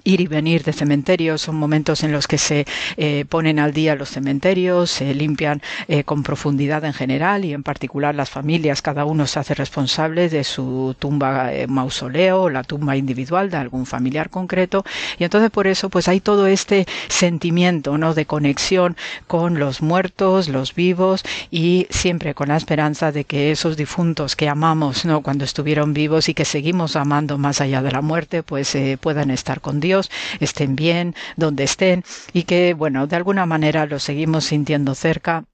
ir 0.05 0.21
y 0.23 0.27
venir 0.27 0.63
de 0.65 0.73
cementerios 0.73 1.43
son 1.43 1.57
momentos 1.57 2.03
en 2.03 2.13
los 2.13 2.27
que 2.27 2.39
se 2.39 2.65
eh, 2.97 3.25
ponen 3.29 3.59
al 3.59 3.73
día 3.73 3.95
los 3.95 4.09
cementerios, 4.09 4.91
se 4.91 5.15
limpian 5.15 5.61
eh, 5.87 6.05
con 6.05 6.23
profundidad 6.23 6.85
en 6.85 6.95
general 6.95 7.45
y 7.45 7.53
en 7.53 7.63
particular 7.63 8.15
las 8.15 8.31
familias, 8.31 8.81
cada 8.81 9.05
uno 9.05 9.27
se 9.27 9.39
hace 9.39 9.55
responsable 9.55 10.29
de 10.29 10.45
su 10.45 10.97
tumba 10.99 11.53
eh, 11.53 11.67
mausoleo 11.67 12.49
la 12.49 12.65
tumba 12.65 12.97
individual 12.97 13.51
de 13.51 13.59
algún 13.59 13.85
familiar 13.85 14.31
concreto 14.31 14.85
y 15.19 15.25
entonces 15.25 15.51
por 15.51 15.67
eso 15.67 15.91
pues 15.91 16.09
hay 16.09 16.21
todo 16.21 16.47
este 16.47 16.87
sentimiento 17.09 17.99
¿no? 17.99 18.15
de 18.15 18.25
conexión 18.25 18.97
con 19.27 19.59
los 19.59 19.83
muertos, 19.83 20.49
los 20.49 20.75
vivos 20.75 21.23
y 21.51 21.87
siempre 21.91 22.35
con 22.35 22.49
la 22.49 22.57
esperanza 22.57 23.13
de 23.13 23.25
que 23.25 23.51
esos 23.51 23.77
difuntos 23.77 24.37
que 24.37 24.49
amamos 24.49 25.05
¿no? 25.05 25.21
cuando 25.21 25.45
estuvieron 25.45 25.93
vivos 25.93 26.31
y 26.31 26.35
que 26.35 26.47
seguimos 26.47 26.97
amando 26.97 27.37
más 27.37 27.61
allá 27.61 27.83
de 27.83 27.93
la 27.93 28.01
muerte 28.01 28.43
pues 28.43 28.77
puedan 29.01 29.31
estar 29.31 29.61
con 29.61 29.82
Dios, 29.83 30.11
estén 30.41 30.75
bien 30.75 31.15
donde 31.37 31.65
estén 31.65 32.05
y 32.33 32.45
que, 32.45 32.73
bueno, 32.73 33.07
de 33.07 33.17
alguna 33.17 33.45
manera 33.45 33.85
los 33.85 34.03
seguimos 34.03 34.45
sintiendo 34.45 34.95
cerca 34.95 35.45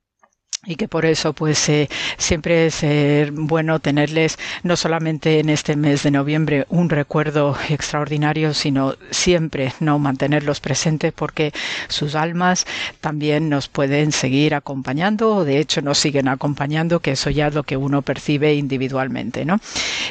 y 0.68 0.76
que 0.76 0.86
por 0.86 1.06
eso 1.06 1.32
pues 1.32 1.68
eh, 1.70 1.88
siempre 2.18 2.66
es 2.66 2.82
eh, 2.82 3.30
bueno 3.32 3.80
tenerles 3.80 4.38
no 4.62 4.76
solamente 4.76 5.40
en 5.40 5.48
este 5.48 5.76
mes 5.76 6.02
de 6.02 6.10
noviembre 6.10 6.66
un 6.68 6.90
recuerdo 6.90 7.56
extraordinario 7.70 8.52
sino 8.52 8.94
siempre 9.10 9.72
no 9.80 9.98
mantenerlos 9.98 10.60
presentes 10.60 11.12
porque 11.14 11.52
sus 11.88 12.14
almas 12.14 12.66
también 13.00 13.48
nos 13.48 13.68
pueden 13.68 14.12
seguir 14.12 14.54
acompañando 14.54 15.36
o 15.36 15.44
de 15.44 15.58
hecho 15.58 15.80
nos 15.80 15.96
siguen 15.96 16.28
acompañando 16.28 17.00
que 17.00 17.12
eso 17.12 17.30
ya 17.30 17.46
es 17.46 17.54
lo 17.54 17.62
que 17.62 17.78
uno 17.78 18.02
percibe 18.02 18.54
individualmente 18.54 19.46
no 19.46 19.60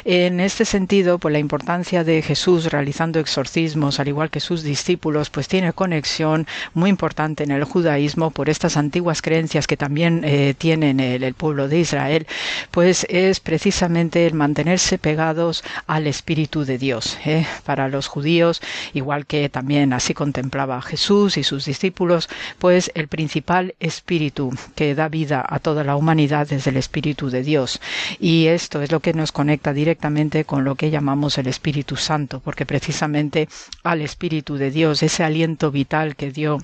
en 0.04 0.40
este 0.40 0.64
sentido 0.64 1.18
pues 1.18 1.32
la 1.32 1.38
importancia 1.38 2.02
de 2.02 2.20
Jesús 2.20 2.66
realizando 2.72 3.20
exorcismos 3.20 4.00
al 4.00 4.08
igual 4.08 4.30
que 4.30 4.40
sus 4.40 4.64
discípulos 4.64 5.30
pues 5.30 5.46
tiene 5.46 5.72
conexión 5.72 6.48
muy 6.74 6.90
importante 6.90 7.44
en 7.44 7.52
el 7.52 7.62
judaísmo 7.62 8.32
por 8.32 8.48
estas 8.48 8.76
antiguas 8.76 9.22
creencias 9.22 9.68
que 9.68 9.76
también 9.76 10.22
eh, 10.24 10.47
tienen 10.54 11.00
el, 11.00 11.34
pueblo 11.34 11.68
de 11.68 11.80
Israel, 11.80 12.26
pues 12.70 13.06
es 13.08 13.40
precisamente 13.40 14.26
el 14.26 14.34
mantenerse 14.34 14.98
pegados 14.98 15.62
al 15.86 16.06
Espíritu 16.06 16.64
de 16.64 16.78
Dios. 16.78 17.18
¿eh? 17.24 17.46
Para 17.64 17.88
los 17.88 18.06
judíos, 18.06 18.60
igual 18.94 19.26
que 19.26 19.48
también 19.48 19.92
así 19.92 20.14
contemplaba 20.14 20.80
Jesús 20.82 21.36
y 21.36 21.44
sus 21.44 21.64
discípulos, 21.64 22.28
pues 22.58 22.90
el 22.94 23.08
principal 23.08 23.74
espíritu 23.80 24.52
que 24.74 24.94
da 24.94 25.08
vida 25.08 25.44
a 25.46 25.58
toda 25.58 25.84
la 25.84 25.96
humanidad 25.96 26.52
es 26.52 26.66
el 26.66 26.76
Espíritu 26.76 27.30
de 27.30 27.42
Dios. 27.42 27.80
Y 28.20 28.46
esto 28.46 28.82
es 28.82 28.90
lo 28.90 29.00
que 29.00 29.14
nos 29.14 29.32
conecta 29.32 29.72
directamente 29.72 30.44
con 30.44 30.64
lo 30.64 30.74
que 30.74 30.90
llamamos 30.90 31.38
el 31.38 31.46
Espíritu 31.46 31.96
Santo, 31.96 32.40
porque 32.40 32.66
precisamente 32.66 33.48
al 33.82 34.02
Espíritu 34.02 34.56
de 34.56 34.70
Dios, 34.70 35.02
ese 35.02 35.24
aliento 35.24 35.70
vital 35.70 36.16
que 36.16 36.30
dio 36.30 36.58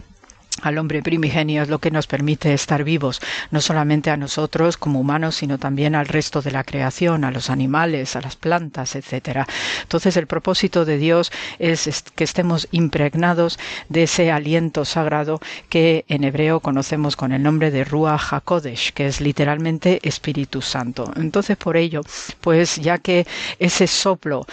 al 0.63 0.79
hombre 0.79 1.03
primigenio 1.03 1.63
es 1.63 1.69
lo 1.69 1.79
que 1.79 1.91
nos 1.91 2.07
permite 2.07 2.55
estar 2.55 2.85
vivos, 2.85 3.21
no 3.51 3.61
solamente 3.61 4.11
a 4.11 4.17
nosotros 4.17 4.77
como 4.77 5.01
humanos, 5.01 5.37
sino 5.37 5.59
también 5.59 5.95
al 5.95 6.07
resto 6.07 6.43
de 6.43 6.53
la 6.53 6.65
creación, 6.65 7.25
a 7.25 7.31
los 7.31 7.51
animales, 7.51 8.17
a 8.17 8.21
las 8.21 8.37
plantas, 8.37 8.95
etcétera. 8.95 9.47
Entonces 9.83 10.17
el 10.17 10.27
propósito 10.27 10.85
de 10.85 10.97
Dios 10.97 11.33
es 11.59 12.05
que 12.15 12.25
estemos 12.25 12.69
impregnados 12.71 13.59
de 13.89 14.05
ese 14.05 14.31
aliento 14.31 14.85
sagrado 14.85 15.41
que 15.69 16.05
en 16.09 16.25
hebreo 16.25 16.61
conocemos 16.61 17.17
con 17.17 17.33
el 17.33 17.43
nombre 17.43 17.71
de 17.71 17.85
Ruach 17.85 18.33
HaKodesh, 18.33 18.93
que 18.93 19.07
es 19.07 19.21
literalmente 19.21 19.99
Espíritu 20.03 20.63
Santo. 20.63 21.13
Entonces 21.17 21.57
por 21.57 21.77
ello, 21.77 22.03
pues 22.41 22.77
ya 22.77 22.99
que 22.99 23.27
ese 23.59 23.87
soplo 23.87 24.47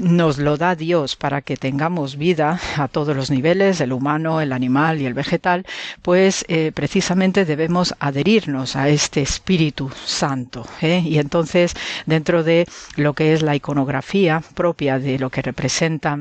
nos 0.00 0.38
lo 0.38 0.56
da 0.56 0.74
Dios 0.74 1.16
para 1.16 1.42
que 1.42 1.56
tengamos 1.56 2.16
vida 2.16 2.60
a 2.76 2.88
todos 2.88 3.16
los 3.16 3.30
niveles, 3.30 3.80
el 3.80 3.92
humano, 3.92 4.40
el 4.40 4.52
animal 4.52 5.00
y 5.00 5.06
el 5.06 5.14
vegetal, 5.14 5.43
pues 6.02 6.44
eh, 6.48 6.72
precisamente 6.74 7.44
debemos 7.44 7.94
adherirnos 7.98 8.76
a 8.76 8.88
este 8.88 9.22
Espíritu 9.22 9.90
Santo. 10.04 10.66
¿eh? 10.80 11.02
Y 11.04 11.18
entonces, 11.18 11.74
dentro 12.06 12.42
de 12.42 12.66
lo 12.96 13.12
que 13.14 13.32
es 13.32 13.42
la 13.42 13.54
iconografía 13.56 14.42
propia 14.54 14.98
de 14.98 15.18
lo 15.18 15.30
que 15.30 15.42
representa 15.42 16.18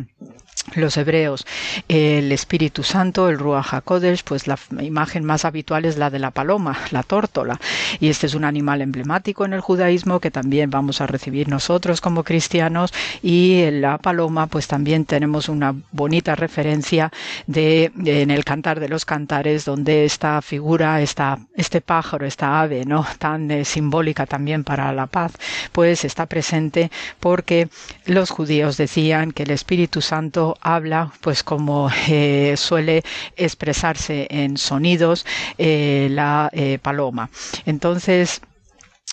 los 0.75 0.97
hebreos 0.97 1.45
el 1.87 2.31
Espíritu 2.31 2.83
Santo, 2.83 3.29
el 3.29 3.37
Ruach 3.37 3.73
HaKodesh, 3.73 4.23
pues 4.23 4.47
la 4.47 4.57
imagen 4.81 5.23
más 5.23 5.45
habitual 5.45 5.85
es 5.85 5.97
la 5.97 6.09
de 6.09 6.19
la 6.19 6.31
paloma, 6.31 6.77
la 6.91 7.03
tórtola. 7.03 7.59
Y 7.99 8.09
este 8.09 8.27
es 8.27 8.35
un 8.35 8.45
animal 8.45 8.81
emblemático 8.81 9.45
en 9.45 9.53
el 9.53 9.61
judaísmo 9.61 10.19
que 10.19 10.31
también 10.31 10.69
vamos 10.69 11.01
a 11.01 11.07
recibir 11.07 11.49
nosotros 11.49 12.01
como 12.01 12.23
cristianos. 12.23 12.93
Y 13.21 13.61
en 13.61 13.81
la 13.81 13.97
paloma, 13.97 14.47
pues 14.47 14.67
también 14.67 15.05
tenemos 15.05 15.49
una 15.49 15.75
bonita 15.91 16.35
referencia 16.35 17.11
de, 17.47 17.91
en 18.05 18.31
el 18.31 18.43
Cantar 18.43 18.79
de 18.79 18.89
los 18.89 19.05
Cantares, 19.05 19.65
donde 19.65 20.05
esta 20.05 20.41
figura, 20.41 21.01
esta, 21.01 21.39
este 21.55 21.81
pájaro, 21.81 22.25
esta 22.25 22.61
ave, 22.61 22.85
¿no? 22.85 23.05
Tan 23.19 23.49
eh, 23.51 23.65
simbólica 23.65 24.25
también 24.25 24.63
para 24.63 24.91
la 24.93 25.07
paz, 25.07 25.33
pues 25.71 26.05
está 26.05 26.25
presente 26.25 26.91
porque 27.19 27.67
los 28.05 28.29
judíos 28.29 28.77
decían 28.77 29.31
que 29.31 29.43
el 29.43 29.51
Espíritu 29.51 30.01
Santo 30.01 30.52
habla, 30.61 31.11
pues 31.21 31.43
como 31.43 31.89
eh, 32.07 32.55
suele 32.57 33.03
expresarse 33.35 34.27
en 34.29 34.57
sonidos 34.57 35.25
eh, 35.57 36.07
la 36.11 36.49
eh, 36.53 36.79
paloma. 36.81 37.29
Entonces, 37.65 38.41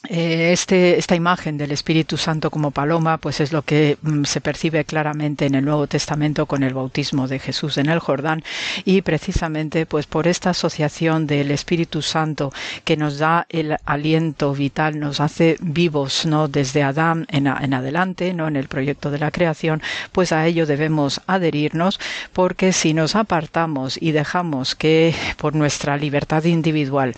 este, 0.09 0.99
esta 0.99 1.15
imagen 1.15 1.59
del 1.59 1.73
Espíritu 1.73 2.17
Santo 2.17 2.51
como 2.51 2.71
paloma, 2.71 3.19
pues 3.19 3.41
es 3.41 3.53
lo 3.53 3.63
que 3.63 3.99
mm, 4.01 4.25
se 4.25 4.41
percibe 4.41 4.85
claramente 4.87 5.45
en 5.45 5.55
el 5.55 5.65
Nuevo 5.65 5.87
Testamento 5.87 6.47
con 6.47 6.63
el 6.63 6.73
bautismo 6.73 7.29
de 7.29 7.39
Jesús 7.39 7.77
en 7.77 7.91
el 7.91 7.99
Jordán 7.99 8.43
y 8.87 9.03
precisamente 9.03 9.85
pues 9.85 10.07
por 10.07 10.27
esta 10.27 10.51
asociación 10.51 11.27
del 11.27 11.51
Espíritu 11.51 12.01
Santo 12.01 12.51
que 12.85 12.97
nos 12.97 13.19
da 13.19 13.47
el 13.51 13.77
aliento 13.85 14.55
vital, 14.55 14.99
nos 14.99 15.21
hace 15.21 15.57
vivos, 15.61 16.25
¿no? 16.25 16.49
Desde 16.49 16.83
Adán 16.83 17.27
en, 17.29 17.47
en 17.47 17.75
adelante, 17.75 18.33
¿no? 18.33 18.49
En 18.49 18.57
el 18.57 18.69
proyecto 18.69 19.11
de 19.11 19.19
la 19.19 19.31
creación, 19.31 19.83
pues 20.13 20.33
a 20.33 20.47
ello 20.47 20.65
debemos 20.65 21.21
adherirnos 21.27 22.01
porque 22.33 22.73
si 22.73 22.95
nos 22.95 23.17
apartamos 23.17 24.01
y 24.01 24.13
dejamos 24.13 24.75
que 24.75 25.15
por 25.37 25.55
nuestra 25.55 25.99
libertad 25.99 26.45
individual 26.45 27.15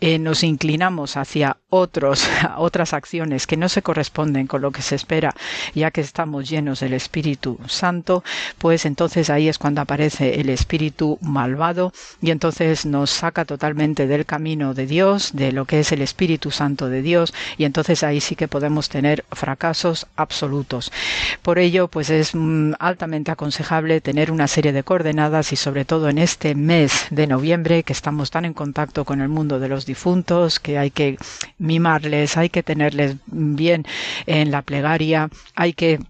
eh, 0.00 0.18
nos 0.18 0.42
inclinamos 0.42 1.16
hacia 1.16 1.58
otros 1.68 2.15
otras 2.56 2.92
acciones 2.92 3.46
que 3.46 3.56
no 3.56 3.68
se 3.68 3.82
corresponden 3.82 4.46
con 4.46 4.60
lo 4.62 4.70
que 4.70 4.82
se 4.82 4.94
espera, 4.94 5.34
ya 5.74 5.90
que 5.90 6.00
estamos 6.00 6.48
llenos 6.48 6.80
del 6.80 6.92
Espíritu 6.92 7.58
Santo, 7.66 8.22
pues 8.58 8.84
entonces 8.86 9.30
ahí 9.30 9.48
es 9.48 9.58
cuando 9.58 9.80
aparece 9.80 10.40
el 10.40 10.48
espíritu 10.48 11.18
malvado 11.20 11.92
y 12.20 12.30
entonces 12.30 12.86
nos 12.86 13.10
saca 13.10 13.44
totalmente 13.44 14.06
del 14.06 14.26
camino 14.26 14.74
de 14.74 14.86
Dios, 14.86 15.30
de 15.34 15.52
lo 15.52 15.64
que 15.64 15.80
es 15.80 15.92
el 15.92 16.02
Espíritu 16.02 16.50
Santo 16.50 16.88
de 16.88 17.02
Dios, 17.02 17.34
y 17.58 17.64
entonces 17.64 18.02
ahí 18.02 18.20
sí 18.20 18.36
que 18.36 18.48
podemos 18.48 18.88
tener 18.88 19.24
fracasos 19.32 20.06
absolutos. 20.16 20.92
Por 21.42 21.58
ello, 21.58 21.88
pues 21.88 22.10
es 22.10 22.34
mm, 22.34 22.74
altamente 22.78 23.30
aconsejable 23.30 24.00
tener 24.00 24.30
una 24.30 24.48
serie 24.48 24.72
de 24.72 24.82
coordenadas 24.82 25.52
y 25.52 25.56
sobre 25.56 25.84
todo 25.84 26.08
en 26.08 26.18
este 26.18 26.54
mes 26.54 27.06
de 27.10 27.26
noviembre 27.26 27.82
que 27.82 27.92
estamos 27.92 28.30
tan 28.30 28.44
en 28.44 28.54
contacto 28.54 29.04
con 29.04 29.20
el 29.20 29.28
mundo 29.28 29.58
de 29.58 29.68
los 29.68 29.86
difuntos, 29.86 30.60
que 30.60 30.78
hay 30.78 30.90
que 30.90 31.18
hay 32.36 32.48
que 32.48 32.62
tenerles 32.62 33.16
bien 33.26 33.84
en 34.26 34.50
la 34.50 34.62
plegaria, 34.62 35.28
hay 35.54 35.72
que 35.72 36.00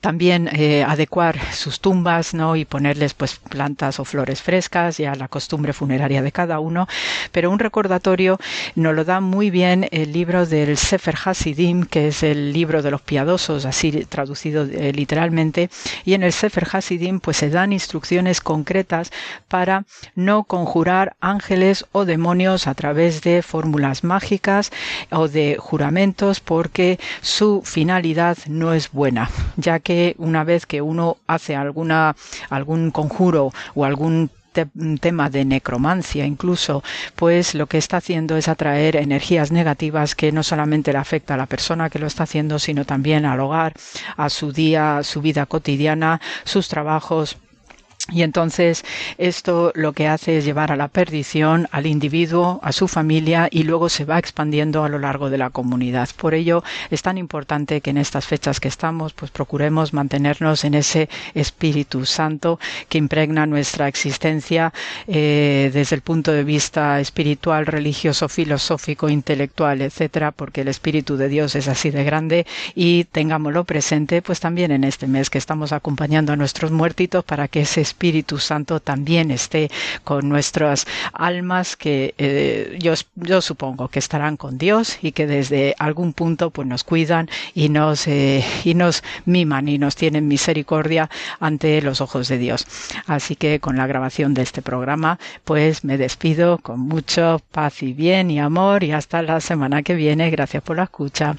también 0.00 0.48
eh, 0.52 0.84
adecuar 0.84 1.38
sus 1.52 1.80
tumbas 1.80 2.34
¿no? 2.34 2.56
y 2.56 2.64
ponerles 2.64 3.14
pues 3.14 3.36
plantas 3.36 3.98
o 4.00 4.04
flores 4.04 4.42
frescas 4.42 4.98
ya 4.98 5.14
la 5.14 5.28
costumbre 5.28 5.72
funeraria 5.72 6.22
de 6.22 6.32
cada 6.32 6.60
uno. 6.60 6.86
Pero 7.32 7.50
un 7.50 7.58
recordatorio 7.58 8.38
nos 8.74 8.94
lo 8.94 9.04
da 9.04 9.20
muy 9.20 9.50
bien 9.50 9.88
el 9.90 10.12
libro 10.12 10.46
del 10.46 10.76
Sefer 10.76 11.16
Hasidim 11.24 11.84
que 11.84 12.08
es 12.08 12.22
el 12.22 12.52
libro 12.52 12.82
de 12.82 12.90
los 12.90 13.02
piadosos 13.02 13.64
así 13.64 13.92
traducido 14.04 14.64
eh, 14.64 14.92
literalmente. 14.92 15.70
Y 16.04 16.14
en 16.14 16.22
el 16.22 16.32
Sefer 16.32 16.66
Hasidim 16.70 17.20
pues 17.20 17.38
se 17.38 17.50
dan 17.50 17.72
instrucciones 17.72 18.40
concretas 18.40 19.10
para 19.48 19.84
no 20.14 20.44
conjurar 20.44 21.16
ángeles 21.20 21.86
o 21.92 22.04
demonios 22.04 22.66
a 22.66 22.74
través 22.74 23.22
de 23.22 23.42
fórmulas 23.42 24.04
mágicas 24.04 24.70
o 25.10 25.28
de 25.28 25.56
juramentos 25.58 26.40
porque 26.40 26.98
su 27.20 27.62
finalidad 27.64 28.36
no 28.46 28.72
es 28.72 28.90
buena. 28.90 29.30
Ya 29.56 29.73
que 29.80 30.14
una 30.18 30.44
vez 30.44 30.66
que 30.66 30.82
uno 30.82 31.18
hace 31.26 31.56
alguna, 31.56 32.16
algún 32.50 32.90
conjuro 32.90 33.52
o 33.74 33.84
algún 33.84 34.30
tema 35.00 35.30
de 35.30 35.44
necromancia 35.44 36.24
incluso, 36.24 36.82
pues 37.16 37.54
lo 37.54 37.66
que 37.66 37.78
está 37.78 37.96
haciendo 37.96 38.36
es 38.36 38.48
atraer 38.48 38.96
energías 38.96 39.50
negativas 39.50 40.14
que 40.14 40.32
no 40.32 40.42
solamente 40.42 40.92
le 40.92 40.98
afecta 40.98 41.34
a 41.34 41.36
la 41.36 41.46
persona 41.46 41.90
que 41.90 41.98
lo 41.98 42.06
está 42.06 42.22
haciendo, 42.22 42.58
sino 42.58 42.84
también 42.84 43.26
al 43.26 43.40
hogar, 43.40 43.74
a 44.16 44.30
su 44.30 44.52
día, 44.52 45.00
su 45.02 45.20
vida 45.20 45.46
cotidiana, 45.46 46.20
sus 46.44 46.68
trabajos, 46.68 47.38
y 48.12 48.22
entonces 48.22 48.84
esto 49.16 49.72
lo 49.74 49.94
que 49.94 50.08
hace 50.08 50.36
es 50.36 50.44
llevar 50.44 50.70
a 50.70 50.76
la 50.76 50.88
perdición 50.88 51.68
al 51.70 51.86
individuo, 51.86 52.60
a 52.62 52.70
su 52.70 52.86
familia 52.86 53.48
y 53.50 53.62
luego 53.62 53.88
se 53.88 54.04
va 54.04 54.18
expandiendo 54.18 54.84
a 54.84 54.90
lo 54.90 54.98
largo 54.98 55.30
de 55.30 55.38
la 55.38 55.48
comunidad. 55.48 56.10
Por 56.14 56.34
ello 56.34 56.62
es 56.90 57.00
tan 57.00 57.16
importante 57.16 57.80
que 57.80 57.88
en 57.90 57.96
estas 57.96 58.26
fechas 58.26 58.60
que 58.60 58.68
estamos 58.68 59.14
pues 59.14 59.30
procuremos 59.30 59.94
mantenernos 59.94 60.64
en 60.64 60.74
ese 60.74 61.08
Espíritu 61.32 62.04
Santo 62.04 62.60
que 62.90 62.98
impregna 62.98 63.46
nuestra 63.46 63.88
existencia 63.88 64.74
eh, 65.06 65.70
desde 65.72 65.96
el 65.96 66.02
punto 66.02 66.30
de 66.30 66.44
vista 66.44 67.00
espiritual, 67.00 67.64
religioso, 67.64 68.28
filosófico, 68.28 69.08
intelectual, 69.08 69.80
etcétera, 69.80 70.30
porque 70.30 70.60
el 70.60 70.68
Espíritu 70.68 71.16
de 71.16 71.30
Dios 71.30 71.54
es 71.54 71.68
así 71.68 71.90
de 71.90 72.04
grande 72.04 72.46
y 72.74 73.04
tengámoslo 73.04 73.64
presente 73.64 74.20
pues 74.20 74.40
también 74.40 74.72
en 74.72 74.84
este 74.84 75.06
mes 75.06 75.30
que 75.30 75.38
estamos 75.38 75.72
acompañando 75.72 76.34
a 76.34 76.36
nuestros 76.36 76.70
muertitos 76.70 77.24
para 77.24 77.48
que 77.48 77.62
ese 77.62 77.93
Espíritu 77.94 78.38
Santo 78.38 78.80
también 78.80 79.30
esté 79.30 79.70
con 80.02 80.28
nuestras 80.28 80.84
almas 81.12 81.76
que 81.76 82.14
eh, 82.18 82.76
yo, 82.80 82.94
yo 83.14 83.40
supongo 83.40 83.86
que 83.86 84.00
estarán 84.00 84.36
con 84.36 84.58
Dios 84.58 84.98
y 85.00 85.12
que 85.12 85.28
desde 85.28 85.76
algún 85.78 86.12
punto 86.12 86.50
pues 86.50 86.66
nos 86.66 86.82
cuidan 86.82 87.30
y 87.54 87.68
nos, 87.68 88.08
eh, 88.08 88.44
y 88.64 88.74
nos 88.74 89.04
miman 89.26 89.68
y 89.68 89.78
nos 89.78 89.94
tienen 89.94 90.26
misericordia 90.26 91.08
ante 91.38 91.80
los 91.82 92.00
ojos 92.00 92.26
de 92.26 92.38
Dios. 92.38 92.66
Así 93.06 93.36
que 93.36 93.60
con 93.60 93.76
la 93.76 93.86
grabación 93.86 94.34
de 94.34 94.42
este 94.42 94.60
programa 94.60 95.20
pues 95.44 95.84
me 95.84 95.96
despido 95.96 96.58
con 96.58 96.80
mucho 96.80 97.40
paz 97.52 97.82
y 97.84 97.92
bien 97.92 98.28
y 98.30 98.40
amor 98.40 98.82
y 98.82 98.90
hasta 98.90 99.22
la 99.22 99.40
semana 99.40 99.84
que 99.84 99.94
viene. 99.94 100.30
Gracias 100.30 100.64
por 100.64 100.76
la 100.76 100.84
escucha. 100.84 101.36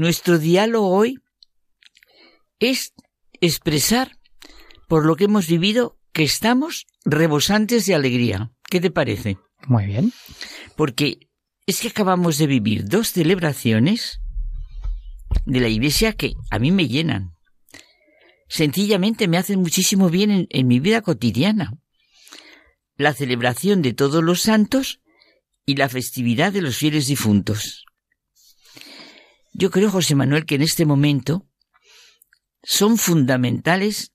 Nuestro 0.00 0.38
diálogo 0.38 0.88
hoy 0.88 1.18
es 2.58 2.94
expresar 3.40 4.16
por 4.88 5.04
lo 5.04 5.14
que 5.14 5.24
hemos 5.24 5.46
vivido 5.46 5.98
que 6.12 6.22
estamos 6.22 6.86
rebosantes 7.04 7.84
de 7.84 7.94
alegría. 7.94 8.50
¿Qué 8.70 8.80
te 8.80 8.90
parece? 8.90 9.36
Muy 9.66 9.84
bien. 9.84 10.12
Porque 10.74 11.28
es 11.66 11.80
que 11.80 11.88
acabamos 11.88 12.38
de 12.38 12.46
vivir 12.46 12.86
dos 12.86 13.08
celebraciones 13.08 14.20
de 15.44 15.60
la 15.60 15.68
iglesia 15.68 16.14
que 16.14 16.32
a 16.50 16.58
mí 16.58 16.72
me 16.72 16.88
llenan. 16.88 17.32
Sencillamente 18.48 19.28
me 19.28 19.36
hacen 19.36 19.60
muchísimo 19.60 20.08
bien 20.08 20.46
en, 20.48 20.66
mi 20.66 20.80
vida 20.80 21.02
cotidiana. 21.02 21.74
La 22.96 23.12
celebración 23.12 23.82
de 23.82 23.92
todos 23.92 24.24
los 24.24 24.40
santos 24.40 25.00
y 25.66 25.76
la 25.76 25.90
festividad 25.90 26.52
de 26.52 26.62
los 26.62 26.78
fieles 26.78 27.06
difuntos. 27.06 27.84
Yo 29.52 29.70
creo, 29.70 29.90
José 29.90 30.14
Manuel, 30.14 30.46
que 30.46 30.54
en 30.56 30.62
este 30.62 30.86
momento 30.86 31.46
son 32.62 32.98
fundamentales 32.98 34.12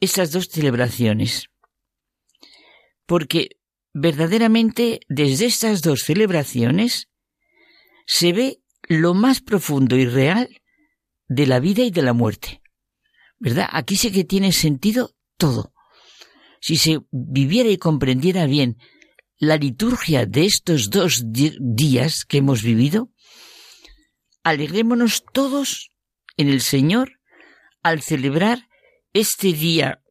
estas 0.00 0.32
dos 0.32 0.48
celebraciones. 0.48 1.48
Porque 3.06 3.60
verdaderamente 3.92 5.00
desde 5.08 5.46
estas 5.46 5.82
dos 5.82 6.02
celebraciones 6.02 7.08
se 8.06 8.32
ve 8.32 8.60
lo 8.88 9.14
más 9.14 9.40
profundo 9.40 9.96
y 9.96 10.06
real 10.06 10.60
de 11.28 11.46
la 11.46 11.60
vida 11.60 11.84
y 11.84 11.90
de 11.90 12.02
la 12.02 12.12
muerte. 12.12 12.60
¿Verdad? 13.38 13.68
Aquí 13.70 13.96
sí 13.96 14.10
que 14.10 14.24
tiene 14.24 14.52
sentido 14.52 15.14
todo. 15.36 15.72
Si 16.60 16.76
se 16.76 17.00
viviera 17.10 17.68
y 17.68 17.76
comprendiera 17.76 18.46
bien 18.46 18.78
la 19.38 19.56
liturgia 19.56 20.26
de 20.26 20.46
estos 20.46 20.90
dos 20.90 21.24
días 21.26 22.24
que 22.24 22.38
hemos 22.38 22.62
vivido, 22.62 23.10
alegrémonos 24.44 25.24
todos 25.32 25.90
en 26.36 26.48
el 26.48 26.60
Señor 26.60 27.18
al 27.82 28.02
celebrar 28.02 28.68
este 29.12 29.52
día, 29.52 30.02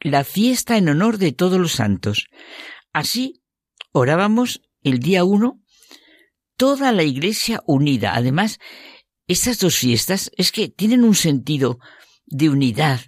la 0.00 0.24
fiesta 0.24 0.76
en 0.76 0.88
honor 0.88 1.18
de 1.18 1.32
todos 1.32 1.60
los 1.60 1.72
santos. 1.72 2.28
Así 2.92 3.42
orábamos 3.92 4.62
el 4.82 4.98
día 4.98 5.24
uno, 5.24 5.60
toda 6.56 6.92
la 6.92 7.02
iglesia 7.02 7.62
unida. 7.66 8.14
Además, 8.14 8.58
estas 9.28 9.58
dos 9.58 9.76
fiestas 9.76 10.30
es 10.36 10.50
que 10.50 10.68
tienen 10.68 11.04
un 11.04 11.14
sentido 11.14 11.78
de 12.26 12.48
unidad, 12.48 13.00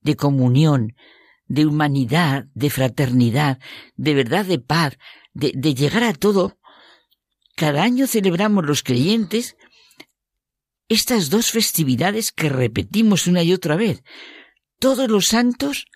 de 0.00 0.16
comunión, 0.16 0.96
de 1.46 1.66
humanidad, 1.66 2.46
de 2.54 2.70
fraternidad, 2.70 3.58
de 3.94 4.14
verdad, 4.14 4.44
de 4.44 4.58
paz, 4.58 4.98
de, 5.32 5.52
de 5.54 5.74
llegar 5.74 6.02
a 6.02 6.12
todo. 6.12 6.58
Cada 7.54 7.82
año 7.82 8.06
celebramos 8.06 8.64
los 8.64 8.82
creyentes 8.82 9.56
estas 10.92 11.30
dos 11.30 11.50
festividades 11.50 12.32
que 12.32 12.48
repetimos 12.48 13.26
una 13.26 13.42
y 13.42 13.52
otra 13.52 13.76
vez, 13.76 14.02
todos 14.78 15.08
los 15.08 15.26
santos 15.26 15.86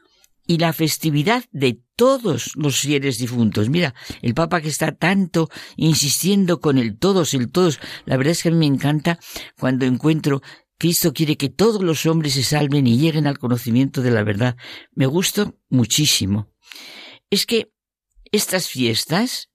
y 0.47 0.59
la 0.59 0.73
festividad 0.73 1.45
de 1.51 1.81
todos 1.97 2.53
los 2.57 2.81
fieles 2.81 3.19
difuntos. 3.19 3.69
Mira, 3.69 3.95
el 4.23 4.35
Papa 4.35 4.61
que 4.61 4.69
está 4.69 4.93
tanto 4.93 5.51
insistiendo 5.77 6.61
con 6.61 6.79
el 6.79 6.99
todos, 6.99 7.35
el 7.35 7.51
todos, 7.51 7.81
la 8.05 8.17
verdad 8.17 8.33
es 8.33 8.43
que 8.43 8.49
a 8.49 8.53
mí 8.53 8.59
me 8.59 8.67
encanta 8.67 9.19
cuando 9.59 9.87
encuentro 9.87 10.41
Cristo 10.79 11.13
quiere 11.13 11.37
que 11.37 11.49
todos 11.49 11.83
los 11.83 12.07
hombres 12.07 12.35
se 12.35 12.43
salven 12.43 12.87
y 12.87 12.99
lleguen 12.99 13.27
al 13.27 13.39
conocimiento 13.39 14.03
de 14.03 14.11
la 14.11 14.23
verdad. 14.23 14.57
Me 14.93 15.07
gusta 15.07 15.53
muchísimo. 15.69 16.53
Es 17.31 17.47
que 17.47 17.73
estas 18.31 18.69
fiestas, 18.69 19.51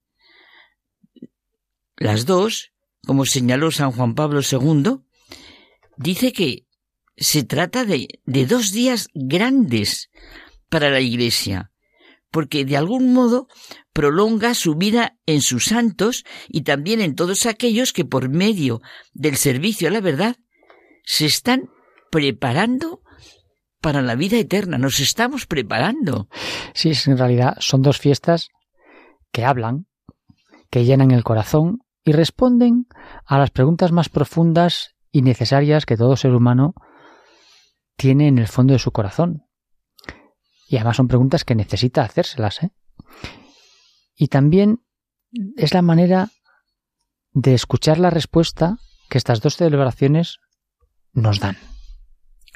las 1.95 2.26
dos, 2.26 2.73
como 3.05 3.26
señaló 3.26 3.72
San 3.72 3.91
Juan 3.91 4.15
Pablo 4.15 4.41
II, 4.41 5.01
dice 6.01 6.33
que 6.33 6.65
se 7.15 7.43
trata 7.43 7.85
de, 7.85 8.07
de 8.25 8.45
dos 8.45 8.71
días 8.71 9.07
grandes 9.13 10.09
para 10.69 10.89
la 10.89 10.99
Iglesia, 10.99 11.71
porque 12.31 12.65
de 12.65 12.77
algún 12.77 13.13
modo 13.13 13.47
prolonga 13.93 14.53
su 14.53 14.75
vida 14.75 15.17
en 15.25 15.41
sus 15.41 15.65
santos 15.65 16.23
y 16.47 16.61
también 16.61 17.01
en 17.01 17.15
todos 17.15 17.45
aquellos 17.45 17.93
que 17.93 18.05
por 18.05 18.29
medio 18.29 18.81
del 19.13 19.35
servicio 19.35 19.89
a 19.89 19.91
la 19.91 20.01
verdad 20.01 20.37
se 21.03 21.25
están 21.25 21.69
preparando 22.09 23.01
para 23.81 24.01
la 24.01 24.15
vida 24.15 24.37
eterna, 24.37 24.77
nos 24.77 24.99
estamos 24.99 25.47
preparando. 25.47 26.29
Sí, 26.73 26.93
en 27.07 27.17
realidad 27.17 27.57
son 27.59 27.81
dos 27.81 27.99
fiestas 27.99 28.49
que 29.31 29.43
hablan, 29.43 29.87
que 30.69 30.85
llenan 30.85 31.11
el 31.11 31.23
corazón 31.23 31.79
y 32.03 32.11
responden 32.11 32.87
a 33.25 33.39
las 33.39 33.49
preguntas 33.49 33.91
más 33.91 34.09
profundas 34.09 34.95
y 35.11 35.21
necesarias 35.21 35.85
que 35.85 35.97
todo 35.97 36.15
ser 36.15 36.33
humano 36.33 36.73
tiene 37.95 38.27
en 38.27 38.39
el 38.39 38.47
fondo 38.47 38.73
de 38.73 38.79
su 38.79 38.91
corazón. 38.91 39.43
Y 40.67 40.77
además 40.77 40.97
son 40.97 41.07
preguntas 41.07 41.43
que 41.43 41.55
necesita 41.55 42.03
hacérselas. 42.03 42.63
¿eh? 42.63 42.71
Y 44.15 44.27
también 44.27 44.83
es 45.57 45.73
la 45.73 45.81
manera 45.81 46.29
de 47.33 47.53
escuchar 47.53 47.99
la 47.99 48.09
respuesta 48.09 48.77
que 49.09 49.17
estas 49.17 49.41
dos 49.41 49.57
celebraciones 49.57 50.38
nos 51.13 51.39
dan. 51.39 51.57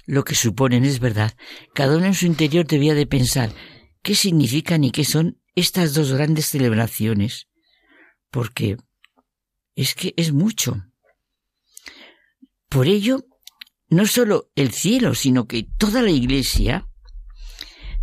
Lo 0.06 0.24
que 0.24 0.36
suponen 0.36 0.86
es 0.86 1.00
verdad. 1.00 1.34
Cada 1.74 1.98
uno 1.98 2.06
en 2.06 2.14
su 2.14 2.26
interior 2.26 2.66
debía 2.66 2.94
de 2.94 3.08
pensar 3.08 3.52
qué 4.02 4.16
significan 4.16 4.84
y 4.84 4.92
qué 4.92 5.04
son 5.04 5.42
estas 5.56 5.94
dos 5.94 6.14
grandes 6.14 6.48
celebraciones. 6.48 7.48
Porque 8.30 8.78
es 9.76 9.96
que 9.96 10.14
es 10.16 10.32
mucho. 10.32 10.84
Por 12.70 12.88
ello, 12.88 13.26
no 13.90 14.06
solo 14.06 14.52
el 14.56 14.72
cielo, 14.72 15.16
sino 15.16 15.48
que 15.48 15.68
toda 15.78 16.02
la 16.02 16.12
Iglesia 16.12 16.88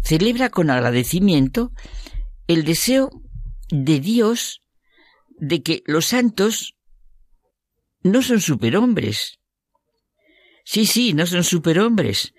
celebra 0.03 0.51
con 0.51 0.71
agradecimiento 0.71 1.73
el 2.47 2.65
deseo 2.65 3.11
de 3.71 4.01
Dios 4.01 4.61
de 5.39 5.63
que 5.63 5.83
los 5.87 6.07
santos 6.07 6.77
no 8.03 8.23
son 8.23 8.41
superhombres. 8.41 9.39
Sí, 10.65 10.87
sí, 10.87 11.15
no 11.15 11.27
son 11.27 11.45
superhombres, 11.45 12.35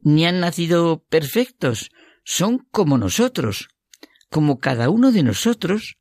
ni 0.00 0.26
han 0.26 0.40
nacido 0.40 1.04
perfectos, 1.08 1.90
son 2.24 2.66
como 2.70 2.98
nosotros, 2.98 3.68
como 4.30 4.58
cada 4.58 4.90
uno 4.90 5.12
de 5.12 5.22
nosotros, 5.22 5.98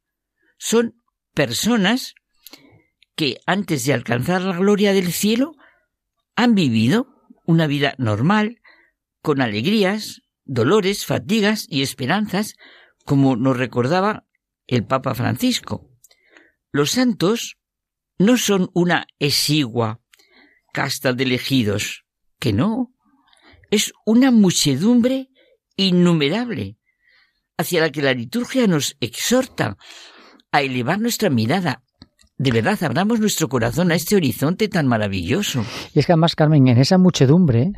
son 0.58 1.02
personas 1.34 2.16
que 3.16 3.40
antes 3.46 3.86
de 3.86 3.94
alcanzar 3.94 4.42
la 4.42 4.58
gloria 4.58 4.94
del 4.94 5.12
cielo 5.12 5.56
han 6.38 6.54
vivido 6.54 7.08
una 7.46 7.68
vida 7.68 7.96
normal, 7.98 8.62
con 9.22 9.42
alegrías, 9.42 10.22
dolores, 10.46 11.06
fatigas 11.06 11.66
y 11.68 11.82
esperanzas, 11.82 12.54
como 13.04 13.36
nos 13.36 13.58
recordaba 13.58 14.26
el 14.68 14.86
Papa 14.86 15.16
Francisco. 15.16 15.90
Los 16.72 16.92
santos 16.92 17.58
no 18.20 18.38
son 18.38 18.70
una 18.74 19.08
exigua 19.18 20.00
casta 20.74 21.12
de 21.12 21.24
elegidos, 21.24 22.06
que 22.40 22.54
no, 22.54 22.94
es 23.72 23.92
una 24.06 24.30
muchedumbre 24.30 25.30
innumerable, 25.76 26.78
hacia 27.58 27.82
la 27.82 27.92
que 27.92 28.04
la 28.04 28.14
liturgia 28.14 28.68
nos 28.68 28.96
exhorta 29.00 29.78
a 30.52 30.62
elevar 30.62 31.00
nuestra 31.00 31.32
mirada 31.32 31.84
de 32.38 32.52
verdad 32.52 32.82
abramos 32.84 33.20
nuestro 33.20 33.50
corazón 33.50 33.92
a 33.92 33.96
este 33.96 34.16
horizonte 34.16 34.68
tan 34.68 34.88
maravilloso. 34.88 35.64
Y 35.94 36.00
es 36.00 36.06
que 36.06 36.14
además, 36.14 36.36
Carmen, 36.36 36.68
en 36.68 36.78
esa 36.78 36.98
muchedumbre 36.98 37.72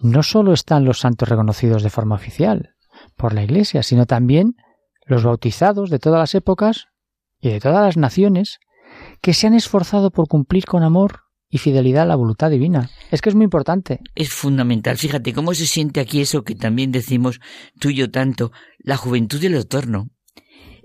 no 0.00 0.22
solo 0.22 0.52
están 0.52 0.84
los 0.84 1.00
santos 1.00 1.28
reconocidos 1.28 1.82
de 1.82 1.90
forma 1.90 2.14
oficial 2.14 2.74
por 3.16 3.34
la 3.34 3.42
Iglesia, 3.42 3.82
sino 3.82 4.06
también 4.06 4.54
los 5.06 5.24
bautizados 5.24 5.90
de 5.90 5.98
todas 5.98 6.18
las 6.18 6.34
épocas 6.34 6.86
y 7.40 7.50
de 7.50 7.60
todas 7.60 7.84
las 7.84 7.96
naciones 7.96 8.58
que 9.20 9.34
se 9.34 9.46
han 9.46 9.54
esforzado 9.54 10.10
por 10.10 10.28
cumplir 10.28 10.64
con 10.64 10.82
amor 10.82 11.20
y 11.48 11.58
fidelidad 11.58 12.06
la 12.06 12.16
voluntad 12.16 12.50
divina. 12.50 12.90
Es 13.10 13.20
que 13.20 13.28
es 13.28 13.34
muy 13.34 13.44
importante. 13.44 14.00
Es 14.14 14.32
fundamental. 14.32 14.96
Fíjate 14.96 15.32
cómo 15.32 15.52
se 15.52 15.66
siente 15.66 16.00
aquí 16.00 16.20
eso 16.20 16.42
que 16.42 16.54
también 16.54 16.92
decimos 16.92 17.40
tú 17.78 17.90
y 17.90 17.96
yo 17.96 18.10
tanto, 18.10 18.52
la 18.78 18.96
juventud 18.96 19.40
del 19.40 19.56
otorno 19.56 20.08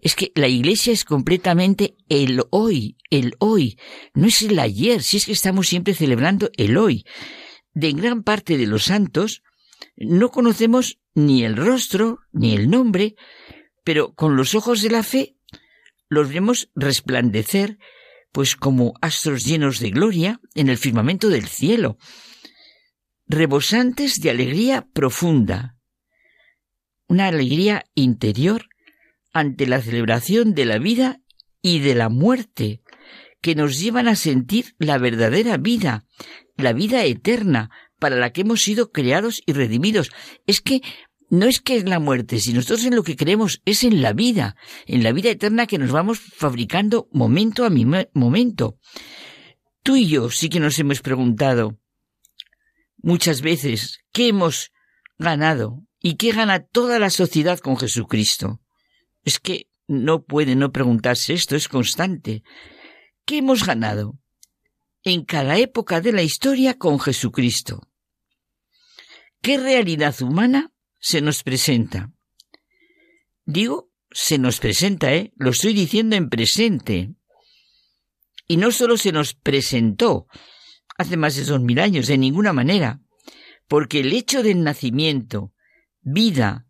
es 0.05 0.15
que 0.15 0.31
la 0.35 0.47
iglesia 0.47 0.93
es 0.93 1.03
completamente 1.03 1.95
el 2.09 2.43
hoy, 2.51 2.95
el 3.09 3.33
hoy, 3.39 3.79
no 4.13 4.27
es 4.27 4.43
el 4.43 4.59
ayer, 4.59 5.01
si 5.01 5.17
es 5.17 5.25
que 5.25 5.31
estamos 5.31 5.67
siempre 5.67 5.95
celebrando 5.95 6.51
el 6.57 6.77
hoy. 6.77 7.05
De 7.73 7.91
gran 7.91 8.21
parte 8.21 8.55
de 8.55 8.67
los 8.67 8.83
santos 8.83 9.41
no 9.97 10.29
conocemos 10.29 10.99
ni 11.15 11.43
el 11.43 11.57
rostro, 11.57 12.19
ni 12.31 12.53
el 12.53 12.69
nombre, 12.69 13.15
pero 13.83 14.13
con 14.13 14.35
los 14.35 14.53
ojos 14.53 14.83
de 14.83 14.91
la 14.91 15.01
fe 15.01 15.37
los 16.07 16.31
vemos 16.31 16.69
resplandecer, 16.75 17.79
pues 18.31 18.55
como 18.55 18.93
astros 19.01 19.43
llenos 19.43 19.79
de 19.79 19.89
gloria 19.89 20.39
en 20.53 20.69
el 20.69 20.77
firmamento 20.77 21.29
del 21.29 21.47
cielo, 21.47 21.97
rebosantes 23.25 24.21
de 24.21 24.29
alegría 24.29 24.87
profunda, 24.93 25.79
una 27.07 27.25
alegría 27.25 27.85
interior 27.95 28.67
ante 29.35 29.67
la 29.67 29.81
celebración 29.81 30.53
de 30.53 30.63
la 30.63 30.79
vida 30.79 31.19
y 31.61 31.79
de 31.79 31.93
la 31.93 32.07
muerte, 32.07 32.81
que 33.41 33.53
nos 33.53 33.77
llevan 33.77 34.07
a 34.07 34.15
sentir 34.15 34.75
la 34.79 34.97
verdadera 34.97 35.57
vida, 35.57 36.05
la 36.55 36.71
vida 36.71 37.03
eterna, 37.03 37.69
para 37.99 38.15
la 38.15 38.31
que 38.31 38.41
hemos 38.41 38.61
sido 38.61 38.93
creados 38.93 39.43
y 39.45 39.51
redimidos. 39.51 40.09
Es 40.47 40.61
que 40.61 40.81
no 41.29 41.47
es 41.47 41.59
que 41.59 41.75
es 41.75 41.83
la 41.83 41.99
muerte, 41.99 42.39
si 42.39 42.53
nosotros 42.53 42.85
en 42.85 42.95
lo 42.95 43.03
que 43.03 43.17
creemos 43.17 43.61
es 43.65 43.83
en 43.83 44.01
la 44.01 44.13
vida, 44.13 44.55
en 44.85 45.03
la 45.03 45.11
vida 45.11 45.31
eterna 45.31 45.67
que 45.67 45.79
nos 45.79 45.91
vamos 45.91 46.17
fabricando 46.19 47.09
momento 47.11 47.65
a 47.65 47.71
momento. 48.13 48.79
Tú 49.83 49.97
y 49.97 50.07
yo 50.07 50.29
sí 50.29 50.47
que 50.47 50.61
nos 50.61 50.79
hemos 50.79 51.01
preguntado 51.01 51.77
muchas 52.99 53.41
veces 53.41 53.99
qué 54.13 54.29
hemos 54.29 54.71
ganado 55.19 55.83
y 55.99 56.15
qué 56.15 56.31
gana 56.31 56.65
toda 56.65 56.99
la 56.99 57.09
sociedad 57.09 57.59
con 57.59 57.75
Jesucristo. 57.75 58.61
Es 59.25 59.39
que 59.39 59.67
no 59.87 60.23
puede 60.23 60.55
no 60.55 60.71
preguntarse 60.71 61.33
esto, 61.33 61.55
es 61.55 61.67
constante. 61.67 62.43
¿Qué 63.25 63.39
hemos 63.39 63.65
ganado 63.65 64.17
en 65.03 65.25
cada 65.25 65.57
época 65.57 65.99
de 65.99 66.13
la 66.13 66.21
historia 66.21 66.77
con 66.77 66.99
Jesucristo? 66.99 67.81
¿Qué 69.41 69.57
realidad 69.57 70.19
humana 70.21 70.71
se 70.99 71.21
nos 71.21 71.43
presenta? 71.43 72.11
Digo, 73.45 73.91
se 74.11 74.37
nos 74.37 74.59
presenta, 74.59 75.13
¿eh? 75.13 75.33
Lo 75.35 75.51
estoy 75.51 75.73
diciendo 75.73 76.15
en 76.15 76.29
presente. 76.29 77.13
Y 78.47 78.57
no 78.57 78.71
solo 78.71 78.97
se 78.97 79.11
nos 79.11 79.33
presentó 79.33 80.27
hace 80.97 81.17
más 81.17 81.35
de 81.35 81.43
dos 81.43 81.61
mil 81.61 81.79
años, 81.79 82.07
de 82.07 82.17
ninguna 82.17 82.53
manera, 82.53 83.01
porque 83.67 83.99
el 83.99 84.13
hecho 84.13 84.43
del 84.43 84.63
nacimiento, 84.63 85.51
vida, 86.01 86.67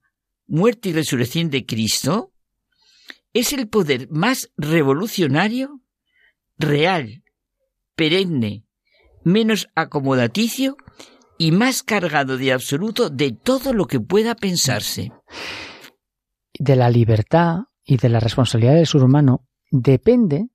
muerte 0.47 0.89
y 0.89 0.93
resurrección 0.93 1.49
de 1.49 1.65
Cristo 1.65 2.33
es 3.35 3.51
el 3.51 3.67
poder 3.67 4.07
más 4.09 4.49
revolucionario, 4.55 5.81
real, 6.57 7.25
perenne, 7.93 8.65
menos 9.25 9.67
acomodaticio 9.75 10.77
y 11.37 11.51
más 11.51 11.83
cargado 11.83 12.37
de 12.37 12.53
absoluto 12.53 13.09
de 13.09 13.33
todo 13.33 13.73
lo 13.73 13.87
que 13.87 13.99
pueda 13.99 14.35
pensarse. 14.35 15.11
De 16.57 16.77
la 16.77 16.89
libertad 16.89 17.65
y 17.83 17.97
de 17.97 18.07
la 18.07 18.21
responsabilidad 18.21 18.75
del 18.75 18.87
ser 18.87 19.03
humano 19.03 19.45
depende 19.69 20.47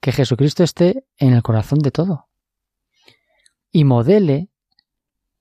que 0.00 0.12
Jesucristo 0.12 0.62
esté 0.62 1.06
en 1.16 1.32
el 1.32 1.42
corazón 1.42 1.80
de 1.80 1.90
todo 1.90 2.28
y 3.72 3.82
modele 3.82 4.48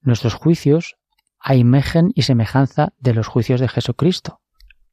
nuestros 0.01 0.33
juicios 0.33 0.95
a 1.39 1.53
imagen 1.53 2.09
y 2.15 2.23
semejanza 2.23 2.93
de 2.97 3.13
los 3.13 3.27
juicios 3.27 3.59
de 3.59 3.67
Jesucristo. 3.67 4.41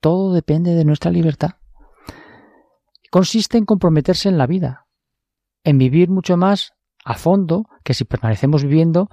Todo 0.05 0.35
depende 0.35 0.74
de 0.74 0.85
nuestra 0.85 1.10
libertad. 1.10 1.52
Consiste 3.10 3.56
en 3.56 3.64
comprometerse 3.64 4.28
en 4.28 4.36
la 4.36 4.47
vida, 4.47 4.86
en 5.62 5.78
vivir 5.78 6.10
mucho 6.10 6.36
más 6.36 6.74
a 7.06 7.14
fondo 7.14 7.64
que 7.85 7.94
si 7.94 8.05
permanecemos 8.05 8.64
viviendo 8.64 9.09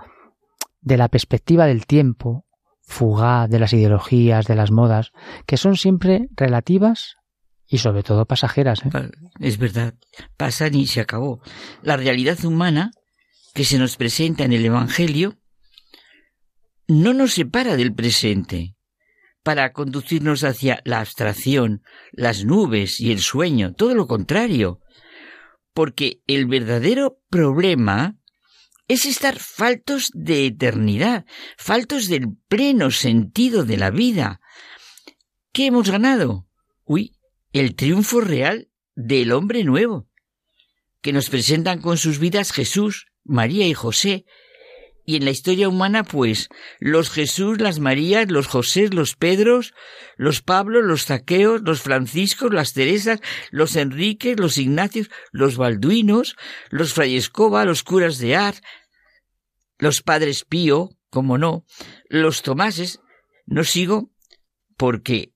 de 0.81 0.97
la 0.97 1.07
perspectiva 1.07 1.65
del 1.65 1.85
tiempo, 1.85 2.45
fugaz, 2.81 3.49
de 3.49 3.59
las 3.59 3.71
ideologías, 3.71 4.47
de 4.47 4.55
las 4.55 4.71
modas, 4.71 5.13
que 5.45 5.55
son 5.55 5.77
siempre 5.77 6.27
relativas 6.35 7.15
y 7.65 7.77
sobre 7.77 8.03
todo 8.03 8.25
pasajeras. 8.25 8.85
¿eh? 8.85 8.89
Es 9.39 9.59
verdad, 9.59 9.93
pasan 10.35 10.75
y 10.75 10.87
se 10.87 10.99
acabó. 10.99 11.39
La 11.83 11.95
realidad 11.95 12.43
humana 12.43 12.91
que 13.53 13.63
se 13.63 13.79
nos 13.79 13.95
presenta 13.95 14.43
en 14.43 14.51
el 14.51 14.65
Evangelio 14.65 15.37
no 16.89 17.13
nos 17.13 17.35
separa 17.35 17.77
del 17.77 17.93
presente 17.93 18.75
para 19.43 19.73
conducirnos 19.73 20.43
hacia 20.43 20.81
la 20.85 20.99
abstracción, 20.99 21.83
las 22.11 22.45
nubes 22.45 22.99
y 22.99 23.11
el 23.11 23.19
sueño, 23.19 23.73
todo 23.73 23.95
lo 23.95 24.07
contrario, 24.07 24.79
porque 25.73 26.21
el 26.27 26.45
verdadero 26.45 27.19
problema 27.29 28.17
es 28.87 29.05
estar 29.05 29.39
faltos 29.39 30.11
de 30.13 30.47
eternidad, 30.47 31.25
faltos 31.57 32.07
del 32.07 32.35
pleno 32.47 32.91
sentido 32.91 33.63
de 33.63 33.77
la 33.77 33.89
vida. 33.89 34.41
¿Qué 35.53 35.67
hemos 35.67 35.89
ganado? 35.89 36.47
Uy, 36.83 37.15
el 37.53 37.75
triunfo 37.75 38.21
real 38.21 38.69
del 38.95 39.31
hombre 39.31 39.63
nuevo, 39.63 40.07
que 41.01 41.13
nos 41.13 41.29
presentan 41.29 41.81
con 41.81 41.97
sus 41.97 42.19
vidas 42.19 42.51
Jesús, 42.51 43.07
María 43.23 43.67
y 43.67 43.73
José, 43.73 44.25
y 45.05 45.15
en 45.15 45.25
la 45.25 45.31
historia 45.31 45.67
humana, 45.67 46.03
pues, 46.03 46.49
los 46.79 47.09
Jesús, 47.09 47.59
las 47.59 47.79
Marías, 47.79 48.29
los 48.29 48.47
José, 48.47 48.89
los 48.89 49.15
Pedros, 49.15 49.73
los 50.15 50.41
Pablos, 50.41 50.83
los 50.85 51.05
Zaqueos, 51.05 51.61
los 51.63 51.81
Franciscos, 51.81 52.53
las 52.53 52.73
Teresas, 52.73 53.19
los 53.49 53.75
Enriques, 53.75 54.39
los 54.39 54.57
Ignacios, 54.57 55.09
los 55.31 55.57
Balduinos, 55.57 56.35
los 56.69 56.93
Fray 56.93 57.15
Escoba, 57.15 57.65
los 57.65 57.83
curas 57.83 58.19
de 58.19 58.35
Ar, 58.35 58.55
los 59.79 60.01
Padres 60.01 60.45
Pío, 60.45 60.89
como 61.09 61.37
no, 61.37 61.65
los 62.07 62.43
Tomases, 62.43 62.99
no 63.45 63.63
sigo 63.63 64.11
porque 64.77 65.33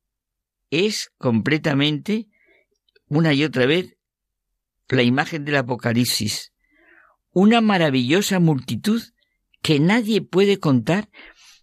es 0.70 1.12
completamente, 1.18 2.28
una 3.08 3.34
y 3.34 3.44
otra 3.44 3.66
vez, 3.66 3.98
la 4.90 5.04
imagen 5.04 5.46
del 5.46 5.58
Apocalipsis. 5.58 6.54
Una 7.32 7.60
maravillosa 7.62 8.40
multitud 8.40 9.02
que 9.66 9.80
nadie 9.80 10.22
puede 10.22 10.60
contar 10.60 11.10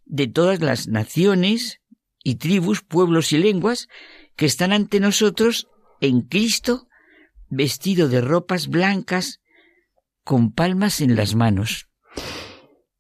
de 0.06 0.26
todas 0.26 0.60
las 0.60 0.88
naciones 0.88 1.80
y 2.24 2.34
tribus, 2.34 2.82
pueblos 2.82 3.32
y 3.32 3.38
lenguas 3.38 3.86
que 4.34 4.44
están 4.44 4.72
ante 4.72 4.98
nosotros 4.98 5.68
en 6.00 6.22
Cristo, 6.22 6.88
vestido 7.48 8.08
de 8.08 8.20
ropas 8.20 8.66
blancas, 8.66 9.40
con 10.24 10.50
palmas 10.50 11.00
en 11.00 11.14
las 11.14 11.36
manos. 11.36 11.90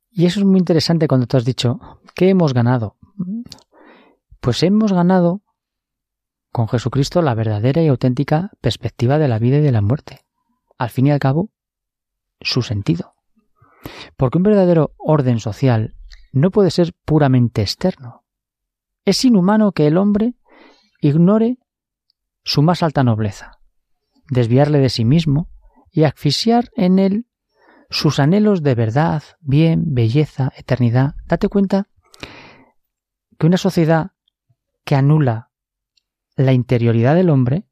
Y 0.08 0.26
eso 0.26 0.38
es 0.38 0.46
muy 0.46 0.60
interesante 0.60 1.08
cuando 1.08 1.26
tú 1.26 1.36
has 1.36 1.44
dicho, 1.44 1.80
¿qué 2.14 2.28
hemos 2.28 2.54
ganado? 2.54 2.96
Pues 4.38 4.62
hemos 4.62 4.92
ganado 4.92 5.42
con 6.52 6.68
Jesucristo 6.68 7.22
la 7.22 7.34
verdadera 7.34 7.82
y 7.82 7.88
auténtica 7.88 8.52
perspectiva 8.60 9.18
de 9.18 9.26
la 9.26 9.40
vida 9.40 9.56
y 9.58 9.62
de 9.62 9.72
la 9.72 9.82
muerte. 9.82 10.20
Al 10.78 10.90
fin 10.90 11.08
y 11.08 11.10
al 11.10 11.18
cabo, 11.18 11.50
su 12.40 12.62
sentido. 12.62 13.11
Porque 14.16 14.38
un 14.38 14.44
verdadero 14.44 14.94
orden 14.98 15.40
social 15.40 15.94
no 16.32 16.50
puede 16.50 16.70
ser 16.70 16.92
puramente 17.04 17.62
externo. 17.62 18.24
Es 19.04 19.24
inhumano 19.24 19.72
que 19.72 19.86
el 19.86 19.96
hombre 19.96 20.34
ignore 21.00 21.58
su 22.44 22.62
más 22.62 22.82
alta 22.82 23.02
nobleza, 23.04 23.58
desviarle 24.30 24.78
de 24.78 24.88
sí 24.88 25.04
mismo 25.04 25.48
y 25.90 26.04
asfixiar 26.04 26.70
en 26.74 26.98
él 26.98 27.26
sus 27.90 28.18
anhelos 28.18 28.62
de 28.62 28.74
verdad, 28.74 29.22
bien, 29.40 29.84
belleza, 29.94 30.52
eternidad. 30.56 31.14
Date 31.26 31.48
cuenta 31.48 31.88
que 33.38 33.46
una 33.46 33.58
sociedad 33.58 34.12
que 34.84 34.94
anula 34.94 35.50
la 36.36 36.52
interioridad 36.52 37.14
del 37.14 37.30
hombre 37.30 37.66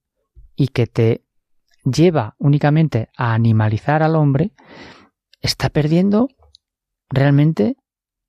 y 0.54 0.68
que 0.68 0.86
te 0.86 1.24
lleva 1.84 2.34
únicamente 2.38 3.08
a 3.16 3.32
animalizar 3.32 4.02
al 4.02 4.16
hombre, 4.16 4.52
está 5.40 5.68
perdiendo 5.68 6.28
realmente, 7.08 7.76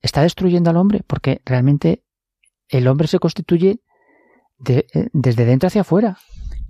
está 0.02 0.22
destruyendo 0.22 0.70
al 0.70 0.78
hombre, 0.78 1.02
porque 1.06 1.42
realmente 1.46 2.04
el 2.68 2.88
hombre 2.88 3.08
se 3.08 3.20
constituye 3.20 3.82
de, 4.58 4.88
eh, 4.94 5.10
desde 5.14 5.46
dentro 5.46 5.68
hacia 5.68 5.82
afuera. 5.82 6.18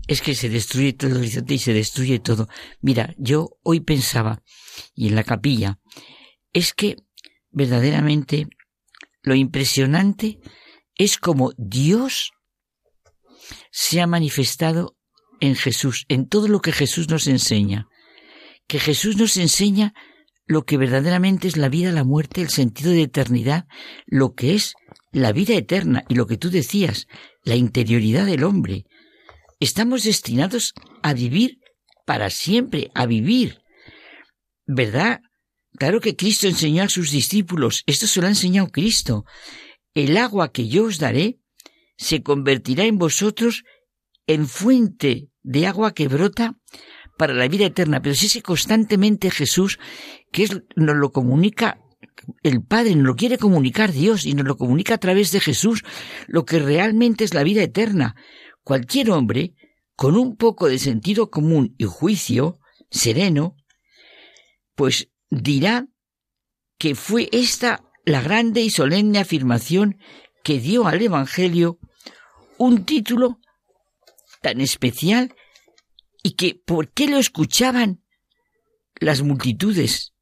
Es 0.07 0.21
que 0.21 0.35
se 0.35 0.49
destruye 0.49 0.93
todo 0.93 1.23
y 1.23 1.29
se 1.29 1.73
destruye 1.73 2.19
todo. 2.19 2.47
Mira, 2.81 3.13
yo 3.17 3.57
hoy 3.63 3.81
pensaba, 3.81 4.41
y 4.93 5.07
en 5.07 5.15
la 5.15 5.23
capilla, 5.23 5.79
es 6.53 6.73
que 6.73 6.97
verdaderamente 7.51 8.47
lo 9.21 9.35
impresionante 9.35 10.39
es 10.95 11.17
como 11.17 11.53
Dios 11.57 12.31
se 13.71 14.01
ha 14.01 14.07
manifestado 14.07 14.97
en 15.39 15.55
Jesús, 15.55 16.05
en 16.09 16.27
todo 16.27 16.47
lo 16.47 16.61
que 16.61 16.71
Jesús 16.71 17.09
nos 17.09 17.27
enseña. 17.27 17.87
Que 18.67 18.79
Jesús 18.79 19.17
nos 19.17 19.37
enseña 19.37 19.93
lo 20.45 20.65
que 20.65 20.77
verdaderamente 20.77 21.47
es 21.47 21.57
la 21.57 21.69
vida, 21.69 21.91
la 21.91 22.03
muerte, 22.03 22.41
el 22.41 22.49
sentido 22.49 22.91
de 22.91 23.03
eternidad, 23.03 23.67
lo 24.05 24.33
que 24.33 24.55
es 24.55 24.73
la 25.11 25.31
vida 25.31 25.55
eterna 25.55 26.03
y 26.09 26.15
lo 26.15 26.27
que 26.27 26.37
tú 26.37 26.49
decías, 26.49 27.07
la 27.43 27.55
interioridad 27.55 28.25
del 28.25 28.43
hombre. 28.43 28.85
Estamos 29.59 30.03
destinados 30.03 30.73
a 31.03 31.13
vivir 31.13 31.59
para 32.05 32.29
siempre, 32.29 32.91
a 32.95 33.05
vivir. 33.05 33.61
¿Verdad? 34.65 35.21
Claro 35.77 36.01
que 36.01 36.15
Cristo 36.15 36.47
enseñó 36.47 36.83
a 36.83 36.89
sus 36.89 37.11
discípulos, 37.11 37.83
esto 37.85 38.07
se 38.07 38.21
lo 38.21 38.27
ha 38.27 38.31
enseñado 38.31 38.69
Cristo. 38.69 39.25
El 39.93 40.17
agua 40.17 40.51
que 40.51 40.67
yo 40.67 40.85
os 40.85 40.97
daré 40.97 41.39
se 41.97 42.23
convertirá 42.23 42.85
en 42.85 42.97
vosotros 42.97 43.63
en 44.27 44.47
fuente 44.47 45.29
de 45.43 45.67
agua 45.67 45.93
que 45.93 46.07
brota 46.07 46.57
para 47.21 47.35
la 47.35 47.47
vida 47.47 47.67
eterna. 47.67 48.01
Pero 48.01 48.15
si 48.15 48.25
es 48.25 48.41
constantemente 48.41 49.29
Jesús, 49.29 49.77
que 50.31 50.47
nos 50.75 50.95
lo 50.95 51.11
comunica 51.11 51.79
el 52.41 52.63
Padre, 52.63 52.95
nos 52.95 53.05
lo 53.05 53.15
quiere 53.15 53.37
comunicar 53.37 53.91
Dios 53.91 54.25
y 54.25 54.33
nos 54.33 54.47
lo 54.47 54.57
comunica 54.57 54.95
a 54.95 54.97
través 54.97 55.31
de 55.31 55.39
Jesús, 55.39 55.83
lo 56.25 56.45
que 56.45 56.57
realmente 56.57 57.23
es 57.23 57.35
la 57.35 57.43
vida 57.43 57.61
eterna. 57.61 58.15
Cualquier 58.63 59.11
hombre, 59.11 59.53
con 59.95 60.17
un 60.17 60.35
poco 60.35 60.67
de 60.67 60.79
sentido 60.79 61.29
común 61.29 61.75
y 61.77 61.85
juicio, 61.85 62.57
sereno, 62.89 63.55
pues 64.73 65.09
dirá 65.29 65.85
que 66.79 66.95
fue 66.95 67.29
esta 67.31 67.83
la 68.03 68.23
grande 68.23 68.61
y 68.61 68.71
solemne 68.71 69.19
afirmación 69.19 69.99
que 70.43 70.59
dio 70.59 70.87
al 70.87 70.99
Evangelio 70.99 71.77
un 72.57 72.83
título 72.83 73.37
tan 74.41 74.59
especial 74.59 75.35
y 76.23 76.31
que 76.31 76.55
por 76.55 76.91
qué 76.91 77.07
lo 77.07 77.17
escuchaban 77.17 78.03
las 78.95 79.21
multitudes 79.21 80.13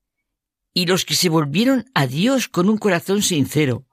y 0.73 0.85
los 0.85 1.05
que 1.05 1.15
se 1.15 1.29
volvieron 1.29 1.85
a 1.93 2.07
Dios 2.07 2.47
con 2.47 2.69
un 2.69 2.77
corazón 2.77 3.21
sincero. 3.21 3.85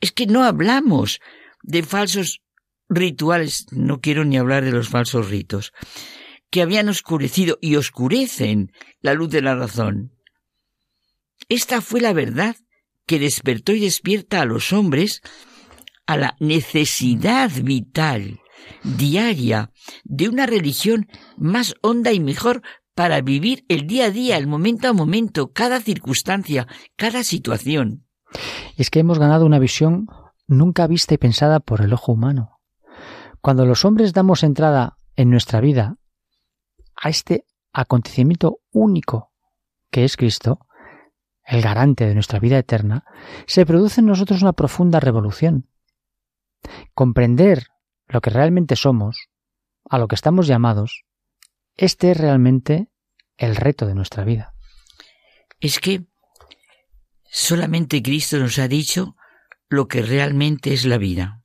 Es 0.00 0.12
que 0.12 0.26
no 0.26 0.44
hablamos 0.44 1.20
de 1.62 1.82
falsos 1.82 2.42
rituales, 2.88 3.66
no 3.70 4.00
quiero 4.00 4.24
ni 4.24 4.36
hablar 4.36 4.64
de 4.64 4.72
los 4.72 4.88
falsos 4.88 5.30
ritos, 5.30 5.72
que 6.50 6.62
habían 6.62 6.88
oscurecido 6.88 7.58
y 7.60 7.76
oscurecen 7.76 8.72
la 9.00 9.14
luz 9.14 9.30
de 9.30 9.42
la 9.42 9.54
razón. 9.54 10.12
Esta 11.48 11.80
fue 11.80 12.00
la 12.00 12.12
verdad 12.12 12.56
que 13.06 13.18
despertó 13.18 13.72
y 13.72 13.80
despierta 13.80 14.40
a 14.40 14.44
los 14.44 14.72
hombres 14.72 15.20
a 16.06 16.16
la 16.16 16.36
necesidad 16.38 17.50
vital, 17.62 18.40
diaria, 18.82 19.70
de 20.04 20.28
una 20.28 20.46
religión 20.46 21.08
más 21.36 21.74
honda 21.82 22.12
y 22.12 22.20
mejor 22.20 22.62
para 22.94 23.20
vivir 23.20 23.64
el 23.68 23.86
día 23.86 24.06
a 24.06 24.10
día, 24.10 24.36
el 24.36 24.46
momento 24.46 24.88
a 24.88 24.92
momento, 24.92 25.52
cada 25.52 25.80
circunstancia, 25.80 26.66
cada 26.96 27.24
situación. 27.24 28.06
Es 28.76 28.90
que 28.90 29.00
hemos 29.00 29.18
ganado 29.18 29.46
una 29.46 29.58
visión 29.58 30.06
nunca 30.46 30.86
vista 30.86 31.14
y 31.14 31.18
pensada 31.18 31.60
por 31.60 31.80
el 31.80 31.92
ojo 31.92 32.12
humano. 32.12 32.60
Cuando 33.40 33.66
los 33.66 33.84
hombres 33.84 34.12
damos 34.12 34.42
entrada 34.42 34.98
en 35.16 35.30
nuestra 35.30 35.60
vida 35.60 35.96
a 36.96 37.08
este 37.08 37.44
acontecimiento 37.72 38.60
único 38.72 39.32
que 39.90 40.04
es 40.04 40.16
Cristo, 40.16 40.66
el 41.44 41.62
garante 41.62 42.06
de 42.06 42.14
nuestra 42.14 42.38
vida 42.38 42.58
eterna, 42.58 43.04
se 43.46 43.66
produce 43.66 44.00
en 44.00 44.06
nosotros 44.06 44.42
una 44.42 44.54
profunda 44.54 44.98
revolución. 44.98 45.68
Comprender 46.94 47.68
lo 48.14 48.20
que 48.20 48.30
realmente 48.30 48.76
somos, 48.76 49.28
a 49.90 49.98
lo 49.98 50.06
que 50.06 50.14
estamos 50.14 50.46
llamados, 50.46 51.02
este 51.76 52.12
es 52.12 52.16
realmente 52.16 52.86
el 53.36 53.56
reto 53.56 53.86
de 53.86 53.96
nuestra 53.96 54.22
vida. 54.22 54.54
Es 55.58 55.80
que 55.80 56.04
solamente 57.24 58.04
Cristo 58.04 58.38
nos 58.38 58.60
ha 58.60 58.68
dicho 58.68 59.16
lo 59.68 59.88
que 59.88 60.00
realmente 60.00 60.72
es 60.72 60.84
la 60.84 60.96
vida 60.96 61.42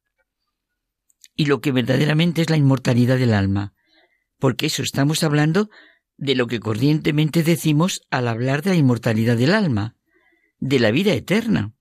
y 1.36 1.48
lo 1.48 1.60
que 1.60 1.72
verdaderamente 1.72 2.44
es 2.44 2.52
la 2.52 2.58
inmortalidad 2.58 3.18
del 3.18 3.34
alma, 3.34 3.74
porque 4.38 4.68
eso 4.68 4.84
estamos 4.84 5.24
hablando 5.24 5.72
de 6.18 6.36
lo 6.36 6.46
que 6.46 6.60
corrientemente 6.60 7.42
decimos 7.42 8.04
al 8.12 8.28
hablar 8.28 8.62
de 8.62 8.70
la 8.70 8.76
inmortalidad 8.76 9.38
del 9.38 9.56
alma, 9.56 9.96
de 10.60 10.78
la 10.78 10.92
vida 10.92 11.14
eterna, 11.14 11.74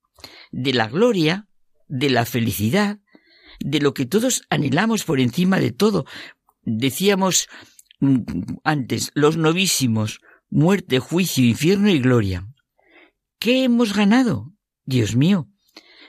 de 0.50 0.72
la 0.72 0.88
gloria, 0.88 1.46
de 1.88 2.08
la 2.08 2.24
felicidad, 2.24 3.00
de 3.60 3.80
lo 3.80 3.94
que 3.94 4.06
todos 4.06 4.42
anhelamos 4.50 5.04
por 5.04 5.20
encima 5.20 5.58
de 5.58 5.72
todo. 5.72 6.06
Decíamos 6.62 7.48
mm, 8.00 8.18
antes, 8.64 9.10
los 9.14 9.36
novísimos, 9.36 10.20
muerte, 10.50 10.98
juicio, 10.98 11.44
infierno 11.44 11.90
y 11.90 11.98
gloria. 11.98 12.46
¿Qué 13.38 13.64
hemos 13.64 13.94
ganado? 13.94 14.52
Dios 14.84 15.16
mío, 15.16 15.48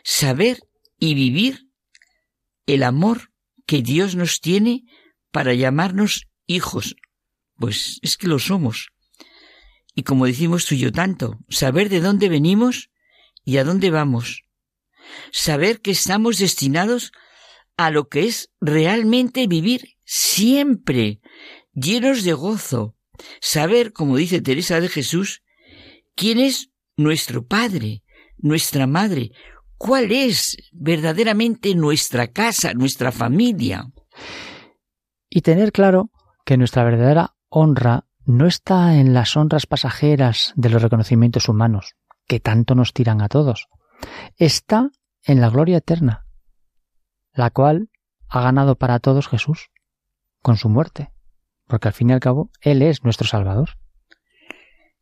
saber 0.03 0.59
y 0.99 1.13
vivir 1.13 1.67
el 2.65 2.83
amor 2.83 3.31
que 3.65 3.81
Dios 3.81 4.15
nos 4.15 4.41
tiene 4.41 4.83
para 5.31 5.53
llamarnos 5.53 6.27
hijos. 6.47 6.95
Pues 7.55 7.99
es 8.01 8.17
que 8.17 8.27
lo 8.27 8.39
somos. 8.39 8.89
Y 9.93 10.03
como 10.03 10.25
decimos 10.25 10.65
tú 10.65 10.75
y 10.75 10.79
yo 10.79 10.91
tanto, 10.91 11.39
saber 11.49 11.89
de 11.89 11.99
dónde 11.99 12.29
venimos 12.29 12.89
y 13.43 13.57
a 13.57 13.63
dónde 13.63 13.89
vamos. 13.91 14.43
Saber 15.31 15.81
que 15.81 15.91
estamos 15.91 16.37
destinados 16.37 17.11
a 17.79 17.91
lo 17.91 18.09
que 18.09 18.25
es 18.25 18.51
realmente 18.59 19.47
vivir 19.47 19.95
siempre, 20.03 21.21
llenos 21.73 22.25
de 22.25 22.33
gozo. 22.33 22.97
Saber, 23.39 23.93
como 23.93 24.17
dice 24.17 24.41
Teresa 24.41 24.81
de 24.81 24.89
Jesús, 24.89 25.43
quién 26.13 26.39
es 26.39 26.71
nuestro 26.97 27.45
Padre, 27.45 28.03
nuestra 28.37 28.85
Madre, 28.85 29.31
cuál 29.77 30.11
es 30.11 30.57
verdaderamente 30.73 31.73
nuestra 31.73 32.27
casa, 32.27 32.73
nuestra 32.73 33.13
familia. 33.13 33.89
Y 35.29 35.39
tener 35.39 35.71
claro 35.71 36.11
que 36.43 36.57
nuestra 36.57 36.83
verdadera 36.83 37.37
honra 37.47 38.07
no 38.25 38.45
está 38.45 38.97
en 38.97 39.13
las 39.13 39.37
honras 39.37 39.65
pasajeras 39.67 40.51
de 40.57 40.67
los 40.67 40.81
reconocimientos 40.81 41.47
humanos, 41.47 41.95
que 42.27 42.41
tanto 42.41 42.75
nos 42.75 42.91
tiran 42.91 43.21
a 43.21 43.29
todos. 43.29 43.69
Está 44.35 44.91
en 45.23 45.39
la 45.39 45.49
gloria 45.49 45.77
eterna, 45.77 46.25
la 47.39 47.49
cual 47.49 47.89
ha 48.27 48.41
ganado 48.41 48.75
para 48.75 48.99
todos 48.99 49.27
Jesús 49.27 49.69
con 50.41 50.57
su 50.57 50.69
muerte, 50.69 51.11
porque 51.67 51.87
al 51.87 51.93
fin 51.93 52.09
y 52.09 52.13
al 52.13 52.19
cabo 52.19 52.51
Él 52.61 52.81
es 52.81 53.03
nuestro 53.03 53.27
Salvador. 53.27 53.77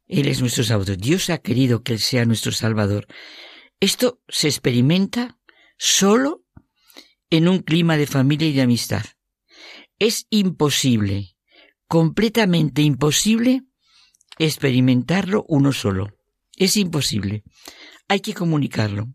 Él 0.07 0.27
es 0.27 0.39
nuestro 0.39 0.63
Salvador. 0.63 0.97
Dios 0.97 1.29
ha 1.29 1.39
querido 1.39 1.83
que 1.83 1.93
Él 1.93 1.99
sea 1.99 2.25
nuestro 2.25 2.51
Salvador. 2.51 3.07
Esto 3.79 4.21
se 4.27 4.47
experimenta 4.47 5.39
solo 5.77 6.43
en 7.29 7.47
un 7.47 7.59
clima 7.59 7.97
de 7.97 8.07
familia 8.07 8.47
y 8.47 8.53
de 8.53 8.61
amistad. 8.61 9.03
Es 9.99 10.27
imposible, 10.29 11.35
completamente 11.87 12.83
imposible, 12.83 13.63
experimentarlo 14.37 15.43
uno 15.49 15.73
solo. 15.73 16.15
Es 16.55 16.77
imposible. 16.77 17.43
Hay 18.07 18.21
que 18.21 18.33
comunicarlo. 18.33 19.07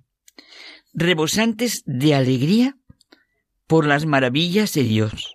Rebosantes 0.92 1.82
de 1.86 2.14
alegría 2.14 2.76
por 3.72 3.86
las 3.86 4.04
maravillas 4.04 4.74
de 4.74 4.82
Dios, 4.82 5.34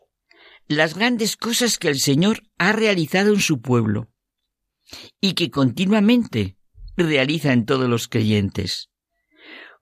las 0.68 0.94
grandes 0.94 1.38
cosas 1.38 1.80
que 1.80 1.88
el 1.88 2.00
Señor 2.00 2.44
ha 2.60 2.72
realizado 2.72 3.34
en 3.34 3.40
su 3.40 3.62
pueblo 3.62 4.12
y 5.20 5.34
que 5.34 5.50
continuamente 5.50 6.56
realiza 6.96 7.52
en 7.52 7.66
todos 7.66 7.90
los 7.90 8.08
creyentes. 8.08 8.92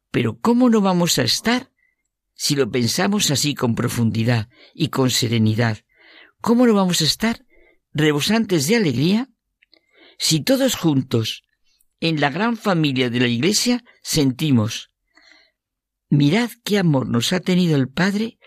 Pero 0.09 0.39
¿cómo 0.39 0.69
no 0.69 0.79
vamos 0.79 1.19
a 1.19 1.23
estar 1.23 1.69
si 2.33 2.55
lo 2.55 2.71
pensamos 2.71 3.29
así 3.29 3.55
con 3.55 3.75
profundidad 3.75 4.47
y 4.73 4.87
con 4.87 5.09
serenidad? 5.09 5.79
¿Cómo 6.39 6.65
no 6.65 6.73
vamos 6.73 7.01
a 7.01 7.03
estar 7.03 7.45
rebosantes 7.91 8.67
de 8.67 8.77
alegría 8.77 9.27
si 10.17 10.39
todos 10.39 10.75
juntos, 10.75 11.43
en 11.99 12.21
la 12.21 12.29
gran 12.29 12.55
familia 12.55 13.09
de 13.09 13.19
la 13.19 13.27
Iglesia, 13.27 13.83
sentimos, 14.01 14.91
mirad 16.07 16.51
qué 16.63 16.79
amor 16.79 17.09
nos 17.09 17.33
ha 17.33 17.41
tenido 17.41 17.75
el 17.75 17.89
Padre 17.89 18.39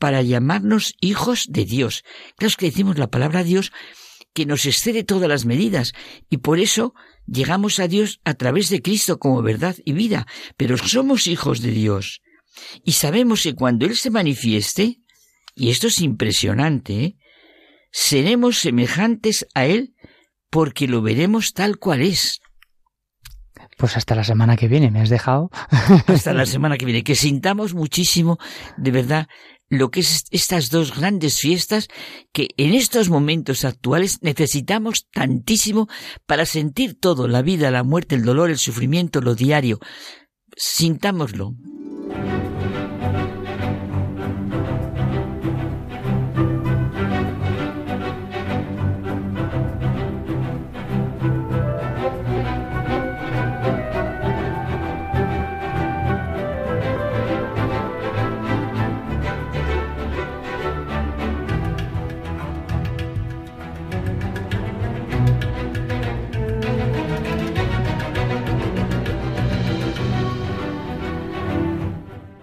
para 0.00 0.22
llamarnos 0.22 0.94
hijos 1.00 1.46
de 1.48 1.64
Dios. 1.64 2.02
Claro 2.36 2.54
que 2.58 2.66
decimos 2.66 2.98
la 2.98 3.10
palabra 3.10 3.44
Dios 3.44 3.70
que 4.34 4.46
nos 4.46 4.64
excede 4.64 5.04
todas 5.04 5.28
las 5.28 5.44
medidas 5.44 5.92
y 6.28 6.38
por 6.38 6.58
eso 6.58 6.94
llegamos 7.26 7.78
a 7.78 7.86
Dios 7.86 8.20
a 8.24 8.34
través 8.34 8.70
de 8.70 8.82
Cristo 8.82 9.18
como 9.18 9.42
verdad 9.42 9.76
y 9.84 9.92
vida, 9.92 10.26
pero 10.56 10.76
somos 10.76 11.28
hijos 11.28 11.60
de 11.60 11.70
Dios 11.70 12.22
y 12.84 12.92
sabemos 12.92 13.42
que 13.42 13.54
cuando 13.54 13.86
Él 13.86 13.96
se 13.96 14.10
manifieste, 14.10 14.98
y 15.54 15.70
esto 15.70 15.88
es 15.88 16.00
impresionante, 16.00 17.04
¿eh? 17.04 17.16
seremos 17.92 18.58
semejantes 18.58 19.46
a 19.54 19.66
Él 19.66 19.94
porque 20.50 20.88
lo 20.88 21.02
veremos 21.02 21.52
tal 21.52 21.78
cual 21.78 22.02
es. 22.02 22.40
Pues 23.76 23.96
hasta 23.96 24.14
la 24.14 24.24
semana 24.24 24.56
que 24.56 24.68
viene, 24.68 24.90
me 24.90 25.00
has 25.00 25.08
dejado. 25.08 25.50
Hasta 26.06 26.34
la 26.34 26.46
semana 26.46 26.76
que 26.76 26.84
viene, 26.84 27.02
que 27.02 27.14
sintamos 27.14 27.72
muchísimo, 27.74 28.38
de 28.76 28.90
verdad, 28.90 29.28
lo 29.70 29.90
que 29.90 30.00
es 30.00 30.24
estas 30.32 30.68
dos 30.68 30.94
grandes 30.94 31.38
fiestas 31.38 31.88
que 32.32 32.48
en 32.56 32.74
estos 32.74 33.08
momentos 33.08 33.64
actuales 33.64 34.18
necesitamos 34.20 35.06
tantísimo 35.12 35.88
para 36.26 36.44
sentir 36.44 36.98
todo, 36.98 37.28
la 37.28 37.40
vida, 37.40 37.70
la 37.70 37.84
muerte, 37.84 38.16
el 38.16 38.24
dolor, 38.24 38.50
el 38.50 38.58
sufrimiento, 38.58 39.20
lo 39.20 39.34
diario. 39.34 39.78
Sintámoslo. 40.56 41.54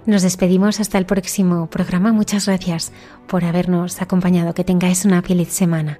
Nos 0.07 0.21
despedimos 0.21 0.79
hasta 0.79 0.97
el 0.97 1.05
próximo 1.05 1.67
programa. 1.67 2.13
Muchas 2.13 2.45
gracias 2.45 2.93
por 3.27 3.43
habernos 3.43 4.01
acompañado. 4.01 4.53
Que 4.53 4.63
tengáis 4.63 5.03
una 5.03 5.21
feliz 5.21 5.49
semana. 5.49 5.99